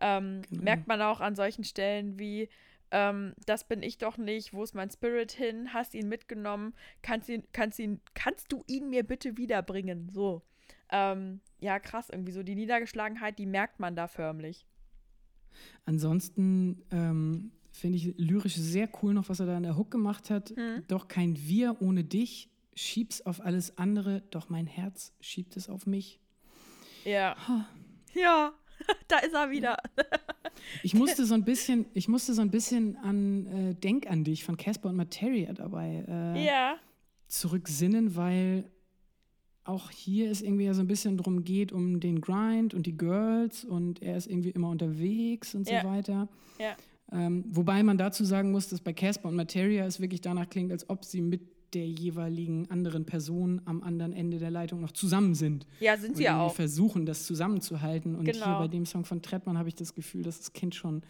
Ähm, 0.01 0.43
Genau. 0.51 0.63
Merkt 0.63 0.87
man 0.87 1.01
auch 1.03 1.21
an 1.21 1.35
solchen 1.35 1.65
Stellen 1.65 2.19
wie, 2.19 2.49
ähm, 2.91 3.35
das 3.47 3.65
bin 3.67 3.83
ich 3.83 3.99
doch 3.99 4.19
nicht, 4.19 4.53
wo 4.53 4.63
ist 4.63 4.75
mein 4.75 4.91
Spirit 4.91 5.33
hin? 5.33 5.73
Hast 5.73 5.95
ihn 5.95 6.09
mitgenommen? 6.09 6.75
Kannst, 7.03 7.29
ihn, 7.29 7.45
kannst, 7.53 7.79
ihn, 7.79 8.01
kannst 8.15 8.53
du 8.53 8.63
ihn 8.67 8.91
mir 8.91 9.03
bitte 9.03 9.37
wiederbringen? 9.37 10.11
So. 10.13 10.43
Ähm, 10.91 11.41
ja, 11.59 11.79
krass, 11.81 12.11
irgendwie 12.11 12.33
so 12.33 12.43
die 12.43 12.55
Niedergeschlagenheit, 12.55 13.39
die 13.39 13.47
merkt 13.47 13.81
man 13.81 13.97
da 13.97 14.07
förmlich. 14.07 14.67
Ansonsten 15.85 16.83
ähm, 16.91 17.51
finde 17.71 17.99
ich 17.99 18.15
lyrisch 18.17 18.55
sehr 18.57 18.89
cool 19.03 19.15
noch, 19.15 19.29
was 19.29 19.41
er 19.41 19.47
da 19.47 19.57
in 19.57 19.63
der 19.65 19.77
Hook 19.77 19.91
gemacht 19.91 20.31
hat. 20.31 20.57
Mhm. 20.57 20.85
Doch 20.89 21.09
kein 21.09 21.37
Wir 21.47 21.77
ohne 21.81 22.05
dich, 22.05 22.49
schieb's 22.75 23.21
auf 23.23 23.41
alles 23.41 23.77
andere, 23.79 24.23
doch 24.31 24.49
mein 24.49 24.67
Herz 24.67 25.13
schiebt 25.21 25.57
es 25.57 25.69
auf 25.69 25.87
mich. 25.87 26.21
Ja. 27.05 27.37
Ja, 28.15 28.53
da 29.09 29.19
ist 29.19 29.35
er 29.35 29.51
wieder. 29.51 29.77
Ich 30.83 30.95
musste 30.95 31.27
so 31.27 31.35
ein 31.35 31.45
bisschen, 31.45 31.87
ich 31.95 32.09
musste 32.09 32.33
so 32.33 32.41
ein 32.43 32.51
bisschen 32.51 32.97
an 32.99 33.47
äh, 33.47 33.75
Denk 33.75 34.09
an 34.09 34.25
dich 34.25 34.45
von 34.45 34.57
Casper 34.57 34.89
und 34.89 34.97
Materia 34.97 35.53
dabei 35.53 36.05
äh, 36.09 36.47
Ja. 36.47 36.77
zurücksinnen, 37.29 38.15
weil 38.17 38.71
auch 39.65 39.91
hier 39.91 40.31
es 40.31 40.43
irgendwie 40.43 40.65
ja 40.65 40.75
so 40.75 40.81
ein 40.83 40.87
bisschen 40.87 41.17
drum 41.17 41.45
geht, 41.45 41.73
um 41.73 42.01
den 42.01 42.21
Grind 42.21 42.75
und 42.75 42.87
die 42.87 42.97
Girls 42.97 43.65
und 43.65 44.03
er 44.03 44.17
ist 44.17 44.27
irgendwie 44.27 44.51
immer 44.51 44.69
unterwegs 44.69 45.55
und 45.55 45.69
Ja. 45.69 45.83
so 45.83 45.89
weiter. 45.89 46.29
Ja. 46.59 46.77
Ähm, 47.13 47.45
wobei 47.49 47.83
man 47.83 47.97
dazu 47.99 48.25
sagen 48.25 48.51
muss, 48.51 48.69
dass 48.69 48.81
bei 48.81 48.93
Casper 48.93 49.29
und 49.29 49.37
Materia 49.37 49.85
es 49.87 50.01
wirklich 50.01 50.21
danach 50.21 50.49
klingt, 50.49 50.73
als 50.73 50.89
ob 50.91 51.05
sie 51.05 51.21
mit 51.21 51.43
der 51.75 51.87
jeweiligen 51.87 52.71
anderen 52.71 53.05
Person 53.05 53.61
am 53.65 53.83
anderen 53.83 54.13
Ende 54.13 54.39
der 54.39 54.51
Leitung 54.51 54.81
noch 54.81 54.93
zusammen 54.93 55.35
sind. 55.35 55.67
Ja, 55.81 55.97
sind 55.97 56.11
Und 56.11 56.17
sie 56.17 56.23
ja 56.25 56.33
irgendwie 56.35 56.51
auch. 56.51 56.55
versuchen, 56.55 57.05
das 57.07 57.25
zusammenzuhalten. 57.27 58.15
Und 58.15 58.25
hier 58.27 58.35
Genau. 58.35 58.59
bei 58.61 58.69
dem 58.69 58.87
Song 58.87 59.05
von 59.05 59.23
Trettmann 59.23 59.59
habe 59.59 59.69
ich 59.69 59.75
das 59.75 59.95
Gefühl, 59.95 60.23
dass 60.23 60.39
das 60.39 60.53
Kind 60.53 60.75
schon 60.75 61.03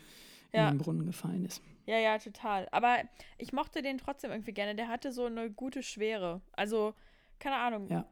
Ja. 0.53 0.69
in 0.71 0.75
den 0.77 0.83
Brunnen 0.83 1.05
gefallen 1.07 1.45
ist. 1.45 1.61
Ja, 1.87 1.99
ja, 1.99 2.17
total. 2.19 2.67
Aber 2.73 2.97
ich 3.37 3.53
mochte 3.53 3.83
den 3.83 3.99
trotzdem 3.99 4.31
irgendwie 4.31 4.53
gerne. 4.53 4.75
Der 4.75 4.89
hatte 4.89 5.13
so 5.13 5.27
eine 5.27 5.51
gute 5.51 5.83
Schwere. 5.83 6.41
Also, 6.53 6.95
keine 7.39 7.57
Ahnung. 7.57 7.89
Ja. 7.91 8.07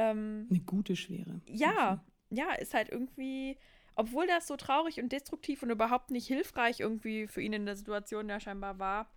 Ähm, 0.00 0.46
Eine 0.50 0.60
gute 0.60 0.94
Schwere. 0.96 1.40
ja, 1.46 2.04
ja, 2.30 2.52
ist 2.52 2.74
halt 2.74 2.88
irgendwie, 2.90 3.56
obwohl 3.96 4.26
das 4.26 4.46
so 4.46 4.56
traurig 4.56 5.00
und 5.00 5.10
destruktiv 5.10 5.62
und 5.62 5.70
überhaupt 5.70 6.10
nicht 6.10 6.26
hilfreich 6.26 6.80
irgendwie 6.80 7.26
für 7.26 7.40
ihn 7.42 7.52
in 7.52 7.66
der 7.66 7.74
Situation 7.76 8.28
ja 8.28 8.38
scheinbar 8.38 8.78
war. 8.78 9.10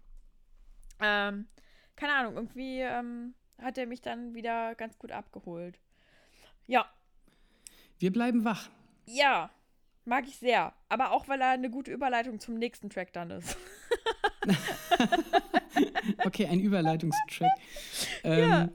Ähm, 0.99 1.47
keine 1.95 2.13
Ahnung, 2.13 2.35
irgendwie 2.35 2.79
ähm, 2.79 3.35
hat 3.59 3.77
er 3.77 3.85
mich 3.85 4.01
dann 4.01 4.33
wieder 4.33 4.73
ganz 4.75 4.97
gut 4.97 5.11
abgeholt. 5.11 5.77
Ja, 6.67 6.85
Wir 7.99 8.11
bleiben 8.11 8.43
wach. 8.45 8.69
ja, 9.05 9.51
mag 10.05 10.25
ich 10.27 10.37
sehr. 10.37 10.73
Aber 10.89 11.11
auch, 11.11 11.27
weil 11.27 11.41
er 11.41 11.49
eine 11.51 11.69
gute 11.69 11.91
Überleitung 11.91 12.39
zum 12.39 12.55
nächsten 12.55 12.89
Track 12.89 13.13
dann 13.13 13.29
ist. 13.31 13.57
Okay, 16.25 16.47
ein 16.47 16.59
Überleitungstrack. 16.59 17.51
Ähm, 18.23 18.71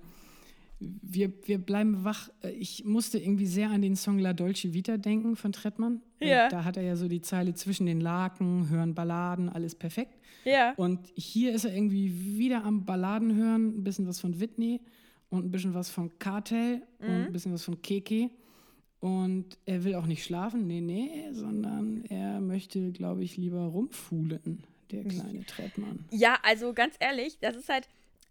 wir, 0.78 1.32
wir 1.47 1.59
bleiben 1.59 2.05
wach. 2.05 2.28
Äh, 2.43 2.51
Ich 2.51 2.85
musste 2.85 3.19
irgendwie 3.19 3.47
sehr 3.47 3.70
an 3.70 3.82
den 3.82 3.97
Song 3.97 4.19
La 4.19 4.32
Dolce 4.32 4.73
Vita 4.74 4.97
denken 4.98 5.36
von 5.36 5.53
Trettmann. 5.53 6.03
Äh, 6.20 6.28
Ja. 6.31 6.48
Da 6.48 6.65
hat 6.65 6.77
er 6.77 6.82
ja 6.82 6.97
so 6.97 7.09
die 7.09 7.23
Zeile 7.23 7.55
zwischen 7.55 7.86
den 7.86 8.01
Laken, 8.01 8.69
hören 8.69 8.94
Balladen, 8.94 9.48
alles 9.48 9.74
perfekt. 9.74 10.15
Ja. 10.44 10.74
Und 10.77 11.09
hier 11.15 11.53
ist 11.55 11.65
er 11.65 11.74
irgendwie 11.74 12.39
wieder 12.39 12.65
am 12.65 12.85
Balladen 12.85 13.35
hören, 13.35 13.78
ein 13.78 13.85
bisschen 13.85 14.07
was 14.07 14.20
von 14.20 14.39
Whitney 14.39 14.81
und 15.31 15.44
ein 15.47 15.51
bisschen 15.51 15.74
was 15.74 15.90
von 15.90 16.19
Cartel 16.19 16.82
und 17.01 17.07
Mhm. 17.09 17.24
ein 17.27 17.32
bisschen 17.32 17.53
was 17.53 17.65
von 17.65 17.81
Keke. 17.82 18.31
Und 19.01 19.59
er 19.66 19.85
will 19.85 19.94
auch 19.94 20.07
nicht 20.07 20.24
schlafen, 20.24 20.66
nee, 20.66 20.81
nee, 20.81 21.11
sondern 21.32 22.05
er 22.09 22.40
möchte, 22.40 22.93
glaube 22.93 23.23
ich, 23.24 23.36
lieber 23.36 23.61
rumfuhlen, 23.66 24.62
der 24.90 25.05
kleine 25.05 25.44
Trettmann. 25.44 26.07
Ja, 26.11 26.39
also 26.43 26.73
ganz 26.73 26.94
ehrlich, 26.98 27.39
das 27.40 27.57
ist 27.57 27.69
halt. 27.69 27.89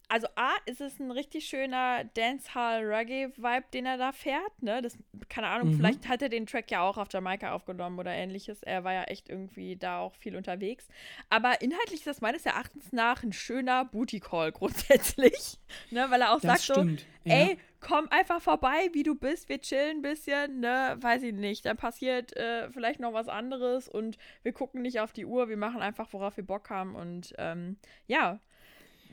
Also 0.08 0.28
A, 0.36 0.52
ist 0.66 0.82
es 0.82 1.00
ein 1.00 1.10
richtig 1.12 1.46
schöner 1.48 2.04
Dancehall-Reggae-Vibe, 2.16 3.66
den 3.74 3.86
er 3.86 3.98
da 3.98 4.12
fährt, 4.12 4.62
ne? 4.62 4.82
Das, 4.82 4.98
keine 5.30 5.48
Ahnung, 5.48 5.70
Mhm. 5.72 5.78
vielleicht 5.78 6.08
hat 6.08 6.22
er 6.22 6.30
den 6.30 6.46
Track 6.46 6.70
ja 6.72 6.82
auch 6.82 6.98
auf 6.98 7.08
Jamaika 7.12 7.54
aufgenommen 7.54 7.98
oder 8.00 8.12
ähnliches. 8.12 8.62
Er 8.64 8.84
war 8.84 8.94
ja 8.94 9.04
echt 9.04 9.30
irgendwie 9.30 9.76
da 9.76 10.00
auch 10.00 10.14
viel 10.16 10.36
unterwegs. 10.36 10.88
Aber 11.30 11.62
inhaltlich 11.62 12.00
ist 12.02 12.08
das 12.08 12.22
meines 12.22 12.46
Erachtens 12.46 12.92
nach 12.92 13.24
ein 13.24 13.34
schöner 13.34 13.86
Booty-Call 13.86 14.52
grundsätzlich. 14.52 15.58
ne? 15.92 16.06
Weil 16.10 16.22
er 16.22 16.32
auch 16.34 16.40
Das 16.42 16.66
sagt 16.66 16.78
stimmt, 16.78 17.00
so, 17.24 17.30
ja. 17.30 17.36
ey, 17.48 17.58
komm 17.80 18.08
einfach 18.10 18.42
vorbei, 18.42 18.90
wie 18.94 19.04
du 19.04 19.16
bist, 19.16 19.50
wir 19.50 19.60
chillen 19.62 19.98
ein 19.98 20.02
bisschen, 20.02 20.60
ne? 20.60 20.98
Weiß 21.00 21.24
ich 21.24 21.34
nicht. 21.34 21.66
Dann 21.66 21.78
passiert 21.78 22.36
äh, 22.38 22.70
vielleicht 22.72 23.00
noch 23.00 23.14
was 23.14 23.28
anderes 23.28 23.88
und 23.90 24.18
wir 24.44 24.54
gucken 24.54 24.82
nicht 24.82 25.00
auf 25.00 25.14
die 25.14 25.26
Uhr, 25.26 25.50
wir 25.50 25.58
machen 25.58 25.82
einfach, 25.82 26.12
worauf 26.14 26.38
wir 26.38 26.46
Bock 26.46 26.70
haben 26.70 26.96
und 26.96 27.34
ähm, 27.38 27.78
ja. 28.08 28.40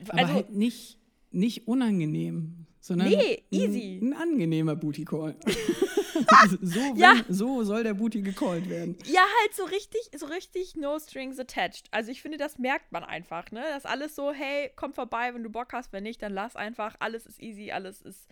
Aber 0.09 0.19
Also, 0.19 0.33
halt 0.33 0.49
nicht, 0.51 0.97
nicht 1.31 1.67
unangenehm, 1.67 2.65
sondern 2.79 3.09
Nee, 3.09 3.43
ein- 3.51 3.57
easy. 3.59 3.99
Ein, 4.01 4.13
angenehmer 4.13 4.75
Booty 4.75 5.05
Call. 5.05 5.35
so, 6.61 6.79
will, 6.79 6.97
Ja. 6.99 7.15
so 7.29 7.63
soll 7.63 7.83
der 7.83 7.93
Booty 7.93 8.21
gecallt 8.21 8.69
werden. 8.69 8.97
Ja, 9.05 9.21
halt 9.41 9.53
so 9.55 9.63
richtig, 9.65 10.01
so 10.15 10.25
richtig 10.27 10.75
no 10.75 10.97
strings 10.99 11.39
attached. 11.39 11.87
Also 11.91 12.11
ich 12.11 12.21
finde, 12.21 12.37
das 12.37 12.57
merkt 12.59 12.91
man 12.91 13.03
einfach, 13.03 13.51
ne? 13.51 13.61
Das 13.69 13.79
ist 13.79 13.89
alles 13.89 14.15
so, 14.15 14.31
hey, 14.31 14.71
komm 14.75 14.93
vorbei, 14.93 15.33
wenn 15.33 15.43
du 15.43 15.49
Bock 15.49 15.73
hast, 15.73 15.91
wenn 15.93 16.03
nicht, 16.03 16.21
dann 16.21 16.33
lass 16.33 16.55
einfach. 16.55 16.95
Alles 16.99 17.25
ist 17.25 17.41
easy, 17.41 17.71
alles 17.71 18.01
ist 18.01 18.27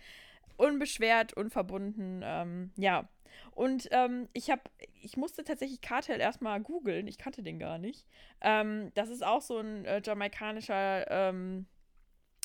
unbeschwert, 0.56 1.34
unverbunden. 1.36 2.20
Ähm, 2.24 2.70
ja. 2.76 3.08
Und 3.52 3.88
ähm, 3.90 4.28
ich 4.32 4.50
habe, 4.50 4.62
ich 5.02 5.16
musste 5.16 5.44
tatsächlich 5.44 5.80
Cartel 5.80 6.20
erstmal 6.20 6.60
googeln. 6.60 7.06
Ich 7.06 7.18
kannte 7.18 7.42
den 7.42 7.58
gar 7.58 7.78
nicht. 7.78 8.06
Ähm, 8.40 8.90
das 8.94 9.08
ist 9.08 9.24
auch 9.24 9.42
so 9.42 9.58
ein 9.58 9.84
äh, 9.84 10.00
jamaikanischer 10.04 11.10
ähm, 11.10 11.66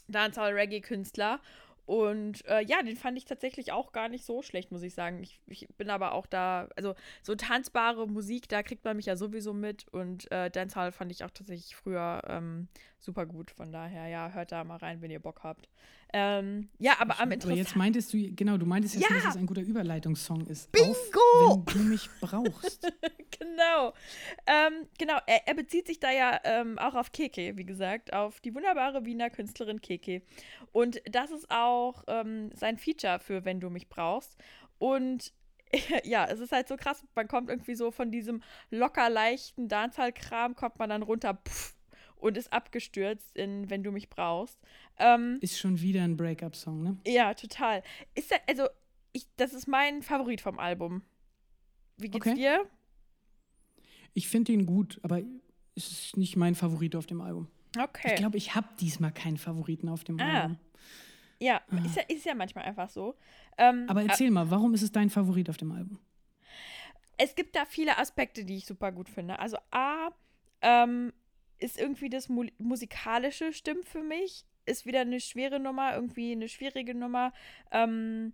Dancehall-Reggae-Künstler. 0.07 1.39
Und 1.87 2.45
äh, 2.47 2.61
ja, 2.63 2.83
den 2.83 2.97
fand 2.97 3.17
ich 3.17 3.23
tatsächlich 3.23 3.71
auch 3.71 3.93
gar 3.93 4.09
nicht 4.09 4.25
so 4.25 4.41
schlecht, 4.41 4.73
muss 4.73 4.83
ich 4.83 4.93
sagen. 4.93 5.23
Ich, 5.23 5.39
ich 5.47 5.69
bin 5.77 5.89
aber 5.89 6.11
auch 6.11 6.25
da, 6.25 6.67
also 6.75 6.95
so 7.23 7.33
tanzbare 7.33 8.07
Musik, 8.09 8.49
da 8.49 8.61
kriegt 8.61 8.83
man 8.83 8.97
mich 8.97 9.05
ja 9.05 9.15
sowieso 9.15 9.53
mit. 9.53 9.87
Und 9.93 10.29
äh, 10.29 10.51
Dancehall 10.51 10.91
fand 10.91 11.13
ich 11.13 11.23
auch 11.23 11.31
tatsächlich 11.31 11.77
früher 11.77 12.21
ähm, 12.27 12.67
super 12.99 13.25
gut. 13.25 13.51
Von 13.51 13.71
daher, 13.71 14.07
ja, 14.07 14.31
hört 14.31 14.51
da 14.51 14.63
mal 14.63 14.77
rein, 14.77 15.01
wenn 15.01 15.11
ihr 15.11 15.19
Bock 15.19 15.41
habt. 15.43 15.69
Ähm, 16.13 16.69
ja, 16.79 16.93
aber 16.99 17.15
am 17.15 17.23
Aber 17.23 17.33
interessantesten. 17.33 17.57
jetzt 17.57 17.75
meintest 17.75 18.13
du, 18.13 18.31
genau, 18.33 18.57
du 18.57 18.65
meintest 18.65 18.95
jetzt, 18.95 19.09
Ja. 19.09 19.15
dass 19.15 19.25
es 19.25 19.37
ein 19.37 19.45
guter 19.45 19.61
Überleitungssong 19.61 20.45
ist. 20.47 20.71
Bingo! 20.71 20.93
Auf, 21.45 21.63
wenn 21.75 21.83
du 21.83 21.89
mich 21.89 22.09
brauchst. 22.21 22.91
genau. 23.39 23.93
Ähm, 24.45 24.87
genau, 24.97 25.17
er, 25.25 25.47
er 25.47 25.53
bezieht 25.53 25.87
sich 25.87 25.99
da 25.99 26.11
ja 26.11 26.39
ähm, 26.43 26.79
auch 26.79 26.95
auf 26.95 27.11
Keke, 27.11 27.57
wie 27.57 27.65
gesagt, 27.65 28.13
auf 28.13 28.39
die 28.39 28.55
wunderbare 28.55 29.05
Wiener 29.05 29.29
Künstlerin 29.29 29.81
Keke. 29.81 30.21
Und 30.71 31.01
das 31.11 31.31
ist 31.31 31.51
auch 31.51 32.03
ähm, 32.07 32.51
sein 32.53 32.77
Feature 32.77 33.19
für 33.19 33.43
Wenn 33.45 33.59
du 33.59 33.69
mich 33.69 33.89
brauchst. 33.89 34.37
Und 34.79 35.33
ja, 36.03 36.25
es 36.25 36.39
ist 36.39 36.53
halt 36.53 36.67
so 36.69 36.77
krass, 36.77 37.03
man 37.15 37.27
kommt 37.27 37.49
irgendwie 37.49 37.75
so 37.75 37.91
von 37.91 38.11
diesem 38.11 38.41
locker 38.69 39.09
leichten 39.09 39.67
Dancehall-Kram, 39.67 40.55
kommt 40.55 40.79
man 40.79 40.89
dann 40.89 41.03
runter 41.03 41.37
pff, 41.45 41.75
und 42.19 42.37
ist 42.37 42.51
abgestürzt 42.53 43.35
in 43.35 43.69
Wenn 43.69 43.83
du 43.83 43.91
mich 43.91 44.09
brauchst. 44.09 44.59
Ähm, 44.97 45.37
Ist 45.41 45.57
schon 45.59 45.79
wieder 45.81 46.03
ein 46.03 46.17
Breakup-Song, 46.17 46.83
ne? 46.83 46.97
ja, 47.05 47.33
total. 47.33 47.83
Ist 48.15 48.31
er, 48.31 48.39
also, 48.47 48.67
ich, 49.13 49.27
das 49.37 49.53
ist 49.53 49.67
mein 49.67 50.01
Favorit 50.01 50.41
vom 50.41 50.59
Album. 50.59 51.03
Wie 51.97 52.09
geht's 52.09 52.25
Okay. 52.27 52.35
dir? 52.35 52.65
Ich 54.13 54.27
finde 54.27 54.51
ihn 54.51 54.65
gut, 54.65 54.99
aber 55.03 55.21
es 55.75 55.91
ist 55.91 56.17
nicht 56.17 56.35
mein 56.35 56.55
Favorit 56.55 56.95
auf 56.95 57.05
dem 57.05 57.21
Album. 57.21 57.47
Okay. 57.77 58.09
Ich 58.09 58.15
glaube, 58.15 58.37
ich 58.37 58.55
habe 58.55 58.67
diesmal 58.79 59.11
keinen 59.11 59.37
Favoriten 59.37 59.89
auf 59.89 60.03
dem 60.03 60.19
Ah. 60.19 60.41
Album. 60.43 60.59
Ja, 61.39 61.61
ist 61.85 61.95
ja, 61.95 62.01
ist 62.07 62.25
ja 62.25 62.33
manchmal 62.33 62.63
einfach 62.65 62.89
so. 62.89 63.15
Ähm, 63.59 63.85
Aber 63.87 64.01
erzähl 64.01 64.31
mal, 64.31 64.49
warum 64.49 64.73
ist 64.73 64.81
es 64.81 64.91
dein 64.91 65.11
Favorit 65.11 65.49
auf 65.51 65.57
dem 65.57 65.71
Album? 65.71 65.99
es 67.19 67.33
gibt 67.35 67.55
da 67.55 67.65
viele 67.65 67.97
Aspekte, 67.97 68.45
die 68.45 68.57
ich 68.57 68.65
super 68.65 68.91
gut 68.91 69.09
finde. 69.09 69.39
Also 69.39 69.57
A, 69.71 70.09
ähm, 70.61 71.11
ist 71.59 71.79
irgendwie 71.79 72.09
das 72.09 72.29
Mu 72.29 72.45
musikalische 72.57 73.53
stimmt 73.53 73.87
für 73.87 74.01
mich. 74.01 74.45
Ist 74.65 74.85
wieder 74.85 75.01
eine 75.01 75.19
schwere 75.19 75.59
Nummer, 75.59 75.93
irgendwie 75.95 76.33
eine 76.33 76.49
schwierige 76.49 76.93
Nummer. 76.93 77.33
Ähm, 77.71 78.33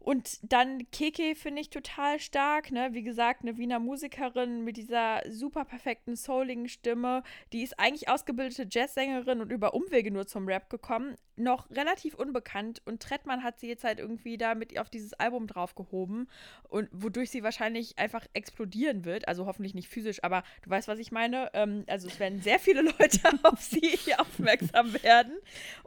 und 0.00 0.38
dann 0.42 0.90
Keke 0.90 1.34
finde 1.34 1.60
ich 1.60 1.70
total 1.70 2.18
stark, 2.18 2.70
ne? 2.70 2.90
Wie 2.92 3.02
gesagt, 3.02 3.42
eine 3.42 3.58
Wiener 3.58 3.78
Musikerin 3.78 4.64
mit 4.64 4.76
dieser 4.76 5.20
super 5.28 5.64
perfekten 5.64 6.16
souligen 6.16 6.68
Stimme. 6.68 7.22
Die 7.52 7.62
ist 7.62 7.78
eigentlich 7.78 8.08
ausgebildete 8.08 8.66
Jazzsängerin 8.70 9.40
und 9.40 9.50
über 9.52 9.74
Umwege 9.74 10.10
nur 10.10 10.26
zum 10.26 10.46
Rap 10.46 10.70
gekommen. 10.70 11.16
Noch 11.36 11.68
relativ 11.70 12.14
unbekannt 12.14 12.80
und 12.84 13.02
Trettmann 13.02 13.42
hat 13.44 13.60
sie 13.60 13.68
jetzt 13.68 13.84
halt 13.84 13.98
irgendwie 13.98 14.38
da 14.38 14.54
mit 14.54 14.78
auf 14.78 14.88
dieses 14.88 15.12
Album 15.14 15.46
draufgehoben 15.46 16.28
und 16.68 16.88
wodurch 16.92 17.30
sie 17.30 17.42
wahrscheinlich 17.42 17.98
einfach 17.98 18.26
explodieren 18.32 19.04
wird. 19.04 19.28
Also 19.28 19.46
hoffentlich 19.46 19.74
nicht 19.74 19.88
physisch, 19.88 20.22
aber 20.24 20.42
du 20.62 20.70
weißt, 20.70 20.88
was 20.88 20.98
ich 21.00 21.12
meine. 21.12 21.50
Ähm, 21.54 21.84
also 21.86 22.08
es 22.08 22.18
werden 22.18 22.40
sehr 22.40 22.58
viele 22.58 22.82
Leute 22.98 23.20
auf 23.42 23.60
sie 23.60 23.98
aufmerksam 24.18 24.94
werden. 25.02 25.32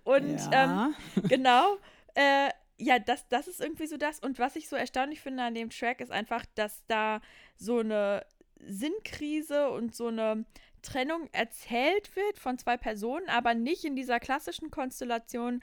Und 0.03 0.37
Ja. 0.51 0.91
ähm, 1.15 1.23
genau. 1.27 1.77
Äh, 2.13 2.49
ja, 2.81 2.97
das, 2.99 3.27
das 3.27 3.47
ist 3.47 3.61
irgendwie 3.61 3.85
so 3.85 3.97
das. 3.97 4.19
Und 4.19 4.39
was 4.39 4.55
ich 4.55 4.67
so 4.67 4.75
erstaunlich 4.75 5.21
finde 5.21 5.43
an 5.43 5.53
dem 5.53 5.69
Track 5.69 6.01
ist 6.01 6.11
einfach, 6.11 6.45
dass 6.55 6.83
da 6.87 7.21
so 7.55 7.79
eine 7.79 8.25
Sinnkrise 8.59 9.69
und 9.69 9.95
so 9.95 10.07
eine 10.07 10.45
Trennung 10.81 11.29
erzählt 11.31 12.15
wird 12.15 12.39
von 12.39 12.57
zwei 12.57 12.77
Personen, 12.77 13.29
aber 13.29 13.53
nicht 13.53 13.85
in 13.85 13.95
dieser 13.95 14.19
klassischen 14.19 14.71
Konstellation, 14.71 15.61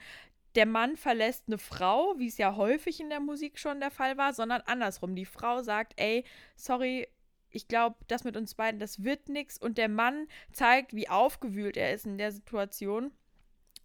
der 0.55 0.65
Mann 0.65 0.95
verlässt 0.95 1.43
eine 1.47 1.57
Frau, 1.57 2.15
wie 2.17 2.27
es 2.27 2.37
ja 2.37 2.55
häufig 2.55 3.01
in 3.01 3.09
der 3.09 3.19
Musik 3.19 3.59
schon 3.59 3.81
der 3.81 3.91
Fall 3.91 4.17
war, 4.17 4.33
sondern 4.33 4.61
andersrum. 4.61 5.15
Die 5.15 5.25
Frau 5.25 5.61
sagt, 5.61 5.93
ey, 5.97 6.23
sorry, 6.55 7.07
ich 7.49 7.67
glaube, 7.67 7.97
das 8.07 8.23
mit 8.23 8.37
uns 8.37 8.55
beiden, 8.55 8.79
das 8.79 9.03
wird 9.03 9.27
nichts. 9.27 9.57
Und 9.57 9.77
der 9.77 9.89
Mann 9.89 10.27
zeigt, 10.53 10.95
wie 10.95 11.09
aufgewühlt 11.09 11.75
er 11.75 11.93
ist 11.93 12.05
in 12.05 12.17
der 12.17 12.31
Situation 12.31 13.11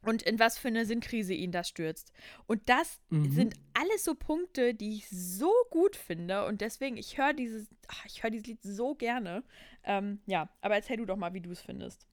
und 0.04 0.22
in 0.22 0.38
was 0.38 0.58
für 0.58 0.68
eine 0.68 0.86
Sinnkrise 0.86 1.34
ihn 1.34 1.52
das 1.52 1.68
stürzt. 1.68 2.12
Und 2.46 2.68
das 2.68 3.00
Mhm. 3.10 3.30
sind 3.30 3.54
alles 3.74 4.04
so 4.04 4.14
Punkte, 4.14 4.74
die 4.74 4.96
ich 4.96 5.08
so 5.10 5.50
gut 5.70 5.96
finde 5.96 6.46
und 6.46 6.60
deswegen, 6.60 6.96
ich 6.96 7.18
höre 7.18 7.32
dieses, 7.32 7.68
ach, 7.88 8.04
ich 8.06 8.22
höre 8.22 8.30
dieses 8.30 8.46
Lied 8.46 8.62
so 8.62 8.94
gerne. 8.94 9.42
Ähm, 9.84 10.20
ja, 10.26 10.48
aber 10.60 10.74
erzähl 10.76 10.96
du 10.96 11.04
doch 11.04 11.16
mal, 11.16 11.34
wie 11.34 11.40
du 11.40 11.50
es 11.50 11.60
findest. 11.60 12.06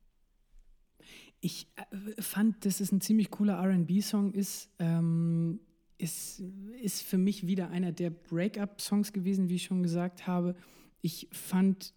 Ich 1.40 1.68
äh, 1.76 2.22
fand, 2.22 2.66
dass 2.66 2.80
es 2.80 2.92
ein 2.92 3.02
ziemlich 3.02 3.32
cooler 3.32 3.60
RB-Song 3.64 4.34
ist. 4.34 4.70
Ähm, 4.80 5.60
ist. 5.98 6.44
Ist 6.82 7.04
für 7.04 7.18
mich 7.18 7.46
wieder 7.48 7.70
einer 7.70 7.92
der 7.92 8.10
Break-up-Songs 8.10 9.14
gewesen, 9.14 9.50
wie 9.50 9.56
ich 9.56 9.64
schon 9.64 9.84
gesagt 9.84 10.26
habe. 10.28 10.56
Ich 11.02 11.28
fand 11.32 11.94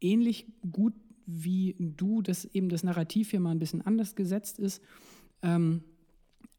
ähnlich 0.00 0.46
gut 0.70 0.94
wie 1.26 1.76
du, 1.78 2.22
dass 2.22 2.44
eben 2.44 2.68
das 2.68 2.82
Narrativ 2.82 3.30
hier 3.30 3.40
mal 3.40 3.50
ein 3.52 3.58
bisschen 3.58 3.82
anders 3.82 4.14
gesetzt 4.16 4.58
ist. 4.58 4.82
Ähm, 5.42 5.84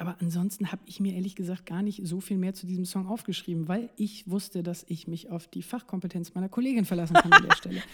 aber 0.01 0.17
ansonsten 0.19 0.71
habe 0.71 0.81
ich 0.87 0.99
mir 0.99 1.13
ehrlich 1.13 1.35
gesagt 1.35 1.67
gar 1.67 1.83
nicht 1.83 2.01
so 2.03 2.21
viel 2.21 2.37
mehr 2.37 2.55
zu 2.55 2.65
diesem 2.65 2.85
Song 2.85 3.07
aufgeschrieben, 3.07 3.67
weil 3.67 3.91
ich 3.97 4.27
wusste, 4.27 4.63
dass 4.63 4.83
ich 4.87 5.07
mich 5.07 5.29
auf 5.29 5.47
die 5.47 5.61
Fachkompetenz 5.61 6.33
meiner 6.33 6.49
Kollegin 6.49 6.85
verlassen 6.85 7.13
kann 7.13 7.31
an 7.31 7.47
der 7.47 7.55
Stelle. 7.55 7.83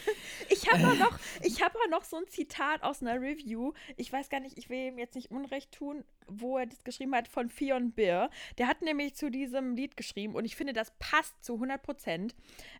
Ich 0.50 0.72
habe 0.72 0.88
auch 0.88 0.96
noch, 0.96 1.18
ich 1.42 1.62
habe 1.62 1.74
auch 1.78 1.90
noch 1.90 2.04
so 2.04 2.16
ein 2.16 2.26
Zitat 2.28 2.82
aus 2.82 3.02
einer 3.02 3.20
Review. 3.20 3.72
Ich 3.96 4.12
weiß 4.12 4.28
gar 4.28 4.40
nicht, 4.40 4.56
ich 4.58 4.68
will 4.70 4.88
ihm 4.88 4.98
jetzt 4.98 5.14
nicht 5.14 5.30
Unrecht 5.30 5.72
tun, 5.72 6.04
wo 6.26 6.58
er 6.58 6.66
das 6.66 6.82
geschrieben 6.84 7.14
hat 7.14 7.28
von 7.28 7.48
Fionn 7.48 7.92
Beer. 7.92 8.30
Der 8.56 8.66
hat 8.66 8.82
nämlich 8.82 9.14
zu 9.14 9.30
diesem 9.30 9.76
Lied 9.76 9.96
geschrieben 9.96 10.34
und 10.34 10.44
ich 10.44 10.56
finde, 10.56 10.72
das 10.72 10.92
passt 10.98 11.44
zu 11.44 11.54
100 11.54 11.82
Prozent. 11.82 12.34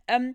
Ähm, 0.07 0.35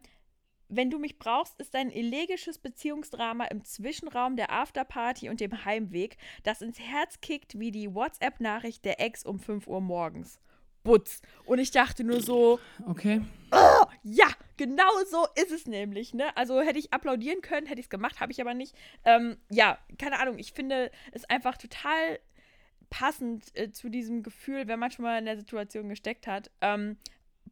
wenn 0.76 0.90
du 0.90 1.00
mich 1.00 1.20
brauchst, 1.20 1.60
ist 1.60 1.76
ein 1.76 1.92
elegisches 1.92 2.58
Beziehungsdrama 2.58 3.46
im 3.46 3.64
Zwischenraum 3.64 4.36
der 4.36 4.52
Afterparty 4.52 5.30
und 5.30 5.40
dem 5.40 5.66
Heimweg, 5.66 6.18
das 6.44 6.62
ins 6.62 6.80
Herz 6.80 7.22
kickt 7.22 7.60
wie 7.60 7.72
die 7.72 7.94
WhatsApp-Nachricht 7.94 8.86
der 8.86 9.00
Ex 9.00 9.26
um 9.26 9.40
5 9.40 9.68
Uhr 9.68 9.82
morgens. 9.82 10.40
Butz. 10.84 11.22
Und 11.46 11.60
ich 11.60 11.72
dachte 11.72 12.04
nur 12.04 12.22
so, 12.22 12.60
Okay. 12.86 13.22
ja, 14.04 14.28
genau 14.58 14.90
so 15.10 15.26
ist 15.36 15.52
es 15.52 15.66
nämlich, 15.66 16.14
ne? 16.14 16.36
Also 16.36 16.60
hätte 16.62 16.80
ich 16.80 16.92
applaudieren 16.92 17.42
können, 17.42 17.68
hätte 17.68 17.80
ich 17.80 17.86
es 17.86 17.90
gemacht, 17.90 18.20
habe 18.20 18.32
ich 18.32 18.42
aber 18.42 18.54
nicht. 18.54 18.76
Ähm, 19.06 19.38
ja, 19.50 19.78
keine 19.98 20.20
Ahnung, 20.20 20.40
ich 20.40 20.52
finde 20.52 20.92
es 21.14 21.24
einfach 21.26 21.58
total 21.58 22.20
passend 22.90 23.56
äh, 23.58 23.72
zu 23.72 23.90
diesem 23.90 24.24
Gefühl, 24.24 24.68
wenn 24.68 24.80
man 24.80 24.92
schon 24.92 25.04
mal 25.04 25.18
in 25.18 25.26
der 25.26 25.38
Situation 25.38 25.90
gesteckt 25.90 26.28
hat. 26.28 26.52
Ähm, 26.62 26.98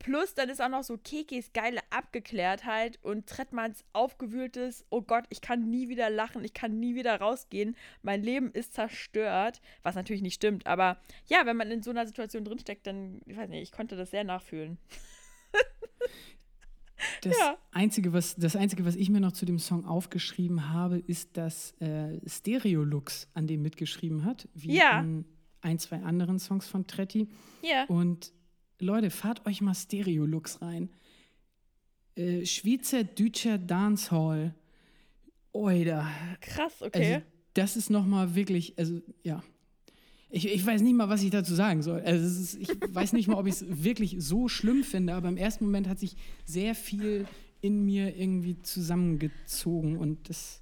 plus 0.01 0.33
dann 0.33 0.49
ist 0.49 0.61
auch 0.61 0.69
noch 0.69 0.83
so 0.83 0.97
Kekis 0.97 1.53
geile 1.53 1.79
Abgeklärtheit 1.91 2.99
und 3.03 3.27
Trettmanns 3.27 3.83
aufgewühltes, 3.93 4.83
oh 4.89 5.01
Gott, 5.01 5.25
ich 5.29 5.41
kann 5.41 5.69
nie 5.69 5.89
wieder 5.89 6.09
lachen, 6.09 6.43
ich 6.43 6.53
kann 6.53 6.79
nie 6.79 6.95
wieder 6.95 7.15
rausgehen, 7.17 7.75
mein 8.01 8.23
Leben 8.23 8.51
ist 8.51 8.73
zerstört, 8.73 9.61
was 9.83 9.95
natürlich 9.95 10.23
nicht 10.23 10.35
stimmt, 10.35 10.65
aber 10.65 10.97
ja, 11.27 11.45
wenn 11.45 11.55
man 11.55 11.69
in 11.69 11.83
so 11.83 11.91
einer 11.91 12.07
Situation 12.07 12.43
drinsteckt, 12.43 12.87
dann, 12.87 13.21
ich 13.25 13.37
weiß 13.37 13.49
nicht, 13.49 13.61
ich 13.61 13.71
konnte 13.71 13.95
das 13.95 14.11
sehr 14.11 14.23
nachfühlen. 14.23 14.77
Das, 17.23 17.35
ja. 17.35 17.57
Einzige, 17.71 18.13
was, 18.13 18.35
das 18.35 18.55
Einzige, 18.55 18.85
was 18.85 18.95
ich 18.95 19.09
mir 19.09 19.19
noch 19.19 19.31
zu 19.31 19.47
dem 19.47 19.57
Song 19.57 19.85
aufgeschrieben 19.85 20.69
habe, 20.69 20.99
ist, 20.99 21.35
dass 21.35 21.71
äh, 21.81 22.19
Stereolux 22.27 23.27
an 23.33 23.47
dem 23.47 23.63
mitgeschrieben 23.63 24.23
hat, 24.23 24.47
wie 24.53 24.75
ja. 24.75 24.99
in 24.99 25.25
ein, 25.61 25.79
zwei 25.79 26.03
anderen 26.03 26.37
Songs 26.37 26.67
von 26.67 26.85
Tretti. 26.85 27.27
Ja. 27.63 27.85
Und 27.85 28.33
Leute, 28.81 29.09
fahrt 29.09 29.45
euch 29.45 29.61
mal 29.61 29.75
Stereolux 29.75 30.61
rein. 30.61 30.89
Äh, 32.15 32.45
Schweizer 32.45 33.03
Deutscher 33.03 33.57
Dancehall. 33.57 34.53
Oida. 35.53 36.09
Krass, 36.39 36.81
okay. 36.81 37.15
Also, 37.15 37.25
das 37.53 37.75
ist 37.77 37.89
nochmal 37.89 38.35
wirklich, 38.35 38.77
also 38.77 39.01
ja, 39.23 39.43
ich, 40.29 40.47
ich 40.47 40.65
weiß 40.65 40.81
nicht 40.81 40.95
mal, 40.95 41.09
was 41.09 41.23
ich 41.23 41.29
dazu 41.29 41.53
sagen 41.53 41.83
soll. 41.83 42.01
Also 42.01 42.25
ist, 42.25 42.55
ich 42.55 42.69
weiß 42.93 43.13
nicht 43.13 43.27
mal, 43.27 43.35
ob 43.35 43.47
ich 43.47 43.55
es 43.55 43.83
wirklich 43.83 44.15
so 44.19 44.47
schlimm 44.47 44.83
finde, 44.83 45.13
aber 45.13 45.27
im 45.27 45.37
ersten 45.37 45.65
Moment 45.65 45.87
hat 45.87 45.99
sich 45.99 46.15
sehr 46.45 46.73
viel 46.73 47.27
in 47.59 47.85
mir 47.85 48.15
irgendwie 48.17 48.61
zusammengezogen 48.61 49.97
und 49.97 50.29
das 50.29 50.60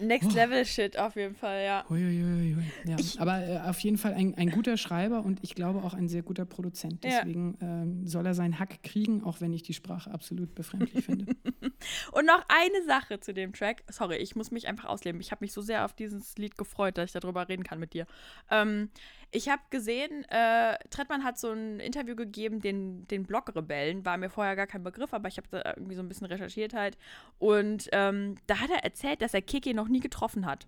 Next 0.00 0.30
oh. 0.32 0.34
Level 0.34 0.64
Shit 0.64 0.98
auf 0.98 1.16
jeden 1.16 1.34
Fall, 1.34 1.64
ja. 1.64 1.84
Uiuiui. 1.90 2.56
ja. 2.86 2.96
Aber 3.18 3.46
äh, 3.46 3.58
auf 3.68 3.78
jeden 3.80 3.98
Fall 3.98 4.14
ein, 4.14 4.34
ein 4.36 4.50
guter 4.50 4.76
Schreiber 4.76 5.24
und 5.24 5.38
ich 5.42 5.54
glaube 5.54 5.82
auch 5.82 5.94
ein 5.94 6.08
sehr 6.08 6.22
guter 6.22 6.44
Produzent. 6.44 7.04
Deswegen 7.04 7.58
ja. 7.60 7.82
ähm, 7.82 8.06
soll 8.06 8.26
er 8.26 8.34
seinen 8.34 8.58
Hack 8.58 8.82
kriegen, 8.82 9.24
auch 9.24 9.40
wenn 9.40 9.52
ich 9.52 9.62
die 9.62 9.74
Sprache 9.74 10.10
absolut 10.10 10.54
befremdlich 10.54 11.04
finde. 11.04 11.26
und 12.12 12.26
noch 12.26 12.44
eine 12.48 12.84
Sache 12.86 13.20
zu 13.20 13.34
dem 13.34 13.52
Track. 13.52 13.84
Sorry, 13.88 14.16
ich 14.16 14.36
muss 14.36 14.50
mich 14.50 14.68
einfach 14.68 14.88
ausleben. 14.88 15.20
Ich 15.20 15.30
habe 15.30 15.44
mich 15.44 15.52
so 15.52 15.60
sehr 15.60 15.84
auf 15.84 15.92
dieses 15.92 16.36
Lied 16.36 16.56
gefreut, 16.56 16.98
dass 16.98 17.14
ich 17.14 17.20
darüber 17.20 17.48
reden 17.48 17.64
kann 17.64 17.78
mit 17.78 17.92
dir. 17.92 18.06
Ähm, 18.50 18.90
ich 19.32 19.48
habe 19.48 19.62
gesehen, 19.70 20.24
äh, 20.28 20.76
Trettmann 20.90 21.24
hat 21.24 21.38
so 21.38 21.52
ein 21.52 21.78
Interview 21.80 22.16
gegeben, 22.16 22.60
den, 22.60 23.06
den 23.08 23.24
Blog-Rebellen. 23.24 24.04
War 24.04 24.16
mir 24.16 24.30
vorher 24.30 24.56
gar 24.56 24.66
kein 24.66 24.82
Begriff, 24.82 25.14
aber 25.14 25.28
ich 25.28 25.36
habe 25.36 25.46
da 25.50 25.74
irgendwie 25.76 25.94
so 25.94 26.02
ein 26.02 26.08
bisschen 26.08 26.26
recherchiert 26.26 26.74
halt. 26.74 26.98
Und 27.38 27.88
ähm, 27.92 28.36
da 28.46 28.58
hat 28.58 28.70
er 28.70 28.84
erzählt, 28.84 29.22
dass 29.22 29.34
er 29.34 29.42
Kiki 29.42 29.72
noch 29.72 29.88
nie 29.88 30.00
getroffen 30.00 30.46
hat. 30.46 30.66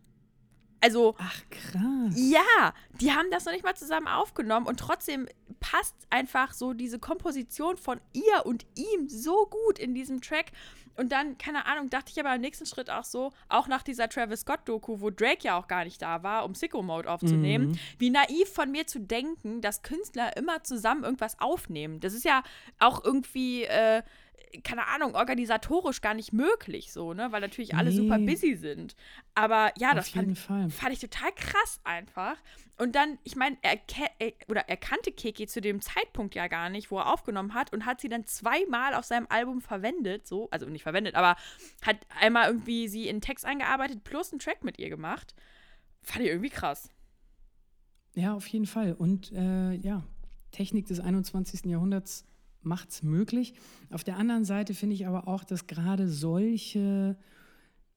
Also. 0.83 1.15
Ach, 1.19 1.43
krass. 1.49 2.13
Ja, 2.17 2.75
die 3.01 3.13
haben 3.13 3.31
das 3.31 3.45
noch 3.45 3.53
nicht 3.53 3.65
mal 3.65 3.75
zusammen 3.75 4.09
aufgenommen 4.09 4.67
und 4.67 4.79
trotzdem 4.79 5.29
passt 5.61 5.95
einfach 6.11 6.53
so 6.53 6.73
diese 6.73 6.99
Komposition 6.99 7.77
von 7.77 8.01
ihr 8.13 8.45
und 8.45 8.67
ihm 8.75 9.09
so 9.09 9.47
gut 9.47 9.79
in 9.79 9.95
diesem 9.95 10.21
Track. 10.21 10.47
Und 10.97 11.11
dann, 11.13 11.39
keine 11.39 11.65
Ahnung, 11.67 11.89
dachte 11.89 12.11
ich 12.11 12.21
aber 12.21 12.35
im 12.35 12.41
nächsten 12.43 12.67
Schritt 12.67 12.91
auch 12.91 13.05
so, 13.05 13.33
auch 13.49 13.67
nach 13.67 13.83
dieser 13.83 14.09
Travis 14.09 14.41
Scott-Doku, 14.41 15.01
wo 15.01 15.09
Drake 15.09 15.39
ja 15.43 15.59
auch 15.59 15.67
gar 15.69 15.85
nicht 15.85 16.03
da 16.03 16.23
war, 16.23 16.45
um 16.45 16.55
Sicko 16.55 16.83
Mode 16.83 17.11
aufzunehmen, 17.11 17.69
mhm. 17.69 17.79
wie 17.99 18.11
naiv 18.11 18.53
von 18.53 18.71
mir 18.71 18.87
zu 18.87 19.01
denken, 19.01 19.63
dass 19.63 19.83
Künstler 19.83 20.37
immer 20.37 20.65
zusammen 20.65 21.05
irgendwas 21.05 21.41
aufnehmen. 21.41 22.01
Das 22.01 22.13
ist 22.13 22.25
ja 22.25 22.43
auch 22.79 23.03
irgendwie. 23.05 23.65
Äh, 23.65 24.03
keine 24.65 24.87
Ahnung, 24.89 25.15
organisatorisch 25.15 26.01
gar 26.01 26.15
nicht 26.15 26.33
möglich, 26.33 26.93
so, 26.93 27.15
ne? 27.15 27.33
Weil 27.33 27.41
natürlich 27.41 27.75
alle 27.75 27.91
nee. 27.91 27.97
super 27.97 28.19
busy 28.19 28.55
sind. 28.55 28.95
Aber 29.35 29.73
ja, 29.79 29.91
Auf 29.91 29.97
das 29.97 30.09
fand, 30.11 30.39
fand, 30.39 30.93
ich 30.93 30.99
total 30.99 31.33
krass 31.33 31.81
einfach. 31.85 32.37
Und 32.79 32.95
dann, 32.95 33.19
ich 33.25 33.37
meine, 33.37 33.57
er, 33.63 33.79
er, 34.19 34.33
oder 34.49 34.69
er 34.69 34.77
kannte 34.77 35.13
Keki 35.13 35.47
zu 35.47 35.61
dem 35.61 35.81
Zeitpunkt 35.81 36.35
ja 36.35 36.49
gar 36.49 36.69
nicht, 36.69 36.91
wo 36.91 36.99
er 36.99 37.13
aufgenommen 37.13 37.55
hat 37.55 37.73
und 37.73 37.87
hat 37.87 38.01
sie 38.01 38.09
dann 38.09 38.27
zweimal 38.27 38.95
auf 38.95 39.05
seinem 39.05 39.27
Album 39.29 39.61
verwendet, 39.61 40.27
so, 40.27 40.49
also 40.51 40.67
nicht 40.67 40.83
verwendet, 40.83 41.15
aber 41.15 41.37
hat 41.83 41.97
einmal 42.21 42.49
irgendwie 42.49 42.89
sie 42.89 43.09
in 43.09 43.21
Text 43.21 43.45
eingearbeitet 43.45 44.05
plus 44.05 44.33
einen 44.33 44.41
Track 44.41 44.65
mit 44.65 44.79
ihr 44.79 44.91
gemacht. 44.91 45.35
Fand 46.03 46.25
ich 46.25 46.31
irgendwie 46.31 46.51
krass. 46.51 46.91
Ja, 48.15 48.35
auf 48.35 48.47
jeden 48.49 48.67
Fall. 48.67 48.93
Und 48.93 49.33
äh, 49.33 49.73
ja, 49.75 50.03
Technik 50.51 50.87
des 50.87 51.01
21. 51.01 51.65
Jahrhunderts 51.65 52.27
macht 52.65 52.91
es 52.91 53.03
möglich. 53.03 53.55
Auf 53.91 54.05
der 54.05 54.17
anderen 54.17 54.45
Seite 54.45 54.75
finde 54.75 54.95
ich 54.95 55.07
aber 55.07 55.29
auch, 55.29 55.45
dass 55.45 55.67
gerade 55.67 56.09
solche 56.09 57.17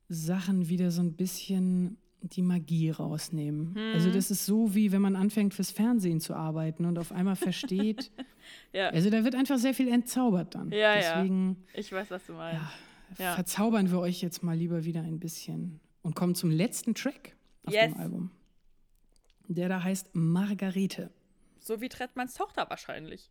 Sachen 0.10 0.70
wieder 0.70 0.92
so 0.92 1.02
ein 1.02 1.14
bisschen 1.14 1.98
die 2.22 2.42
Magie 2.42 2.90
rausnehmen. 2.90 3.76
Hm. 3.76 3.94
Also 3.94 4.12
das 4.12 4.32
ist 4.32 4.46
so, 4.46 4.74
wie 4.74 4.92
wenn 4.92 5.02
man 5.02 5.16
anfängt 5.16 5.54
fürs 5.54 5.72
Fernsehen 5.72 6.20
zu 6.20 6.34
arbeiten 6.34 6.86
und 6.86 6.98
auf 6.98 7.12
einmal 7.12 7.36
versteht. 7.36 8.12
ja. 8.74 8.90
Also 8.90 9.10
da 9.10 9.24
wird 9.24 9.36
einfach 9.36 9.58
sehr 9.58 9.74
viel 9.74 9.88
entzaubert 9.88 10.56
dann. 10.56 10.72
Ja, 10.72 10.96
Deswegen, 10.96 11.58
ja. 11.74 11.80
Ich 11.80 11.92
weiß, 11.92 12.10
was 12.12 12.26
du 12.26 12.34
meinst. 12.34 12.62
Ja, 13.20 13.26
ja. 13.26 13.36
Verzaubern 13.36 13.92
wir 13.92 14.00
euch 14.00 14.22
jetzt 14.22 14.44
mal 14.44 14.58
lieber 14.58 14.86
wieder 14.86 15.02
ein 15.02 15.20
bisschen 15.20 15.80
und 16.02 16.16
kommen 16.16 16.36
zum 16.36 16.50
letzten 16.50 16.96
Track 16.96 17.36
auf 17.66 17.74
yes. 17.74 17.94
dem 17.94 18.00
Album. 18.00 18.32
Der 19.48 19.70
da 19.70 19.84
heißt 19.84 20.10
Margarete. 20.14 21.12
So 21.60 21.82
wie 21.82 21.90
Trettmanns 21.90 22.34
Tochter 22.34 22.68
wahrscheinlich. 22.70 23.30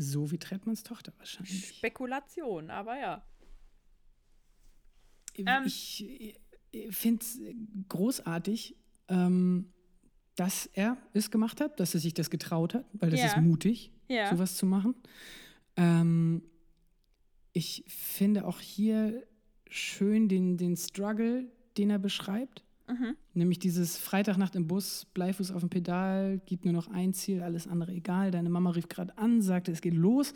So 0.00 0.30
wie 0.30 0.38
Trettmanns 0.38 0.84
Tochter 0.84 1.12
wahrscheinlich. 1.18 1.70
Spekulation, 1.70 2.70
aber 2.70 2.96
ja. 2.96 3.26
Ähm, 5.36 5.64
ich 5.66 6.38
finde 6.90 7.24
es 7.24 7.40
großartig, 7.88 8.76
ähm, 9.08 9.72
dass 10.36 10.66
er 10.66 10.96
es 11.14 11.32
gemacht 11.32 11.60
hat, 11.60 11.80
dass 11.80 11.94
er 11.94 12.00
sich 12.00 12.14
das 12.14 12.30
getraut 12.30 12.74
hat, 12.74 12.84
weil 12.92 13.10
das 13.10 13.18
ja. 13.18 13.26
ist 13.26 13.38
mutig, 13.38 13.92
ja. 14.06 14.30
sowas 14.30 14.56
zu 14.56 14.66
machen. 14.66 14.94
Ähm, 15.76 16.42
ich 17.52 17.84
finde 17.88 18.46
auch 18.46 18.60
hier 18.60 19.26
schön 19.68 20.28
den, 20.28 20.56
den 20.58 20.76
Struggle, 20.76 21.50
den 21.76 21.90
er 21.90 21.98
beschreibt. 21.98 22.62
Mhm. 22.88 23.16
Nämlich 23.34 23.58
dieses 23.58 23.96
Freitagnacht 23.96 24.54
im 24.54 24.66
Bus, 24.66 25.06
Bleifuß 25.14 25.50
auf 25.52 25.60
dem 25.60 25.70
Pedal, 25.70 26.40
gibt 26.46 26.64
nur 26.64 26.74
noch 26.74 26.88
ein 26.88 27.12
Ziel, 27.12 27.42
alles 27.42 27.66
andere 27.66 27.92
egal. 27.92 28.30
Deine 28.30 28.50
Mama 28.50 28.70
rief 28.70 28.88
gerade 28.88 29.16
an, 29.18 29.42
sagte, 29.42 29.72
es 29.72 29.80
geht 29.80 29.94
los. 29.94 30.32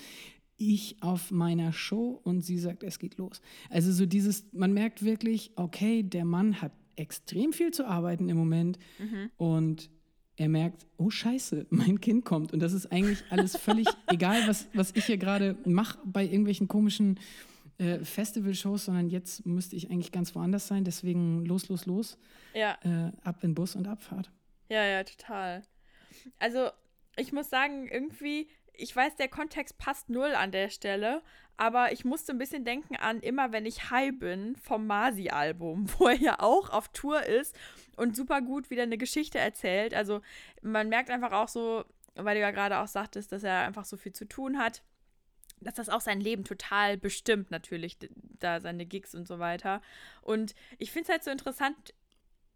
Ich 0.56 1.02
auf 1.02 1.30
meiner 1.30 1.72
Show 1.72 2.20
und 2.22 2.42
sie 2.42 2.58
sagt, 2.58 2.82
es 2.82 2.98
geht 2.98 3.16
los. 3.16 3.40
Also 3.70 3.90
so 3.90 4.06
dieses, 4.06 4.44
man 4.52 4.72
merkt 4.72 5.02
wirklich, 5.02 5.52
okay, 5.56 6.02
der 6.02 6.24
Mann 6.24 6.60
hat 6.60 6.72
extrem 6.96 7.52
viel 7.52 7.72
zu 7.72 7.86
arbeiten 7.86 8.28
im 8.28 8.36
Moment 8.36 8.78
mhm. 8.98 9.30
und 9.36 9.90
er 10.36 10.48
merkt, 10.48 10.86
oh 10.96 11.10
scheiße, 11.10 11.66
mein 11.70 12.00
Kind 12.00 12.24
kommt. 12.24 12.52
Und 12.52 12.60
das 12.60 12.72
ist 12.72 12.92
eigentlich 12.92 13.22
alles 13.30 13.56
völlig 13.56 13.88
egal, 14.08 14.46
was, 14.46 14.68
was 14.74 14.92
ich 14.94 15.06
hier 15.06 15.18
gerade 15.18 15.56
mache 15.64 15.98
bei 16.04 16.24
irgendwelchen 16.24 16.68
komischen 16.68 17.18
äh, 17.78 18.04
Festival-Shows, 18.04 18.86
sondern 18.86 19.08
jetzt 19.08 19.46
müsste 19.46 19.76
ich 19.76 19.90
eigentlich 19.90 20.12
ganz 20.12 20.34
woanders 20.34 20.68
sein. 20.68 20.84
Deswegen 20.84 21.44
los, 21.44 21.68
los, 21.68 21.86
los. 21.86 22.18
Ja. 22.54 22.78
Äh, 22.82 23.12
ab 23.24 23.42
in 23.42 23.54
Bus 23.54 23.76
und 23.76 23.88
Abfahrt. 23.88 24.30
Ja, 24.68 24.84
ja, 24.84 25.04
total. 25.04 25.62
Also, 26.38 26.70
ich 27.16 27.32
muss 27.32 27.50
sagen, 27.50 27.88
irgendwie, 27.88 28.48
ich 28.72 28.94
weiß, 28.94 29.16
der 29.16 29.28
Kontext 29.28 29.78
passt 29.78 30.08
null 30.08 30.34
an 30.34 30.52
der 30.52 30.70
Stelle, 30.70 31.22
aber 31.56 31.92
ich 31.92 32.04
musste 32.04 32.32
ein 32.32 32.38
bisschen 32.38 32.64
denken 32.64 32.96
an 32.96 33.20
immer, 33.20 33.52
wenn 33.52 33.66
ich 33.66 33.90
high 33.90 34.18
bin 34.18 34.56
vom 34.56 34.86
Masi-Album, 34.86 35.86
wo 35.98 36.08
er 36.08 36.16
ja 36.16 36.40
auch 36.40 36.70
auf 36.70 36.88
Tour 36.88 37.22
ist 37.24 37.56
und 37.96 38.16
super 38.16 38.40
gut 38.40 38.70
wieder 38.70 38.82
eine 38.82 38.98
Geschichte 38.98 39.38
erzählt. 39.38 39.94
Also, 39.94 40.20
man 40.62 40.88
merkt 40.88 41.10
einfach 41.10 41.32
auch 41.32 41.48
so, 41.48 41.84
weil 42.14 42.36
du 42.36 42.40
ja 42.40 42.50
gerade 42.50 42.78
auch 42.78 42.88
sagtest, 42.88 43.32
dass 43.32 43.44
er 43.44 43.62
einfach 43.62 43.84
so 43.84 43.96
viel 43.96 44.12
zu 44.12 44.26
tun 44.26 44.58
hat 44.58 44.82
dass 45.62 45.74
das 45.74 45.88
auch 45.88 46.00
sein 46.00 46.20
Leben 46.20 46.44
total 46.44 46.96
bestimmt, 46.96 47.50
natürlich, 47.50 47.98
da 48.38 48.60
seine 48.60 48.86
Gigs 48.86 49.14
und 49.14 49.26
so 49.26 49.38
weiter. 49.38 49.82
Und 50.20 50.54
ich 50.78 50.90
finde 50.90 51.04
es 51.04 51.08
halt 51.10 51.24
so 51.24 51.30
interessant, 51.30 51.94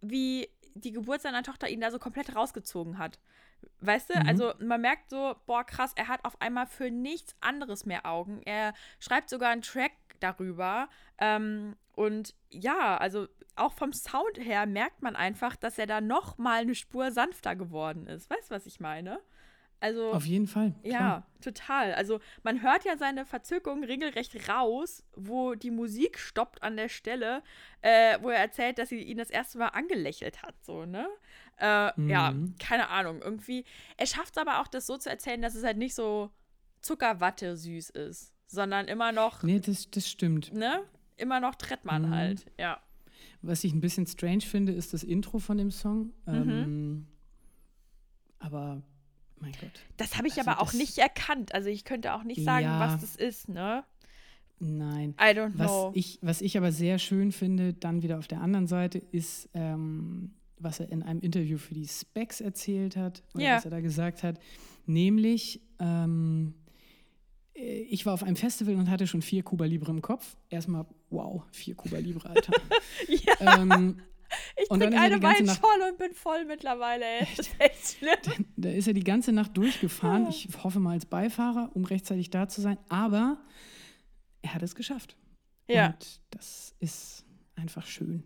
wie 0.01 0.49
die 0.75 0.93
Geburt 0.93 1.23
seiner 1.23 1.43
Tochter 1.43 1.69
ihn 1.69 1.81
da 1.81 1.91
so 1.91 1.99
komplett 1.99 2.35
rausgezogen 2.35 2.99
hat. 2.99 3.19
Weißt 3.81 4.11
du, 4.11 4.19
mhm. 4.19 4.29
also 4.29 4.53
man 4.59 4.81
merkt 4.81 5.11
so, 5.11 5.37
boah, 5.47 5.65
krass, 5.65 5.93
er 5.97 6.09
hat 6.09 6.25
auf 6.25 6.41
einmal 6.41 6.67
für 6.67 6.91
nichts 6.91 7.35
anderes 7.41 7.87
mehr 7.87 8.07
Augen. 8.07 8.43
Er 8.45 8.75
schreibt 9.01 9.31
sogar 9.31 9.51
einen 9.51 9.63
Track 9.63 9.93
darüber. 10.21 10.89
Ähm, 11.19 11.77
und 11.93 12.35
ja, 12.51 12.97
also 12.99 13.27
auch 13.55 13.73
vom 13.73 13.93
Sound 13.93 14.39
her 14.39 14.67
merkt 14.67 15.03
man 15.03 15.17
einfach, 15.17 15.57
dass 15.57 15.79
er 15.79 15.87
da 15.87 16.01
noch 16.01 16.39
mal 16.39 16.61
eine 16.61 16.75
Spur 16.75 17.11
sanfter 17.11 17.57
geworden 17.57 18.07
ist. 18.07 18.29
Weißt 18.31 18.51
du, 18.51 18.55
was 18.55 18.67
ich 18.67 18.81
meine? 18.81 19.21
Also, 19.79 20.13
Auf 20.13 20.25
jeden 20.25 20.47
Fall. 20.47 20.75
Klar. 20.83 20.93
Ja, 20.93 21.27
total. 21.41 21.93
Also 21.95 22.21
man 22.43 22.63
hört 22.63 22.85
ja 22.85 22.97
seine 22.97 23.27
Verzückung 23.27 23.85
regelrecht 23.85 24.49
raus, 24.49 25.05
wo 25.15 25.55
die 25.55 25.71
Musik 25.71 26.19
stoppt 26.19 26.63
an 26.63 26.77
der 26.77 26.89
Stelle, 26.89 27.43
äh, 27.83 28.19
wo 28.23 28.31
er 28.31 28.39
erzählt, 28.39 28.79
dass 28.79 28.89
sie 28.89 29.03
ihn 29.03 29.19
das 29.19 29.31
erste 29.31 29.59
Mal 29.59 29.69
angelächelt 29.69 30.43
hat, 30.43 30.55
so, 30.65 30.87
ne? 30.87 31.07
Äh, 31.59 31.91
mhm. 31.97 32.09
Ja, 32.09 32.35
keine 32.59 32.89
Ahnung. 32.89 33.21
Irgendwie. 33.23 33.65
Er 33.97 34.07
schafft 34.07 34.37
es 34.37 34.41
aber 34.41 34.61
auch, 34.61 34.67
das 34.67 34.87
so 34.87 34.97
zu 34.97 35.11
erzählen, 35.11 35.43
dass 35.43 35.55
es 35.55 35.65
halt 35.65 35.79
nicht 35.79 35.95
so 35.95 36.31
Zuckerwatte 36.81 37.57
süß 37.57 37.91
ist, 37.91 38.33
sondern 38.47 38.89
immer 38.89 39.13
noch. 39.13 39.43
Nee, 39.43 39.61
das, 39.61 39.91
das 39.91 40.09
stimmt. 40.09 40.53
Ne? 40.53 40.83
Immer 41.17 41.41
noch 41.41 41.55
Trettmann 41.55 42.07
mhm. 42.09 42.15
halt, 42.15 42.47
ja. 42.59 42.81
Was 43.43 43.65
ich 43.65 43.73
ein 43.73 43.81
bisschen 43.81 44.07
strange 44.07 44.41
finde, 44.41 44.73
ist 44.73 44.93
das 44.93 45.03
Intro 45.03 45.39
von 45.39 45.59
dem 45.59 45.71
Song. 45.71 46.13
Mhm. 46.27 46.51
Ähm, 46.51 47.07
Aber 48.39 48.83
mein 49.41 49.53
Gott. 49.53 49.71
Das 49.97 50.17
habe 50.17 50.29
ich 50.29 50.39
Also 50.39 50.51
aber 50.51 50.61
auch 50.63 50.73
nicht 50.73 50.99
erkannt. 50.99 51.55
Also 51.55 51.69
ich 51.69 51.85
könnte 51.85 52.15
auch 52.15 52.25
nicht 52.25 52.43
sagen, 52.45 52.65
Ja. 52.65 52.81
was 52.81 53.01
das 53.01 53.17
ist, 53.17 53.49
ne? 53.49 53.85
Nein. 54.59 55.15
I 55.21 55.35
don't 55.39 55.53
Was 55.57 55.67
know. 55.71 55.93
ich, 55.95 56.19
was 56.23 56.41
ich 56.41 56.57
aber 56.57 56.73
sehr 56.73 56.99
schön 56.99 57.31
finde, 57.33 57.75
dann 57.75 58.03
wieder 58.03 58.19
auf 58.19 58.27
der 58.27 58.41
anderen 58.41 58.67
Seite, 58.67 58.99
ist, 59.13 59.49
ähm, 59.53 60.33
was 60.59 60.81
er 60.81 60.91
in 60.91 61.03
einem 61.03 61.21
Interview 61.21 61.59
für 61.59 61.75
die 61.75 61.87
Specs 61.87 62.41
erzählt 62.41 62.97
hat, 62.97 63.23
oder 63.35 63.45
Ja. 63.45 63.57
was 63.57 63.67
er 63.67 63.71
da 63.71 63.81
gesagt 63.81 64.23
hat. 64.23 64.39
Nämlich, 64.87 65.61
ähm, 65.79 66.55
äh, 67.55 67.81
ich 67.83 68.07
war 68.07 68.15
auf 68.15 68.23
einem 68.23 68.37
Festival 68.37 68.77
und 68.77 68.89
hatte 68.89 69.07
schon 69.07 69.21
vier 69.21 69.43
Kuba 69.43 69.67
Libre 69.67 69.91
im 69.93 70.01
Kopf. 70.01 70.37
Erstmal, 70.49 70.87
wow, 71.11 71.43
vier 71.53 71.75
Kuba 71.75 71.99
Libre, 71.99 72.31
Alter. 72.31 72.55
ja, 73.09 73.59
ähm, 73.61 74.01
ich 74.57 74.71
und 74.71 74.81
trinke 74.81 74.99
eine 74.99 75.23
Weinschorle 75.23 75.91
und 75.91 75.99
bin 75.99 76.13
voll 76.15 76.45
mittlerweile, 76.45 77.05
ey. 77.05 77.27
Das 77.37 77.47
ist 77.47 77.57
echt 77.59 77.99
schlimm. 77.99 78.47
da 78.57 78.71
ist 78.71 78.87
er 78.87 78.95
die 78.95 79.05
ganze 79.05 79.33
Nacht 79.33 79.57
durchgefahren. 79.57 80.29
Ich 80.29 80.49
hoffe 80.63 80.81
mal 80.81 80.93
als 80.93 81.07
Beifahrer, 81.07 81.71
um 81.75 81.85
rechtzeitig 81.85 82.31
da 82.31 82.49
zu 82.49 82.61
sein. 82.61 82.79
Aber 82.89 83.39
er 84.43 84.55
hat 84.55 84.63
es 84.63 84.75
geschafft. 84.75 85.17
Ja. 85.69 85.89
Und 85.89 86.21
das 86.31 86.75
ist 86.81 87.25
einfach 87.57 87.87
schön. 87.87 88.23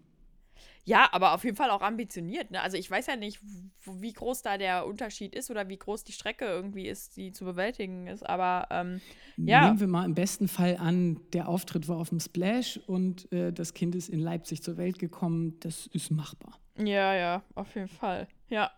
Ja, 0.91 1.09
aber 1.13 1.35
auf 1.35 1.45
jeden 1.45 1.57
Fall 1.57 1.71
auch 1.71 1.83
ambitioniert. 1.83 2.51
Ne? 2.51 2.61
Also 2.61 2.77
ich 2.77 2.91
weiß 2.91 3.07
ja 3.07 3.15
nicht, 3.15 3.39
wie 3.87 4.13
groß 4.13 4.43
da 4.43 4.59
der 4.59 4.87
Unterschied 4.87 5.37
ist 5.37 5.49
oder 5.49 5.69
wie 5.69 5.79
groß 5.79 6.03
die 6.03 6.11
Strecke 6.13 6.47
irgendwie 6.47 6.89
ist, 6.89 7.17
die 7.17 7.33
zu 7.33 7.45
bewältigen 7.45 8.09
ist. 8.09 8.29
Aber 8.29 8.67
ähm, 8.71 9.01
Ja. 9.37 9.67
Nehmen 9.67 9.79
wir 9.79 9.87
mal 9.87 10.05
im 10.05 10.15
besten 10.15 10.49
Fall 10.49 10.77
an, 10.79 11.21
der 11.33 11.49
Auftritt 11.49 11.87
war 11.89 11.99
auf 11.99 12.09
dem 12.09 12.19
Splash 12.19 12.81
und 12.89 13.31
äh, 13.33 13.53
das 13.53 13.73
Kind 13.73 13.95
ist 13.95 14.09
in 14.09 14.19
Leipzig 14.19 14.65
zur 14.65 14.77
Welt 14.79 14.99
gekommen. 14.99 15.61
Das 15.61 15.87
ist 15.93 16.11
machbar. 16.11 16.59
ja, 16.77 17.15
ja, 17.15 17.43
auf 17.55 17.73
jeden 17.77 17.89
Fall. 17.89 18.27
Ja. 18.49 18.73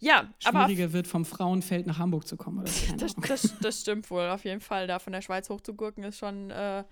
Ja, 0.00 0.32
aber 0.44 0.64
Schwieriger 0.64 0.92
wird 0.92 1.06
vom 1.06 1.24
Frauenfeld 1.24 1.86
nach 1.86 1.98
Hamburg 1.98 2.26
zu 2.26 2.36
kommen. 2.36 2.60
Oder 2.60 2.70
das, 2.98 3.14
das, 3.16 3.58
das 3.60 3.80
stimmt 3.80 4.10
wohl. 4.10 4.28
Auf 4.28 4.44
jeden 4.44 4.60
Fall, 4.60 4.86
da 4.86 4.98
von 4.98 5.12
der 5.12 5.22
Schweiz 5.22 5.50
hochzugurken 5.50 6.04
ist 6.04 6.18
schon, 6.18 6.50
äh, 6.50 6.84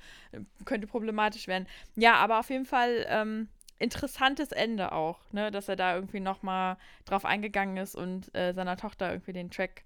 könnte 0.65 0.87
problematisch 0.87 1.47
werden. 1.47 1.67
Ja, 1.95 2.17
aber 2.17 2.41
auf 2.41 2.51
jeden 2.51 2.67
Fall 2.67 3.07
ähm, 3.09 3.49
interessantes 3.79 4.53
Ende 4.53 4.93
auch, 4.93 5.21
ne? 5.33 5.51
dass 5.51 5.69
er 5.69 5.77
da 5.77 5.95
irgendwie 5.95 6.21
nochmal 6.21 6.77
drauf 7.05 7.25
eingegangen 7.25 7.77
ist 7.77 7.95
und 7.95 8.35
äh, 8.35 8.53
seiner 8.53 8.77
Tochter 8.77 9.11
irgendwie 9.11 9.33
den 9.33 9.51
Track 9.51 9.85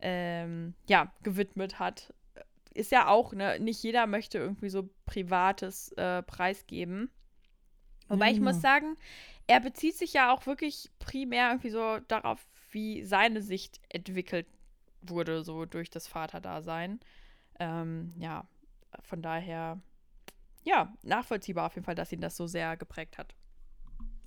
ähm, 0.00 0.74
ja, 0.86 1.12
gewidmet 1.22 1.78
hat. 1.78 2.12
Ist 2.72 2.92
ja 2.92 3.08
auch, 3.08 3.32
ne? 3.32 3.58
Nicht 3.58 3.82
jeder 3.82 4.06
möchte 4.06 4.38
irgendwie 4.38 4.68
so 4.68 4.88
Privates 5.04 5.92
äh, 5.92 6.22
preisgeben. 6.22 7.10
Wobei 8.08 8.28
Ja, 8.28 8.32
ich 8.32 8.40
muss 8.40 8.60
sagen, 8.60 8.96
er 9.46 9.60
bezieht 9.60 9.96
sich 9.96 10.12
ja 10.12 10.32
auch 10.32 10.46
wirklich 10.46 10.90
primär 10.98 11.48
irgendwie 11.50 11.70
so 11.70 11.98
darauf, 12.08 12.46
wie 12.70 13.04
seine 13.04 13.42
Sicht 13.42 13.80
entwickelt 13.88 14.46
wurde, 15.02 15.42
so 15.42 15.64
durch 15.64 15.90
das 15.90 16.06
Vaterdasein. 16.06 17.00
Ähm, 17.58 18.12
ja, 18.18 18.46
von 19.02 19.22
daher, 19.22 19.80
ja, 20.64 20.92
nachvollziehbar 21.02 21.66
auf 21.66 21.74
jeden 21.74 21.84
Fall, 21.84 21.94
dass 21.94 22.12
ihn 22.12 22.20
das 22.20 22.36
so 22.36 22.46
sehr 22.46 22.76
geprägt 22.76 23.18
hat. 23.18 23.34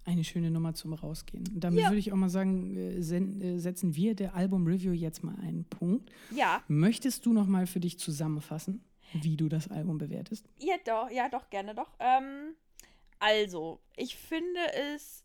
Eine 0.05 0.23
schöne 0.25 0.51
Nummer 0.51 0.73
zum 0.73 0.93
Rausgehen. 0.93 1.47
Und 1.47 1.61
damit 1.63 1.79
Ja. 1.79 1.85
würde 1.87 1.97
ich 1.99 2.11
auch 2.11 2.17
mal 2.17 2.29
sagen, 2.29 2.75
äh, 2.75 3.01
sen- 3.01 3.41
äh, 3.41 3.57
setzen 3.59 3.95
wir 3.95 4.15
der 4.15 4.35
Album-Review 4.35 4.91
jetzt 4.91 5.23
mal 5.23 5.35
einen 5.39 5.63
Punkt. 5.65 6.11
Ja, 6.31 6.61
Möchtest 6.67 7.25
du 7.25 7.31
noch 7.31 7.47
mal 7.47 7.67
für 7.67 7.79
dich 7.79 7.97
zusammenfassen, 7.99 8.83
wie 9.13 9.37
du 9.37 9.47
das 9.47 9.69
Album 9.69 9.97
bewertest? 9.99 10.45
ja 10.59 10.75
doch, 10.85 11.09
ja 11.09 11.29
doch, 11.29 11.49
gerne 11.49 11.73
doch. 11.73 11.93
Ähm, 11.99 12.55
also, 13.19 13.79
ich 13.95 14.17
finde 14.17 14.59
es 14.93 15.23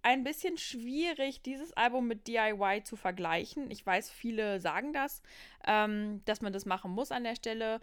ein 0.00 0.24
bisschen 0.24 0.56
schwierig, 0.56 1.42
dieses 1.42 1.74
Album 1.74 2.06
mit 2.08 2.28
DIY 2.28 2.84
zu 2.84 2.96
vergleichen. 2.96 3.70
Ich 3.70 3.84
weiß, 3.84 4.08
viele 4.08 4.58
sagen 4.60 4.94
das, 4.94 5.20
ähm, 5.66 6.22
dass 6.24 6.40
man 6.40 6.54
das 6.54 6.64
machen 6.64 6.92
muss 6.92 7.10
an 7.12 7.24
der 7.24 7.34
Stelle. 7.36 7.80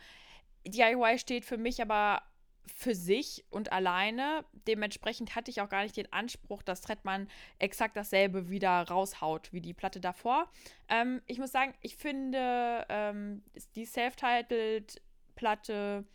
DIY 0.65 1.19
steht 1.19 1.45
für 1.45 1.57
mich 1.57 1.83
aber 1.83 2.23
für 2.67 2.95
sich 2.95 3.45
und 3.49 3.71
alleine. 3.71 4.45
Dementsprechend 4.67 5.35
hatte 5.35 5.51
ich 5.51 5.61
auch 5.61 5.69
gar 5.69 5.83
nicht 5.83 5.97
den 5.97 6.11
Anspruch, 6.11 6.63
dass 6.63 6.81
Trettmann 6.81 7.27
exakt 7.59 7.95
dasselbe 7.95 8.49
wieder 8.49 8.87
raushaut 8.87 9.53
wie 9.53 9.61
die 9.61 9.73
Platte 9.73 9.99
davor. 9.99 10.49
Ähm, 10.89 11.21
ich 11.27 11.39
muss 11.39 11.51
sagen, 11.51 11.73
ich 11.81 11.95
finde 11.95 12.85
ähm, 12.89 13.43
die 13.75 13.85
Self-Titled-Platte 13.85 16.05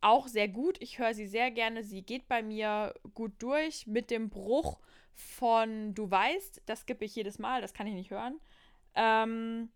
auch 0.00 0.26
sehr 0.26 0.48
gut. 0.48 0.78
Ich 0.80 0.98
höre 0.98 1.14
sie 1.14 1.26
sehr 1.26 1.50
gerne. 1.50 1.84
Sie 1.84 2.02
geht 2.02 2.28
bei 2.28 2.42
mir 2.42 2.94
gut 3.14 3.32
durch 3.38 3.86
mit 3.86 4.10
dem 4.10 4.30
Bruch 4.30 4.80
von 5.14 5.94
Du 5.94 6.10
weißt. 6.10 6.62
Das 6.66 6.80
skippe 6.80 7.04
ich 7.04 7.14
jedes 7.14 7.38
Mal, 7.38 7.60
das 7.60 7.74
kann 7.74 7.86
ich 7.86 7.94
nicht 7.94 8.10
hören. 8.10 8.40
Ähm, 8.94 9.70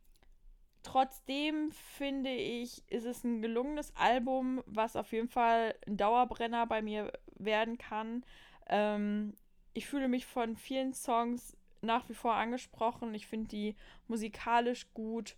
trotzdem 0.87 1.73
finde 1.73 2.31
ich, 2.31 2.85
ist 2.89 3.07
es 3.07 3.25
ein 3.25 3.43
gelungenes 3.43 3.95
Album, 3.97 4.63
was 4.67 4.95
auf 4.95 5.13
jeden 5.13 5.29
Fall 5.29 5.75
ein 5.87 5.97
Dauerbrenner 5.97 6.67
bei 6.67 6.81
mir 6.81 7.13
werden 7.35 7.77
kann. 7.77 8.25
Ähm, 8.69 9.35
ich 9.75 9.87
fühle 9.87 10.07
mich 10.09 10.27
von 10.27 10.57
vielen 10.57 10.95
Songs 10.95 11.57
nach 11.83 12.09
wie 12.09 12.15
vor 12.15 12.35
angesprochen. 12.35 13.15
Ich 13.15 13.27
finde 13.27 13.49
die 13.49 13.77
musikalisch 14.07 14.93
gut. 14.95 15.37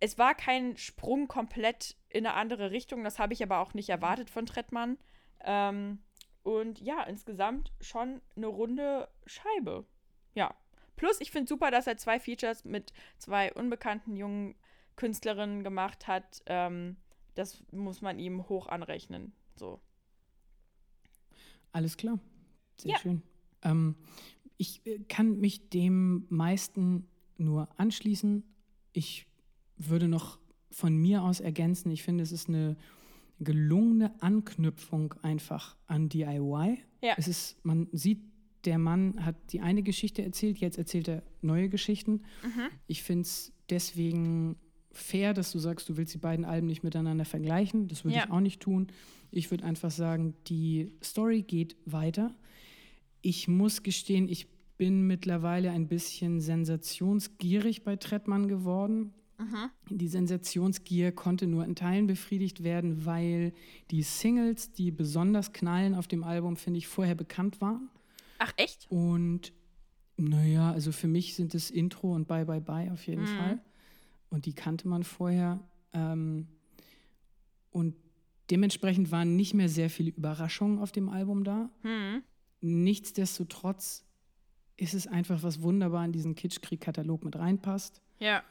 Es 0.00 0.18
war 0.18 0.34
kein 0.34 0.76
Sprung 0.76 1.28
komplett 1.28 1.96
in 2.10 2.26
eine 2.26 2.36
andere 2.36 2.70
Richtung. 2.70 3.04
Das 3.04 3.18
habe 3.18 3.32
ich 3.32 3.42
aber 3.42 3.60
auch 3.60 3.72
nicht 3.72 3.88
erwartet 3.88 4.28
von 4.28 4.44
Trettmann. 4.44 4.98
Ähm, 5.40 6.02
und 6.42 6.80
ja, 6.80 7.02
insgesamt 7.04 7.72
schon 7.80 8.20
eine 8.36 8.48
runde 8.48 9.08
Scheibe. 9.24 9.86
Ja. 10.34 10.54
Plus, 10.96 11.20
ich 11.20 11.30
finde 11.30 11.48
super, 11.48 11.70
dass 11.70 11.86
er 11.86 11.96
zwei 11.96 12.20
Features 12.20 12.64
mit 12.64 12.92
zwei 13.18 13.52
unbekannten 13.52 14.16
jungen 14.16 14.54
Künstlerinnen 14.96 15.64
gemacht 15.64 16.06
hat. 16.06 16.42
Ähm, 16.46 16.96
das 17.34 17.62
muss 17.72 18.00
man 18.00 18.18
ihm 18.18 18.48
hoch 18.48 18.68
anrechnen. 18.68 19.32
So. 19.56 19.80
Alles 21.72 21.96
klar. 21.96 22.18
Sehr 22.78 22.92
Ja. 22.92 22.98
schön. 22.98 23.22
Ähm, 23.62 23.96
ich 24.56 24.86
äh, 24.86 24.98
kann 25.08 25.38
mich 25.40 25.68
dem 25.70 26.26
meisten 26.28 27.08
nur 27.36 27.68
anschließen. 27.78 28.44
Ich 28.92 29.26
würde 29.76 30.06
noch 30.08 30.38
von 30.70 30.96
mir 30.96 31.22
aus 31.22 31.40
ergänzen, 31.40 31.90
ich 31.90 32.02
finde, 32.02 32.22
es 32.22 32.32
ist 32.32 32.48
eine 32.48 32.76
gelungene 33.40 34.20
Anknüpfung 34.22 35.14
einfach 35.22 35.76
an 35.86 36.08
DIY. 36.08 36.78
Ja. 37.02 37.14
Es 37.16 37.28
ist, 37.28 37.64
man 37.64 37.88
sieht, 37.92 38.20
der 38.64 38.78
Mann 38.78 39.24
hat 39.24 39.36
die 39.52 39.60
eine 39.60 39.82
Geschichte 39.82 40.22
erzählt, 40.22 40.58
jetzt 40.58 40.78
erzählt 40.78 41.08
er 41.08 41.22
neue 41.42 41.68
Geschichten. 41.68 42.22
Ich 42.86 43.02
finde 43.02 43.22
es 43.22 43.52
deswegen 43.68 44.56
fair, 44.94 45.34
dass 45.34 45.52
du 45.52 45.58
sagst, 45.58 45.88
du 45.88 45.96
willst 45.96 46.14
die 46.14 46.18
beiden 46.18 46.44
Alben 46.44 46.66
nicht 46.66 46.82
miteinander 46.82 47.24
vergleichen. 47.24 47.88
Das 47.88 48.04
würde 48.04 48.16
Ja. 48.16 48.24
ich 48.24 48.30
auch 48.30 48.40
nicht 48.40 48.60
tun. 48.60 48.88
Ich 49.30 49.50
würde 49.50 49.64
einfach 49.64 49.90
sagen, 49.90 50.34
die 50.46 50.92
Story 51.02 51.42
geht 51.42 51.76
weiter. 51.84 52.34
Ich 53.22 53.48
muss 53.48 53.82
gestehen, 53.82 54.28
ich 54.28 54.46
bin 54.76 55.06
mittlerweile 55.06 55.70
ein 55.70 55.86
bisschen 55.88 56.40
sensationsgierig 56.40 57.84
bei 57.84 57.96
Trettmann 57.96 58.48
geworden. 58.48 59.12
Die 59.90 60.06
Sensationsgier 60.08 61.10
konnte 61.12 61.46
nur 61.48 61.64
in 61.64 61.74
Teilen 61.74 62.06
befriedigt 62.06 62.62
werden, 62.62 63.04
weil 63.04 63.52
die 63.90 64.02
Singles, 64.02 64.72
die 64.72 64.90
besonders 64.92 65.52
knallen 65.52 65.94
auf 65.96 66.06
dem 66.06 66.22
Album, 66.22 66.56
finde 66.56 66.78
ich, 66.78 66.86
vorher 66.86 67.16
bekannt 67.16 67.60
waren. 67.60 67.88
Ach, 68.38 68.52
echt? 68.56 68.86
Und 68.90 69.52
naja, 70.16 70.70
also 70.70 70.92
für 70.92 71.08
mich 71.08 71.34
sind 71.34 71.54
es 71.54 71.70
Intro 71.70 72.14
und 72.14 72.28
Bye 72.28 72.44
Bye 72.44 72.60
Bye 72.60 72.92
auf 72.92 73.06
jeden 73.08 73.26
Fall. 73.26 73.60
Und 74.34 74.46
die 74.46 74.52
kannte 74.52 74.88
man 74.88 75.04
vorher. 75.04 75.60
Ähm, 75.92 76.48
und 77.70 77.94
dementsprechend 78.50 79.12
waren 79.12 79.36
nicht 79.36 79.54
mehr 79.54 79.68
sehr 79.68 79.88
viele 79.88 80.10
Überraschungen 80.10 80.80
auf 80.80 80.90
dem 80.90 81.08
Album 81.08 81.44
da. 81.44 81.70
Hm. 81.82 82.24
Nichtsdestotrotz 82.60 84.04
ist 84.76 84.92
es 84.92 85.06
einfach, 85.06 85.44
was 85.44 85.62
wunderbar 85.62 86.04
in 86.04 86.10
diesen 86.10 86.34
Kitschkrieg-Katalog 86.34 87.24
mit 87.24 87.36
reinpasst. 87.36 88.02
Ja. 88.18 88.42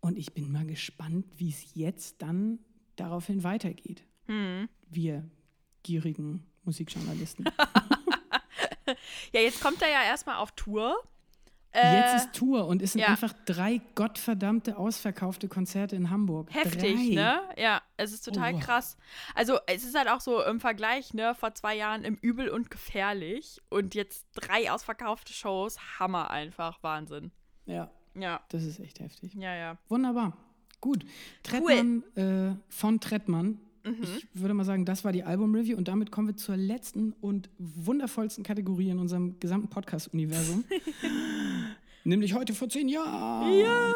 Und 0.00 0.18
ich 0.18 0.34
bin 0.34 0.50
mal 0.50 0.66
gespannt, 0.66 1.24
wie 1.36 1.50
es 1.50 1.76
jetzt 1.76 2.20
dann 2.20 2.58
daraufhin 2.96 3.44
weitergeht. 3.44 4.04
Hm. 4.26 4.68
Wir 4.88 5.30
gierigen 5.84 6.44
Musikjournalisten. 6.64 7.44
Ja, 9.32 9.40
jetzt 9.40 9.60
kommt 9.60 9.80
er 9.82 9.88
ja 9.88 10.02
erstmal 10.02 10.38
auf 10.38 10.50
Tour. 10.56 11.00
Jetzt 11.72 11.84
Äh, 11.84 12.16
ist 12.16 12.32
Tour 12.32 12.66
und 12.66 12.82
es 12.82 12.92
sind 12.92 13.02
ja. 13.02 13.08
einfach 13.08 13.32
drei 13.44 13.80
gottverdammte 13.94 14.76
ausverkaufte 14.76 15.46
Konzerte 15.46 15.94
in 15.94 16.10
Hamburg. 16.10 16.52
Heftig, 16.52 16.96
drei. 16.96 17.14
ne? 17.14 17.40
Ja, 17.56 17.80
es 17.96 18.12
ist 18.12 18.22
total 18.24 18.54
Oh. 18.54 18.58
krass. 18.58 18.96
Also, 19.36 19.58
es 19.66 19.84
ist 19.84 19.96
halt 19.96 20.08
auch 20.08 20.20
so 20.20 20.42
im 20.42 20.58
Vergleich, 20.58 21.14
ne, 21.14 21.34
vor 21.36 21.54
zwei 21.54 21.76
Jahren 21.76 22.02
im 22.04 22.16
Übel 22.16 22.48
und 22.48 22.70
gefährlich 22.72 23.60
und 23.68 23.94
jetzt 23.94 24.26
drei 24.34 24.70
ausverkaufte 24.72 25.32
Shows. 25.32 25.78
Hammer 26.00 26.30
einfach, 26.30 26.82
Wahnsinn. 26.82 27.30
Ja, 27.66 27.90
Ja, 28.14 28.40
das 28.48 28.64
ist 28.64 28.80
echt 28.80 28.98
heftig. 28.98 29.34
ja, 29.34 29.54
ja. 29.54 29.78
Wunderbar. 29.88 30.36
Gut. 30.80 31.04
Trettmann 31.44 32.02
äh, 32.16 32.56
von 32.68 32.98
Trettmann. 33.00 33.60
Mhm. 33.84 34.02
Ich 34.02 34.26
würde 34.34 34.54
mal 34.54 34.64
sagen, 34.64 34.84
das 34.84 35.04
war 35.04 35.12
die 35.12 35.24
Album-Review 35.24 35.76
und 35.76 35.88
damit 35.88 36.10
kommen 36.10 36.28
wir 36.28 36.36
zur 36.36 36.56
letzten 36.56 37.12
und 37.20 37.48
wundervollsten 37.58 38.44
Kategorie 38.44 38.90
in 38.90 38.98
unserem 38.98 39.38
gesamten 39.40 39.68
Podcast-Universum. 39.68 40.64
Nämlich 42.04 42.34
heute 42.34 42.54
vor 42.54 42.68
zehn 42.68 42.88
Jahren. 42.88 43.52
Ja. 43.58 43.94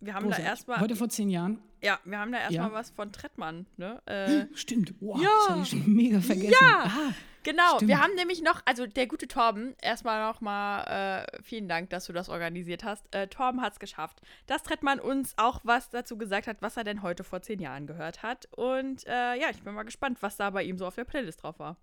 Wir 0.00 0.14
haben 0.14 0.24
Großartig. 0.24 0.44
da 0.44 0.50
erstmal. 0.50 0.80
Heute 0.80 0.96
vor 0.96 1.08
zehn 1.08 1.28
Jahren. 1.28 1.58
Ja, 1.82 1.98
wir 2.04 2.18
haben 2.18 2.30
da 2.32 2.38
erstmal 2.38 2.68
Ja. 2.68 2.74
was 2.74 2.90
von 2.90 3.10
Trettmann, 3.12 3.66
ne? 3.76 4.00
Äh, 4.06 4.46
Stimmt. 4.54 4.94
Wow, 5.00 5.20
Ja. 5.20 5.28
das 5.38 5.48
hatte 5.50 5.62
ich 5.62 5.68
schon 5.70 5.92
mega 5.94 6.20
vergessen. 6.20 6.52
Ja. 6.60 6.84
Ah, 6.86 7.12
Genau, 7.42 7.76
Stimmt. 7.76 7.88
wir 7.88 8.02
haben 8.02 8.14
nämlich 8.16 8.42
noch, 8.42 8.60
also 8.66 8.86
der 8.86 9.06
gute 9.06 9.26
Torben, 9.26 9.74
erstmal 9.80 10.26
nochmal 10.30 11.24
äh, 11.24 11.42
vielen 11.42 11.68
Dank, 11.68 11.88
dass 11.88 12.04
du 12.04 12.12
das 12.12 12.28
organisiert 12.28 12.84
hast. 12.84 13.06
Äh, 13.14 13.28
Torben 13.28 13.62
hat 13.62 13.72
es 13.72 13.78
geschafft, 13.78 14.20
dass 14.46 14.62
Trettmann 14.62 15.00
uns 15.00 15.32
auch 15.38 15.60
was 15.64 15.88
dazu 15.88 16.18
gesagt 16.18 16.46
hat, 16.48 16.58
was 16.60 16.76
er 16.76 16.84
denn 16.84 17.00
heute 17.02 17.24
vor 17.24 17.40
zehn 17.40 17.58
Jahren 17.58 17.86
gehört 17.86 18.22
hat. 18.22 18.46
Und 18.54 19.06
äh, 19.06 19.40
ja, 19.40 19.46
ich 19.50 19.62
bin 19.62 19.72
mal 19.72 19.84
gespannt, 19.84 20.18
was 20.20 20.36
da 20.36 20.50
bei 20.50 20.62
ihm 20.64 20.76
so 20.76 20.86
auf 20.86 20.96
der 20.96 21.04
Playlist 21.04 21.42
drauf 21.42 21.58
war. 21.58 21.78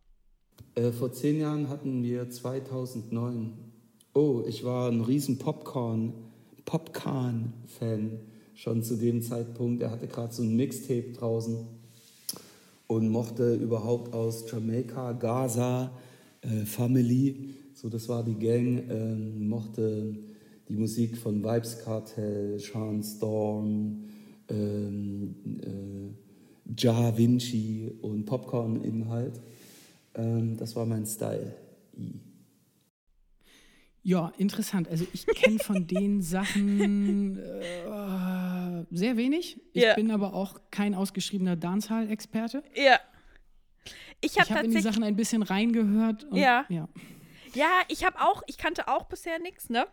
Äh, 0.76 0.92
vor 0.92 1.12
zehn 1.12 1.40
Jahren 1.40 1.70
hatten 1.70 2.04
wir 2.04 2.30
2009. 2.30 3.58
Oh, 4.14 4.44
ich 4.48 4.64
war 4.64 4.92
ein 4.92 5.02
riesen 5.02 5.40
Popcorn, 5.40 6.14
Popcorn-Fan 6.66 8.20
schon 8.58 8.82
zu 8.82 8.96
dem 8.96 9.22
Zeitpunkt. 9.22 9.84
Er 9.84 9.92
hatte 9.92 10.08
gerade 10.08 10.34
so 10.34 10.42
ein 10.42 10.56
Mixtape 10.56 11.14
draußen 11.14 11.68
und 12.88 13.10
mochte 13.10 13.54
überhaupt 13.54 14.14
aus 14.14 14.50
Jamaika, 14.52 15.12
Gaza, 15.14 15.92
äh, 16.42 16.66
Family, 16.66 17.54
so 17.74 17.88
das 17.88 18.10
war 18.10 18.24
die 18.24 18.34
Gang, 18.34 18.84
ähm, 18.90 19.48
mochte 19.48 20.18
die 20.68 20.76
Musik 20.76 21.18
von 21.18 21.44
Vibes 21.44 21.78
Cartel, 21.84 22.58
Sean 22.60 23.04
Storm, 23.04 24.04
ähm, 24.50 25.36
äh, 25.62 26.82
Ja 26.82 27.16
Vinci 27.16 27.92
und 28.02 28.26
Popcorn-Inhalt. 28.26 29.40
Ähm, 30.16 30.58
das 30.58 30.76
war 30.76 30.86
mein 30.88 31.06
Style. 31.06 31.54
Ja, 34.08 34.32
interessant. 34.38 34.88
Also 34.88 35.06
ich 35.12 35.26
kenne 35.28 35.60
von 35.60 35.86
den 35.86 36.22
Sachen 36.22 37.38
äh, 37.38 37.86
sehr 38.92 39.18
wenig. 39.18 39.60
Ich 39.74 39.84
Ja. 39.84 39.94
bin 39.96 40.12
aber 40.12 40.34
auch 40.34 40.60
kein 40.72 40.96
ausgeschriebener 40.96 41.56
Dancehall-Experte. 41.56 42.64
Ja. 42.76 43.00
Ich 44.22 44.36
habe 44.38 44.46
Ich 44.46 44.52
habe 44.52 44.66
in 44.66 44.72
die. 44.72 44.82
Sachen 44.82 45.04
ein 45.04 45.16
bisschen 45.16 45.44
reingehört. 45.44 46.24
Und, 46.26 46.38
Ja. 46.38 46.66
ja. 46.70 46.88
Ja, 47.54 47.82
ich 47.88 48.04
habe 48.06 48.20
auch, 48.20 48.44
ich 48.48 48.58
kannte 48.58 48.88
auch 48.88 49.06
bisher 49.06 49.40
nichts, 49.40 49.70
ne? 49.70 49.88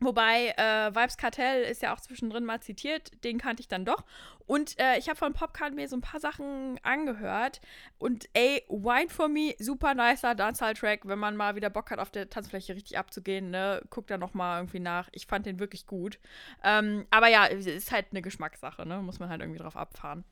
Wobei 0.00 0.48
äh, 0.56 0.94
Vibes 0.94 1.16
Kartell 1.16 1.62
ist 1.62 1.80
ja 1.82 1.94
auch 1.94 2.00
zwischendrin 2.00 2.44
mal 2.44 2.60
zitiert, 2.60 3.12
den 3.24 3.38
kannte 3.38 3.60
ich 3.60 3.68
dann 3.68 3.84
doch. 3.84 4.04
Und 4.46 4.78
äh, 4.78 4.98
ich 4.98 5.08
habe 5.08 5.16
von 5.16 5.32
Popcorn 5.32 5.74
mir 5.74 5.88
so 5.88 5.96
ein 5.96 6.00
paar 6.00 6.20
Sachen 6.20 6.78
angehört. 6.82 7.60
Und 7.98 8.28
ey, 8.34 8.64
Wine 8.68 9.08
for 9.08 9.28
Me, 9.28 9.54
super 9.58 9.94
nicer 9.94 10.34
Dancehall-Track, 10.34 11.06
wenn 11.06 11.18
man 11.18 11.36
mal 11.36 11.54
wieder 11.54 11.70
Bock 11.70 11.90
hat, 11.90 11.98
auf 11.98 12.10
der 12.10 12.28
Tanzfläche 12.28 12.74
richtig 12.74 12.98
abzugehen, 12.98 13.50
ne? 13.50 13.82
Guckt 13.90 14.10
da 14.10 14.18
noch 14.18 14.34
mal 14.34 14.58
irgendwie 14.58 14.80
nach. 14.80 15.08
Ich 15.12 15.26
fand 15.26 15.46
den 15.46 15.58
wirklich 15.58 15.86
gut. 15.86 16.18
Ähm, 16.62 17.06
aber 17.10 17.28
ja, 17.28 17.46
es 17.46 17.66
ist 17.66 17.92
halt 17.92 18.06
eine 18.10 18.22
Geschmackssache, 18.22 18.86
ne? 18.86 18.98
Muss 18.98 19.18
man 19.18 19.28
halt 19.28 19.40
irgendwie 19.40 19.60
drauf 19.60 19.76
abfahren. 19.76 20.24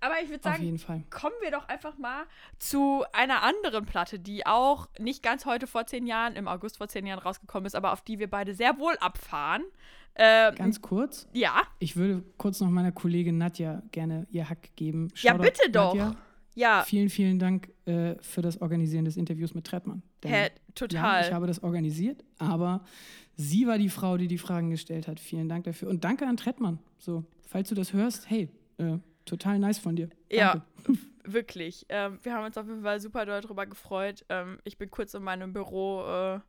Aber 0.00 0.20
ich 0.22 0.28
würde 0.28 0.42
sagen, 0.42 1.08
kommen 1.10 1.34
wir 1.40 1.50
doch 1.50 1.68
einfach 1.68 1.96
mal 1.96 2.26
zu 2.58 3.04
einer 3.12 3.42
anderen 3.42 3.86
Platte, 3.86 4.18
die 4.18 4.46
auch 4.46 4.88
nicht 4.98 5.22
ganz 5.22 5.46
heute 5.46 5.66
vor 5.66 5.86
zehn 5.86 6.06
Jahren, 6.06 6.36
im 6.36 6.48
August 6.48 6.76
vor 6.76 6.88
zehn 6.88 7.06
Jahren 7.06 7.18
rausgekommen 7.18 7.66
ist, 7.66 7.74
aber 7.74 7.92
auf 7.92 8.02
die 8.02 8.18
wir 8.18 8.28
beide 8.28 8.54
sehr 8.54 8.78
wohl 8.78 8.96
abfahren. 8.98 9.64
Ähm, 10.18 10.54
Ganz 10.54 10.80
kurz. 10.80 11.28
ja, 11.32 11.62
Ich 11.78 11.96
würde 11.96 12.22
kurz 12.38 12.60
noch 12.60 12.70
meiner 12.70 12.90
Kollegin 12.92 13.36
Nadja 13.38 13.82
gerne 13.92 14.26
ihr 14.30 14.48
Hack 14.48 14.74
geben. 14.76 15.08
ja, 15.16 15.32
Shoutout, 15.32 15.42
bitte 15.44 15.70
doch. 15.70 15.94
Nadja. 15.94 16.16
Ja, 16.54 16.82
Vielen, 16.86 17.10
vielen 17.10 17.38
Dank 17.38 17.68
äh, 17.84 18.14
für 18.22 18.40
das 18.40 18.62
Organisieren 18.62 19.04
des 19.04 19.18
Interviews 19.18 19.52
mit 19.54 19.66
Trettmann. 19.66 20.02
Denn, 20.22 20.30
hä, 20.30 20.42
Ja, 20.44 20.48
total. 20.74 21.26
ich 21.26 21.32
habe 21.32 21.46
das 21.46 21.62
organisiert, 21.62 22.24
aber 22.38 22.82
sie 23.36 23.66
war 23.66 23.76
die 23.76 23.90
Frau, 23.90 24.16
die 24.16 24.26
die 24.26 24.38
Fragen 24.38 24.70
gestellt 24.70 25.06
hat. 25.06 25.20
Vielen 25.20 25.50
Dank 25.50 25.64
dafür. 25.64 25.90
Und 25.90 26.02
danke 26.04 26.26
an 26.26 26.38
Trettmann. 26.38 26.78
So, 26.96 27.24
falls 27.46 27.68
du 27.68 27.74
das 27.74 27.92
hörst, 27.92 28.30
hey, 28.30 28.48
äh, 28.78 28.96
total 29.26 29.58
nice 29.58 29.78
von 29.78 29.96
dir. 29.96 30.08
Ja, 30.32 30.62
Danke. 30.86 31.00
wirklich. 31.24 31.84
Ähm, 31.90 32.18
wir 32.22 32.32
haben 32.32 32.46
uns 32.46 32.56
auf 32.56 32.66
jeden 32.66 32.82
Fall 32.82 33.00
super 33.00 33.26
doll 33.26 33.42
drüber 33.42 33.66
gefreut. 33.66 34.24
Ähm, 34.30 34.58
ich 34.64 34.78
bin 34.78 34.90
kurz 34.90 35.12
in 35.12 35.22
meinem 35.22 35.52
Büro 35.52 36.06
äh, 36.06 36.40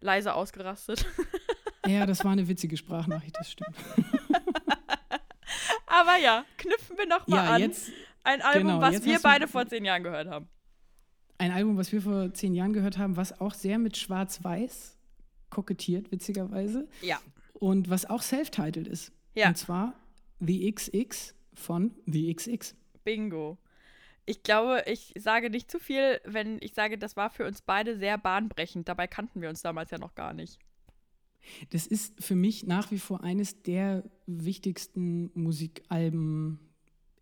leise 0.00 0.32
ausgerastet. 0.32 1.04
Ja, 1.86 2.06
das 2.06 2.24
war 2.24 2.32
eine 2.32 2.46
witzige 2.48 2.76
Sprachnachricht, 2.76 3.36
das 3.38 3.52
stimmt. 3.52 3.74
aber 5.86 6.16
ja, 6.18 6.44
knüpfen 6.58 6.96
wir 6.98 7.06
noch 7.06 7.26
mal 7.26 7.44
Ja, 7.44 7.50
an. 7.54 7.60
jetzt 7.60 7.90
Ein 8.22 8.42
Album, 8.42 8.68
genau, 8.68 8.80
was 8.80 9.04
wir 9.04 9.18
beide 9.20 9.48
vor 9.48 9.66
zehn 9.66 9.84
Jahren 9.84 10.02
gehört 10.02 10.28
haben. 10.28 10.48
ein 11.38 11.50
Album, 11.52 11.76
was 11.76 11.90
wir 11.92 12.02
vor 12.02 12.32
zehn 12.34 12.54
Jahren 12.54 12.72
gehört 12.72 12.98
haben, 12.98 13.16
was 13.16 13.40
auch 13.40 13.54
sehr 13.54 13.78
mit 13.78 13.96
Schwarz-Weiß 13.96 14.98
kokettiert, 15.48 16.12
witzigerweise. 16.12 16.86
Ja. 17.02 17.18
Und 17.54 17.90
was 17.90 18.08
auch 18.08 18.22
self-titled 18.22 18.86
ist. 18.86 19.12
Ja. 19.34 19.48
Und 19.48 19.56
zwar 19.58 19.94
The 20.38 20.70
XX 20.72 21.34
von 21.54 21.94
The 22.06 22.32
XX. 22.34 22.74
Bingo. 23.04 23.58
Ich 24.26 24.42
glaube, 24.42 24.84
ich 24.86 25.12
sage 25.18 25.50
nicht 25.50 25.70
zu 25.70 25.78
viel, 25.80 26.20
wenn 26.24 26.58
ich 26.60 26.74
sage, 26.74 26.98
das 26.98 27.16
war 27.16 27.30
für 27.30 27.46
uns 27.46 27.62
beide 27.62 27.96
sehr 27.96 28.16
bahnbrechend. 28.18 28.88
Dabei 28.88 29.06
kannten 29.08 29.40
wir 29.42 29.48
uns 29.48 29.62
damals 29.62 29.90
ja 29.90 29.98
noch 29.98 30.14
gar 30.14 30.32
nicht. 30.34 30.58
Das 31.70 31.86
ist 31.86 32.22
für 32.22 32.34
mich 32.34 32.66
nach 32.66 32.90
wie 32.90 32.98
vor 32.98 33.22
eines 33.24 33.62
der 33.62 34.04
wichtigsten 34.26 35.30
Musikalben 35.34 36.58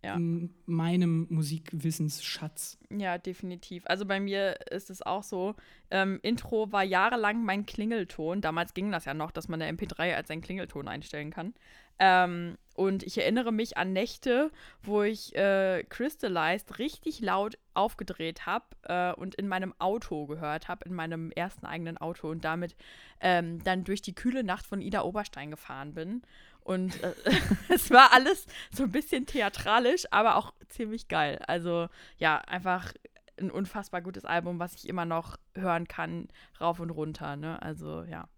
Ja. 0.05 0.15
in 0.17 0.55
meinem 0.67 1.27
Musikwissensschatz. 1.29 2.79
Ja, 2.91 3.19
definitiv. 3.19 3.85
Also 3.87 4.05
bei 4.07 4.21
mir 4.21 4.59
ist 4.71 4.91
es 4.91 5.03
auch 5.03 5.23
so. 5.23 5.55
Ähm, 5.91 6.21
Intro 6.23 6.71
war 6.73 6.85
jahrelang 6.85 7.45
mein 7.45 7.67
Klingelton. 7.67 8.41
Damals 8.41 8.75
ging 8.75 8.93
das 8.93 9.05
ja 9.07 9.15
noch, 9.15 9.31
dass 9.31 9.49
man 9.49 9.61
eine 9.61 9.77
MP3 9.77 10.15
als 10.15 10.31
einen 10.31 10.43
Klingelton 10.43 10.89
einstellen 10.89 11.31
kann. 11.31 11.55
Ähm, 11.99 12.57
und 12.75 13.03
ich 13.03 13.19
erinnere 13.19 13.53
mich 13.53 13.77
an 13.77 13.93
Nächte, 13.93 14.53
wo 14.85 15.03
ich 15.03 15.35
äh, 15.35 15.83
Crystallized 15.89 16.79
richtig 16.79 17.19
laut 17.21 17.59
aufgedreht 17.75 18.47
habe 18.47 18.67
äh, 18.85 19.13
und 19.15 19.35
in 19.35 19.49
meinem 19.49 19.75
Auto 19.81 20.27
gehört 20.27 20.69
habe, 20.69 20.85
in 20.85 20.95
meinem 20.95 21.33
ersten 21.33 21.67
eigenen 21.67 21.99
Auto 21.99 22.31
und 22.31 22.45
damit 22.45 22.77
ähm, 23.21 23.63
dann 23.65 23.83
durch 23.83 24.01
die 24.01 24.15
kühle 24.15 24.45
Nacht 24.45 24.65
von 24.65 24.81
Ida 24.81 25.03
Oberstein 25.03 25.51
gefahren 25.51 25.95
bin. 25.95 26.23
Und 26.61 27.03
äh, 27.03 27.15
es 27.69 27.91
war 27.91 28.13
alles 28.13 28.47
so 28.71 28.85
ein 28.85 28.93
bisschen 28.93 29.27
theatralisch, 29.27 30.05
aber 30.13 30.37
auch 30.37 30.55
ziemlich 30.69 31.09
geil. 31.09 31.41
Also 31.49 31.89
ja, 32.19 32.39
einfach 32.39 32.93
ein 33.41 33.51
unfassbar 33.51 34.03
gutes 34.03 34.25
Album, 34.25 34.61
was 34.61 34.77
ich 34.77 34.89
immer 34.89 35.05
noch 35.05 35.37
hören 35.57 35.89
kann, 35.89 36.29
rauf 36.61 36.79
und 36.79 36.91
runter. 36.91 37.35
Ne? 37.35 37.61
Also 37.61 38.05
ja. 38.05 38.29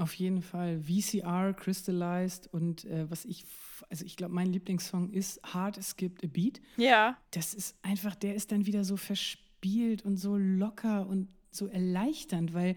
Auf 0.00 0.14
jeden 0.14 0.40
Fall. 0.40 0.80
VCR, 0.82 1.52
Crystallized 1.52 2.48
und 2.52 2.86
äh, 2.86 3.10
was 3.10 3.26
ich, 3.26 3.44
also 3.90 4.04
ich 4.06 4.16
glaube, 4.16 4.32
mein 4.34 4.50
Lieblingssong 4.50 5.10
ist 5.10 5.42
Hard 5.42 5.82
Skipped 5.82 6.24
a 6.24 6.26
Beat. 6.26 6.62
Ja, 6.78 7.18
Das 7.32 7.52
ist 7.52 7.76
einfach, 7.82 8.14
der 8.14 8.34
ist 8.34 8.50
dann 8.50 8.64
wieder 8.64 8.82
so 8.82 8.96
verspielt 8.96 10.02
und 10.02 10.16
so 10.16 10.38
locker 10.38 11.06
und 11.06 11.28
so 11.50 11.66
erleichternd, 11.66 12.54
weil 12.54 12.76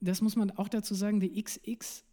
das 0.00 0.22
muss 0.22 0.34
man 0.34 0.50
auch 0.52 0.68
dazu 0.68 0.94
sagen, 0.94 1.20
die 1.20 1.42
XX 1.42 2.04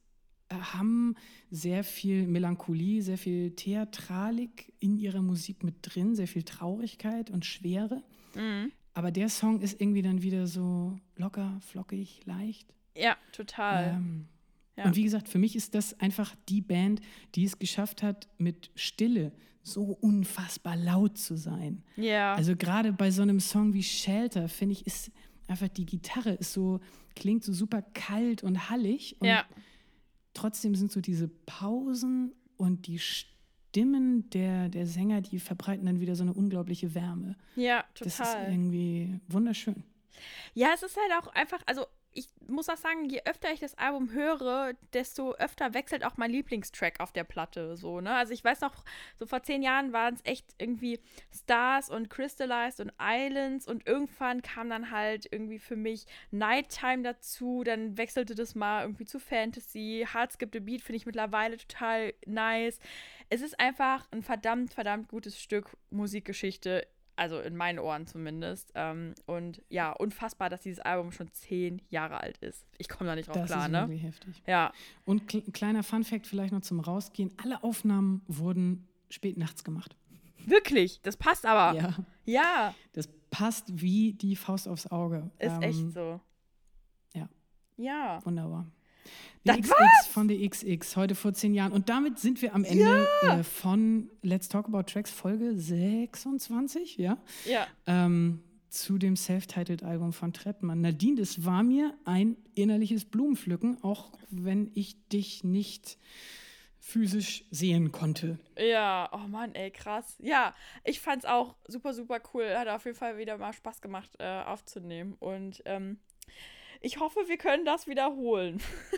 äh, 0.49 0.56
haben 0.56 1.16
sehr 1.49 1.86
viel 1.86 2.28
Melancholie, 2.28 3.02
sehr 3.02 3.18
viel 3.18 3.52
Theatralik 3.52 4.74
in 4.80 4.98
ihrer 4.98 5.22
Musik 5.22 5.64
mit 5.64 5.76
drin, 5.82 6.16
sehr 6.16 6.28
viel 6.28 6.44
Traurigkeit 6.44 7.30
und 7.30 7.45
Schwere. 7.45 8.04
mhm. 8.36 8.74
Aber 8.94 9.12
der 9.12 9.30
Song 9.30 9.62
ist 9.62 9.80
irgendwie 9.80 10.02
dann 10.02 10.24
wieder 10.24 10.48
so 10.48 10.99
locker, 11.18 11.60
flockig, 11.62 12.26
leicht. 12.26 12.74
Ja, 12.98 13.15
total. 13.32 13.94
Ähm, 13.95 14.28
Ja. 14.76 14.86
Und 14.86 14.95
wie 14.95 15.03
gesagt, 15.03 15.28
für 15.28 15.40
mich 15.40 15.56
ist 15.56 15.74
das 15.74 15.99
einfach 15.99 16.36
die 16.49 16.61
Band, 16.61 17.02
die 17.34 17.45
es 17.45 17.57
geschafft 17.57 18.03
hat, 18.03 18.28
mit 18.38 18.69
Stille 18.76 19.32
so 19.64 19.84
unfassbar 19.86 20.76
laut 20.78 21.18
zu 21.18 21.36
sein. 21.36 21.84
ja, 21.95 22.36
Also 22.36 22.56
gerade 22.56 22.94
bei 22.94 23.10
so 23.11 23.22
einem 23.24 23.40
Song 23.40 23.74
wie 23.74 23.82
Shelter, 23.84 24.48
finde 24.48 24.74
ich, 24.74 24.86
ist 24.86 25.11
einfach 25.48 25.68
die 25.68 25.86
Gitarre 25.86 26.32
ist 26.34 26.53
so, 26.53 26.80
klingt 27.15 27.44
so 27.44 27.53
super 27.53 27.82
kalt 27.82 28.44
und 28.44 28.69
hallig. 28.69 29.15
Und 29.19 29.28
ja, 29.30 29.45
trotzdem 30.34 30.76
sind 30.76 30.91
so 30.91 31.02
diese 31.02 31.28
Pausen 31.28 32.34
und 32.57 32.86
die 32.88 32.99
Stimmen 32.99 34.30
der, 34.30 34.69
der 34.69 34.86
Sänger, 34.88 35.22
die 35.22 35.40
verbreiten 35.40 35.86
dann 35.86 35.99
wieder 35.99 36.15
so 36.15 36.24
eine 36.24 36.34
unglaubliche 36.34 36.94
Wärme. 36.95 37.36
ja, 37.56 37.84
Das 37.98 38.07
ist 38.07 38.18
total. 38.18 38.52
irgendwie 38.52 39.19
wunderschön. 39.28 39.84
Ja, 40.53 40.69
es 40.74 40.82
ist 40.84 40.98
halt 40.98 41.11
auch 41.24 41.28
einfach, 41.34 41.60
also 41.65 41.86
ich 42.18 42.30
muss 42.48 42.68
auch 42.68 42.77
sagen, 42.77 43.07
je 43.07 43.22
öfter 43.26 43.52
ich 43.52 43.60
das 43.60 43.77
Album 43.77 44.11
höre, 44.11 44.73
desto 44.91 45.34
öfter 45.35 45.76
wechselt 45.76 46.03
auch 46.03 46.18
mein 46.18 46.31
Lieblingstrack 46.31 46.99
auf 46.99 47.11
der 47.11 47.23
Platte. 47.23 47.77
So, 47.77 48.02
ne? 48.02 48.15
Also 48.15 48.34
ich 48.34 48.44
weiß 48.44 48.61
noch, 48.61 48.84
so 49.18 49.27
vor 49.27 49.44
zehn 49.44 49.61
Jahren 49.61 49.94
waren 49.94 50.15
es 50.15 50.22
echt 50.23 50.56
irgendwie 50.57 50.99
Stars 51.31 51.91
und 51.91 52.10
Crystallized 52.10 52.80
und 52.80 52.91
Islands 52.99 53.68
und 53.68 53.85
irgendwann 53.85 54.41
kam 54.41 54.69
dann 54.69 54.89
halt 54.89 55.27
irgendwie 55.31 55.60
für 55.60 55.76
mich 55.76 56.07
Nighttime 56.31 57.03
dazu, 57.03 57.64
dann 57.64 57.98
wechselte 57.98 58.34
das 58.34 58.56
mal 58.56 58.81
irgendwie 58.81 59.06
zu 59.06 59.19
Fantasy. 59.19 60.07
Heart 60.11 60.34
Skip 60.34 60.49
the 60.53 60.60
Beat 60.60 60.81
finde 60.81 60.98
ich 60.98 61.06
mittlerweile 61.06 61.57
total 61.57 62.15
nice. 62.26 62.80
Es 63.30 63.41
ist 63.41 63.60
einfach 63.60 64.07
ein 64.11 64.23
verdammt, 64.23 64.73
verdammt 64.73 65.07
gutes 65.07 65.39
Stück 65.39 65.77
Musikgeschichte 65.91 66.88
Also 67.18 67.39
in 67.39 67.57
meinen 67.57 67.80
Ohren 67.80 68.06
zumindest. 68.07 68.72
Ähm, 68.76 69.14
und 69.26 69.61
ja, 69.69 69.91
unfassbar, 69.91 70.49
dass 70.49 70.61
dieses 70.61 70.80
Album 70.80 71.11
schon 71.11 71.30
zehn 71.34 71.81
Jahre 71.89 72.22
alt 72.22 72.38
ist. 72.38 72.65
Ich 72.77 72.88
komme 72.88 73.10
da 73.10 73.15
nicht 73.15 73.27
drauf 73.27 73.35
Das 73.38 73.48
klar, 73.48 73.65
ist 73.65 73.72
ne? 73.72 73.80
irgendwie 73.80 73.98
heftig. 73.98 74.41
Ja. 74.45 74.72
Und 75.03 75.27
kl 75.27 75.41
kleiner 75.52 75.84
Fun-Fact 75.84 76.27
vielleicht 76.27 76.53
noch 76.53 76.61
zum 76.61 76.80
Rausgehen: 76.80 77.34
Alle 77.44 77.64
Aufnahmen 77.64 78.22
wurden 78.27 78.88
spät 79.10 79.38
nachts 79.38 79.64
gemacht. 79.64 79.95
Wirklich, 80.45 81.02
das 81.02 81.18
passt 81.18 81.45
aber. 81.45 81.76
Ja, 81.77 81.95
Ja, 82.26 82.73
das 82.94 83.10
passt 83.31 83.81
wie 83.81 84.14
die 84.14 84.35
Faust 84.35 84.68
aufs 84.68 84.88
Auge. 84.88 85.30
ist 85.39 85.52
Ähm, 85.52 85.61
echt 85.64 85.91
so. 85.91 86.22
ja. 87.14 87.27
Ja. 87.77 88.23
Wunderbar. 88.26 88.68
Die 89.43 89.47
Das 89.47 89.57
XX 89.57 90.07
von 90.09 90.27
der 90.27 90.49
XX, 90.49 90.95
heute 90.95 91.15
vor 91.15 91.34
zehn 91.34 91.53
Jahren. 91.53 91.71
Und 91.71 91.89
damit 91.89 92.19
sind 92.19 92.41
wir 92.41 92.53
am 92.53 92.63
Ende 92.63 93.07
äh, 93.23 93.43
von 93.43 94.09
Let's 94.21 94.49
Talk 94.49 94.67
About 94.67 94.84
Tracks 94.84 95.11
Folge 95.11 95.57
26, 95.57 96.97
ja? 96.97 97.17
Ja. 97.45 97.67
Ähm, 97.85 98.43
zu 98.69 98.97
dem 98.97 99.15
Self-Titled-Album 99.15 100.13
von 100.13 100.34
Trettmann. 100.34 100.81
Nadine, 100.81 101.15
das 101.15 101.45
war 101.45 101.63
mir 101.63 101.93
ein 102.05 102.35
innerliches 102.55 103.05
Blumenpflücken, 103.05 103.84
auch 103.84 104.11
wenn 104.29 104.71
ich 104.75 105.07
dich 105.07 105.43
nicht 105.43 105.97
physisch 106.79 107.43
sehen 107.51 107.91
konnte. 107.91 108.39
Ja, 108.57 109.09
oh 109.11 109.27
Mann, 109.27 109.53
ey, 109.55 109.71
krass. 109.71 110.15
Ja, 110.19 110.55
ich 110.85 111.01
fand's 111.01 111.25
auch 111.25 111.55
super, 111.67 111.93
super 111.93 112.19
cool. 112.34 112.49
Hat 112.57 112.69
auf 112.69 112.85
jeden 112.85 112.97
Fall 112.97 113.17
wieder 113.17 113.38
mal 113.38 113.51
Spaß 113.51 113.81
gemacht, 113.81 114.09
äh, 114.19 114.43
aufzunehmen. 114.43 115.15
Und 115.19 115.61
ähm, 115.65 115.99
ich 116.82 116.99
hoffe, 116.99 117.20
wir 117.28 117.38
können 117.38 117.66
das 117.66 117.88
wiederholen. 117.88 118.62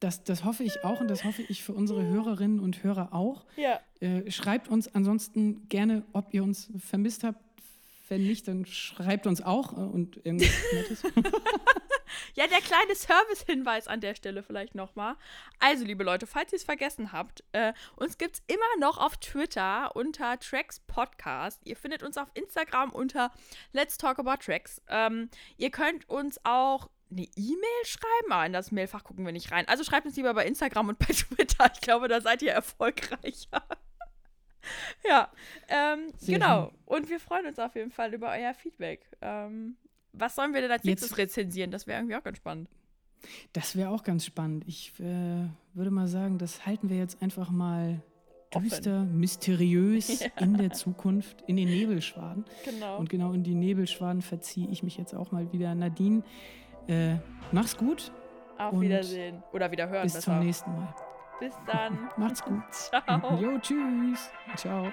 Das, 0.00 0.24
das 0.24 0.44
hoffe 0.44 0.64
ich 0.64 0.82
auch 0.82 1.00
und 1.00 1.06
das 1.06 1.22
hoffe 1.22 1.42
ich 1.48 1.62
für 1.62 1.74
unsere 1.74 2.04
Hörerinnen 2.04 2.58
und 2.58 2.82
Hörer 2.82 3.12
auch. 3.12 3.44
Ja. 3.56 3.78
Äh, 4.00 4.28
schreibt 4.32 4.66
uns 4.66 4.92
ansonsten 4.92 5.68
gerne, 5.68 6.02
ob 6.12 6.34
ihr 6.34 6.42
uns 6.42 6.72
vermisst 6.76 7.22
habt. 7.22 7.38
Wenn 8.12 8.26
nicht, 8.26 8.46
dann 8.46 8.66
schreibt 8.66 9.26
uns 9.26 9.40
auch 9.40 9.72
äh, 9.72 9.76
und 9.76 10.16
irgendwas 10.24 10.50
Nettes. 10.72 11.02
Ja, 12.34 12.46
der 12.46 12.60
kleine 12.60 12.94
Service-Hinweis 12.94 13.88
an 13.88 14.02
der 14.02 14.14
Stelle 14.14 14.42
vielleicht 14.42 14.74
nochmal. 14.74 15.16
Also, 15.60 15.86
liebe 15.86 16.04
Leute, 16.04 16.26
falls 16.26 16.52
ihr 16.52 16.56
es 16.56 16.64
vergessen 16.64 17.10
habt, 17.10 17.42
äh, 17.52 17.72
uns 17.96 18.18
gibt 18.18 18.34
es 18.34 18.42
immer 18.54 18.86
noch 18.86 18.98
auf 18.98 19.16
Twitter 19.16 19.96
unter 19.96 20.38
Tracks 20.38 20.80
Podcast. 20.80 21.60
Ihr 21.64 21.74
findet 21.74 22.02
uns 22.02 22.18
auf 22.18 22.28
Instagram 22.34 22.90
unter 22.90 23.30
Let's 23.72 23.96
Talk 23.96 24.18
About 24.18 24.44
Tracks. 24.44 24.82
Ähm, 24.88 25.30
ihr 25.56 25.70
könnt 25.70 26.06
uns 26.08 26.38
auch 26.44 26.90
eine 27.10 27.26
E-Mail 27.36 27.84
schreiben, 27.84 28.32
aber 28.32 28.44
in 28.44 28.52
das 28.52 28.72
Mailfach 28.72 29.04
gucken 29.04 29.24
wir 29.24 29.32
nicht 29.32 29.50
rein. 29.52 29.66
Also 29.68 29.84
schreibt 29.84 30.06
uns 30.06 30.16
lieber 30.16 30.34
bei 30.34 30.44
Instagram 30.46 30.90
und 30.90 30.98
bei 30.98 31.06
Twitter. 31.14 31.70
Ich 31.72 31.80
glaube, 31.80 32.08
da 32.08 32.20
seid 32.20 32.42
ihr 32.42 32.52
erfolgreicher. 32.52 33.62
ja, 35.08 35.30
ähm, 35.68 36.12
genau. 36.26 36.66
schön. 36.66 36.74
Und 36.86 37.10
wir 37.10 37.20
freuen 37.20 37.46
uns 37.46 37.58
auf 37.58 37.74
jeden 37.74 37.90
Fall 37.90 38.14
über 38.14 38.30
euer 38.30 38.54
Feedback. 38.54 39.06
Ähm, 39.20 39.76
was 40.12 40.34
sollen 40.34 40.54
wir 40.54 40.60
denn 40.60 40.70
als 40.70 40.84
Jetzt- 40.84 41.00
nächstes 41.00 41.18
rezensieren? 41.18 41.70
Das 41.70 41.86
wäre 41.86 41.98
irgendwie 42.00 42.16
auch 42.16 42.22
ganz 42.22 42.36
spannend. 42.38 42.68
Das 43.52 43.76
wäre 43.76 43.90
auch 43.90 44.02
ganz 44.02 44.24
spannend. 44.26 44.64
Ich 44.66 44.92
äh, 44.98 45.48
würde 45.74 45.90
mal 45.90 46.08
sagen, 46.08 46.38
das 46.38 46.66
halten 46.66 46.90
wir 46.90 46.96
jetzt 46.96 47.22
einfach 47.22 47.50
mal 47.50 48.02
düster, 48.54 49.04
mysteriös 49.04 50.24
in 50.40 50.56
der 50.56 50.72
Zukunft, 50.72 51.42
in 51.46 51.56
den 51.56 51.68
Nebelschwaden. 51.68 52.44
Genau. 52.64 52.98
Und 52.98 53.08
genau 53.08 53.32
in 53.32 53.44
die 53.44 53.54
Nebelschwaden 53.54 54.22
verziehe 54.22 54.68
ich 54.70 54.82
mich 54.82 54.98
jetzt 54.98 55.14
auch 55.14 55.30
mal 55.32 55.52
wieder. 55.52 55.74
Nadine, 55.74 56.22
äh, 56.88 57.14
mach's 57.52 57.76
gut. 57.76 58.12
Auf 58.58 58.80
Wiedersehen. 58.80 59.42
Oder 59.52 59.70
Wiederhören 59.70 60.02
Bis 60.02 60.14
besser. 60.14 60.36
zum 60.36 60.44
nächsten 60.44 60.70
Mal. 60.74 60.94
Bis 61.42 61.58
dann. 61.66 62.08
Macht's 62.16 62.40
gut. 62.40 62.62
Ciao. 62.72 63.36
Jo, 63.40 63.58
tschüss. 63.58 64.30
Ciao. 64.54 64.92